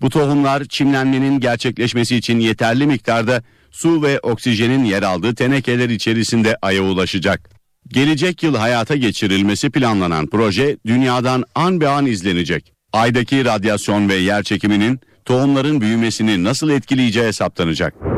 Bu 0.00 0.10
tohumlar 0.10 0.64
çimlenmenin 0.64 1.40
gerçekleşmesi 1.40 2.16
için 2.16 2.38
yeterli 2.38 2.86
miktarda 2.86 3.42
su 3.70 4.02
ve 4.02 4.20
oksijenin 4.20 4.84
yer 4.84 5.02
aldığı 5.02 5.34
tenekeler 5.34 5.88
içerisinde 5.88 6.56
Ay'a 6.62 6.82
ulaşacak. 6.82 7.50
Gelecek 7.88 8.42
yıl 8.42 8.54
hayata 8.54 8.96
geçirilmesi 8.96 9.70
planlanan 9.70 10.26
proje 10.26 10.76
dünyadan 10.86 11.44
an 11.54 11.80
be 11.80 11.88
an 11.88 12.06
izlenecek. 12.06 12.72
Aydaki 12.92 13.44
radyasyon 13.44 14.08
ve 14.08 14.14
yer 14.14 14.42
çekiminin 14.42 15.00
tohumların 15.24 15.80
büyümesini 15.80 16.44
nasıl 16.44 16.70
etkileyeceği 16.70 17.26
hesaplanacak. 17.26 18.13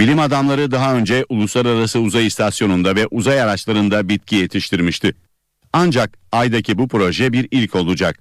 Bilim 0.00 0.18
adamları 0.18 0.70
daha 0.70 0.94
önce 0.94 1.24
Uluslararası 1.28 2.00
Uzay 2.00 2.26
İstasyonu'nda 2.26 2.96
ve 2.96 3.06
uzay 3.06 3.42
araçlarında 3.42 4.08
bitki 4.08 4.36
yetiştirmişti. 4.36 5.14
Ancak 5.72 6.18
Ay'daki 6.32 6.78
bu 6.78 6.88
proje 6.88 7.32
bir 7.32 7.48
ilk 7.50 7.74
olacak. 7.74 8.18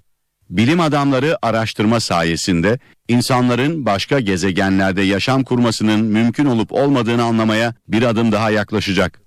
Bilim 0.50 0.80
adamları 0.80 1.38
araştırma 1.42 2.00
sayesinde 2.00 2.80
insanların 3.08 3.86
başka 3.86 4.20
gezegenlerde 4.20 5.02
yaşam 5.02 5.44
kurmasının 5.44 6.06
mümkün 6.06 6.46
olup 6.46 6.74
olmadığını 6.74 7.24
anlamaya 7.24 7.74
bir 7.88 8.04
adım 8.04 8.32
daha 8.32 8.52
yaklaşacak. 8.52 9.22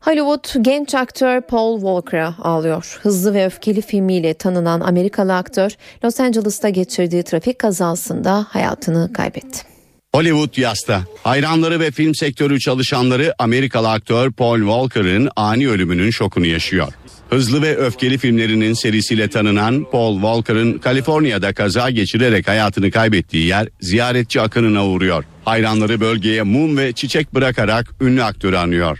Hollywood 0.00 0.62
genç 0.62 0.94
aktör 0.94 1.40
Paul 1.40 1.76
Walker'a 1.76 2.34
ağlıyor. 2.42 2.98
Hızlı 3.02 3.34
ve 3.34 3.46
öfkeli 3.46 3.80
filmiyle 3.80 4.34
tanınan 4.34 4.80
Amerikalı 4.80 5.36
aktör 5.36 5.76
Los 6.04 6.20
Angeles'ta 6.20 6.68
geçirdiği 6.68 7.22
trafik 7.22 7.58
kazasında 7.58 8.46
hayatını 8.48 9.12
kaybetti. 9.12 9.75
Hollywood 10.16 10.58
yasta. 10.58 11.04
Hayranları 11.22 11.80
ve 11.80 11.90
film 11.90 12.14
sektörü 12.14 12.60
çalışanları 12.60 13.34
Amerikalı 13.38 13.90
aktör 13.90 14.32
Paul 14.32 14.58
Walker'ın 14.58 15.28
ani 15.36 15.68
ölümünün 15.68 16.10
şokunu 16.10 16.46
yaşıyor. 16.46 16.92
Hızlı 17.30 17.62
ve 17.62 17.76
öfkeli 17.76 18.18
filmlerinin 18.18 18.74
serisiyle 18.74 19.28
tanınan 19.28 19.86
Paul 19.90 20.14
Walker'ın 20.14 20.78
Kaliforniya'da 20.78 21.54
kaza 21.54 21.90
geçirerek 21.90 22.48
hayatını 22.48 22.90
kaybettiği 22.90 23.46
yer 23.46 23.68
ziyaretçi 23.80 24.40
akınına 24.40 24.86
uğruyor. 24.86 25.24
Hayranları 25.44 26.00
bölgeye 26.00 26.42
mum 26.42 26.76
ve 26.76 26.92
çiçek 26.92 27.34
bırakarak 27.34 27.94
ünlü 28.00 28.22
aktörü 28.22 28.56
anıyor. 28.56 28.98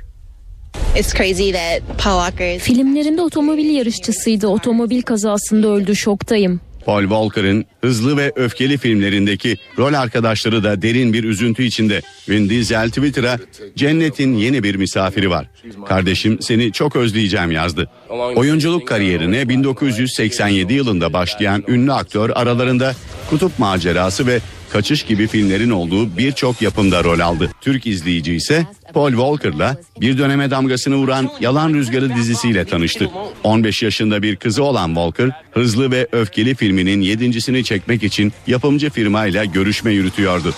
Filmlerinde 2.58 3.22
otomobil 3.22 3.70
yarışçısıydı. 3.70 4.46
Otomobil 4.46 5.02
kazasında 5.02 5.68
öldü. 5.68 5.96
Şoktayım. 5.96 6.60
Paul 6.86 7.00
Walker'ın 7.00 7.64
hızlı 7.80 8.16
ve 8.16 8.32
öfkeli 8.36 8.78
filmlerindeki 8.78 9.56
rol 9.78 9.94
arkadaşları 9.94 10.64
da 10.64 10.82
derin 10.82 11.12
bir 11.12 11.24
üzüntü 11.24 11.62
içinde. 11.62 12.02
Vin 12.28 12.50
Diesel 12.50 12.88
Twitter'a 12.88 13.38
cennetin 13.76 14.36
yeni 14.36 14.62
bir 14.62 14.74
misafiri 14.74 15.30
var. 15.30 15.46
Kardeşim 15.88 16.38
seni 16.42 16.72
çok 16.72 16.96
özleyeceğim 16.96 17.50
yazdı. 17.50 17.90
Oyunculuk 18.08 18.88
kariyerine 18.88 19.48
1987 19.48 20.74
yılında 20.74 21.12
başlayan 21.12 21.64
ünlü 21.68 21.92
aktör 21.92 22.30
aralarında 22.34 22.94
Kutup 23.30 23.58
Macerası 23.58 24.26
ve 24.26 24.40
Kaçış 24.72 25.02
gibi 25.02 25.26
filmlerin 25.26 25.70
olduğu 25.70 26.16
birçok 26.18 26.62
yapımda 26.62 27.04
rol 27.04 27.20
aldı. 27.20 27.50
Türk 27.60 27.86
izleyici 27.86 28.34
ise 28.34 28.66
Paul 28.94 29.10
Walker'la 29.10 29.76
bir 30.00 30.18
döneme 30.18 30.50
damgasını 30.50 30.96
vuran 30.96 31.30
Yalan 31.40 31.74
Rüzgarı 31.74 32.16
dizisiyle 32.16 32.64
tanıştı. 32.64 33.10
15 33.44 33.82
yaşında 33.82 34.22
bir 34.22 34.36
kızı 34.36 34.62
olan 34.62 34.86
Walker, 34.86 35.30
Hızlı 35.50 35.90
ve 35.90 36.08
Öfkeli 36.12 36.54
filminin 36.54 37.00
yedincisini 37.00 37.64
çekmek 37.64 38.02
için 38.02 38.32
yapımcı 38.46 38.90
firmayla 38.90 39.44
görüşme 39.44 39.92
yürütüyordu. 39.92 40.54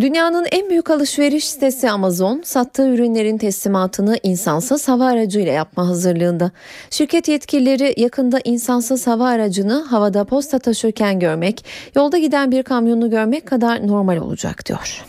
Dünyanın 0.00 0.46
en 0.52 0.70
büyük 0.70 0.90
alışveriş 0.90 1.44
sitesi 1.44 1.90
Amazon, 1.90 2.42
sattığı 2.44 2.88
ürünlerin 2.88 3.38
teslimatını 3.38 4.18
insansız 4.22 4.88
hava 4.88 5.06
aracıyla 5.06 5.52
yapma 5.52 5.88
hazırlığında. 5.88 6.50
Şirket 6.90 7.28
yetkilileri 7.28 7.94
yakında 7.96 8.40
insansız 8.44 9.06
hava 9.06 9.28
aracını 9.28 9.82
havada 9.82 10.24
posta 10.24 10.58
taşırken 10.58 11.20
görmek, 11.20 11.64
yolda 11.96 12.18
giden 12.18 12.52
bir 12.52 12.62
kamyonu 12.62 13.10
görmek 13.10 13.46
kadar 13.46 13.86
normal 13.86 14.16
olacak 14.16 14.66
diyor. 14.66 15.04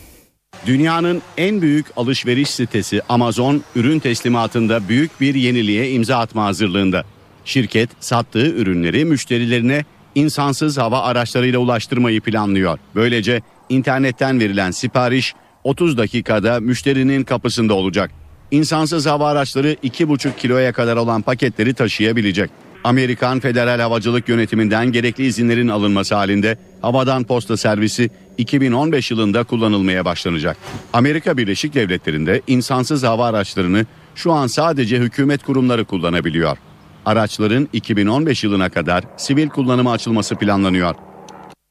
Dünyanın 0.66 1.22
en 1.38 1.62
büyük 1.62 1.86
alışveriş 1.96 2.50
sitesi 2.50 3.02
Amazon 3.10 3.64
ürün 3.76 4.00
teslimatında 4.00 4.90
büyük 4.90 5.22
bir 5.22 5.36
yeniliğe 5.36 5.92
imza 5.92 6.18
atma 6.18 6.46
hazırlığında. 6.46 7.04
Şirket 7.46 7.90
sattığı 8.00 8.48
ürünleri 8.48 9.06
müşterilerine 9.06 9.86
insansız 10.16 10.78
hava 10.78 11.02
araçlarıyla 11.02 11.60
ulaştırmayı 11.60 12.22
planlıyor. 12.22 12.80
Böylece 12.96 13.42
internetten 13.74 14.40
verilen 14.40 14.72
sipariş 14.72 15.34
30 15.64 15.98
dakikada 15.98 16.60
müşterinin 16.60 17.24
kapısında 17.24 17.74
olacak. 17.74 18.12
İnsansız 18.52 19.06
hava 19.06 19.30
araçları 19.30 19.74
2,5 19.74 20.36
kiloya 20.38 20.74
kadar 20.74 20.98
olan 20.98 21.22
paketleri 21.22 21.74
taşıyabilecek. 21.74 22.50
Amerikan 22.84 23.40
Federal 23.40 23.80
Havacılık 23.80 24.30
Yönetiminden 24.30 24.92
gerekli 24.92 25.26
izinlerin 25.26 25.68
alınması 25.68 26.16
halinde 26.16 26.58
havadan 26.82 27.24
posta 27.24 27.58
servisi 27.58 28.10
2015 28.38 29.12
yılında 29.12 29.44
kullanılmaya 29.44 30.06
başlanacak. 30.06 30.58
Amerika 30.94 31.38
Birleşik 31.38 31.74
Devletleri'nde 31.74 32.42
insansız 32.48 33.04
hava 33.04 33.26
araçlarını 33.26 33.86
şu 34.16 34.32
an 34.32 34.48
sadece 34.48 34.98
hükümet 34.98 35.44
kurumları 35.44 35.86
kullanabiliyor. 35.86 36.58
Araçların 37.06 37.68
2015 37.74 38.44
yılına 38.44 38.70
kadar 38.70 39.04
sivil 39.18 39.50
kullanıma 39.50 39.92
açılması 39.92 40.36
planlanıyor. 40.36 40.96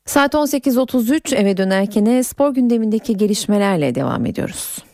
Saat 0.07 0.35
18.33 0.35 1.35
eve 1.35 1.57
dönerken 1.57 2.23
spor 2.23 2.55
gündemindeki 2.55 3.17
gelişmelerle 3.17 3.95
devam 3.95 4.27
ediyoruz. 4.27 4.92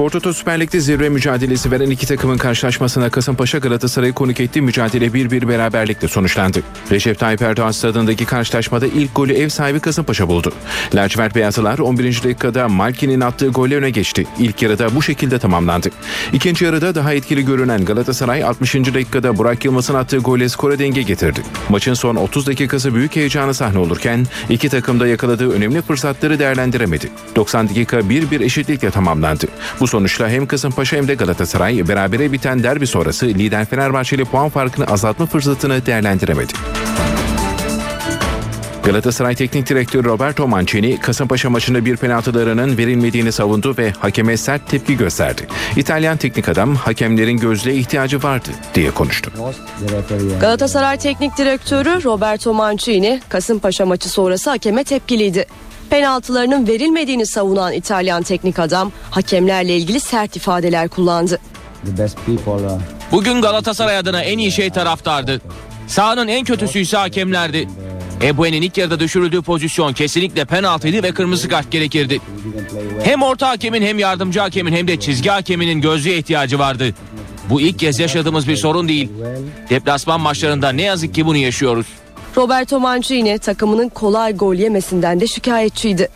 Spor 0.00 0.10
Toto 0.10 0.32
Süper 0.32 0.60
Lig'de 0.60 0.80
zirve 0.80 1.08
mücadelesi 1.08 1.70
veren 1.70 1.90
iki 1.90 2.06
takımın 2.06 2.38
karşılaşmasına 2.38 3.10
Kasımpaşa 3.10 3.58
Galatasaray'ı 3.58 4.12
konuk 4.12 4.40
ettiği 4.40 4.62
mücadele 4.62 5.06
1-1 5.06 5.48
beraberlikle 5.48 6.08
sonuçlandı. 6.08 6.62
Recep 6.90 7.18
Tayyip 7.18 7.42
Erdoğan 7.42 7.70
stadındaki 7.70 8.24
karşılaşmada 8.24 8.86
ilk 8.86 9.14
golü 9.14 9.32
ev 9.32 9.48
sahibi 9.48 9.80
Kasımpaşa 9.80 10.28
buldu. 10.28 10.52
Lacivert 10.94 11.34
Beyazlılar 11.34 11.78
11. 11.78 12.22
dakikada 12.24 12.68
Malki'nin 12.68 13.20
attığı 13.20 13.48
golle 13.48 13.76
öne 13.76 13.90
geçti. 13.90 14.26
İlk 14.38 14.62
yarıda 14.62 14.94
bu 14.94 15.02
şekilde 15.02 15.38
tamamlandı. 15.38 15.90
İkinci 16.32 16.64
yarıda 16.64 16.94
daha 16.94 17.14
etkili 17.14 17.44
görünen 17.44 17.84
Galatasaray 17.84 18.44
60. 18.44 18.74
dakikada 18.74 19.38
Burak 19.38 19.64
Yılmaz'ın 19.64 19.94
attığı 19.94 20.18
golle 20.18 20.48
skora 20.48 20.78
denge 20.78 21.02
getirdi. 21.02 21.42
Maçın 21.68 21.94
son 21.94 22.16
30 22.16 22.46
dakikası 22.46 22.94
büyük 22.94 23.16
heyecanı 23.16 23.54
sahne 23.54 23.78
olurken 23.78 24.26
iki 24.48 24.68
takım 24.68 25.00
da 25.00 25.06
yakaladığı 25.06 25.52
önemli 25.52 25.82
fırsatları 25.82 26.38
değerlendiremedi. 26.38 27.10
90 27.36 27.68
dakika 27.68 27.98
1-1 27.98 28.44
eşitlikle 28.44 28.90
tamamlandı. 28.90 29.46
Bu 29.80 29.89
sonuçla 29.90 30.28
hem 30.28 30.46
Kasımpaşa 30.46 30.96
hem 30.96 31.08
de 31.08 31.14
Galatasaray 31.14 31.88
berabere 31.88 32.32
biten 32.32 32.62
derbi 32.62 32.86
sonrası 32.86 33.26
lider 33.26 33.64
Fenerbahçe 33.64 34.16
ile 34.16 34.24
puan 34.24 34.48
farkını 34.48 34.86
azaltma 34.86 35.26
fırsatını 35.26 35.86
değerlendiremedi. 35.86 36.52
Galatasaray 38.84 39.34
Teknik 39.34 39.68
Direktörü 39.68 40.08
Roberto 40.08 40.48
Mancini, 40.48 41.00
Kasımpaşa 41.00 41.50
maçında 41.50 41.84
bir 41.84 41.96
penaltılarının 41.96 42.78
verilmediğini 42.78 43.32
savundu 43.32 43.74
ve 43.78 43.90
hakeme 43.90 44.36
sert 44.36 44.68
tepki 44.68 44.96
gösterdi. 44.96 45.46
İtalyan 45.76 46.16
teknik 46.16 46.48
adam 46.48 46.74
hakemlerin 46.74 47.36
gözlüğe 47.36 47.74
ihtiyacı 47.74 48.22
vardı 48.22 48.48
diye 48.74 48.90
konuştu. 48.90 49.30
Galatasaray 50.40 50.98
Teknik 50.98 51.38
Direktörü 51.38 52.04
Roberto 52.04 52.54
Mancini, 52.54 53.20
Kasımpaşa 53.28 53.86
maçı 53.86 54.08
sonrası 54.08 54.50
hakeme 54.50 54.84
tepkiliydi. 54.84 55.46
Penaltılarının 55.90 56.66
verilmediğini 56.66 57.26
savunan 57.26 57.72
İtalyan 57.72 58.22
teknik 58.22 58.58
adam 58.58 58.92
hakemlerle 59.10 59.76
ilgili 59.76 60.00
sert 60.00 60.36
ifadeler 60.36 60.88
kullandı. 60.88 61.38
Bugün 63.12 63.42
Galatasaray 63.42 63.98
adına 63.98 64.22
en 64.22 64.38
iyi 64.38 64.52
şey 64.52 64.70
taraftardı. 64.70 65.40
Sahanın 65.86 66.28
en 66.28 66.44
kötüsü 66.44 66.78
ise 66.78 66.96
hakemlerdi. 66.96 67.68
Ebue'nin 68.22 68.62
ilk 68.62 68.78
yarıda 68.78 69.00
düşürüldüğü 69.00 69.42
pozisyon 69.42 69.92
kesinlikle 69.92 70.44
penaltıydı 70.44 71.02
ve 71.02 71.12
kırmızı 71.12 71.48
kart 71.48 71.70
gerekirdi. 71.70 72.20
Hem 73.04 73.22
orta 73.22 73.48
hakemin 73.48 73.82
hem 73.82 73.98
yardımcı 73.98 74.40
hakemin 74.40 74.72
hem 74.72 74.88
de 74.88 75.00
çizgi 75.00 75.30
hakeminin 75.30 75.80
gözlüğe 75.80 76.18
ihtiyacı 76.18 76.58
vardı. 76.58 76.94
Bu 77.50 77.60
ilk 77.60 77.78
kez 77.78 77.98
yaşadığımız 77.98 78.48
bir 78.48 78.56
sorun 78.56 78.88
değil. 78.88 79.10
Deplasman 79.70 80.20
maçlarında 80.20 80.68
ne 80.68 80.82
yazık 80.82 81.14
ki 81.14 81.26
bunu 81.26 81.36
yaşıyoruz. 81.36 81.86
Roberto 82.36 82.80
Mancini 82.80 83.38
takımının 83.38 83.88
kolay 83.88 84.36
gol 84.36 84.54
yemesinden 84.54 85.20
de 85.20 85.26
şikayetçiydi. 85.26 86.08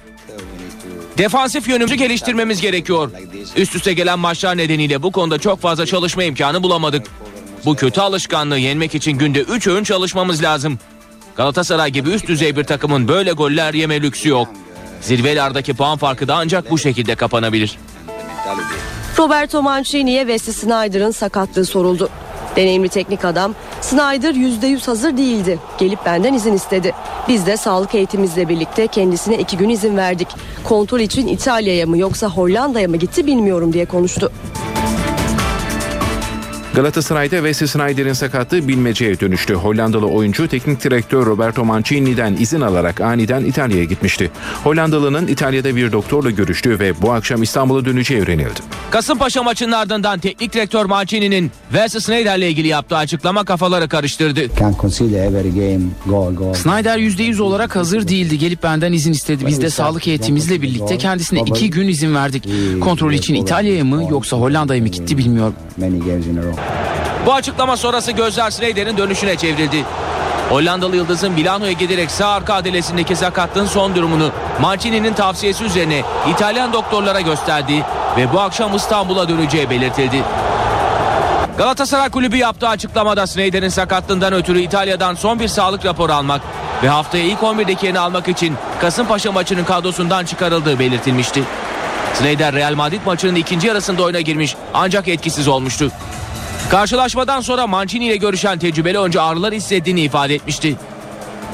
Defansif 1.18 1.68
yönümüzü 1.68 1.94
geliştirmemiz 1.94 2.60
gerekiyor. 2.60 3.10
Üst 3.56 3.76
üste 3.76 3.92
gelen 3.92 4.18
maçlar 4.18 4.56
nedeniyle 4.56 5.02
bu 5.02 5.12
konuda 5.12 5.38
çok 5.38 5.60
fazla 5.60 5.86
çalışma 5.86 6.24
imkanı 6.24 6.62
bulamadık. 6.62 7.06
Bu 7.64 7.76
kötü 7.76 8.00
alışkanlığı 8.00 8.58
yenmek 8.58 8.94
için 8.94 9.12
günde 9.12 9.40
3 9.40 9.66
öğün 9.66 9.84
çalışmamız 9.84 10.42
lazım. 10.42 10.78
Galatasaray 11.36 11.90
gibi 11.90 12.10
üst 12.10 12.28
düzey 12.28 12.56
bir 12.56 12.64
takımın 12.64 13.08
böyle 13.08 13.32
goller 13.32 13.74
yeme 13.74 14.02
lüksü 14.02 14.28
yok. 14.28 14.48
Zirvelerdeki 15.00 15.74
puan 15.74 15.98
farkı 15.98 16.28
da 16.28 16.34
ancak 16.34 16.70
bu 16.70 16.78
şekilde 16.78 17.14
kapanabilir. 17.14 17.78
Roberto 19.18 19.62
Mancini'ye 19.62 20.20
Wesley 20.20 20.54
Snyder'ın 20.54 21.10
sakatlığı 21.10 21.64
soruldu. 21.64 22.08
Deneyimli 22.56 22.88
teknik 22.88 23.24
adam 23.24 23.54
Snyder 23.80 24.34
%100 24.34 24.86
hazır 24.86 25.16
değildi. 25.16 25.58
Gelip 25.78 26.06
benden 26.06 26.34
izin 26.34 26.52
istedi. 26.52 26.94
Biz 27.28 27.46
de 27.46 27.56
sağlık 27.56 27.94
eğitimimizle 27.94 28.48
birlikte 28.48 28.86
kendisine 28.86 29.38
iki 29.38 29.56
gün 29.56 29.68
izin 29.68 29.96
verdik. 29.96 30.28
Kontrol 30.64 31.00
için 31.00 31.26
İtalya'ya 31.26 31.86
mı 31.86 31.98
yoksa 31.98 32.28
Hollanda'ya 32.28 32.88
mı 32.88 32.96
gitti 32.96 33.26
bilmiyorum 33.26 33.72
diye 33.72 33.84
konuştu. 33.84 34.32
Galatasaray'da 36.74 37.36
Wesley 37.36 37.68
Sneijder'in 37.68 38.12
sakatlığı 38.12 38.68
bilmeceye 38.68 39.20
dönüştü. 39.20 39.54
Hollandalı 39.54 40.06
oyuncu 40.06 40.48
teknik 40.48 40.84
direktör 40.84 41.26
Roberto 41.26 41.64
Mancini'den 41.64 42.36
izin 42.40 42.60
alarak 42.60 43.00
aniden 43.00 43.44
İtalya'ya 43.44 43.84
gitmişti. 43.84 44.30
Hollandalı'nın 44.64 45.26
İtalya'da 45.26 45.76
bir 45.76 45.92
doktorla 45.92 46.30
görüştüğü 46.30 46.78
ve 46.78 47.02
bu 47.02 47.12
akşam 47.12 47.42
İstanbul'a 47.42 47.84
döneceği 47.84 48.22
öğrenildi. 48.22 48.60
Kasımpaşa 48.90 49.42
maçının 49.42 49.72
ardından 49.72 50.18
teknik 50.18 50.52
direktör 50.52 50.84
Mancini'nin 50.84 51.50
Wesley 51.70 52.00
Sneijder'le 52.00 52.42
ilgili 52.42 52.68
yaptığı 52.68 52.96
açıklama 52.96 53.44
kafaları 53.44 53.88
karıştırdı. 53.88 54.40
Snyder 56.54 56.98
%100 56.98 57.42
olarak 57.42 57.76
hazır 57.76 58.08
değildi. 58.08 58.38
Gelip 58.38 58.62
benden 58.62 58.92
izin 58.92 59.12
istedi. 59.12 59.46
Biz 59.46 59.62
de 59.62 59.70
sağlık 59.70 60.06
heyetimizle 60.06 60.62
birlikte 60.62 60.98
kendisine 60.98 61.40
iki 61.46 61.70
gün 61.70 61.88
izin 61.88 62.14
verdik. 62.14 62.48
Kontrol 62.80 63.12
için 63.12 63.34
İtalya'ya 63.34 63.84
mı 63.84 64.02
yoksa 64.10 64.36
Hollanda'ya 64.36 64.82
mı 64.82 64.88
gitti 64.88 65.18
bilmiyorum. 65.18 65.54
Bu 67.26 67.34
açıklama 67.34 67.76
sonrası 67.76 68.12
gözler 68.12 68.50
Sneijder'in 68.50 68.96
dönüşüne 68.96 69.36
çevrildi. 69.36 69.84
Hollandalı 70.48 70.96
Yıldız'ın 70.96 71.32
Milano'ya 71.32 71.72
giderek 71.72 72.10
sağ 72.10 72.28
arka 72.28 72.54
adalesindeki 72.54 73.16
sakatlığın 73.16 73.66
son 73.66 73.94
durumunu 73.94 74.30
Mancini'nin 74.60 75.14
tavsiyesi 75.14 75.64
üzerine 75.64 76.02
İtalyan 76.30 76.72
doktorlara 76.72 77.20
gösterdiği 77.20 77.82
ve 78.16 78.32
bu 78.32 78.40
akşam 78.40 78.76
İstanbul'a 78.76 79.28
döneceği 79.28 79.70
belirtildi. 79.70 80.22
Galatasaray 81.58 82.10
Kulübü 82.10 82.36
yaptığı 82.36 82.68
açıklamada 82.68 83.26
Sneijder'in 83.26 83.68
sakatlığından 83.68 84.32
ötürü 84.32 84.60
İtalya'dan 84.60 85.14
son 85.14 85.40
bir 85.40 85.48
sağlık 85.48 85.84
raporu 85.84 86.12
almak 86.12 86.40
ve 86.82 86.88
haftaya 86.88 87.24
ilk 87.24 87.40
11'deki 87.40 87.86
yerini 87.86 87.98
almak 87.98 88.28
için 88.28 88.56
Kasımpaşa 88.80 89.32
maçının 89.32 89.64
kadrosundan 89.64 90.24
çıkarıldığı 90.24 90.78
belirtilmişti. 90.78 91.42
Sneijder 92.14 92.54
Real 92.54 92.74
Madrid 92.74 93.00
maçının 93.06 93.34
ikinci 93.34 93.66
yarısında 93.66 94.02
oyuna 94.02 94.20
girmiş 94.20 94.56
ancak 94.74 95.08
etkisiz 95.08 95.48
olmuştu. 95.48 95.90
Karşılaşmadan 96.70 97.40
sonra 97.40 97.66
Mancini 97.66 98.04
ile 98.04 98.16
görüşen 98.16 98.58
tecrübeli 98.58 98.98
oyuncu 98.98 99.22
ağrılar 99.22 99.54
hissettiğini 99.54 100.00
ifade 100.00 100.34
etmişti. 100.34 100.76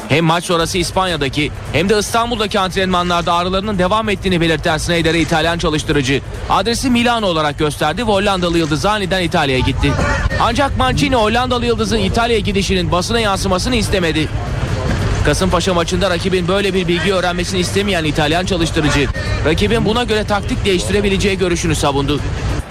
Hem 0.08 0.24
maç 0.24 0.44
sonrası 0.44 0.78
İspanya'daki 0.78 1.50
hem 1.72 1.88
de 1.88 1.98
İstanbul'daki 1.98 2.60
antrenmanlarda 2.60 3.34
ağrılarının 3.34 3.78
devam 3.78 4.08
ettiğini 4.08 4.40
belirten 4.40 4.78
Sneijder'e 4.78 5.20
İtalyan 5.20 5.58
çalıştırıcı 5.58 6.20
adresi 6.50 6.90
Milano 6.90 7.26
olarak 7.26 7.58
gösterdi 7.58 8.06
ve 8.06 8.10
Hollandalı 8.12 8.58
Yıldız 8.58 8.86
aniden 8.86 9.22
İtalya'ya 9.22 9.60
gitti. 9.60 9.92
Ancak 10.40 10.78
Mancini 10.78 11.16
Hollandalı 11.16 11.66
Yıldız'ın 11.66 11.98
İtalya'ya 11.98 12.40
gidişinin 12.40 12.92
basına 12.92 13.20
yansımasını 13.20 13.76
istemedi. 13.76 14.28
Kasımpaşa 15.24 15.74
maçında 15.74 16.10
rakibin 16.10 16.48
böyle 16.48 16.74
bir 16.74 16.88
bilgi 16.88 17.14
öğrenmesini 17.14 17.60
istemeyen 17.60 18.04
İtalyan 18.04 18.46
çalıştırıcı 18.46 19.08
rakibin 19.44 19.84
buna 19.84 20.04
göre 20.04 20.24
taktik 20.24 20.64
değiştirebileceği 20.64 21.38
görüşünü 21.38 21.74
savundu. 21.74 22.20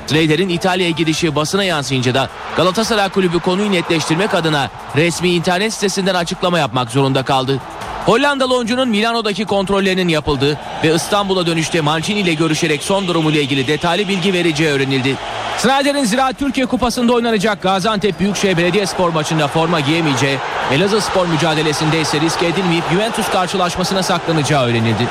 Sneijder'in 0.09 0.49
İtalya'ya 0.49 0.91
gidişi 0.91 1.35
basına 1.35 1.63
yansıyınca 1.63 2.13
da 2.13 2.29
Galatasaray 2.55 3.09
Kulübü 3.09 3.39
konuyu 3.39 3.71
netleştirmek 3.71 4.33
adına 4.33 4.69
resmi 4.95 5.29
internet 5.29 5.73
sitesinden 5.73 6.15
açıklama 6.15 6.59
yapmak 6.59 6.91
zorunda 6.91 7.23
kaldı. 7.23 7.59
Hollandalı 8.05 8.55
oyuncunun 8.55 8.89
Milano'daki 8.89 9.45
kontrollerinin 9.45 10.07
yapıldığı 10.07 10.57
ve 10.83 10.95
İstanbul'a 10.95 11.45
dönüşte 11.45 11.81
Mancini 11.81 12.19
ile 12.19 12.33
görüşerek 12.33 12.83
son 12.83 13.07
durumuyla 13.07 13.41
ilgili 13.41 13.67
detaylı 13.67 14.07
bilgi 14.07 14.33
vereceği 14.33 14.69
öğrenildi. 14.69 15.15
Snyder'in 15.57 16.03
Ziraat 16.03 16.39
Türkiye 16.39 16.65
Kupası'nda 16.65 17.13
oynanacak 17.13 17.61
Gaziantep 17.61 18.19
Büyükşehir 18.19 18.57
Belediyespor 18.57 19.09
maçında 19.09 19.47
forma 19.47 19.79
giyemeyeceği, 19.79 20.37
Elazığ 20.71 21.01
Spor 21.01 21.27
mücadelesinde 21.27 22.01
ise 22.01 22.21
risk 22.21 22.43
edilmeyip 22.43 22.83
Juventus 22.91 23.29
karşılaşmasına 23.29 24.03
saklanacağı 24.03 24.65
öğrenildi. 24.65 25.07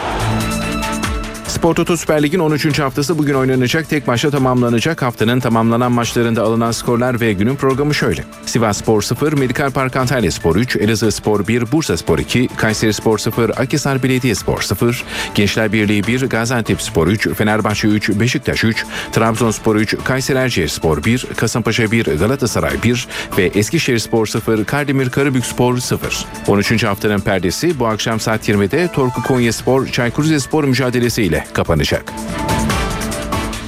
Spor 1.59 1.75
Toto 1.75 1.97
Süper 1.97 2.23
Lig'in 2.23 2.39
13. 2.39 2.79
haftası 2.79 3.19
bugün 3.19 3.35
oynanacak. 3.35 3.89
Tek 3.89 4.07
maçta 4.07 4.31
tamamlanacak. 4.31 5.03
Haftanın 5.03 5.41
tamamlanan 5.41 5.93
maçlarında 5.93 6.43
alınan 6.43 6.71
skorlar 6.71 7.21
ve 7.21 7.33
günün 7.33 7.57
programı 7.57 7.95
şöyle. 7.95 8.25
Sivas 8.47 8.79
Spor 8.79 9.03
0, 9.03 9.33
Medikal 9.33 9.71
Park 9.71 9.97
Antalya 9.97 10.31
Spor 10.31 10.57
3, 10.57 10.77
Elazığ 10.77 11.13
Spor 11.13 11.49
1, 11.49 11.73
Bursa 11.73 11.97
Spor 11.97 12.19
2, 12.19 12.49
Kayseri 12.57 12.93
Spor 12.93 13.19
0, 13.19 13.51
Akhisar 13.51 14.03
Belediye 14.03 14.35
Spor 14.35 14.61
0, 14.61 15.05
Gençler 15.35 15.73
Birliği 15.73 16.07
1, 16.07 16.23
Gaziantep 16.23 16.83
Spor 16.83 17.07
3, 17.07 17.29
Fenerbahçe 17.29 17.89
3, 17.89 18.09
Beşiktaş 18.09 18.65
3, 18.65 18.85
Trabzonspor 19.13 19.77
3, 19.77 19.97
Kayseri 20.05 20.39
Erciyes 20.39 20.73
Spor 20.73 21.05
1, 21.05 21.27
Kasımpaşa 21.37 21.91
1, 21.91 22.07
Galatasaray 22.07 22.83
1 22.83 23.09
ve 23.39 23.45
Eskişehir 23.45 23.99
Spor 23.99 24.27
0, 24.27 24.65
Kardemir 24.65 25.11
Karabük 25.11 25.47
Spor 25.47 25.79
0. 25.79 26.27
13. 26.49 26.85
haftanın 26.85 27.21
perdesi 27.21 27.79
bu 27.79 27.87
akşam 27.87 28.21
saat 28.21 28.49
20'de 28.49 28.89
Torku 28.89 29.23
Konya 29.23 29.53
Spor, 29.53 29.87
Çaykur 29.87 30.25
Rizespor 30.25 30.65
mücadelesiyle 30.65 31.48
kapanacak. 31.55 32.13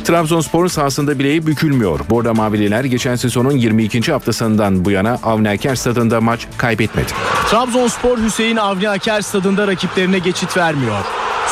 Trabzonspor 0.04 0.68
sahasında 0.68 1.18
bileği 1.18 1.46
bükülmüyor. 1.46 2.00
Borda 2.10 2.34
Mavililer 2.34 2.84
geçen 2.84 3.16
sezonun 3.16 3.50
22. 3.50 4.12
haftasından 4.12 4.84
bu 4.84 4.90
yana 4.90 5.18
Avni 5.22 5.48
Aker 5.48 5.74
stadında 5.74 6.20
maç 6.20 6.46
kaybetmedi. 6.56 7.12
Trabzonspor 7.50 8.18
Hüseyin 8.18 8.56
Avni 8.56 8.88
Aker 8.88 9.20
stadında 9.20 9.66
rakiplerine 9.66 10.18
geçit 10.18 10.56
vermiyor. 10.56 11.04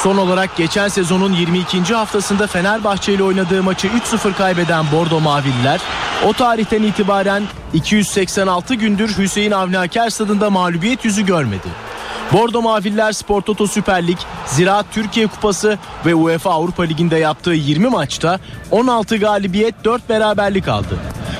Son 0.02 0.16
olarak 0.16 0.56
geçen 0.56 0.88
sezonun 0.88 1.32
22. 1.32 1.94
haftasında 1.94 2.46
Fenerbahçe 2.46 3.12
ile 3.12 3.22
oynadığı 3.22 3.62
maçı 3.62 3.88
3-0 3.88 4.34
kaybeden 4.34 4.84
Bordo 4.92 5.20
Mavililer 5.20 5.80
o 6.26 6.32
tarihten 6.32 6.82
itibaren 6.82 7.42
286 7.74 8.74
gündür 8.74 9.18
Hüseyin 9.18 9.50
Avni 9.50 9.78
Aker 9.78 10.10
stadında 10.10 10.50
mağlubiyet 10.50 11.04
yüzü 11.04 11.26
görmedi. 11.26 11.87
Bordo 12.32 12.62
Maviller 12.62 13.12
Spor 13.12 13.42
Toto 13.42 13.66
Süper 13.66 14.06
Lig, 14.06 14.18
Ziraat 14.46 14.86
Türkiye 14.92 15.26
Kupası 15.26 15.78
ve 16.06 16.14
UEFA 16.14 16.50
Avrupa 16.50 16.82
Ligi'nde 16.82 17.16
yaptığı 17.16 17.52
20 17.52 17.88
maçta 17.88 18.40
16 18.70 19.16
galibiyet 19.16 19.84
4 19.84 20.08
beraberlik 20.08 20.68
aldı. 20.68 20.98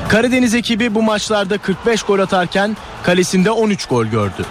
Karadeniz 0.09 0.55
ekibi 0.55 0.95
bu 0.95 1.03
maçlarda 1.03 1.59
45 1.59 2.03
gol 2.03 2.19
atarken 2.19 2.77
kalesinde 3.03 3.51
13 3.51 3.87
gol 3.87 4.05
gördü. 4.05 4.45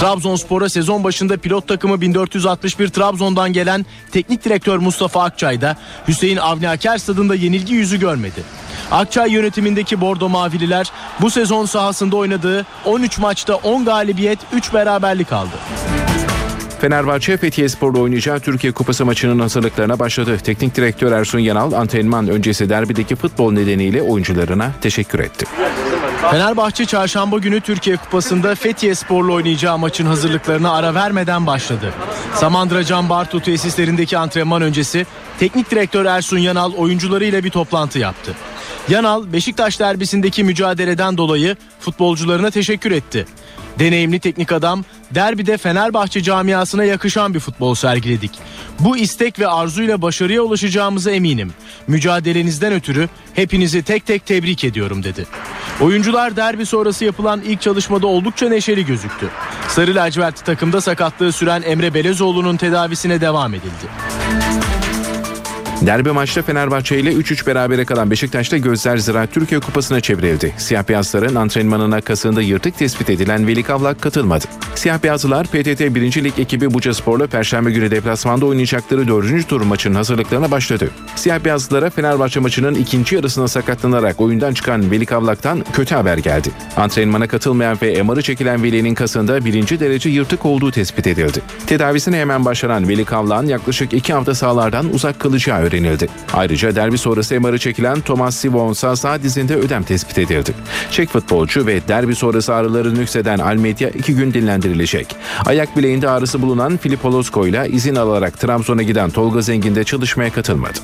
Trabzonspor'a 0.00 0.68
sezon 0.68 1.04
başında 1.04 1.36
pilot 1.36 1.68
takımı 1.68 2.00
1461 2.00 2.88
Trabzon'dan 2.88 3.52
gelen 3.52 3.86
teknik 4.12 4.44
direktör 4.44 4.78
Mustafa 4.78 5.22
Akçay 5.22 5.60
da 5.60 5.76
Hüseyin 6.08 6.36
Avni 6.36 6.68
Aker 6.68 6.98
stadında 6.98 7.34
yenilgi 7.34 7.74
yüzü 7.74 8.00
görmedi. 8.00 8.42
Akçay 8.90 9.32
yönetimindeki 9.32 10.00
Bordo 10.00 10.28
Mavililer 10.28 10.92
bu 11.20 11.30
sezon 11.30 11.64
sahasında 11.64 12.16
oynadığı 12.16 12.66
13 12.84 13.18
maçta 13.18 13.54
10 13.54 13.84
galibiyet 13.84 14.38
3 14.52 14.74
beraberlik 14.74 15.32
aldı. 15.32 15.54
Fenerbahçe 16.80 17.36
Fethiye 17.36 17.68
Spor'la 17.68 17.98
oynayacağı 17.98 18.40
Türkiye 18.40 18.72
Kupası 18.72 19.04
maçının 19.04 19.38
hazırlıklarına 19.38 19.98
başladı. 19.98 20.38
Teknik 20.44 20.76
direktör 20.76 21.12
Ersun 21.12 21.38
Yanal 21.38 21.72
antrenman 21.72 22.28
öncesi 22.28 22.68
derbideki 22.68 23.16
futbol 23.16 23.52
nedeniyle 23.52 24.02
oyuncularına 24.02 24.70
teşekkür 24.80 25.18
etti. 25.18 25.46
Fenerbahçe 26.20 26.86
çarşamba 26.86 27.38
günü 27.38 27.60
Türkiye 27.60 27.96
Kupası'nda 27.96 28.54
Fethiye 28.54 28.94
Spor'la 28.94 29.32
oynayacağı 29.32 29.78
maçın 29.78 30.06
hazırlıklarına 30.06 30.72
ara 30.72 30.94
vermeden 30.94 31.46
başladı. 31.46 31.92
Samandıra 32.34 32.84
Can 32.84 33.08
Bartu 33.08 33.40
tesislerindeki 33.40 34.18
antrenman 34.18 34.62
öncesi 34.62 35.06
teknik 35.38 35.70
direktör 35.70 36.04
Ersun 36.04 36.38
Yanal 36.38 36.72
oyuncularıyla 36.72 37.44
bir 37.44 37.50
toplantı 37.50 37.98
yaptı. 37.98 38.34
Yanal 38.88 39.32
Beşiktaş 39.32 39.80
derbisindeki 39.80 40.44
mücadeleden 40.44 41.16
dolayı 41.16 41.56
futbolcularına 41.80 42.50
teşekkür 42.50 42.90
etti. 42.90 43.26
Deneyimli 43.80 44.20
teknik 44.20 44.52
adam 44.52 44.84
derbide 45.10 45.56
Fenerbahçe 45.56 46.22
camiasına 46.22 46.84
yakışan 46.84 47.34
bir 47.34 47.40
futbol 47.40 47.74
sergiledik. 47.74 48.30
Bu 48.80 48.96
istek 48.96 49.38
ve 49.38 49.48
arzuyla 49.48 50.02
başarıya 50.02 50.42
ulaşacağımıza 50.42 51.10
eminim. 51.10 51.52
Mücadelenizden 51.86 52.72
ötürü 52.72 53.08
hepinizi 53.34 53.82
tek 53.82 54.06
tek 54.06 54.26
tebrik 54.26 54.64
ediyorum 54.64 55.02
dedi. 55.02 55.26
Oyuncular 55.80 56.36
derbi 56.36 56.66
sonrası 56.66 57.04
yapılan 57.04 57.40
ilk 57.40 57.60
çalışmada 57.60 58.06
oldukça 58.06 58.48
neşeli 58.48 58.86
gözüktü. 58.86 59.28
Sarı 59.68 59.94
lacivert 59.94 60.44
takımda 60.44 60.80
sakatlığı 60.80 61.32
süren 61.32 61.62
Emre 61.62 61.94
Belezoğlu'nun 61.94 62.56
tedavisine 62.56 63.20
devam 63.20 63.54
edildi. 63.54 63.86
Derbi 65.86 66.10
maçta 66.12 66.42
Fenerbahçe 66.42 66.98
ile 66.98 67.12
3-3 67.12 67.46
berabere 67.46 67.84
kalan 67.84 68.10
Beşiktaş'ta 68.10 68.56
gözler 68.58 68.96
Ziraat 68.96 69.32
Türkiye 69.32 69.60
Kupası'na 69.60 70.00
çevrildi. 70.00 70.54
Siyah 70.58 70.88
beyazların 70.88 71.34
antrenmanına 71.34 72.00
kasığında 72.00 72.42
yırtık 72.42 72.78
tespit 72.78 73.10
edilen 73.10 73.46
Veli 73.46 73.62
Kavlak 73.62 74.00
katılmadı. 74.00 74.44
Siyah 74.74 75.02
beyazlılar 75.02 75.46
PTT 75.46 75.80
1. 75.80 76.24
Lig 76.24 76.38
ekibi 76.38 76.74
Buca 76.74 76.94
Spor'la 76.94 77.26
Perşembe 77.26 77.70
günü 77.70 77.90
deplasmanda 77.90 78.46
oynayacakları 78.46 79.08
4. 79.08 79.48
tur 79.48 79.60
maçının 79.60 79.94
hazırlıklarına 79.94 80.50
başladı. 80.50 80.90
Siyah 81.16 81.44
beyazlılara 81.44 81.90
Fenerbahçe 81.90 82.40
maçının 82.40 82.74
ikinci 82.74 83.14
yarısına 83.14 83.48
sakatlanarak 83.48 84.20
oyundan 84.20 84.54
çıkan 84.54 84.90
Veli 84.90 85.06
Kavlak'tan 85.06 85.64
kötü 85.72 85.94
haber 85.94 86.18
geldi. 86.18 86.48
Antrenmana 86.76 87.26
katılmayan 87.26 87.78
ve 87.82 88.02
MR'ı 88.02 88.22
çekilen 88.22 88.62
Veli'nin 88.62 88.94
kasında 88.94 89.44
birinci 89.44 89.80
derece 89.80 90.10
yırtık 90.10 90.46
olduğu 90.46 90.70
tespit 90.70 91.06
edildi. 91.06 91.40
Tedavisine 91.66 92.18
hemen 92.18 92.44
başlanan 92.44 92.88
Veli 92.88 93.04
Kavlak'ın 93.04 93.46
yaklaşık 93.46 93.92
2 93.92 94.12
hafta 94.12 94.34
sahalardan 94.34 94.94
uzak 94.94 95.20
kalacağı 95.20 95.69
öğrenildi. 95.70 96.08
Ayrıca 96.32 96.76
derbi 96.76 96.98
sonrası 96.98 97.40
MR'ı 97.40 97.58
çekilen 97.58 98.00
Thomas 98.00 98.36
Sivons'a 98.36 98.96
sağ 98.96 99.22
dizinde 99.22 99.56
ödem 99.56 99.82
tespit 99.82 100.18
edildi. 100.18 100.54
Çek 100.90 101.08
futbolcu 101.08 101.66
ve 101.66 101.88
derbi 101.88 102.14
sonrası 102.14 102.54
ağrıları 102.54 102.94
nükseden 102.94 103.38
Almeida 103.38 103.88
iki 103.88 104.14
gün 104.14 104.34
dinlendirilecek. 104.34 105.16
Ayak 105.46 105.76
bileğinde 105.76 106.08
ağrısı 106.08 106.42
bulunan 106.42 106.76
Filip 106.76 107.04
Holosko 107.04 107.46
ile 107.46 107.68
izin 107.68 107.94
alarak 107.94 108.40
Trabzon'a 108.40 108.82
giden 108.82 109.10
Tolga 109.10 109.40
Zengin 109.40 109.74
de 109.74 109.84
çalışmaya 109.84 110.32
katılmadı. 110.32 110.78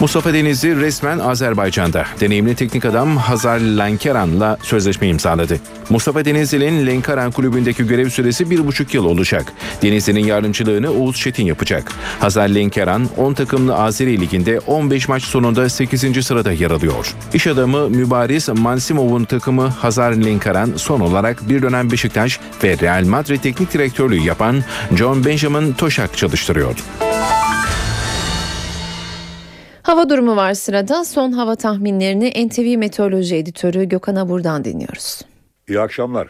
Mustafa 0.00 0.34
Denizli 0.34 0.80
resmen 0.80 1.18
Azerbaycan'da. 1.18 2.04
Deneyimli 2.20 2.54
teknik 2.54 2.84
adam 2.84 3.16
Hazar 3.16 3.60
Lankeran'la 3.60 4.56
sözleşme 4.62 5.08
imzaladı. 5.08 5.58
Mustafa 5.90 6.24
Denizli'nin 6.24 6.86
Lenkaran 6.86 7.30
kulübündeki 7.30 7.86
görev 7.86 8.08
süresi 8.08 8.50
bir 8.50 8.66
buçuk 8.66 8.94
yıl 8.94 9.04
olacak. 9.04 9.52
Denizli'nin 9.82 10.24
yardımcılığını 10.26 10.90
Oğuz 10.90 11.16
Çetin 11.16 11.46
yapacak. 11.46 11.92
Hazar 12.20 12.48
Lenkeran 12.48 13.08
10 13.16 13.34
takımlı 13.34 13.76
Azeri 13.76 14.20
Ligi'nde 14.20 14.58
15 14.58 15.08
maç 15.08 15.22
sonunda 15.22 15.68
8. 15.68 16.26
sırada 16.26 16.52
yer 16.52 16.70
alıyor. 16.70 17.14
İş 17.34 17.46
adamı 17.46 17.88
Mübariz 17.88 18.48
Mansimov'un 18.48 19.24
takımı 19.24 19.66
Hazar 19.66 20.12
Lenkaran 20.12 20.72
son 20.76 21.00
olarak 21.00 21.48
bir 21.48 21.62
dönem 21.62 21.90
Beşiktaş 21.90 22.40
ve 22.64 22.78
Real 22.78 23.04
Madrid 23.04 23.40
teknik 23.40 23.74
direktörlüğü 23.74 24.20
yapan 24.20 24.64
John 24.96 25.24
Benjamin 25.24 25.72
Toşak 25.72 26.16
çalıştırıyor. 26.16 27.03
Hava 29.84 30.08
durumu 30.08 30.36
var 30.36 30.54
sırada. 30.54 31.04
Son 31.04 31.32
hava 31.32 31.56
tahminlerini 31.56 32.48
NTV 32.48 32.78
Meteoroloji 32.78 33.36
Editörü 33.36 33.84
Gökhan 33.84 34.16
Abur'dan 34.16 34.64
dinliyoruz. 34.64 35.20
İyi 35.68 35.80
akşamlar. 35.80 36.28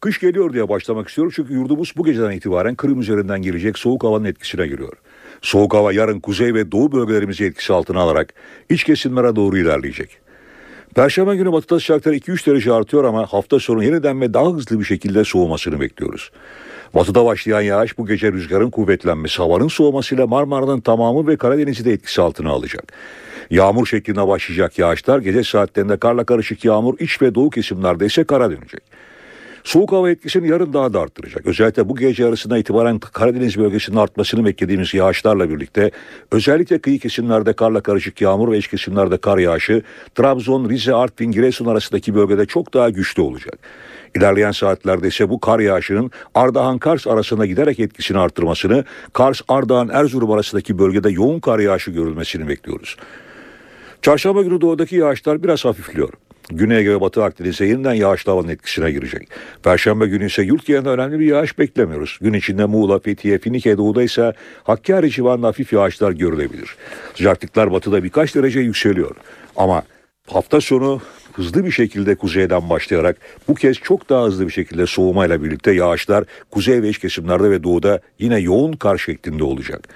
Kış 0.00 0.20
geliyor 0.20 0.52
diye 0.52 0.68
başlamak 0.68 1.08
istiyorum 1.08 1.32
çünkü 1.36 1.54
yurdumuz 1.54 1.92
bu 1.96 2.04
geceden 2.04 2.30
itibaren 2.30 2.74
Kırım 2.74 3.00
üzerinden 3.00 3.42
gelecek 3.42 3.78
soğuk 3.78 4.04
havanın 4.04 4.24
etkisine 4.24 4.66
giriyor. 4.66 4.92
Soğuk 5.42 5.74
hava 5.74 5.92
yarın 5.92 6.20
kuzey 6.20 6.54
ve 6.54 6.72
doğu 6.72 6.92
bölgelerimizi 6.92 7.44
etkisi 7.44 7.72
altına 7.72 8.00
alarak 8.00 8.34
iç 8.68 8.84
kesimlere 8.84 9.36
doğru 9.36 9.58
ilerleyecek. 9.58 10.18
Perşembe 10.94 11.36
günü 11.36 11.52
batıda 11.52 11.80
sıcaklıklar 11.80 12.12
2-3 12.12 12.46
derece 12.46 12.72
artıyor 12.72 13.04
ama 13.04 13.26
hafta 13.26 13.58
sonu 13.58 13.84
yeniden 13.84 14.20
ve 14.20 14.34
daha 14.34 14.52
hızlı 14.52 14.80
bir 14.80 14.84
şekilde 14.84 15.24
soğumasını 15.24 15.80
bekliyoruz. 15.80 16.30
Batıda 16.94 17.24
başlayan 17.24 17.60
yağış 17.60 17.98
bu 17.98 18.06
gece 18.06 18.32
rüzgarın 18.32 18.70
kuvvetlenmesi, 18.70 19.42
havanın 19.42 19.68
soğumasıyla 19.68 20.26
Marmara'nın 20.26 20.80
tamamı 20.80 21.26
ve 21.26 21.36
Karadeniz'i 21.36 21.84
de 21.84 21.92
etkisi 21.92 22.22
altına 22.22 22.50
alacak. 22.50 22.92
Yağmur 23.50 23.86
şeklinde 23.86 24.28
başlayacak 24.28 24.78
yağışlar 24.78 25.18
gece 25.18 25.44
saatlerinde 25.44 25.96
karla 25.96 26.24
karışık 26.24 26.64
yağmur 26.64 26.98
iç 26.98 27.22
ve 27.22 27.34
doğu 27.34 27.50
kesimlerde 27.50 28.06
ise 28.06 28.24
kara 28.24 28.50
dönecek. 28.50 28.82
Soğuk 29.64 29.92
hava 29.92 30.10
etkisini 30.10 30.48
yarın 30.48 30.72
daha 30.72 30.92
da 30.92 31.00
arttıracak. 31.00 31.46
Özellikle 31.46 31.88
bu 31.88 31.96
gece 31.96 32.26
arasında 32.26 32.58
itibaren 32.58 32.98
Karadeniz 32.98 33.58
bölgesinin 33.58 33.96
artmasını 33.96 34.44
beklediğimiz 34.44 34.94
yağışlarla 34.94 35.50
birlikte 35.50 35.90
özellikle 36.32 36.78
kıyı 36.78 36.98
kesimlerde 36.98 37.52
karla 37.52 37.80
karışık 37.80 38.20
yağmur 38.20 38.52
ve 38.52 38.58
iç 38.58 38.68
kesimlerde 38.68 39.16
kar 39.16 39.38
yağışı 39.38 39.82
Trabzon, 40.14 40.70
Rize, 40.70 40.94
Artvin, 40.94 41.32
Giresun 41.32 41.66
arasındaki 41.66 42.14
bölgede 42.14 42.46
çok 42.46 42.74
daha 42.74 42.90
güçlü 42.90 43.22
olacak. 43.22 43.58
İlerleyen 44.16 44.52
saatlerde 44.52 45.08
ise 45.08 45.28
bu 45.28 45.40
kar 45.40 45.60
yağışının 45.60 46.10
Ardahan-Kars 46.34 47.06
arasında 47.06 47.46
giderek 47.46 47.80
etkisini 47.80 48.18
artırmasını, 48.18 48.84
Kars-Ardahan-Erzurum 49.12 50.34
arasındaki 50.34 50.78
bölgede 50.78 51.10
yoğun 51.10 51.40
kar 51.40 51.58
yağışı 51.58 51.90
görülmesini 51.90 52.48
bekliyoruz. 52.48 52.96
Çarşamba 54.02 54.42
günü 54.42 54.60
doğudaki 54.60 54.96
yağışlar 54.96 55.42
biraz 55.42 55.64
hafifliyor. 55.64 56.12
Güney 56.48 56.88
ve 56.88 57.00
Batı 57.00 57.24
Akdeniz'e 57.24 57.64
yeniden 57.64 57.94
yağışlı 57.94 58.32
havanın 58.32 58.48
etkisine 58.48 58.90
girecek. 58.90 59.28
Perşembe 59.62 60.06
günü 60.06 60.26
ise 60.26 60.42
yurt 60.42 60.66
genelinde 60.66 60.88
önemli 60.88 61.20
bir 61.20 61.26
yağış 61.26 61.58
beklemiyoruz. 61.58 62.18
Gün 62.20 62.32
içinde 62.32 62.64
Muğla, 62.64 62.98
Fethiye, 62.98 63.38
Finike 63.38 63.76
doğuda 63.76 64.02
ise 64.02 64.32
Hakkari 64.62 65.10
civarında 65.10 65.46
hafif 65.46 65.72
yağışlar 65.72 66.12
görülebilir. 66.12 66.76
Sıcaklıklar 67.14 67.72
batıda 67.72 68.04
birkaç 68.04 68.34
derece 68.34 68.60
yükseliyor. 68.60 69.16
Ama 69.56 69.82
hafta 70.26 70.60
sonu 70.60 71.00
hızlı 71.32 71.64
bir 71.64 71.70
şekilde 71.70 72.14
kuzeyden 72.14 72.70
başlayarak 72.70 73.16
bu 73.48 73.54
kez 73.54 73.76
çok 73.76 74.10
daha 74.10 74.24
hızlı 74.24 74.46
bir 74.46 74.52
şekilde 74.52 74.86
soğumayla 74.86 75.42
birlikte 75.44 75.72
yağışlar 75.72 76.24
kuzey 76.50 76.82
ve 76.82 76.88
iç 76.88 76.98
kesimlerde 76.98 77.50
ve 77.50 77.62
doğuda 77.62 78.00
yine 78.18 78.38
yoğun 78.38 78.72
kar 78.72 78.98
şeklinde 78.98 79.44
olacak. 79.44 79.88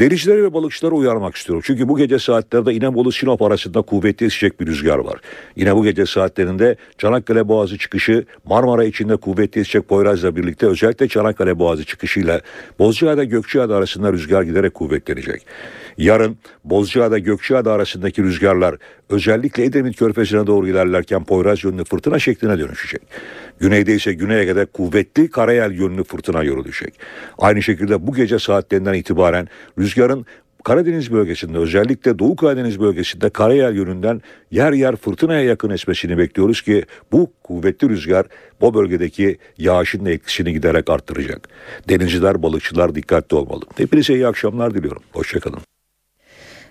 Denizcileri 0.00 0.42
ve 0.42 0.54
balıkçıları 0.54 0.94
uyarmak 0.94 1.36
istiyorum. 1.36 1.62
Çünkü 1.66 1.88
bu 1.88 1.96
gece 1.96 2.18
saatlerde 2.18 2.74
İnebolu 2.74 3.12
Sinop 3.12 3.42
arasında 3.42 3.82
kuvvetli 3.82 4.26
esecek 4.26 4.60
bir 4.60 4.66
rüzgar 4.66 4.98
var. 4.98 5.20
Yine 5.56 5.76
bu 5.76 5.84
gece 5.84 6.06
saatlerinde 6.06 6.76
Çanakkale 6.98 7.48
Boğazı 7.48 7.78
çıkışı 7.78 8.24
Marmara 8.44 8.84
içinde 8.84 9.16
kuvvetli 9.16 9.60
esecek 9.60 9.88
Poyraz'la 9.88 10.36
birlikte 10.36 10.66
özellikle 10.66 11.08
Çanakkale 11.08 11.58
Boğazı 11.58 11.84
çıkışıyla 11.84 12.40
Bozcaada 12.78 13.24
Gökçeada 13.24 13.76
arasında 13.76 14.12
rüzgar 14.12 14.42
giderek 14.42 14.74
kuvvetlenecek. 14.74 15.46
Yarın 15.98 16.36
Bozcaada 16.64 17.18
Gökçeada 17.18 17.72
arasındaki 17.72 18.22
rüzgarlar 18.22 18.76
özellikle 19.10 19.64
Edremit 19.64 19.96
Körfezi'ne 19.96 20.46
doğru 20.46 20.68
ilerlerken 20.68 21.24
Poyraz 21.24 21.64
yönlü 21.64 21.84
fırtına 21.84 22.18
şekline 22.18 22.58
dönüşecek. 22.58 23.02
Güneyde 23.60 23.94
ise 23.94 24.12
Güney 24.12 24.40
Ege'de 24.40 24.66
kuvvetli 24.66 25.30
karayel 25.30 25.72
yönlü 25.72 26.04
fırtına 26.04 26.42
yürüyecek. 26.42 26.94
Aynı 27.38 27.62
şekilde 27.62 28.06
bu 28.06 28.14
gece 28.14 28.38
saatlerinden 28.38 28.94
itibaren 28.94 29.48
rüzgarın 29.78 30.26
Karadeniz 30.66 31.12
bölgesinde 31.12 31.58
özellikle 31.58 32.18
Doğu 32.18 32.36
Karadeniz 32.36 32.80
bölgesinde 32.80 33.30
karayel 33.30 33.76
yönünden 33.76 34.22
yer 34.50 34.72
yer 34.72 34.96
fırtınaya 34.96 35.42
yakın 35.42 35.70
esmesini 35.70 36.18
bekliyoruz 36.18 36.62
ki 36.62 36.84
bu 37.12 37.32
kuvvetli 37.42 37.88
rüzgar 37.88 38.26
bu 38.60 38.74
bölgedeki 38.74 39.38
yağışın 39.58 40.04
da 40.04 40.10
etkisini 40.10 40.52
giderek 40.52 40.90
arttıracak. 40.90 41.48
Denizciler, 41.88 42.42
balıkçılar 42.42 42.94
dikkatli 42.94 43.36
olmalı. 43.36 43.62
Hepinize 43.76 44.14
iyi 44.14 44.26
akşamlar 44.26 44.74
diliyorum. 44.74 45.02
Hoşçakalın. 45.12 45.75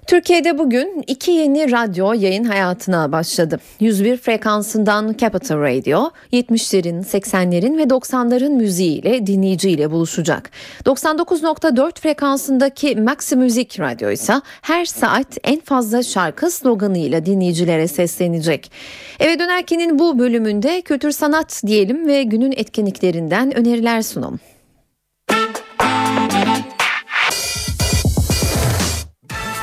Türkiye'de 0.07 0.57
bugün 0.57 1.03
iki 1.07 1.32
yeni 1.32 1.72
radyo 1.72 2.14
yayın 2.14 2.44
hayatına 2.44 3.11
başladı. 3.11 3.60
101 3.80 4.18
frekansından 4.18 5.15
Capital 5.18 5.57
Radio, 5.57 6.10
70'lerin, 6.34 7.03
80'lerin 7.03 7.77
ve 7.77 7.84
90'ların 7.84 8.53
müziğiyle 8.53 9.27
dinleyiciyle 9.27 9.91
buluşacak. 9.91 10.52
99.4 10.86 11.99
frekansındaki 11.99 12.95
Maxi 12.95 13.36
Müzik 13.36 13.80
Radyo 13.80 14.11
ise 14.11 14.34
her 14.61 14.86
saat 14.86 15.38
en 15.44 15.60
fazla 15.60 16.03
şarkı 16.03 16.52
sloganıyla 16.52 17.26
dinleyicilere 17.26 17.88
seslenecek. 17.88 18.72
Eve 19.19 19.40
dönerkenin 19.40 19.99
bu 19.99 20.19
bölümünde 20.19 20.82
kültür 20.82 21.11
sanat 21.11 21.61
diyelim 21.68 22.07
ve 22.07 22.23
günün 22.23 22.52
etkinliklerinden 22.52 23.57
öneriler 23.57 24.02
sunalım. 24.02 24.40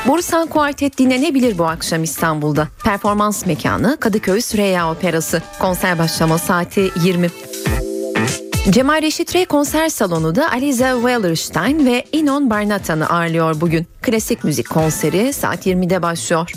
Borusan 0.07 0.47
Kuartet 0.47 0.97
dinlenebilir 0.97 1.57
bu 1.57 1.65
akşam 1.65 2.03
İstanbul'da. 2.03 2.67
Performans 2.83 3.45
mekanı 3.45 3.97
Kadıköy 3.99 4.41
Süreyya 4.41 4.91
Operası. 4.91 5.41
Konser 5.59 5.99
başlama 5.99 6.37
saati 6.37 6.91
20. 7.03 7.27
Cemal 8.69 9.01
Reşit 9.01 9.35
Rey 9.35 9.45
konser 9.45 9.89
salonu 9.89 10.35
da 10.35 10.51
Aliza 10.51 10.93
Wellerstein 10.95 11.85
ve 11.85 12.05
Inon 12.11 12.49
Barnatan'ı 12.49 13.09
ağırlıyor 13.09 13.61
bugün. 13.61 13.87
Klasik 14.01 14.43
müzik 14.43 14.69
konseri 14.69 15.33
saat 15.33 15.67
20'de 15.67 16.01
başlıyor. 16.01 16.51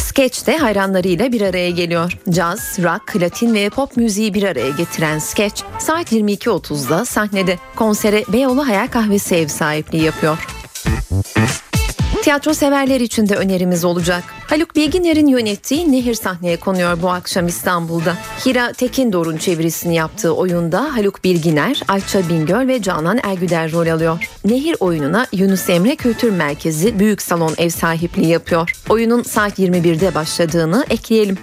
Sketch 0.00 0.46
de 0.46 0.56
hayranlarıyla 0.56 1.32
bir 1.32 1.40
araya 1.40 1.70
geliyor. 1.70 2.18
Caz, 2.30 2.78
rock, 2.78 3.16
latin 3.16 3.54
ve 3.54 3.70
pop 3.70 3.96
müziği 3.96 4.34
bir 4.34 4.42
araya 4.42 4.70
getiren 4.70 5.18
Sketch 5.18 5.62
saat 5.78 6.12
22.30'da 6.12 7.04
sahnede. 7.04 7.58
Konsere 7.76 8.24
Beyoğlu 8.28 8.68
Hayal 8.68 8.86
Kahvesi 8.86 9.34
ev 9.34 9.48
sahipliği 9.48 10.02
yapıyor. 10.02 10.38
Tiyatro 12.22 12.54
severler 12.54 13.00
için 13.00 13.28
de 13.28 13.36
önerimiz 13.36 13.84
olacak. 13.84 14.24
Haluk 14.46 14.76
Bilginer'in 14.76 15.26
yönettiği 15.26 15.92
Nehir 15.92 16.14
sahneye 16.14 16.56
konuyor 16.56 17.02
bu 17.02 17.10
akşam 17.10 17.46
İstanbul'da. 17.46 18.16
Hira 18.46 18.72
Tekindor'un 18.72 19.36
çevirisini 19.36 19.94
yaptığı 19.94 20.34
oyunda 20.34 20.96
Haluk 20.96 21.24
Bilginer, 21.24 21.82
Ayça 21.88 22.28
Bingöl 22.28 22.68
ve 22.68 22.82
Canan 22.82 23.20
Ergüder 23.22 23.72
rol 23.72 23.86
alıyor. 23.86 24.30
Nehir 24.44 24.76
oyununa 24.80 25.26
Yunus 25.32 25.70
Emre 25.70 25.96
Kültür 25.96 26.30
Merkezi 26.30 26.98
Büyük 26.98 27.22
Salon 27.22 27.54
ev 27.58 27.68
sahipliği 27.68 28.28
yapıyor. 28.28 28.72
Oyunun 28.88 29.22
saat 29.22 29.58
21'de 29.58 30.14
başladığını 30.14 30.86
ekleyelim. 30.90 31.38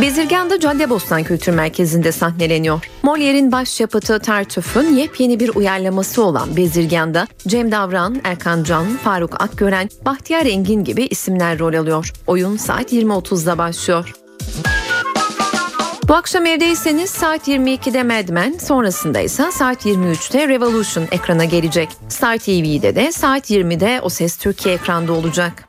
Bezirgan'da 0.00 0.60
Caddebostan 0.60 1.22
Kültür 1.22 1.52
Merkezi'nde 1.52 2.12
sahneleniyor. 2.12 2.90
Molière'in 3.02 3.52
başyapıtı 3.52 4.18
Tartüf'ün 4.18 4.94
yepyeni 4.94 5.40
bir 5.40 5.54
uyarlaması 5.54 6.24
olan 6.24 6.56
Bezirgan'da 6.56 7.26
Cem 7.48 7.72
Davran, 7.72 8.20
Erkan 8.24 8.64
Can, 8.64 8.86
Faruk 8.86 9.42
Akgören, 9.42 9.88
Bahtiyar 10.04 10.46
Engin 10.46 10.84
gibi 10.84 11.02
isimler 11.02 11.58
rol 11.58 11.74
alıyor. 11.74 12.12
Oyun 12.26 12.56
saat 12.56 12.92
20.30'da 12.92 13.58
başlıyor. 13.58 14.14
Bu 16.08 16.14
akşam 16.14 16.46
evdeyseniz 16.46 17.10
saat 17.10 17.48
22'de 17.48 18.02
Mad 18.02 18.28
Men, 18.28 18.58
sonrasında 18.58 19.20
ise 19.20 19.52
saat 19.52 19.86
23'te 19.86 20.48
Revolution 20.48 21.04
ekrana 21.10 21.44
gelecek. 21.44 21.88
Star 22.08 22.38
TV'de 22.38 22.96
de 22.96 23.12
saat 23.12 23.50
20'de 23.50 24.00
O 24.02 24.08
Ses 24.08 24.36
Türkiye 24.36 24.74
ekranda 24.74 25.12
olacak. 25.12 25.67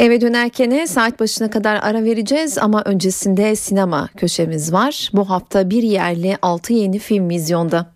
Eve 0.00 0.20
dönerken 0.20 0.84
saat 0.84 1.20
başına 1.20 1.50
kadar 1.50 1.80
ara 1.82 2.04
vereceğiz 2.04 2.58
ama 2.58 2.82
öncesinde 2.84 3.56
sinema 3.56 4.08
köşemiz 4.16 4.72
var. 4.72 5.10
Bu 5.12 5.30
hafta 5.30 5.70
bir 5.70 5.82
yerli 5.82 6.38
6 6.42 6.72
yeni 6.72 6.98
film 6.98 7.30
vizyonda. 7.30 7.86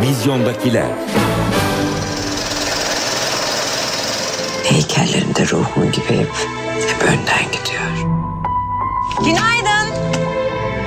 Vizyondakiler. 0.00 0.90
Heykellerinde 4.64 5.46
ruhum 5.46 5.92
gibi 5.92 6.18
hep, 6.18 6.32
hep 6.88 7.02
önden 7.02 7.44
gidiyor. 7.52 8.10
Günaydın. 9.24 9.79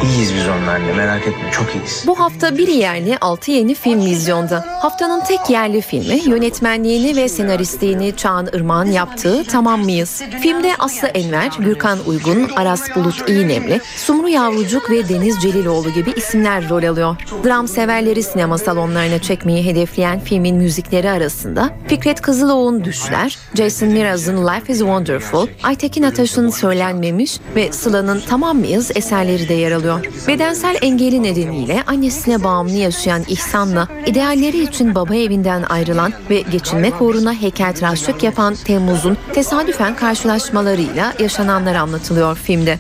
İyiyiz 0.04 0.36
biz 0.36 0.48
onlarla 0.48 0.94
merak 0.94 1.22
etme 1.28 1.52
çok 1.52 1.76
iyiyiz. 1.76 2.04
Bu 2.08 2.20
hafta 2.20 2.58
bir 2.58 2.68
yerli 2.68 3.18
6 3.18 3.52
yeni 3.52 3.76
film 3.76 4.06
vizyonda. 4.06 4.66
Haftanın 4.82 5.24
tek 5.24 5.50
yerli 5.50 5.82
filmi 5.82 6.22
yönetmenliğini 6.30 7.16
ve 7.16 7.30
senaristliğini 7.30 8.14
Çağan 8.18 8.48
Irmak'ın 8.54 8.92
yaptığı 8.92 9.44
Tamam 9.44 9.84
mıyız? 9.84 10.22
Filmde 10.42 10.72
Aslı 10.80 11.08
Enver, 11.08 11.52
Gürkan 11.60 12.00
Uygun, 12.08 12.50
Aras 12.56 12.96
Bulut 12.96 13.30
İğnemli, 13.30 13.82
Sumru 13.96 14.30
Yavrucuk 14.30 14.90
ve 14.90 15.10
Deniz 15.10 15.42
Celiloğlu 15.42 15.90
gibi 15.90 16.12
isimler 16.16 16.70
rol 16.70 16.84
alıyor. 16.84 17.16
Dram 17.46 17.68
severleri 17.68 18.24
sinema 18.24 18.58
salonlarına 18.58 19.20
çekmeyi 19.20 19.66
hedefleyen 19.66 20.20
filmin 20.20 20.56
müzikleri 20.56 21.10
arasında 21.10 21.70
Fikret 21.88 22.22
Kızıloğlu'nun 22.22 22.84
Düşler, 22.84 23.38
Jason 23.56 23.90
Mraz'ın 23.90 24.48
Life 24.48 24.74
is 24.74 24.80
Wonderful, 24.80 25.48
Aytekin 25.64 26.04
Ataş'ın 26.04 26.50
Söylenmemiş 26.50 27.40
ve 27.56 27.72
Sıla'nın 27.72 28.22
Tamam 28.30 28.58
mıyız 28.58 28.92
eserleri 28.96 29.50
de 29.50 29.54
yer 29.54 29.72
alıyor. 29.72 29.93
Bedensel 30.28 30.78
engeli 30.82 31.24
nedeniyle 31.24 31.84
annesine 31.88 32.44
bağımlı 32.44 32.72
yaşayan 32.72 33.24
İhsan'la 33.28 33.88
idealleri 34.06 34.64
için 34.64 34.96
baba 34.96 35.16
evinden 35.16 35.64
ayrılan 35.64 36.14
ve 36.30 36.42
geçinmek 36.42 37.02
uğruna 37.02 37.34
heykeltıraşlık 37.34 38.24
yapan 38.24 38.56
Temmuz'un 38.56 39.18
tesadüfen 39.34 39.96
karşılaşmalarıyla 39.96 41.14
yaşananlar 41.20 41.76
anlatılıyor 41.76 42.38
filmde. 42.38 42.80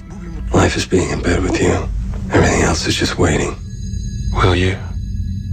Life 0.63 0.79
is 0.79 0.91
being 0.91 1.11
in 1.11 1.23
bed 1.23 1.47
with 1.47 1.61
you. 1.61 1.73
Everything 2.33 2.63
else 2.63 2.89
is 2.89 2.95
just 2.95 3.15
waiting. 3.17 3.53
Will 4.41 4.55
you? 4.55 4.92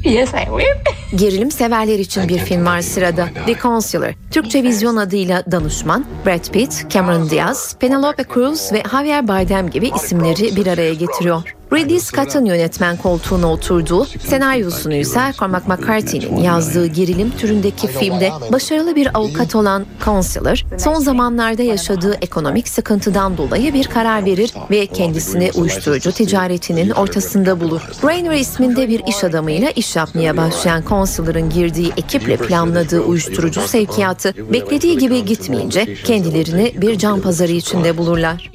Yes, 0.04 0.30
I 0.34 0.44
will. 0.44 1.18
Gerilim 1.18 1.50
severler 1.50 1.98
için 1.98 2.28
bir 2.28 2.38
film 2.38 2.66
var 2.66 2.80
sırada. 2.80 3.28
The 3.46 3.54
Counselor. 3.62 4.12
Türkçe 4.30 4.62
vizyon 4.62 4.96
adıyla 4.96 5.44
Danışman, 5.50 6.04
Brad 6.26 6.52
Pitt, 6.52 6.86
Cameron 6.90 7.30
Diaz, 7.30 7.76
Penelope 7.80 8.24
Cruz 8.34 8.72
ve 8.72 8.82
Javier 8.90 9.28
Bardem 9.28 9.70
gibi 9.70 9.90
isimleri 9.96 10.56
bir 10.56 10.66
araya 10.66 10.94
getiriyor. 10.94 11.54
Ridley 11.72 12.00
Scott'ın 12.00 12.44
yönetmen 12.44 12.96
koltuğuna 12.96 13.52
oturduğu, 13.52 14.04
senaryosunu 14.04 14.94
ise 14.94 15.20
Cormac 15.38 15.66
McCarthy'nin 15.66 16.36
yazdığı 16.36 16.86
gerilim 16.86 17.32
türündeki 17.38 17.86
filmde 17.86 18.30
başarılı 18.52 18.96
bir 18.96 19.18
avukat 19.18 19.54
olan 19.54 19.86
Counselor, 20.04 20.64
son 20.78 20.94
zamanlarda 20.94 21.62
yaşadığı 21.62 22.14
ekonomik 22.22 22.68
sıkıntıdan 22.68 23.36
dolayı 23.36 23.74
bir 23.74 23.86
karar 23.86 24.24
verir 24.24 24.54
ve 24.70 24.86
kendisini 24.86 25.50
uyuşturucu 25.54 26.12
ticaretinin 26.12 26.90
ortasında 26.90 27.60
bulur. 27.60 27.80
Rainer 28.04 28.34
isminde 28.34 28.88
bir 28.88 29.02
iş 29.06 29.24
adamıyla 29.24 29.70
iş 29.70 29.96
yapmaya 29.96 30.36
başlayan 30.36 30.82
Counselor'ın 30.88 31.50
girdiği 31.50 31.92
ekiple 31.96 32.36
planladığı 32.36 33.00
uyuşturucu 33.00 33.60
sevkiyatı 33.60 34.52
beklediği 34.52 34.98
gibi 34.98 35.24
gitmeyince 35.24 35.94
kendilerini 35.94 36.72
bir 36.76 36.98
can 36.98 37.20
pazarı 37.20 37.52
içinde 37.52 37.98
bulurlar. 37.98 38.50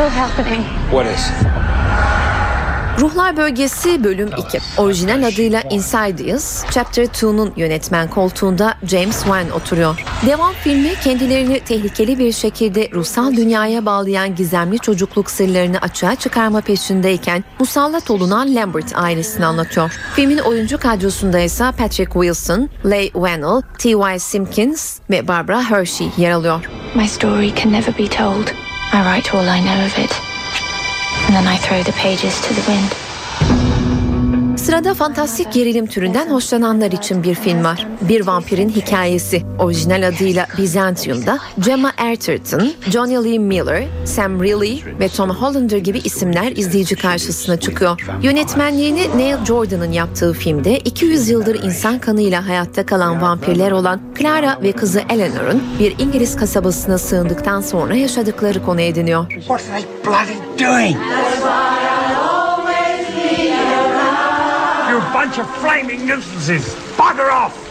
Still 0.00 0.08
happening. 0.08 0.64
What 0.90 1.06
is? 1.06 1.30
Ruhlar 3.00 3.36
Bölgesi 3.36 4.04
bölüm 4.04 4.30
2. 4.38 4.58
Orijinal 4.78 5.22
adıyla 5.22 5.62
Inside 5.70 6.34
Us, 6.34 6.62
Chapter 6.70 7.04
2'nun 7.04 7.52
yönetmen 7.56 8.10
koltuğunda 8.10 8.74
James 8.86 9.22
Wan 9.22 9.50
oturuyor. 9.50 10.04
Devam 10.26 10.52
filmi 10.52 10.94
kendilerini 11.04 11.60
tehlikeli 11.60 12.18
bir 12.18 12.32
şekilde 12.32 12.90
ruhsal 12.90 13.36
dünyaya 13.36 13.86
bağlayan 13.86 14.34
gizemli 14.34 14.78
çocukluk 14.78 15.30
sırlarını 15.30 15.78
açığa 15.78 16.14
çıkarma 16.14 16.60
peşindeyken 16.60 17.44
musallat 17.58 18.10
olunan 18.10 18.54
Lambert 18.54 18.96
ailesini 18.96 19.46
anlatıyor. 19.46 19.92
Filmin 20.14 20.38
oyuncu 20.38 20.78
kadrosunda 20.78 21.38
ise 21.38 21.64
Patrick 21.78 22.12
Wilson, 22.12 22.68
Leigh 22.84 23.12
Whannell, 23.12 23.62
T.Y. 23.78 24.18
Simpkins 24.18 24.98
ve 25.10 25.28
Barbara 25.28 25.70
Hershey 25.70 26.08
yer 26.16 26.30
alıyor. 26.30 26.70
My 26.94 27.08
story 27.08 27.54
can 27.54 27.72
never 27.72 27.98
be 27.98 28.06
told. 28.06 28.69
I 28.92 29.02
write 29.04 29.32
all 29.32 29.48
I 29.48 29.60
know 29.60 29.84
of 29.86 29.96
it. 29.98 30.12
And 31.26 31.36
then 31.36 31.46
I 31.46 31.56
throw 31.56 31.82
the 31.82 31.92
pages 31.92 32.40
to 32.40 32.54
the 32.54 32.64
wind. 32.66 33.09
Sırada 34.64 34.94
fantastik 34.94 35.52
gerilim 35.52 35.86
türünden 35.86 36.30
hoşlananlar 36.30 36.92
için 36.92 37.22
bir 37.22 37.34
film 37.34 37.64
var. 37.64 37.86
Bir 38.00 38.26
vampirin 38.26 38.68
hikayesi. 38.68 39.42
Orijinal 39.58 40.08
adıyla 40.08 40.46
Byzantium'da 40.58 41.38
Gemma 41.58 41.92
Arterton, 41.98 42.72
Johnny 42.90 43.24
Lee 43.24 43.38
Miller, 43.38 43.84
Sam 44.04 44.42
Reilly 44.42 44.80
ve 45.00 45.08
Tom 45.08 45.30
Hollander 45.30 45.78
gibi 45.78 45.98
isimler 45.98 46.52
izleyici 46.52 46.96
karşısına 46.96 47.60
çıkıyor. 47.60 48.00
Yönetmenliğini 48.22 49.18
Neil 49.18 49.44
Jordan'ın 49.44 49.92
yaptığı 49.92 50.32
filmde 50.32 50.78
200 50.78 51.28
yıldır 51.28 51.62
insan 51.62 51.98
kanıyla 51.98 52.48
hayatta 52.48 52.86
kalan 52.86 53.22
vampirler 53.22 53.72
olan 53.72 54.00
Clara 54.18 54.58
ve 54.62 54.72
kızı 54.72 55.02
Eleanor'un 55.08 55.62
bir 55.78 55.94
İngiliz 55.98 56.36
kasabasına 56.36 56.98
sığındıktan 56.98 57.60
sonra 57.60 57.94
yaşadıkları 57.94 58.64
konu 58.64 58.80
ediniyor. 58.80 59.26
What 59.30 59.60
are 59.60 59.82
they 59.82 59.84
bloody 60.06 60.64
doing? 60.64 60.96
You 64.90 64.98
bunch 65.12 65.38
of 65.38 65.48
flaming 65.58 66.04
nuisances! 66.04 66.74
Bugger 66.96 67.30
off! 67.30 67.69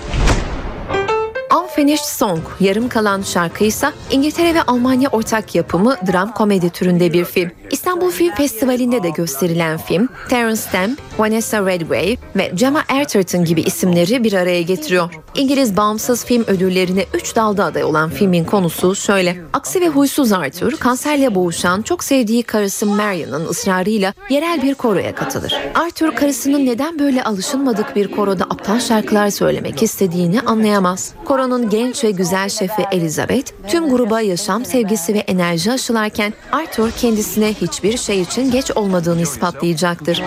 Unfinished 1.69 2.05
Song, 2.05 2.39
yarım 2.59 2.89
kalan 2.89 3.21
şarkıysa 3.21 3.93
İngiltere 4.11 4.55
ve 4.55 4.61
Almanya 4.61 5.09
ortak 5.09 5.55
yapımı 5.55 5.95
dram 6.11 6.33
komedi 6.33 6.69
türünde 6.69 7.13
bir 7.13 7.25
film. 7.25 7.51
İstanbul 7.71 8.11
Film 8.11 8.35
Festivali'nde 8.35 9.03
de 9.03 9.09
gösterilen 9.09 9.77
film, 9.77 10.09
Terence 10.29 10.55
Stamp, 10.55 10.99
Vanessa 11.17 11.65
Redgrave 11.65 12.17
ve 12.35 12.51
Gemma 12.55 12.83
Arterton 12.89 13.45
gibi 13.45 13.61
isimleri 13.61 14.23
bir 14.23 14.33
araya 14.33 14.61
getiriyor. 14.61 15.13
İngiliz 15.35 15.77
bağımsız 15.77 16.25
film 16.25 16.43
ödüllerine 16.47 17.05
3 17.13 17.35
dalda 17.35 17.65
aday 17.65 17.83
olan 17.83 18.09
filmin 18.09 18.45
konusu 18.45 18.95
şöyle. 18.95 19.37
Aksi 19.53 19.81
ve 19.81 19.87
huysuz 19.87 20.31
Arthur, 20.31 20.71
kanserle 20.71 21.35
boğuşan 21.35 21.81
çok 21.81 22.03
sevdiği 22.03 22.43
karısı 22.43 22.85
Marian'ın 22.85 23.45
ısrarıyla 23.45 24.13
yerel 24.29 24.61
bir 24.61 24.75
koroya 24.75 25.15
katılır. 25.15 25.53
Arthur 25.75 26.15
karısının 26.15 26.65
neden 26.65 26.99
böyle 26.99 27.23
alışılmadık 27.23 27.95
bir 27.95 28.11
koroda 28.11 28.43
aptal 28.43 28.79
şarkılar 28.79 29.29
söylemek 29.29 29.83
istediğini 29.83 30.41
anlayamaz. 30.41 31.13
Koronun 31.25 31.58
genç 31.69 32.03
ve 32.03 32.11
güzel 32.11 32.49
şefi 32.49 32.85
Elizabeth 32.91 33.51
tüm 33.67 33.89
gruba 33.89 34.21
yaşam 34.21 34.65
sevgisi 34.65 35.13
ve 35.13 35.19
enerji 35.19 35.71
aşılarken 35.71 36.33
Arthur 36.51 36.91
kendisine 36.91 37.53
hiçbir 37.53 37.97
şey 37.97 38.21
için 38.21 38.51
geç 38.51 38.71
olmadığını 38.71 39.21
ispatlayacaktır. 39.21 40.23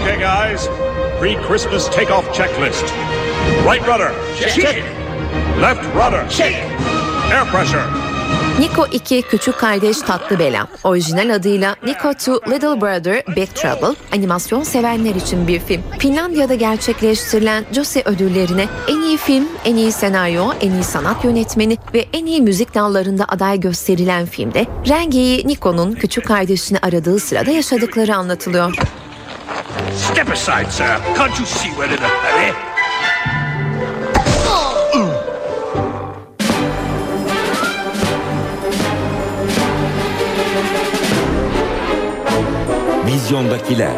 Okay, 0.00 0.16
guys. 0.16 0.68
Pre-Christmas 1.20 1.90
takeoff 1.90 2.34
checklist. 2.34 2.84
Right 3.64 3.88
rudder. 3.88 4.12
Check. 4.38 4.82
Left 5.62 5.84
rudder. 5.96 6.28
Check. 6.30 6.54
Air 7.32 7.44
pressure. 7.52 8.03
Nico 8.58 8.86
2 8.92 9.22
Küçük 9.22 9.58
Kardeş 9.58 9.98
Tatlı 9.98 10.38
Bela. 10.38 10.68
Orijinal 10.84 11.34
adıyla 11.34 11.76
Nico 11.86 12.10
2 12.12 12.30
Little 12.30 12.80
Brother 12.80 13.36
Big 13.36 13.48
Trouble 13.54 13.96
animasyon 14.12 14.62
sevenler 14.62 15.14
için 15.14 15.48
bir 15.48 15.60
film. 15.60 15.82
Finlandiya'da 15.98 16.54
gerçekleştirilen 16.54 17.64
Josie 17.72 18.02
ödüllerine 18.04 18.68
en 18.88 19.00
iyi 19.00 19.16
film, 19.16 19.48
en 19.64 19.76
iyi 19.76 19.92
senaryo, 19.92 20.52
en 20.60 20.70
iyi 20.70 20.84
sanat 20.84 21.24
yönetmeni 21.24 21.78
ve 21.94 22.06
en 22.12 22.26
iyi 22.26 22.42
müzik 22.42 22.74
dallarında 22.74 23.24
aday 23.28 23.60
gösterilen 23.60 24.26
filmde 24.26 24.66
Renge'yi 24.88 25.48
Nico'nun 25.48 25.92
küçük 25.92 26.26
kardeşini 26.26 26.78
aradığı 26.78 27.18
sırada 27.18 27.50
yaşadıkları 27.50 28.16
anlatılıyor. 28.16 28.74
Step 30.12 30.30
aside, 30.30 30.70
sir. 30.70 30.84
Can't 31.16 31.38
you 31.38 31.46
see 31.46 31.68
we're 31.68 31.94
in 31.94 32.02
a 32.02 32.08
hurry? 32.08 32.73
Vizyondakiler. 43.14 43.92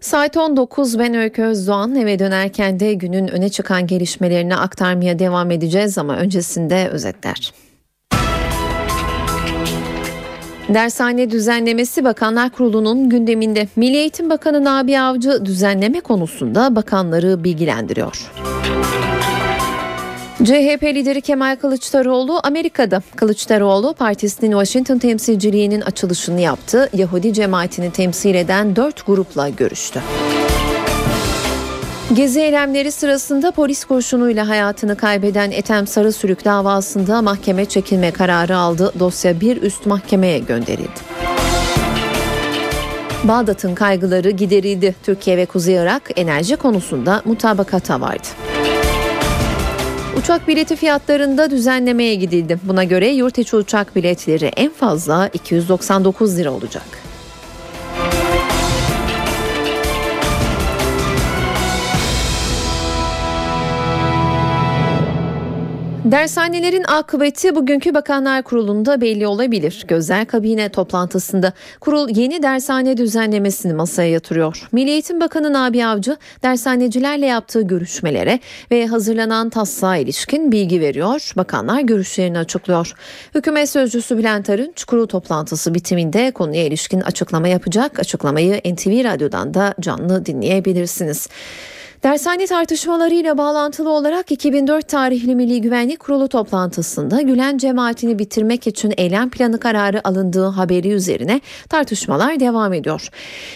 Saat 0.00 0.36
19 0.36 0.98
ben 0.98 1.14
Öykü 1.14 1.42
Özdoğan 1.42 1.96
eve 1.96 2.18
dönerken 2.18 2.80
de 2.80 2.94
günün 2.94 3.28
öne 3.28 3.48
çıkan 3.48 3.86
gelişmelerini 3.86 4.56
aktarmaya 4.56 5.18
devam 5.18 5.50
edeceğiz 5.50 5.98
ama 5.98 6.16
öncesinde 6.16 6.88
özetler. 6.88 7.52
Dershane 10.68 11.30
düzenlemesi 11.30 12.04
Bakanlar 12.04 12.50
Kurulu'nun 12.50 13.08
gündeminde. 13.08 13.68
Milli 13.76 13.96
Eğitim 13.96 14.30
Bakanı 14.30 14.64
Nabi 14.64 14.98
Avcı 14.98 15.44
düzenleme 15.44 16.00
konusunda 16.00 16.76
bakanları 16.76 17.44
bilgilendiriyor. 17.44 18.30
CHP 20.44 20.82
lideri 20.82 21.20
Kemal 21.20 21.56
Kılıçdaroğlu 21.56 22.40
Amerika'da. 22.44 23.02
Kılıçdaroğlu 23.16 23.94
partisinin 23.94 24.50
Washington 24.50 24.98
temsilciliğinin 24.98 25.80
açılışını 25.80 26.40
yaptı. 26.40 26.88
Yahudi 26.92 27.32
cemaatini 27.32 27.90
temsil 27.90 28.34
eden 28.34 28.76
dört 28.76 29.06
grupla 29.06 29.48
görüştü. 29.48 30.00
Gezi 32.14 32.40
eylemleri 32.40 32.92
sırasında 32.92 33.50
polis 33.50 33.84
kurşunuyla 33.84 34.48
hayatını 34.48 34.96
kaybeden 34.96 35.50
Ethem 35.50 35.86
Sarısülük 35.86 36.44
davasında 36.44 37.22
mahkeme 37.22 37.64
çekilme 37.64 38.10
kararı 38.10 38.56
aldı. 38.56 38.92
Dosya 38.98 39.40
bir 39.40 39.62
üst 39.62 39.86
mahkemeye 39.86 40.38
gönderildi. 40.38 41.00
Bağdat'ın 43.24 43.74
kaygıları 43.74 44.30
giderildi. 44.30 44.94
Türkiye 45.02 45.36
ve 45.36 45.46
Kuzey 45.46 45.74
Irak 45.74 46.10
enerji 46.16 46.56
konusunda 46.56 47.22
mutabakata 47.24 48.00
vardı. 48.00 48.28
Uçak 50.18 50.48
bileti 50.48 50.76
fiyatlarında 50.76 51.50
düzenlemeye 51.50 52.14
gidildi. 52.14 52.58
Buna 52.62 52.84
göre 52.84 53.08
yurt 53.08 53.38
içi 53.38 53.56
uçak 53.56 53.96
biletleri 53.96 54.46
en 54.46 54.70
fazla 54.70 55.28
299 55.32 56.38
lira 56.38 56.52
olacak. 56.52 57.09
Dershanelerin 66.10 66.84
akıbeti 66.84 67.54
bugünkü 67.54 67.94
Bakanlar 67.94 68.42
Kurulu'nda 68.42 69.00
belli 69.00 69.26
olabilir. 69.26 69.84
Gözler 69.88 70.26
kabine 70.26 70.68
toplantısında 70.68 71.52
kurul 71.80 72.08
yeni 72.16 72.42
dershane 72.42 72.96
düzenlemesini 72.96 73.74
masaya 73.74 74.10
yatırıyor. 74.10 74.68
Milli 74.72 74.90
Eğitim 74.90 75.20
Bakanı 75.20 75.52
Nabi 75.52 75.84
Avcı 75.84 76.16
dershanecilerle 76.42 77.26
yaptığı 77.26 77.62
görüşmelere 77.62 78.40
ve 78.70 78.86
hazırlanan 78.86 79.50
taslağa 79.50 79.96
ilişkin 79.96 80.52
bilgi 80.52 80.80
veriyor. 80.80 81.32
Bakanlar 81.36 81.80
görüşlerini 81.80 82.38
açıklıyor. 82.38 82.92
Hükümet 83.34 83.70
Sözcüsü 83.70 84.18
Bülent 84.18 84.50
Arınç 84.50 84.84
kurul 84.84 85.06
toplantısı 85.06 85.74
bitiminde 85.74 86.30
konuya 86.30 86.64
ilişkin 86.64 87.00
açıklama 87.00 87.48
yapacak. 87.48 87.98
Açıklamayı 87.98 88.60
NTV 88.64 89.04
Radyo'dan 89.04 89.54
da 89.54 89.74
canlı 89.80 90.26
dinleyebilirsiniz. 90.26 91.28
Dershane 92.02 92.46
tartışmalarıyla 92.46 93.38
bağlantılı 93.38 93.90
olarak 93.90 94.32
2004 94.32 94.88
tarihli 94.88 95.34
Milli 95.34 95.60
Güvenlik 95.60 96.00
Kurulu 96.00 96.28
toplantısında 96.28 97.20
Gülen 97.20 97.58
cemaatini 97.58 98.18
bitirmek 98.18 98.66
için 98.66 98.94
eylem 98.96 99.30
planı 99.30 99.60
kararı 99.60 100.08
alındığı 100.08 100.46
haberi 100.46 100.88
üzerine 100.88 101.40
tartışmalar 101.68 102.40
devam 102.40 102.72
ediyor. 102.72 103.08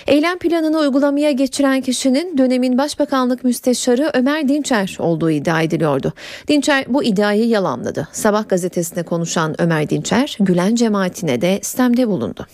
Eylem 0.07 0.39
planını 0.39 0.79
uygulamaya 0.79 1.31
geçiren 1.31 1.81
kişinin 1.81 2.39
dönemin 2.39 2.79
Başbakanlık 2.79 3.45
Müsteşarı 3.45 4.11
Ömer 4.15 4.49
Dinçer 4.49 4.97
olduğu 4.99 5.31
iddia 5.31 5.62
ediliyordu. 5.62 6.12
Dinçer 6.49 6.85
bu 6.89 7.05
iddiayı 7.05 7.49
yalanladı. 7.49 8.09
Sabah 8.12 8.49
gazetesine 8.49 9.03
konuşan 9.03 9.55
Ömer 9.59 9.91
Dinçer, 9.91 10.37
Gülen 10.41 10.75
cemaatine 10.75 11.41
de 11.41 11.59
istemde 11.61 12.09
bulundu. 12.09 12.47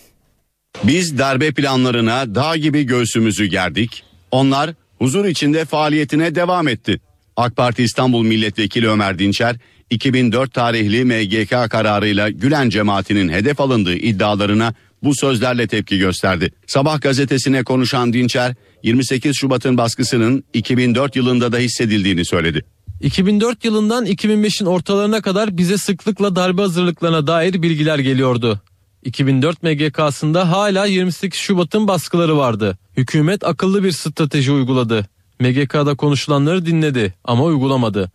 Biz 0.83 1.17
darbe 1.17 1.51
planlarına 1.51 2.35
dağ 2.35 2.57
gibi 2.57 2.83
göğsümüzü 2.83 3.45
gerdik. 3.45 4.03
Onlar 4.31 4.73
huzur 5.01 5.25
içinde 5.25 5.65
faaliyetine 5.65 6.35
devam 6.35 6.67
etti. 6.67 6.99
AK 7.35 7.55
Parti 7.55 7.83
İstanbul 7.83 8.23
Milletvekili 8.23 8.89
Ömer 8.89 9.19
Dinçer 9.19 9.55
2004 9.89 10.53
tarihli 10.53 11.05
MGK 11.05 11.71
kararıyla 11.71 12.29
Gülen 12.29 12.69
cemaatinin 12.69 13.29
hedef 13.29 13.59
alındığı 13.59 13.95
iddialarına 13.95 14.73
bu 15.03 15.15
sözlerle 15.15 15.67
tepki 15.67 15.97
gösterdi. 15.97 16.51
Sabah 16.67 17.01
gazetesine 17.01 17.63
konuşan 17.63 18.13
Dinçer 18.13 18.55
28 18.83 19.35
Şubat'ın 19.35 19.77
baskısının 19.77 20.43
2004 20.53 21.15
yılında 21.15 21.51
da 21.51 21.57
hissedildiğini 21.57 22.25
söyledi. 22.25 22.65
2004 23.01 23.65
yılından 23.65 24.05
2005'in 24.05 24.65
ortalarına 24.65 25.21
kadar 25.21 25.57
bize 25.57 25.77
sıklıkla 25.77 26.35
darbe 26.35 26.61
hazırlıklarına 26.61 27.27
dair 27.27 27.61
bilgiler 27.61 27.99
geliyordu. 27.99 28.61
2004 29.03 29.63
MGK'sında 29.63 30.51
hala 30.51 30.85
28 30.85 31.39
Şubat'ın 31.39 31.87
baskıları 31.87 32.37
vardı. 32.37 32.77
Hükümet 32.97 33.43
akıllı 33.43 33.83
bir 33.83 33.91
strateji 33.91 34.51
uyguladı. 34.51 35.05
MGK'da 35.39 35.95
konuşulanları 35.95 36.65
dinledi 36.65 37.13
ama 37.23 37.43
uygulamadı. 37.43 38.11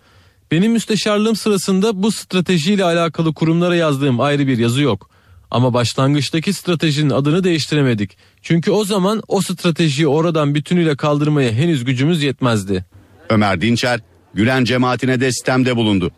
Benim 0.50 0.72
müsteşarlığım 0.72 1.36
sırasında 1.36 2.02
bu 2.02 2.12
stratejiyle 2.12 2.84
alakalı 2.84 3.34
kurumlara 3.34 3.76
yazdığım 3.76 4.20
ayrı 4.20 4.46
bir 4.46 4.58
yazı 4.58 4.82
yok. 4.82 5.10
Ama 5.50 5.74
başlangıçtaki 5.74 6.52
stratejinin 6.52 7.10
adını 7.10 7.44
değiştiremedik. 7.44 8.16
Çünkü 8.42 8.70
o 8.70 8.84
zaman 8.84 9.22
o 9.28 9.40
stratejiyi 9.40 10.08
oradan 10.08 10.54
bütünüyle 10.54 10.96
kaldırmaya 10.96 11.52
henüz 11.52 11.84
gücümüz 11.84 12.22
yetmezdi. 12.22 12.84
Ömer 13.28 13.60
Dinçer, 13.60 14.00
Gülen 14.34 14.64
cemaatine 14.64 15.20
de 15.20 15.32
sistemde 15.32 15.76
bulundu. 15.76 16.10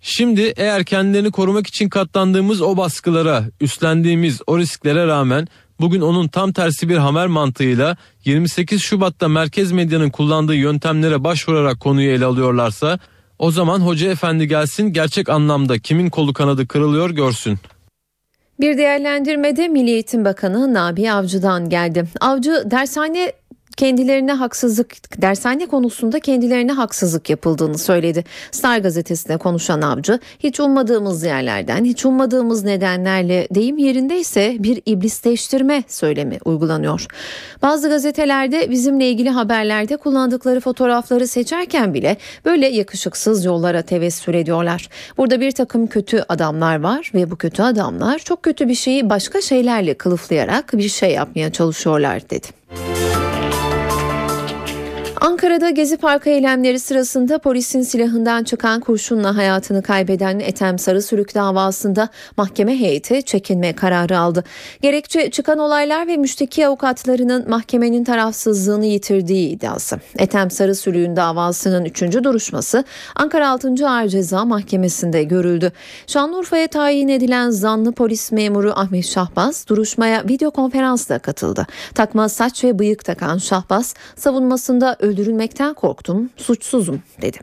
Şimdi 0.00 0.52
eğer 0.56 0.84
kendilerini 0.84 1.30
korumak 1.30 1.66
için 1.66 1.88
katlandığımız 1.88 2.62
o 2.62 2.76
baskılara, 2.76 3.44
üstlendiğimiz 3.60 4.40
o 4.46 4.58
risklere 4.58 5.06
rağmen 5.06 5.48
bugün 5.80 6.00
onun 6.00 6.28
tam 6.28 6.52
tersi 6.52 6.88
bir 6.88 6.96
hamer 6.96 7.26
mantığıyla 7.26 7.96
28 8.24 8.82
Şubat'ta 8.82 9.28
merkez 9.28 9.72
medyanın 9.72 10.10
kullandığı 10.10 10.54
yöntemlere 10.54 11.24
başvurarak 11.24 11.80
konuyu 11.80 12.10
ele 12.10 12.24
alıyorlarsa 12.24 12.98
o 13.38 13.50
zaman 13.50 13.80
hoca 13.80 14.10
efendi 14.10 14.48
gelsin 14.48 14.92
gerçek 14.92 15.28
anlamda 15.28 15.78
kimin 15.78 16.10
kolu 16.10 16.32
kanadı 16.32 16.68
kırılıyor 16.68 17.10
görsün. 17.10 17.58
Bir 18.60 18.78
değerlendirmede 18.78 19.68
Milli 19.68 19.90
Eğitim 19.90 20.24
Bakanı 20.24 20.74
Nabi 20.74 21.12
Avcı'dan 21.12 21.68
geldi. 21.68 22.04
Avcı 22.20 22.62
dershane 22.66 23.32
kendilerine 23.76 24.32
haksızlık 24.32 25.22
dershane 25.22 25.66
konusunda 25.66 26.20
kendilerine 26.20 26.72
haksızlık 26.72 27.30
yapıldığını 27.30 27.78
söyledi. 27.78 28.24
Star 28.50 28.78
gazetesine 28.78 29.36
konuşan 29.36 29.82
avcı 29.82 30.18
hiç 30.38 30.60
ummadığımız 30.60 31.22
yerlerden 31.22 31.84
hiç 31.84 32.06
ummadığımız 32.06 32.64
nedenlerle 32.64 33.48
deyim 33.54 33.78
yerindeyse 33.78 34.56
bir 34.58 34.82
iblisleştirme 34.86 35.84
söylemi 35.88 36.38
uygulanıyor. 36.44 37.06
Bazı 37.62 37.88
gazetelerde 37.88 38.70
bizimle 38.70 39.10
ilgili 39.10 39.30
haberlerde 39.30 39.96
kullandıkları 39.96 40.60
fotoğrafları 40.60 41.26
seçerken 41.26 41.94
bile 41.94 42.16
böyle 42.44 42.66
yakışıksız 42.66 43.44
yollara 43.44 43.82
tevessül 43.82 44.34
ediyorlar. 44.34 44.88
Burada 45.16 45.40
bir 45.40 45.52
takım 45.52 45.86
kötü 45.86 46.24
adamlar 46.28 46.80
var 46.80 47.10
ve 47.14 47.30
bu 47.30 47.36
kötü 47.36 47.62
adamlar 47.62 48.18
çok 48.18 48.42
kötü 48.42 48.68
bir 48.68 48.74
şeyi 48.74 49.10
başka 49.10 49.40
şeylerle 49.40 49.94
kılıflayarak 49.94 50.72
bir 50.72 50.88
şey 50.88 51.10
yapmaya 51.10 51.52
çalışıyorlar 51.52 52.30
dedi. 52.30 52.46
Ankara'da 55.20 55.70
Gezi 55.70 55.96
Parkı 55.96 56.30
eylemleri 56.30 56.80
sırasında 56.80 57.38
polisin 57.38 57.82
silahından 57.82 58.44
çıkan 58.44 58.80
kurşunla 58.80 59.36
hayatını 59.36 59.82
kaybeden 59.82 60.38
Ethem 60.38 60.78
Sarısürük 60.78 61.34
davasında 61.34 62.08
mahkeme 62.36 62.80
heyeti 62.80 63.22
çekinme 63.22 63.72
kararı 63.72 64.18
aldı. 64.18 64.44
Gerekçe 64.82 65.30
çıkan 65.30 65.58
olaylar 65.58 66.06
ve 66.06 66.16
müşteki 66.16 66.66
avukatlarının 66.66 67.50
mahkemenin 67.50 68.04
tarafsızlığını 68.04 68.86
yitirdiği 68.86 69.48
iddiası. 69.48 70.00
Ethem 70.18 70.50
Sarısürük'ün 70.50 71.16
davasının 71.16 71.84
3. 71.84 72.02
duruşması 72.02 72.84
Ankara 73.16 73.48
6. 73.48 73.88
Ağır 73.88 74.08
Ceza 74.08 74.44
Mahkemesi'nde 74.44 75.24
görüldü. 75.24 75.72
Şanlıurfa'ya 76.06 76.68
tayin 76.68 77.08
edilen 77.08 77.50
zanlı 77.50 77.92
polis 77.92 78.32
memuru 78.32 78.72
Ahmet 78.76 79.06
Şahbaz 79.06 79.68
duruşmaya 79.68 80.28
video 80.28 80.50
konferansla 80.50 81.18
katıldı. 81.18 81.66
Takma 81.94 82.28
saç 82.28 82.64
ve 82.64 82.78
bıyık 82.78 83.04
takan 83.04 83.38
Şahbaz 83.38 83.94
savunmasında 84.16 84.96
öldürülmekten 85.10 85.74
korktum, 85.74 86.30
suçsuzum 86.36 87.02
dedi. 87.22 87.38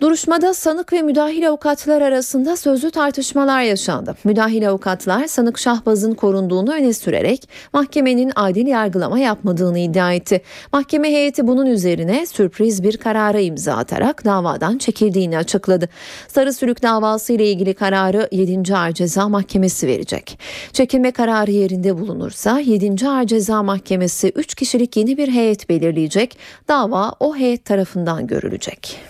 Duruşmada 0.00 0.54
sanık 0.54 0.92
ve 0.92 1.02
müdahil 1.02 1.48
avukatlar 1.48 2.02
arasında 2.02 2.56
sözlü 2.56 2.90
tartışmalar 2.90 3.62
yaşandı. 3.62 4.16
Müdahil 4.24 4.68
avukatlar 4.68 5.26
sanık 5.26 5.58
Şahbaz'ın 5.58 6.14
korunduğunu 6.14 6.72
öne 6.72 6.92
sürerek 6.92 7.48
mahkemenin 7.72 8.32
adil 8.36 8.66
yargılama 8.66 9.18
yapmadığını 9.18 9.78
iddia 9.78 10.12
etti. 10.12 10.42
Mahkeme 10.72 11.08
heyeti 11.08 11.46
bunun 11.46 11.66
üzerine 11.66 12.26
sürpriz 12.26 12.82
bir 12.82 12.96
karara 12.96 13.40
imza 13.40 13.76
atarak 13.76 14.24
davadan 14.24 14.78
çekildiğini 14.78 15.38
açıkladı. 15.38 15.88
Sarı 16.28 16.52
Sürük 16.52 16.82
davası 16.82 17.32
ile 17.32 17.50
ilgili 17.50 17.74
kararı 17.74 18.28
7. 18.32 18.76
Ağır 18.76 18.92
Ceza 18.92 19.28
Mahkemesi 19.28 19.86
verecek. 19.86 20.38
Çekilme 20.72 21.10
kararı 21.10 21.50
yerinde 21.50 21.98
bulunursa 21.98 22.58
7. 22.60 23.08
Ağır 23.08 23.26
Ceza 23.26 23.62
Mahkemesi 23.62 24.32
3 24.36 24.54
kişilik 24.54 24.96
yeni 24.96 25.16
bir 25.16 25.28
heyet 25.28 25.68
belirleyecek. 25.68 26.38
Dava 26.68 27.12
o 27.20 27.36
heyet 27.36 27.64
tarafından 27.64 28.26
görülecek. 28.26 29.00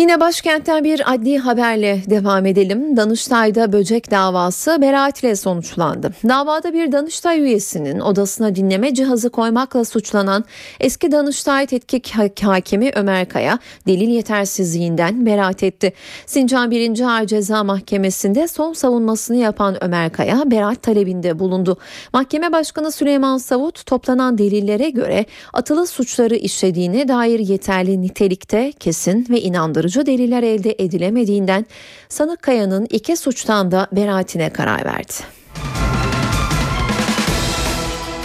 Yine 0.00 0.20
başkentten 0.20 0.84
bir 0.84 1.14
adli 1.14 1.38
haberle 1.38 2.02
devam 2.10 2.46
edelim. 2.46 2.96
Danıştay'da 2.96 3.72
böcek 3.72 4.10
davası 4.10 4.78
beraatle 4.80 5.36
sonuçlandı. 5.36 6.10
Davada 6.28 6.72
bir 6.72 6.92
Danıştay 6.92 7.40
üyesinin 7.40 8.00
odasına 8.00 8.54
dinleme 8.54 8.94
cihazı 8.94 9.30
koymakla 9.30 9.84
suçlanan 9.84 10.44
eski 10.80 11.12
Danıştay 11.12 11.66
tetkik 11.66 12.14
hakimi 12.42 12.90
Ömer 12.94 13.28
Kaya 13.28 13.58
delil 13.86 14.08
yetersizliğinden 14.08 15.26
beraat 15.26 15.62
etti. 15.62 15.92
Sincan 16.26 16.70
1. 16.70 17.00
Ağır 17.00 17.26
Ceza 17.26 17.64
Mahkemesi'nde 17.64 18.48
son 18.48 18.72
savunmasını 18.72 19.36
yapan 19.36 19.84
Ömer 19.84 20.12
Kaya 20.12 20.42
beraat 20.50 20.82
talebinde 20.82 21.38
bulundu. 21.38 21.78
Mahkeme 22.12 22.52
Başkanı 22.52 22.92
Süleyman 22.92 23.38
Savut 23.38 23.86
toplanan 23.86 24.38
delillere 24.38 24.90
göre 24.90 25.24
atılı 25.52 25.86
suçları 25.86 26.36
işlediğine 26.36 27.08
dair 27.08 27.38
yeterli 27.38 28.02
nitelikte 28.02 28.72
kesin 28.72 29.26
ve 29.30 29.40
inandırıcı 29.40 29.89
inandırıcı 29.90 30.06
deliller 30.06 30.42
elde 30.42 30.74
edilemediğinden 30.78 31.66
sanık 32.08 32.42
Kaya'nın 32.42 32.86
iki 32.90 33.16
suçtan 33.16 33.70
da 33.70 33.86
beraatine 33.92 34.50
karar 34.50 34.84
verdi. 34.84 35.12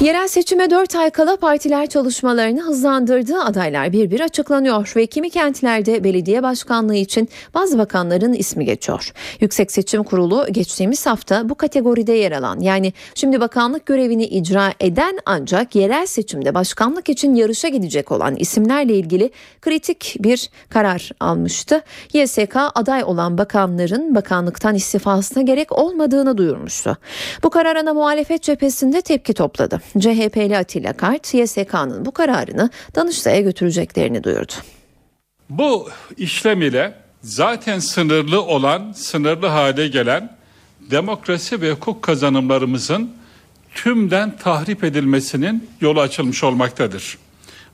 Yerel 0.02 0.28
seçime 0.28 0.70
4 0.70 0.96
ay 0.96 1.10
kala 1.10 1.36
partiler 1.36 1.88
çalışmalarını 1.88 2.62
hızlandırdı. 2.62 3.40
Adaylar 3.40 3.92
bir 3.92 4.12
bir 4.12 4.20
açıklanıyor 4.20 4.94
ve 4.96 5.06
kimi 5.06 5.30
kentlerde 5.30 6.04
belediye 6.04 6.44
başkanlığı 6.44 6.96
için 6.96 7.30
bazı 7.54 7.78
bakanların 7.78 8.34
ismi 8.34 8.66
geçiyor. 8.66 9.12
Yüksek 9.40 9.72
Seçim 9.72 10.04
Kurulu 10.04 10.48
geçtiğimiz 10.52 11.06
hafta 11.06 11.50
bu 11.50 11.56
kategoride 11.56 12.14
yer 12.14 12.32
alan 12.32 12.60
yani 12.60 12.94
şimdi 13.16 13.40
bakanlık 13.40 13.86
görevini 13.86 14.26
icra 14.26 14.74
eden 14.80 15.20
ancak 15.26 15.76
yerel 15.76 16.06
seçimde 16.06 16.54
başkanlık 16.54 17.10
için 17.10 17.36
yarışa 17.36 17.68
gidecek 17.68 18.12
olan 18.12 18.36
isimlerle 18.36 18.94
ilgili 18.94 19.32
kritik 19.62 20.16
bir 20.20 20.50
karar 20.70 21.12
almıştı. 21.20 21.82
YSK 22.14 22.56
aday 22.76 23.04
olan 23.04 23.38
bakanların 23.38 24.16
bakanlıktan 24.16 24.76
istifasına 24.76 25.44
gerek 25.44 25.72
olmadığını 25.72 26.38
duyurmuştu. 26.38 26.98
Bu 27.44 27.50
karar 27.50 27.76
ana 27.76 27.94
muhalefet 27.94 28.42
cephesinde 28.42 29.02
tepki 29.02 29.34
topladı. 29.34 29.85
CHP'li 30.00 30.58
Atilla 30.58 30.94
Kart, 30.94 31.34
YSK'nın 31.34 32.06
bu 32.06 32.12
kararını 32.12 32.70
Danıştay'a 32.96 33.42
götüreceklerini 33.42 34.24
duyurdu. 34.24 34.54
Bu 35.50 35.90
işlem 36.18 36.62
ile 36.62 36.94
zaten 37.22 37.80
sınırlı 37.80 38.42
olan, 38.42 38.92
sınırlı 38.92 39.48
hale 39.48 39.88
gelen 39.88 40.38
demokrasi 40.92 41.62
ve 41.62 41.72
hukuk 41.72 42.04
kazanımlarımızın 42.04 43.12
tümden 43.76 44.38
tahrip 44.38 44.84
edilmesinin 44.84 45.70
yolu 45.82 46.02
açılmış 46.02 46.44
olmaktadır. 46.44 47.18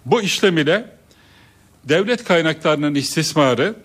Bu 0.06 0.22
işlem 0.22 0.58
ile 0.58 0.86
devlet 1.84 2.24
kaynaklarının 2.24 2.96
istismarı, 2.96 3.76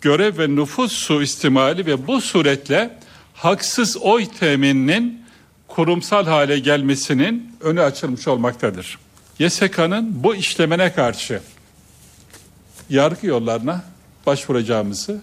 görev 0.00 0.38
ve 0.38 0.48
nüfus 0.48 0.92
suistimali 0.92 1.86
ve 1.86 2.06
bu 2.06 2.20
suretle 2.20 2.98
haksız 3.34 3.96
oy 3.96 4.26
temininin 4.40 5.22
kurumsal 5.78 6.26
hale 6.26 6.58
gelmesinin 6.58 7.56
önü 7.60 7.82
açılmış 7.82 8.28
olmaktadır. 8.28 8.98
YSK'nın 9.38 10.24
bu 10.24 10.34
işlemine 10.34 10.92
karşı 10.92 11.40
yargı 12.90 13.26
yollarına 13.26 13.84
başvuracağımızı, 14.26 15.20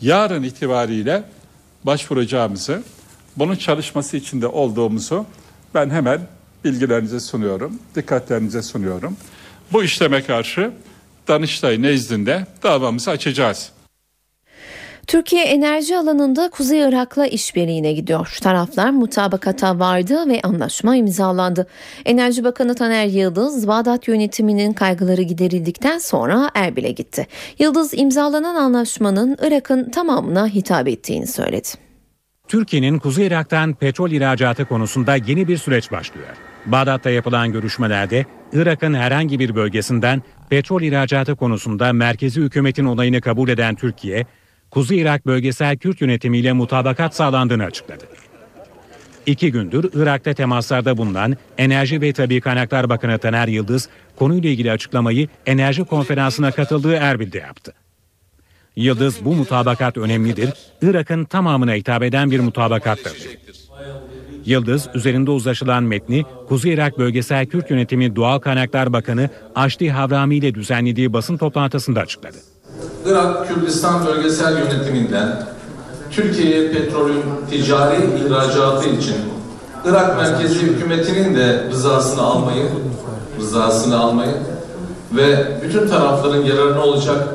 yarın 0.00 0.42
itibariyle 0.42 1.24
başvuracağımızı, 1.84 2.82
bunun 3.36 3.56
çalışması 3.56 4.16
içinde 4.16 4.46
olduğumuzu 4.46 5.26
ben 5.74 5.90
hemen 5.90 6.20
bilgilerinize 6.64 7.20
sunuyorum, 7.20 7.78
dikkatlerinize 7.94 8.62
sunuyorum. 8.62 9.16
Bu 9.72 9.84
işleme 9.84 10.22
karşı 10.22 10.72
Danıştay 11.28 11.82
nezdinde 11.82 12.46
davamızı 12.62 13.10
açacağız. 13.10 13.72
Türkiye 15.06 15.44
enerji 15.44 15.96
alanında 15.96 16.50
Kuzey 16.50 16.80
Irak'la 16.80 17.26
işbirliğine 17.26 17.92
gidiyor. 17.92 18.38
Taraflar 18.42 18.90
mutabakata 18.90 19.78
vardı 19.78 20.28
ve 20.28 20.40
anlaşma 20.42 20.96
imzalandı. 20.96 21.66
Enerji 22.04 22.44
Bakanı 22.44 22.74
Taner 22.74 23.06
Yıldız, 23.06 23.68
Bağdat 23.68 24.08
yönetiminin 24.08 24.72
kaygıları 24.72 25.22
giderildikten 25.22 25.98
sonra 25.98 26.50
Erbil'e 26.54 26.90
gitti. 26.90 27.26
Yıldız 27.58 27.90
imzalanan 27.94 28.54
anlaşmanın 28.54 29.36
Irak'ın 29.42 29.90
tamamına 29.90 30.46
hitap 30.46 30.88
ettiğini 30.88 31.26
söyledi. 31.26 31.68
Türkiye'nin 32.48 32.98
Kuzey 32.98 33.26
Irak'tan 33.26 33.74
petrol 33.74 34.10
ihracatı 34.10 34.64
konusunda 34.64 35.16
yeni 35.16 35.48
bir 35.48 35.56
süreç 35.56 35.92
başlıyor. 35.92 36.36
Bağdat'ta 36.66 37.10
yapılan 37.10 37.52
görüşmelerde 37.52 38.26
Irak'ın 38.52 38.94
herhangi 38.94 39.38
bir 39.38 39.54
bölgesinden 39.54 40.22
petrol 40.50 40.82
ihracatı 40.82 41.36
konusunda 41.36 41.92
merkezi 41.92 42.40
hükümetin 42.40 42.84
onayını 42.84 43.20
kabul 43.20 43.48
eden 43.48 43.74
Türkiye, 43.74 44.26
Kuzey 44.72 45.00
Irak 45.00 45.26
Bölgesel 45.26 45.76
Kürt 45.76 46.00
Yönetimi 46.00 46.38
ile 46.38 46.52
mutabakat 46.52 47.16
sağlandığını 47.16 47.64
açıkladı. 47.64 48.04
İki 49.26 49.52
gündür 49.52 49.90
Irak'ta 49.94 50.34
temaslarda 50.34 50.96
bulunan 50.96 51.36
Enerji 51.58 52.00
ve 52.00 52.12
Tabi 52.12 52.40
Kaynaklar 52.40 52.88
Bakanı 52.88 53.18
Taner 53.18 53.48
Yıldız 53.48 53.88
konuyla 54.16 54.50
ilgili 54.50 54.70
açıklamayı 54.70 55.28
enerji 55.46 55.84
konferansına 55.84 56.50
katıldığı 56.50 56.94
Erbil'de 56.94 57.38
yaptı. 57.38 57.72
Yıldız 58.76 59.24
bu 59.24 59.34
mutabakat 59.34 59.96
önemlidir, 59.96 60.50
Irak'ın 60.82 61.24
tamamına 61.24 61.74
hitap 61.74 62.02
eden 62.02 62.30
bir 62.30 62.40
mutabakattır. 62.40 63.16
Yıldız 64.44 64.88
üzerinde 64.94 65.30
uzlaşılan 65.30 65.84
metni 65.84 66.24
Kuzey 66.48 66.74
Irak 66.74 66.98
Bölgesel 66.98 67.46
Kürt 67.46 67.70
Yönetimi 67.70 68.16
Doğal 68.16 68.38
Kaynaklar 68.38 68.92
Bakanı 68.92 69.30
Aşti 69.54 69.90
Havrami 69.90 70.36
ile 70.36 70.54
düzenlediği 70.54 71.12
basın 71.12 71.36
toplantısında 71.36 72.00
açıkladı. 72.00 72.51
Irak 73.06 73.48
Kürdistan 73.48 74.06
Bölgesel 74.06 74.58
Yönetiminden 74.58 75.46
Türkiye'ye 76.10 76.72
petrolün 76.72 77.22
ticari 77.50 77.96
ihracatı 77.96 78.88
için 78.88 79.16
Irak 79.84 80.16
merkezi 80.16 80.62
hükümetinin 80.62 81.34
de 81.34 81.64
rızasını 81.70 82.22
almayı, 82.22 82.64
rızasını 83.38 83.98
almayı 83.98 84.34
ve 85.12 85.46
bütün 85.62 85.88
tarafların 85.88 86.42
yararına 86.42 86.80
olacak 86.80 87.28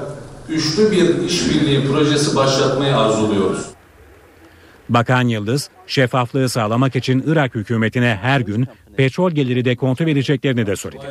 üçlü 0.49 0.91
bir 0.91 1.23
işbirliği 1.23 1.87
projesi 1.87 2.35
başlatmayı 2.35 2.97
arzuluyoruz. 2.97 3.65
Bakan 4.89 5.27
Yıldız, 5.27 5.69
şeffaflığı 5.87 6.49
sağlamak 6.49 6.95
için 6.95 7.23
Irak 7.27 7.55
hükümetine 7.55 8.19
her 8.21 8.41
gün 8.41 8.67
petrol 8.97 9.31
geliri 9.31 9.65
de 9.65 9.75
kontrol 9.75 10.05
vereceklerini 10.05 10.67
de 10.67 10.75
söyledi. 10.75 11.05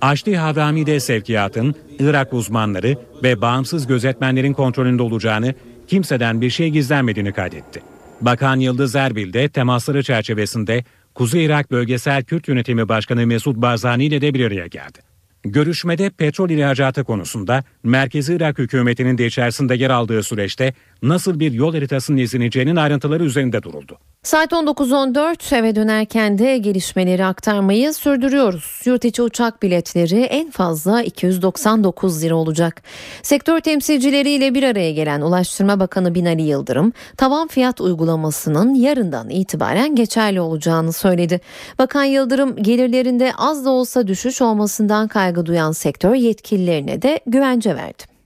Aşti 0.00 0.36
Havrami 0.36 0.86
de 0.86 1.00
sevkiyatın 1.00 1.74
Irak 1.98 2.32
uzmanları 2.32 2.96
ve 3.22 3.40
bağımsız 3.40 3.86
gözetmenlerin 3.86 4.52
kontrolünde 4.52 5.02
olacağını, 5.02 5.54
kimseden 5.86 6.40
bir 6.40 6.50
şey 6.50 6.68
gizlenmediğini 6.68 7.32
kaydetti. 7.32 7.82
Bakan 8.20 8.56
Yıldız 8.56 8.94
Erbil'de 8.94 9.48
temasları 9.48 10.02
çerçevesinde 10.02 10.84
Kuzey 11.14 11.44
Irak 11.44 11.70
Bölgesel 11.70 12.24
Kürt 12.24 12.48
Yönetimi 12.48 12.88
Başkanı 12.88 13.26
Mesut 13.26 13.56
Barzani 13.56 14.04
ile 14.04 14.20
de 14.20 14.34
bir 14.34 14.46
araya 14.46 14.66
geldi. 14.66 14.98
Görüşmede 15.42 16.10
petrol 16.10 16.50
ihracatı 16.50 17.04
konusunda 17.04 17.64
Merkezi 17.82 18.34
Irak 18.34 18.58
hükümetinin 18.58 19.18
de 19.18 19.26
içerisinde 19.26 19.74
yer 19.74 19.90
aldığı 19.90 20.22
süreçte 20.22 20.74
nasıl 21.02 21.40
bir 21.40 21.52
yol 21.52 21.74
haritasının 21.74 22.16
izleneceğinin 22.18 22.76
ayrıntıları 22.76 23.24
üzerinde 23.24 23.62
duruldu. 23.62 23.98
Saat 24.22 24.52
19.14 24.52 25.56
eve 25.56 25.76
dönerken 25.76 26.38
de 26.38 26.58
gelişmeleri 26.58 27.24
aktarmayı 27.24 27.94
sürdürüyoruz. 27.94 28.80
Yurt 28.84 29.04
içi 29.04 29.22
uçak 29.22 29.62
biletleri 29.62 30.20
en 30.20 30.50
fazla 30.50 31.02
299 31.02 32.22
lira 32.22 32.34
olacak. 32.34 32.82
Sektör 33.22 33.60
temsilcileriyle 33.60 34.54
bir 34.54 34.62
araya 34.62 34.92
gelen 34.92 35.20
Ulaştırma 35.20 35.80
Bakanı 35.80 36.14
Binali 36.14 36.42
Yıldırım, 36.42 36.92
tavan 37.16 37.48
fiyat 37.48 37.80
uygulamasının 37.80 38.74
yarından 38.74 39.30
itibaren 39.30 39.94
geçerli 39.94 40.40
olacağını 40.40 40.92
söyledi. 40.92 41.40
Bakan 41.78 42.04
Yıldırım 42.04 42.56
gelirlerinde 42.56 43.32
az 43.38 43.64
da 43.64 43.70
olsa 43.70 44.06
düşüş 44.06 44.42
olmasından 44.42 45.08
kaygı 45.08 45.46
duyan 45.46 45.72
sektör 45.72 46.14
yetkililerine 46.14 47.02
de 47.02 47.20
güvence 47.26 47.76
verdi. 47.76 48.17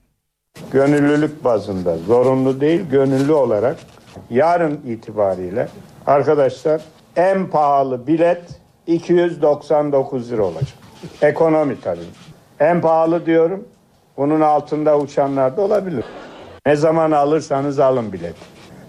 Gönüllülük 0.73 1.43
bazında 1.43 1.97
zorunlu 1.97 2.61
değil 2.61 2.81
gönüllü 2.89 3.33
olarak 3.33 3.77
yarın 4.29 4.79
itibariyle 4.87 5.67
arkadaşlar 6.07 6.81
en 7.15 7.47
pahalı 7.47 8.07
bilet 8.07 8.41
299 8.87 10.31
lira 10.31 10.43
olacak. 10.43 10.77
Ekonomi 11.21 11.81
tabii. 11.81 11.99
En 12.59 12.81
pahalı 12.81 13.25
diyorum. 13.25 13.67
Bunun 14.17 14.41
altında 14.41 14.99
uçanlar 14.99 15.57
da 15.57 15.61
olabilir. 15.61 16.05
Ne 16.65 16.75
zaman 16.75 17.11
alırsanız 17.11 17.79
alın 17.79 18.13
bilet. 18.13 18.35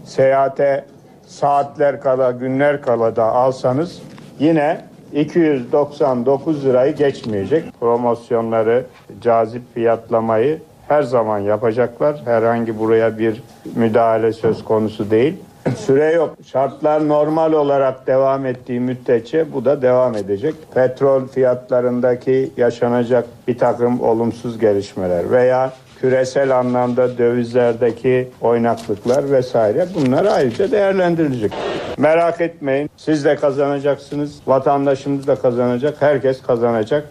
Seyahate 0.05 0.85
saatler 1.27 2.01
kala, 2.01 2.31
günler 2.31 2.83
kala 2.83 3.17
da 3.17 3.25
alsanız 3.25 4.03
yine 4.39 4.81
299 5.13 6.65
lirayı 6.65 6.97
geçmeyecek. 6.97 7.65
Promosyonları, 7.81 8.87
cazip 9.21 9.75
fiyatlamayı 9.75 10.61
her 10.89 11.03
zaman 11.03 11.39
yapacaklar. 11.39 12.21
Herhangi 12.25 12.79
buraya 12.79 13.19
bir 13.19 13.43
müdahale 13.77 14.33
söz 14.33 14.65
konusu 14.65 15.11
değil. 15.11 15.37
Süre 15.77 16.13
yok. 16.13 16.37
Şartlar 16.47 17.09
normal 17.09 17.53
olarak 17.53 18.07
devam 18.07 18.47
ettiği 18.47 18.81
müddetçe 18.81 19.53
bu 19.53 19.65
da 19.65 19.83
devam 19.83 20.17
edecek. 20.17 20.55
Petrol 20.75 21.27
fiyatlarındaki 21.27 22.51
yaşanacak 22.57 23.25
bir 23.49 23.59
takım 23.59 24.01
olumsuz 24.01 24.59
gelişmeler 24.59 25.31
veya 25.31 25.73
küresel 26.01 26.59
anlamda 26.59 27.19
dövizlerdeki 27.19 28.29
oynaklıklar 28.41 29.31
vesaire 29.31 29.87
bunlar 29.95 30.25
ayrıca 30.25 30.71
değerlendirilecek. 30.71 31.53
Merak 31.99 32.41
etmeyin 32.41 32.91
siz 32.97 33.25
de 33.25 33.37
kazanacaksınız, 33.37 34.41
vatandaşımız 34.47 35.27
da 35.27 35.35
kazanacak, 35.35 36.03
herkes 36.03 36.43
kazanacak. 36.43 37.05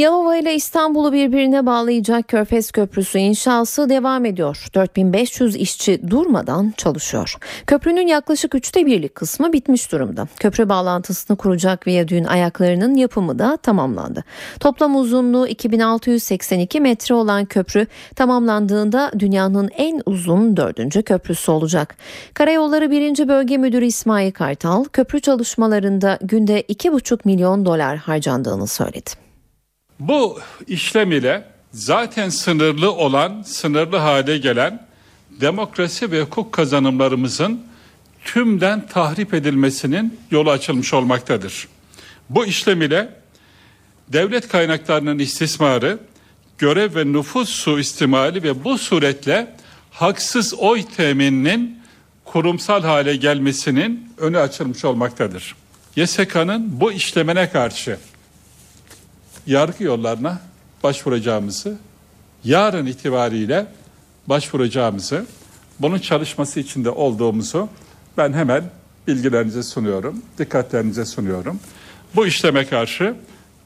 Yalova 0.00 0.36
ile 0.36 0.54
İstanbul'u 0.54 1.12
birbirine 1.12 1.66
bağlayacak 1.66 2.28
Körfez 2.28 2.70
Köprüsü 2.70 3.18
inşası 3.18 3.88
devam 3.88 4.24
ediyor. 4.24 4.66
4500 4.74 5.56
işçi 5.56 6.10
durmadan 6.10 6.74
çalışıyor. 6.76 7.36
Köprünün 7.66 8.06
yaklaşık 8.06 8.54
üçte 8.54 8.86
birlik 8.86 9.14
kısmı 9.14 9.52
bitmiş 9.52 9.92
durumda. 9.92 10.28
Köprü 10.36 10.68
bağlantısını 10.68 11.36
kuracak 11.36 11.86
viyadüğün 11.86 12.24
ayaklarının 12.24 12.94
yapımı 12.94 13.38
da 13.38 13.56
tamamlandı. 13.56 14.24
Toplam 14.60 14.96
uzunluğu 14.96 15.46
2682 15.46 16.80
metre 16.80 17.14
olan 17.14 17.44
köprü 17.44 17.86
tamamlandığında 18.16 19.12
dünyanın 19.18 19.70
en 19.76 20.02
uzun 20.06 20.56
dördüncü 20.56 21.02
köprüsü 21.02 21.50
olacak. 21.50 21.96
Karayolları 22.34 22.90
1. 22.90 23.28
Bölge 23.28 23.56
Müdürü 23.56 23.86
İsmail 23.86 24.32
Kartal 24.32 24.84
köprü 24.84 25.20
çalışmalarında 25.20 26.18
günde 26.22 26.60
2,5 26.60 27.20
milyon 27.24 27.66
dolar 27.66 27.96
harcandığını 27.96 28.66
söyledi. 28.66 29.29
Bu 30.00 30.40
işlem 30.66 31.12
ile 31.12 31.44
zaten 31.72 32.28
sınırlı 32.28 32.92
olan, 32.92 33.42
sınırlı 33.42 33.96
hale 33.96 34.38
gelen 34.38 34.86
demokrasi 35.40 36.12
ve 36.12 36.22
hukuk 36.22 36.52
kazanımlarımızın 36.52 37.62
tümden 38.24 38.86
tahrip 38.86 39.34
edilmesinin 39.34 40.20
yolu 40.30 40.50
açılmış 40.50 40.94
olmaktadır. 40.94 41.68
Bu 42.30 42.46
işlem 42.46 42.82
ile 42.82 43.08
devlet 44.08 44.48
kaynaklarının 44.48 45.18
istismarı, 45.18 45.98
görev 46.58 46.94
ve 46.94 47.12
nüfus 47.12 47.48
suistimali 47.48 48.42
ve 48.42 48.64
bu 48.64 48.78
suretle 48.78 49.54
haksız 49.90 50.54
oy 50.54 50.82
temininin 50.96 51.80
kurumsal 52.24 52.82
hale 52.82 53.16
gelmesinin 53.16 54.12
önü 54.18 54.38
açılmış 54.38 54.84
olmaktadır. 54.84 55.54
YSK'nın 55.96 56.80
bu 56.80 56.92
işlemine 56.92 57.50
karşı 57.50 57.98
yargı 59.46 59.84
yollarına 59.84 60.40
başvuracağımızı, 60.82 61.78
yarın 62.44 62.86
itibariyle 62.86 63.66
başvuracağımızı, 64.26 65.26
bunun 65.80 65.98
çalışması 65.98 66.60
içinde 66.60 66.90
olduğumuzu 66.90 67.68
ben 68.16 68.32
hemen 68.32 68.64
bilgilerinize 69.06 69.62
sunuyorum, 69.62 70.22
dikkatlerinize 70.38 71.04
sunuyorum. 71.04 71.60
Bu 72.16 72.26
işleme 72.26 72.66
karşı 72.66 73.14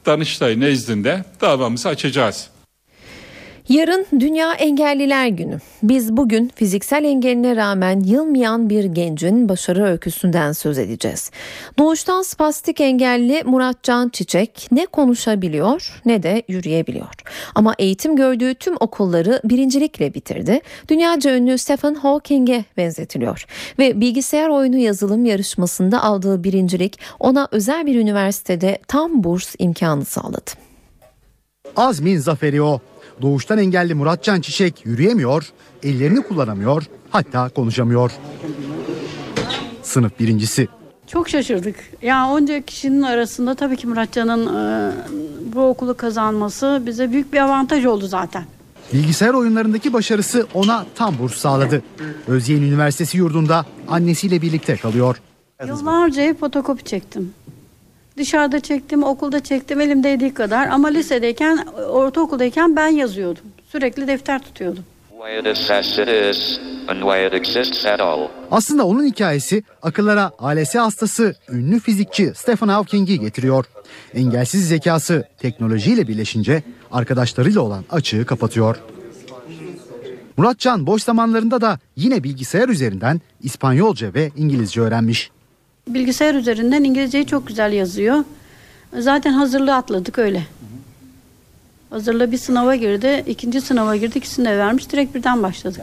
Danıştay 0.05 0.59
nezdinde 0.59 1.25
davamızı 1.41 1.89
açacağız. 1.89 2.49
Yarın 3.69 4.05
Dünya 4.19 4.53
Engelliler 4.53 5.27
Günü. 5.27 5.57
Biz 5.83 6.17
bugün 6.17 6.51
fiziksel 6.55 7.03
engeline 7.03 7.55
rağmen 7.55 7.99
yılmayan 7.99 8.69
bir 8.69 8.83
gencin 8.83 9.49
başarı 9.49 9.83
öyküsünden 9.83 10.51
söz 10.51 10.77
edeceğiz. 10.77 11.31
Doğuştan 11.77 12.21
spastik 12.21 12.81
engelli 12.81 13.43
Muratcan 13.43 14.09
Çiçek 14.09 14.67
ne 14.71 14.85
konuşabiliyor 14.85 16.01
ne 16.05 16.23
de 16.23 16.43
yürüyebiliyor. 16.47 17.13
Ama 17.55 17.75
eğitim 17.79 18.15
gördüğü 18.15 18.55
tüm 18.55 18.75
okulları 18.79 19.41
birincilikle 19.43 20.13
bitirdi. 20.13 20.59
Dünyaca 20.87 21.35
ünlü 21.35 21.57
Stephen 21.57 21.95
Hawking'e 21.95 22.65
benzetiliyor. 22.77 23.45
Ve 23.79 24.01
bilgisayar 24.01 24.49
oyunu 24.49 24.77
yazılım 24.77 25.25
yarışmasında 25.25 26.03
aldığı 26.03 26.43
birincilik 26.43 26.99
ona 27.19 27.47
özel 27.51 27.85
bir 27.85 27.95
üniversitede 27.95 28.79
tam 28.87 29.23
burs 29.23 29.55
imkanı 29.59 30.05
sağladı. 30.05 30.51
Azmin 31.75 32.17
zaferi 32.17 32.61
o. 32.61 32.81
Doğuştan 33.21 33.57
engelli 33.57 33.93
Muratcan 33.93 34.41
Çiçek 34.41 34.85
yürüyemiyor, 34.85 35.51
ellerini 35.83 36.21
kullanamıyor, 36.21 36.83
hatta 37.09 37.49
konuşamıyor. 37.49 38.11
Sınıf 39.83 40.19
birincisi. 40.19 40.67
Çok 41.07 41.29
şaşırdık. 41.29 41.75
Yani 42.01 42.31
onca 42.31 42.61
kişinin 42.61 43.01
arasında 43.01 43.55
tabii 43.55 43.77
ki 43.77 43.87
Muratcan'ın 43.87 44.47
e, 44.55 44.91
bu 45.55 45.67
okulu 45.67 45.97
kazanması 45.97 46.83
bize 46.85 47.11
büyük 47.11 47.33
bir 47.33 47.39
avantaj 47.39 47.85
oldu 47.85 48.07
zaten. 48.07 48.43
Bilgisayar 48.93 49.33
oyunlarındaki 49.33 49.93
başarısı 49.93 50.47
ona 50.53 50.85
tam 50.95 51.17
burs 51.19 51.33
sağladı. 51.37 51.81
Özyeğin 52.27 52.63
Üniversitesi 52.63 53.17
yurdunda 53.17 53.65
annesiyle 53.87 54.41
birlikte 54.41 54.77
kalıyor. 54.77 55.21
Yıllarca 55.67 56.33
fotokopi 56.33 56.83
çektim. 56.83 57.33
Dışarıda 58.17 58.59
çektim, 58.59 59.03
okulda 59.03 59.43
çektim 59.43 59.81
elimdeydiği 59.81 60.33
kadar 60.33 60.67
ama 60.67 60.87
lisedeyken, 60.87 61.67
ortaokuldayken 61.89 62.75
ben 62.75 62.87
yazıyordum. 62.87 63.43
Sürekli 63.71 64.07
defter 64.07 64.43
tutuyordum. 64.43 64.83
Aslında 68.51 68.85
onun 68.85 69.05
hikayesi 69.05 69.63
akıllara 69.81 70.31
ALS 70.39 70.75
hastası 70.75 71.35
ünlü 71.49 71.79
fizikçi 71.79 72.33
Stephen 72.35 72.67
Hawking'i 72.67 73.19
getiriyor. 73.19 73.65
Engelsiz 74.13 74.67
zekası 74.67 75.27
teknolojiyle 75.39 76.07
birleşince 76.07 76.63
arkadaşlarıyla 76.91 77.61
olan 77.61 77.83
açığı 77.89 78.25
kapatıyor. 78.25 78.75
Muratcan 80.37 80.87
boş 80.87 81.03
zamanlarında 81.03 81.61
da 81.61 81.79
yine 81.95 82.23
bilgisayar 82.23 82.69
üzerinden 82.69 83.21
İspanyolca 83.41 84.13
ve 84.13 84.31
İngilizce 84.35 84.81
öğrenmiş. 84.81 85.31
Bilgisayar 85.87 86.35
üzerinden 86.35 86.83
İngilizceyi 86.83 87.25
çok 87.25 87.47
güzel 87.47 87.73
yazıyor. 87.73 88.23
Zaten 88.99 89.33
hazırlığı 89.33 89.75
atladık 89.75 90.19
öyle. 90.19 90.43
Hazırlığı 91.89 92.31
bir 92.31 92.37
sınava 92.37 92.75
girdi, 92.75 93.23
ikinci 93.27 93.61
sınava 93.61 93.95
girdi, 93.95 94.17
ikisini 94.17 94.45
de 94.45 94.57
vermiş. 94.57 94.91
Direkt 94.91 95.15
birden 95.15 95.43
başladık. 95.43 95.81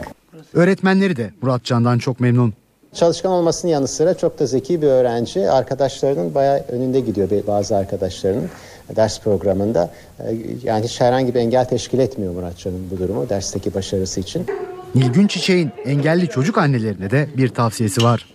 Öğretmenleri 0.52 1.16
de 1.16 1.30
Muratcan'dan 1.42 1.98
çok 1.98 2.20
memnun. 2.20 2.54
Çalışkan 2.94 3.32
olmasının 3.32 3.72
yanı 3.72 3.88
sıra 3.88 4.14
çok 4.14 4.38
da 4.38 4.46
zeki 4.46 4.82
bir 4.82 4.86
öğrenci. 4.86 5.50
Arkadaşlarının 5.50 6.34
bayağı 6.34 6.58
önünde 6.68 7.00
gidiyor 7.00 7.28
bazı 7.46 7.76
arkadaşlarının 7.76 8.48
ders 8.96 9.20
programında. 9.20 9.90
Ee, 10.20 10.36
Yani 10.62 10.84
hiç 10.84 11.00
herhangi 11.00 11.34
bir 11.34 11.40
engel 11.40 11.64
teşkil 11.64 11.98
etmiyor 11.98 12.34
Muratcan'ın 12.34 12.90
bu 12.90 12.98
durumu 12.98 13.28
dersteki 13.28 13.74
başarısı 13.74 14.20
için. 14.20 14.46
Nilgün 14.94 15.26
Çiçek'in 15.26 15.70
engelli 15.84 16.28
çocuk 16.28 16.58
annelerine 16.58 17.10
de 17.10 17.28
bir 17.36 17.48
tavsiyesi 17.48 18.02
var. 18.02 18.26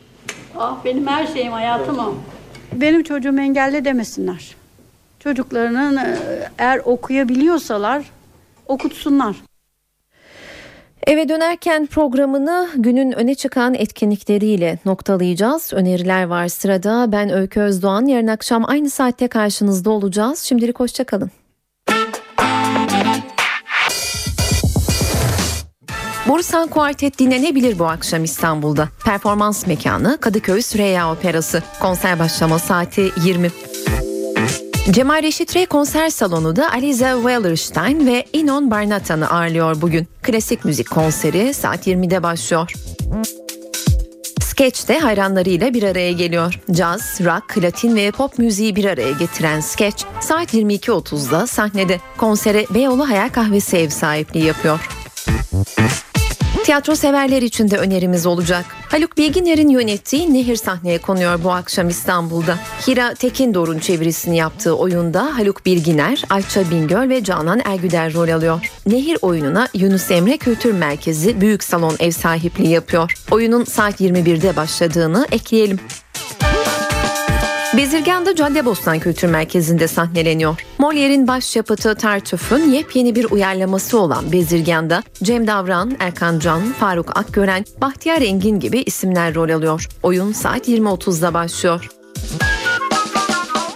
Ah 0.60 0.78
benim 0.86 1.08
her 1.08 1.28
şeyim 1.28 1.52
hayatım 1.52 2.00
o. 2.00 2.14
Benim 2.74 3.04
çocuğum 3.04 3.40
engelli 3.40 3.86
demesinler. 3.86 4.56
Çocuklarının 5.20 5.98
e, 5.98 6.18
eğer 6.58 6.82
okuyabiliyorsalar 6.86 8.12
okutsunlar. 8.68 9.36
Eve 11.08 11.30
dönerken 11.30 11.86
programını 11.86 12.70
günün 12.76 13.12
öne 13.12 13.36
çıkan 13.36 13.74
etkinlikleriyle 13.74 14.80
noktalayacağız. 14.86 15.74
Öneriler 15.74 16.24
var 16.24 16.48
sırada. 16.48 17.12
Ben 17.12 17.30
Öykü 17.30 17.60
Özdoğan. 17.60 18.06
Yarın 18.06 18.28
akşam 18.28 18.64
aynı 18.70 18.90
saatte 18.90 19.28
karşınızda 19.28 19.90
olacağız. 19.90 20.40
Şimdilik 20.40 20.80
hoşçakalın. 20.80 21.32
Borusan 26.28 26.68
Kuartet 26.68 27.20
dinlenebilir 27.20 27.80
bu 27.80 27.86
akşam 27.86 28.24
İstanbul'da. 28.24 28.90
Performans 29.06 29.68
mekanı 29.68 30.18
Kadıköy 30.22 30.62
Süreyya 30.62 31.12
Operası. 31.12 31.64
Konser 31.80 32.20
başlama 32.20 32.60
saati 32.60 33.12
20. 33.24 33.52
Cemal 34.92 35.24
Reşit 35.24 35.56
Rey 35.56 35.66
konser 35.66 36.10
salonu 36.10 36.56
da 36.56 36.72
Alize 36.72 37.14
Wellerstein 37.16 38.08
ve 38.08 38.26
Inon 38.34 38.72
Barnatan'ı 38.72 39.30
ağırlıyor 39.30 39.82
bugün. 39.82 40.08
Klasik 40.22 40.66
müzik 40.66 40.90
konseri 40.90 41.54
saat 41.54 41.88
20'de 41.88 42.24
başlıyor. 42.24 42.72
Sketch 44.42 44.88
de 44.88 45.00
hayranlarıyla 45.00 45.74
bir 45.74 45.84
araya 45.84 46.12
geliyor. 46.12 46.60
Caz, 46.72 47.20
rock, 47.22 47.58
latin 47.58 47.96
ve 47.96 48.12
pop 48.12 48.40
müziği 48.40 48.76
bir 48.76 48.86
araya 48.86 49.12
getiren 49.12 49.60
Sketch 49.60 50.04
saat 50.20 50.54
22.30'da 50.54 51.48
sahnede. 51.48 52.00
Konsere 52.18 52.66
Beyoğlu 52.74 53.10
Hayal 53.10 53.30
Kahvesi 53.30 53.78
ev 53.78 53.90
sahipliği 53.90 54.46
yapıyor. 54.46 54.90
Tiyatro 56.68 56.96
severler 56.96 57.42
için 57.42 57.72
de 57.72 57.78
önerimiz 57.78 58.26
olacak. 58.26 58.66
Haluk 58.88 59.18
Bilginer'in 59.18 59.70
yönettiği 59.70 60.34
Nehir 60.34 60.56
sahneye 60.56 60.98
konuyor 60.98 61.44
bu 61.44 61.52
akşam 61.52 61.90
İstanbul'da. 61.90 62.58
Hira 62.88 63.14
Tekindor'un 63.14 63.80
çevirisini 63.80 64.38
yaptığı 64.38 64.78
oyunda 64.78 65.38
Haluk 65.38 65.66
Bilginer, 65.66 66.24
Ayça 66.30 66.72
Bingöl 66.72 67.10
ve 67.10 67.24
Canan 67.24 67.62
Ergüder 67.66 68.14
rol 68.14 68.30
alıyor. 68.30 68.72
Nehir 68.86 69.18
oyununa 69.22 69.68
Yunus 69.74 70.12
Emre 70.12 70.38
Kültür 70.38 70.72
Merkezi 70.72 71.42
Büyük 71.42 71.64
Salon 71.64 71.96
ev 72.00 72.12
sahipliği 72.12 72.70
yapıyor. 72.70 73.14
Oyunun 73.32 73.64
saat 73.64 74.02
21'de 74.02 74.56
başladığını 74.56 75.28
ekleyelim. 75.32 75.80
Bezirgan'da 77.74 78.36
Caddebostan 78.36 79.00
Kültür 79.00 79.28
Merkezi'nde 79.28 79.88
sahneleniyor. 79.88 80.66
Molière'in 80.80 81.28
başyapıtı 81.28 81.96
Tartüf'ün 81.96 82.72
yepyeni 82.72 83.16
bir 83.16 83.32
uyarlaması 83.32 84.00
olan 84.00 84.32
Bezirgan'da 84.32 85.04
Cem 85.24 85.48
Davran, 85.48 85.96
Erkan 86.00 86.40
Can, 86.40 86.62
Faruk 86.62 87.18
Akgören, 87.18 87.66
Bahtiyar 87.82 88.22
Engin 88.22 88.60
gibi 88.60 88.80
isimler 88.80 89.36
rol 89.36 89.50
alıyor. 89.50 89.90
Oyun 90.04 90.34
saat 90.34 90.70
20.30'da 90.70 91.34
başlıyor. 91.34 91.90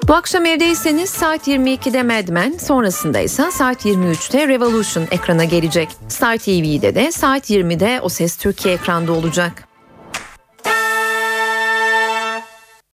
Bu 0.07 0.15
akşam 0.15 0.45
evdeyseniz 0.45 1.09
saat 1.09 1.47
22'de 1.47 2.03
Mad 2.03 2.27
Men, 2.27 2.57
sonrasında 2.57 3.19
ise 3.19 3.51
saat 3.51 3.85
23'te 3.85 4.47
Revolution 4.47 5.07
ekrana 5.11 5.43
gelecek. 5.43 5.89
Star 6.07 6.37
TV'de 6.37 6.95
de 6.95 7.11
saat 7.11 7.49
20'de 7.49 7.99
O 8.01 8.09
Ses 8.09 8.35
Türkiye 8.37 8.73
ekranda 8.73 9.11
olacak. 9.11 9.70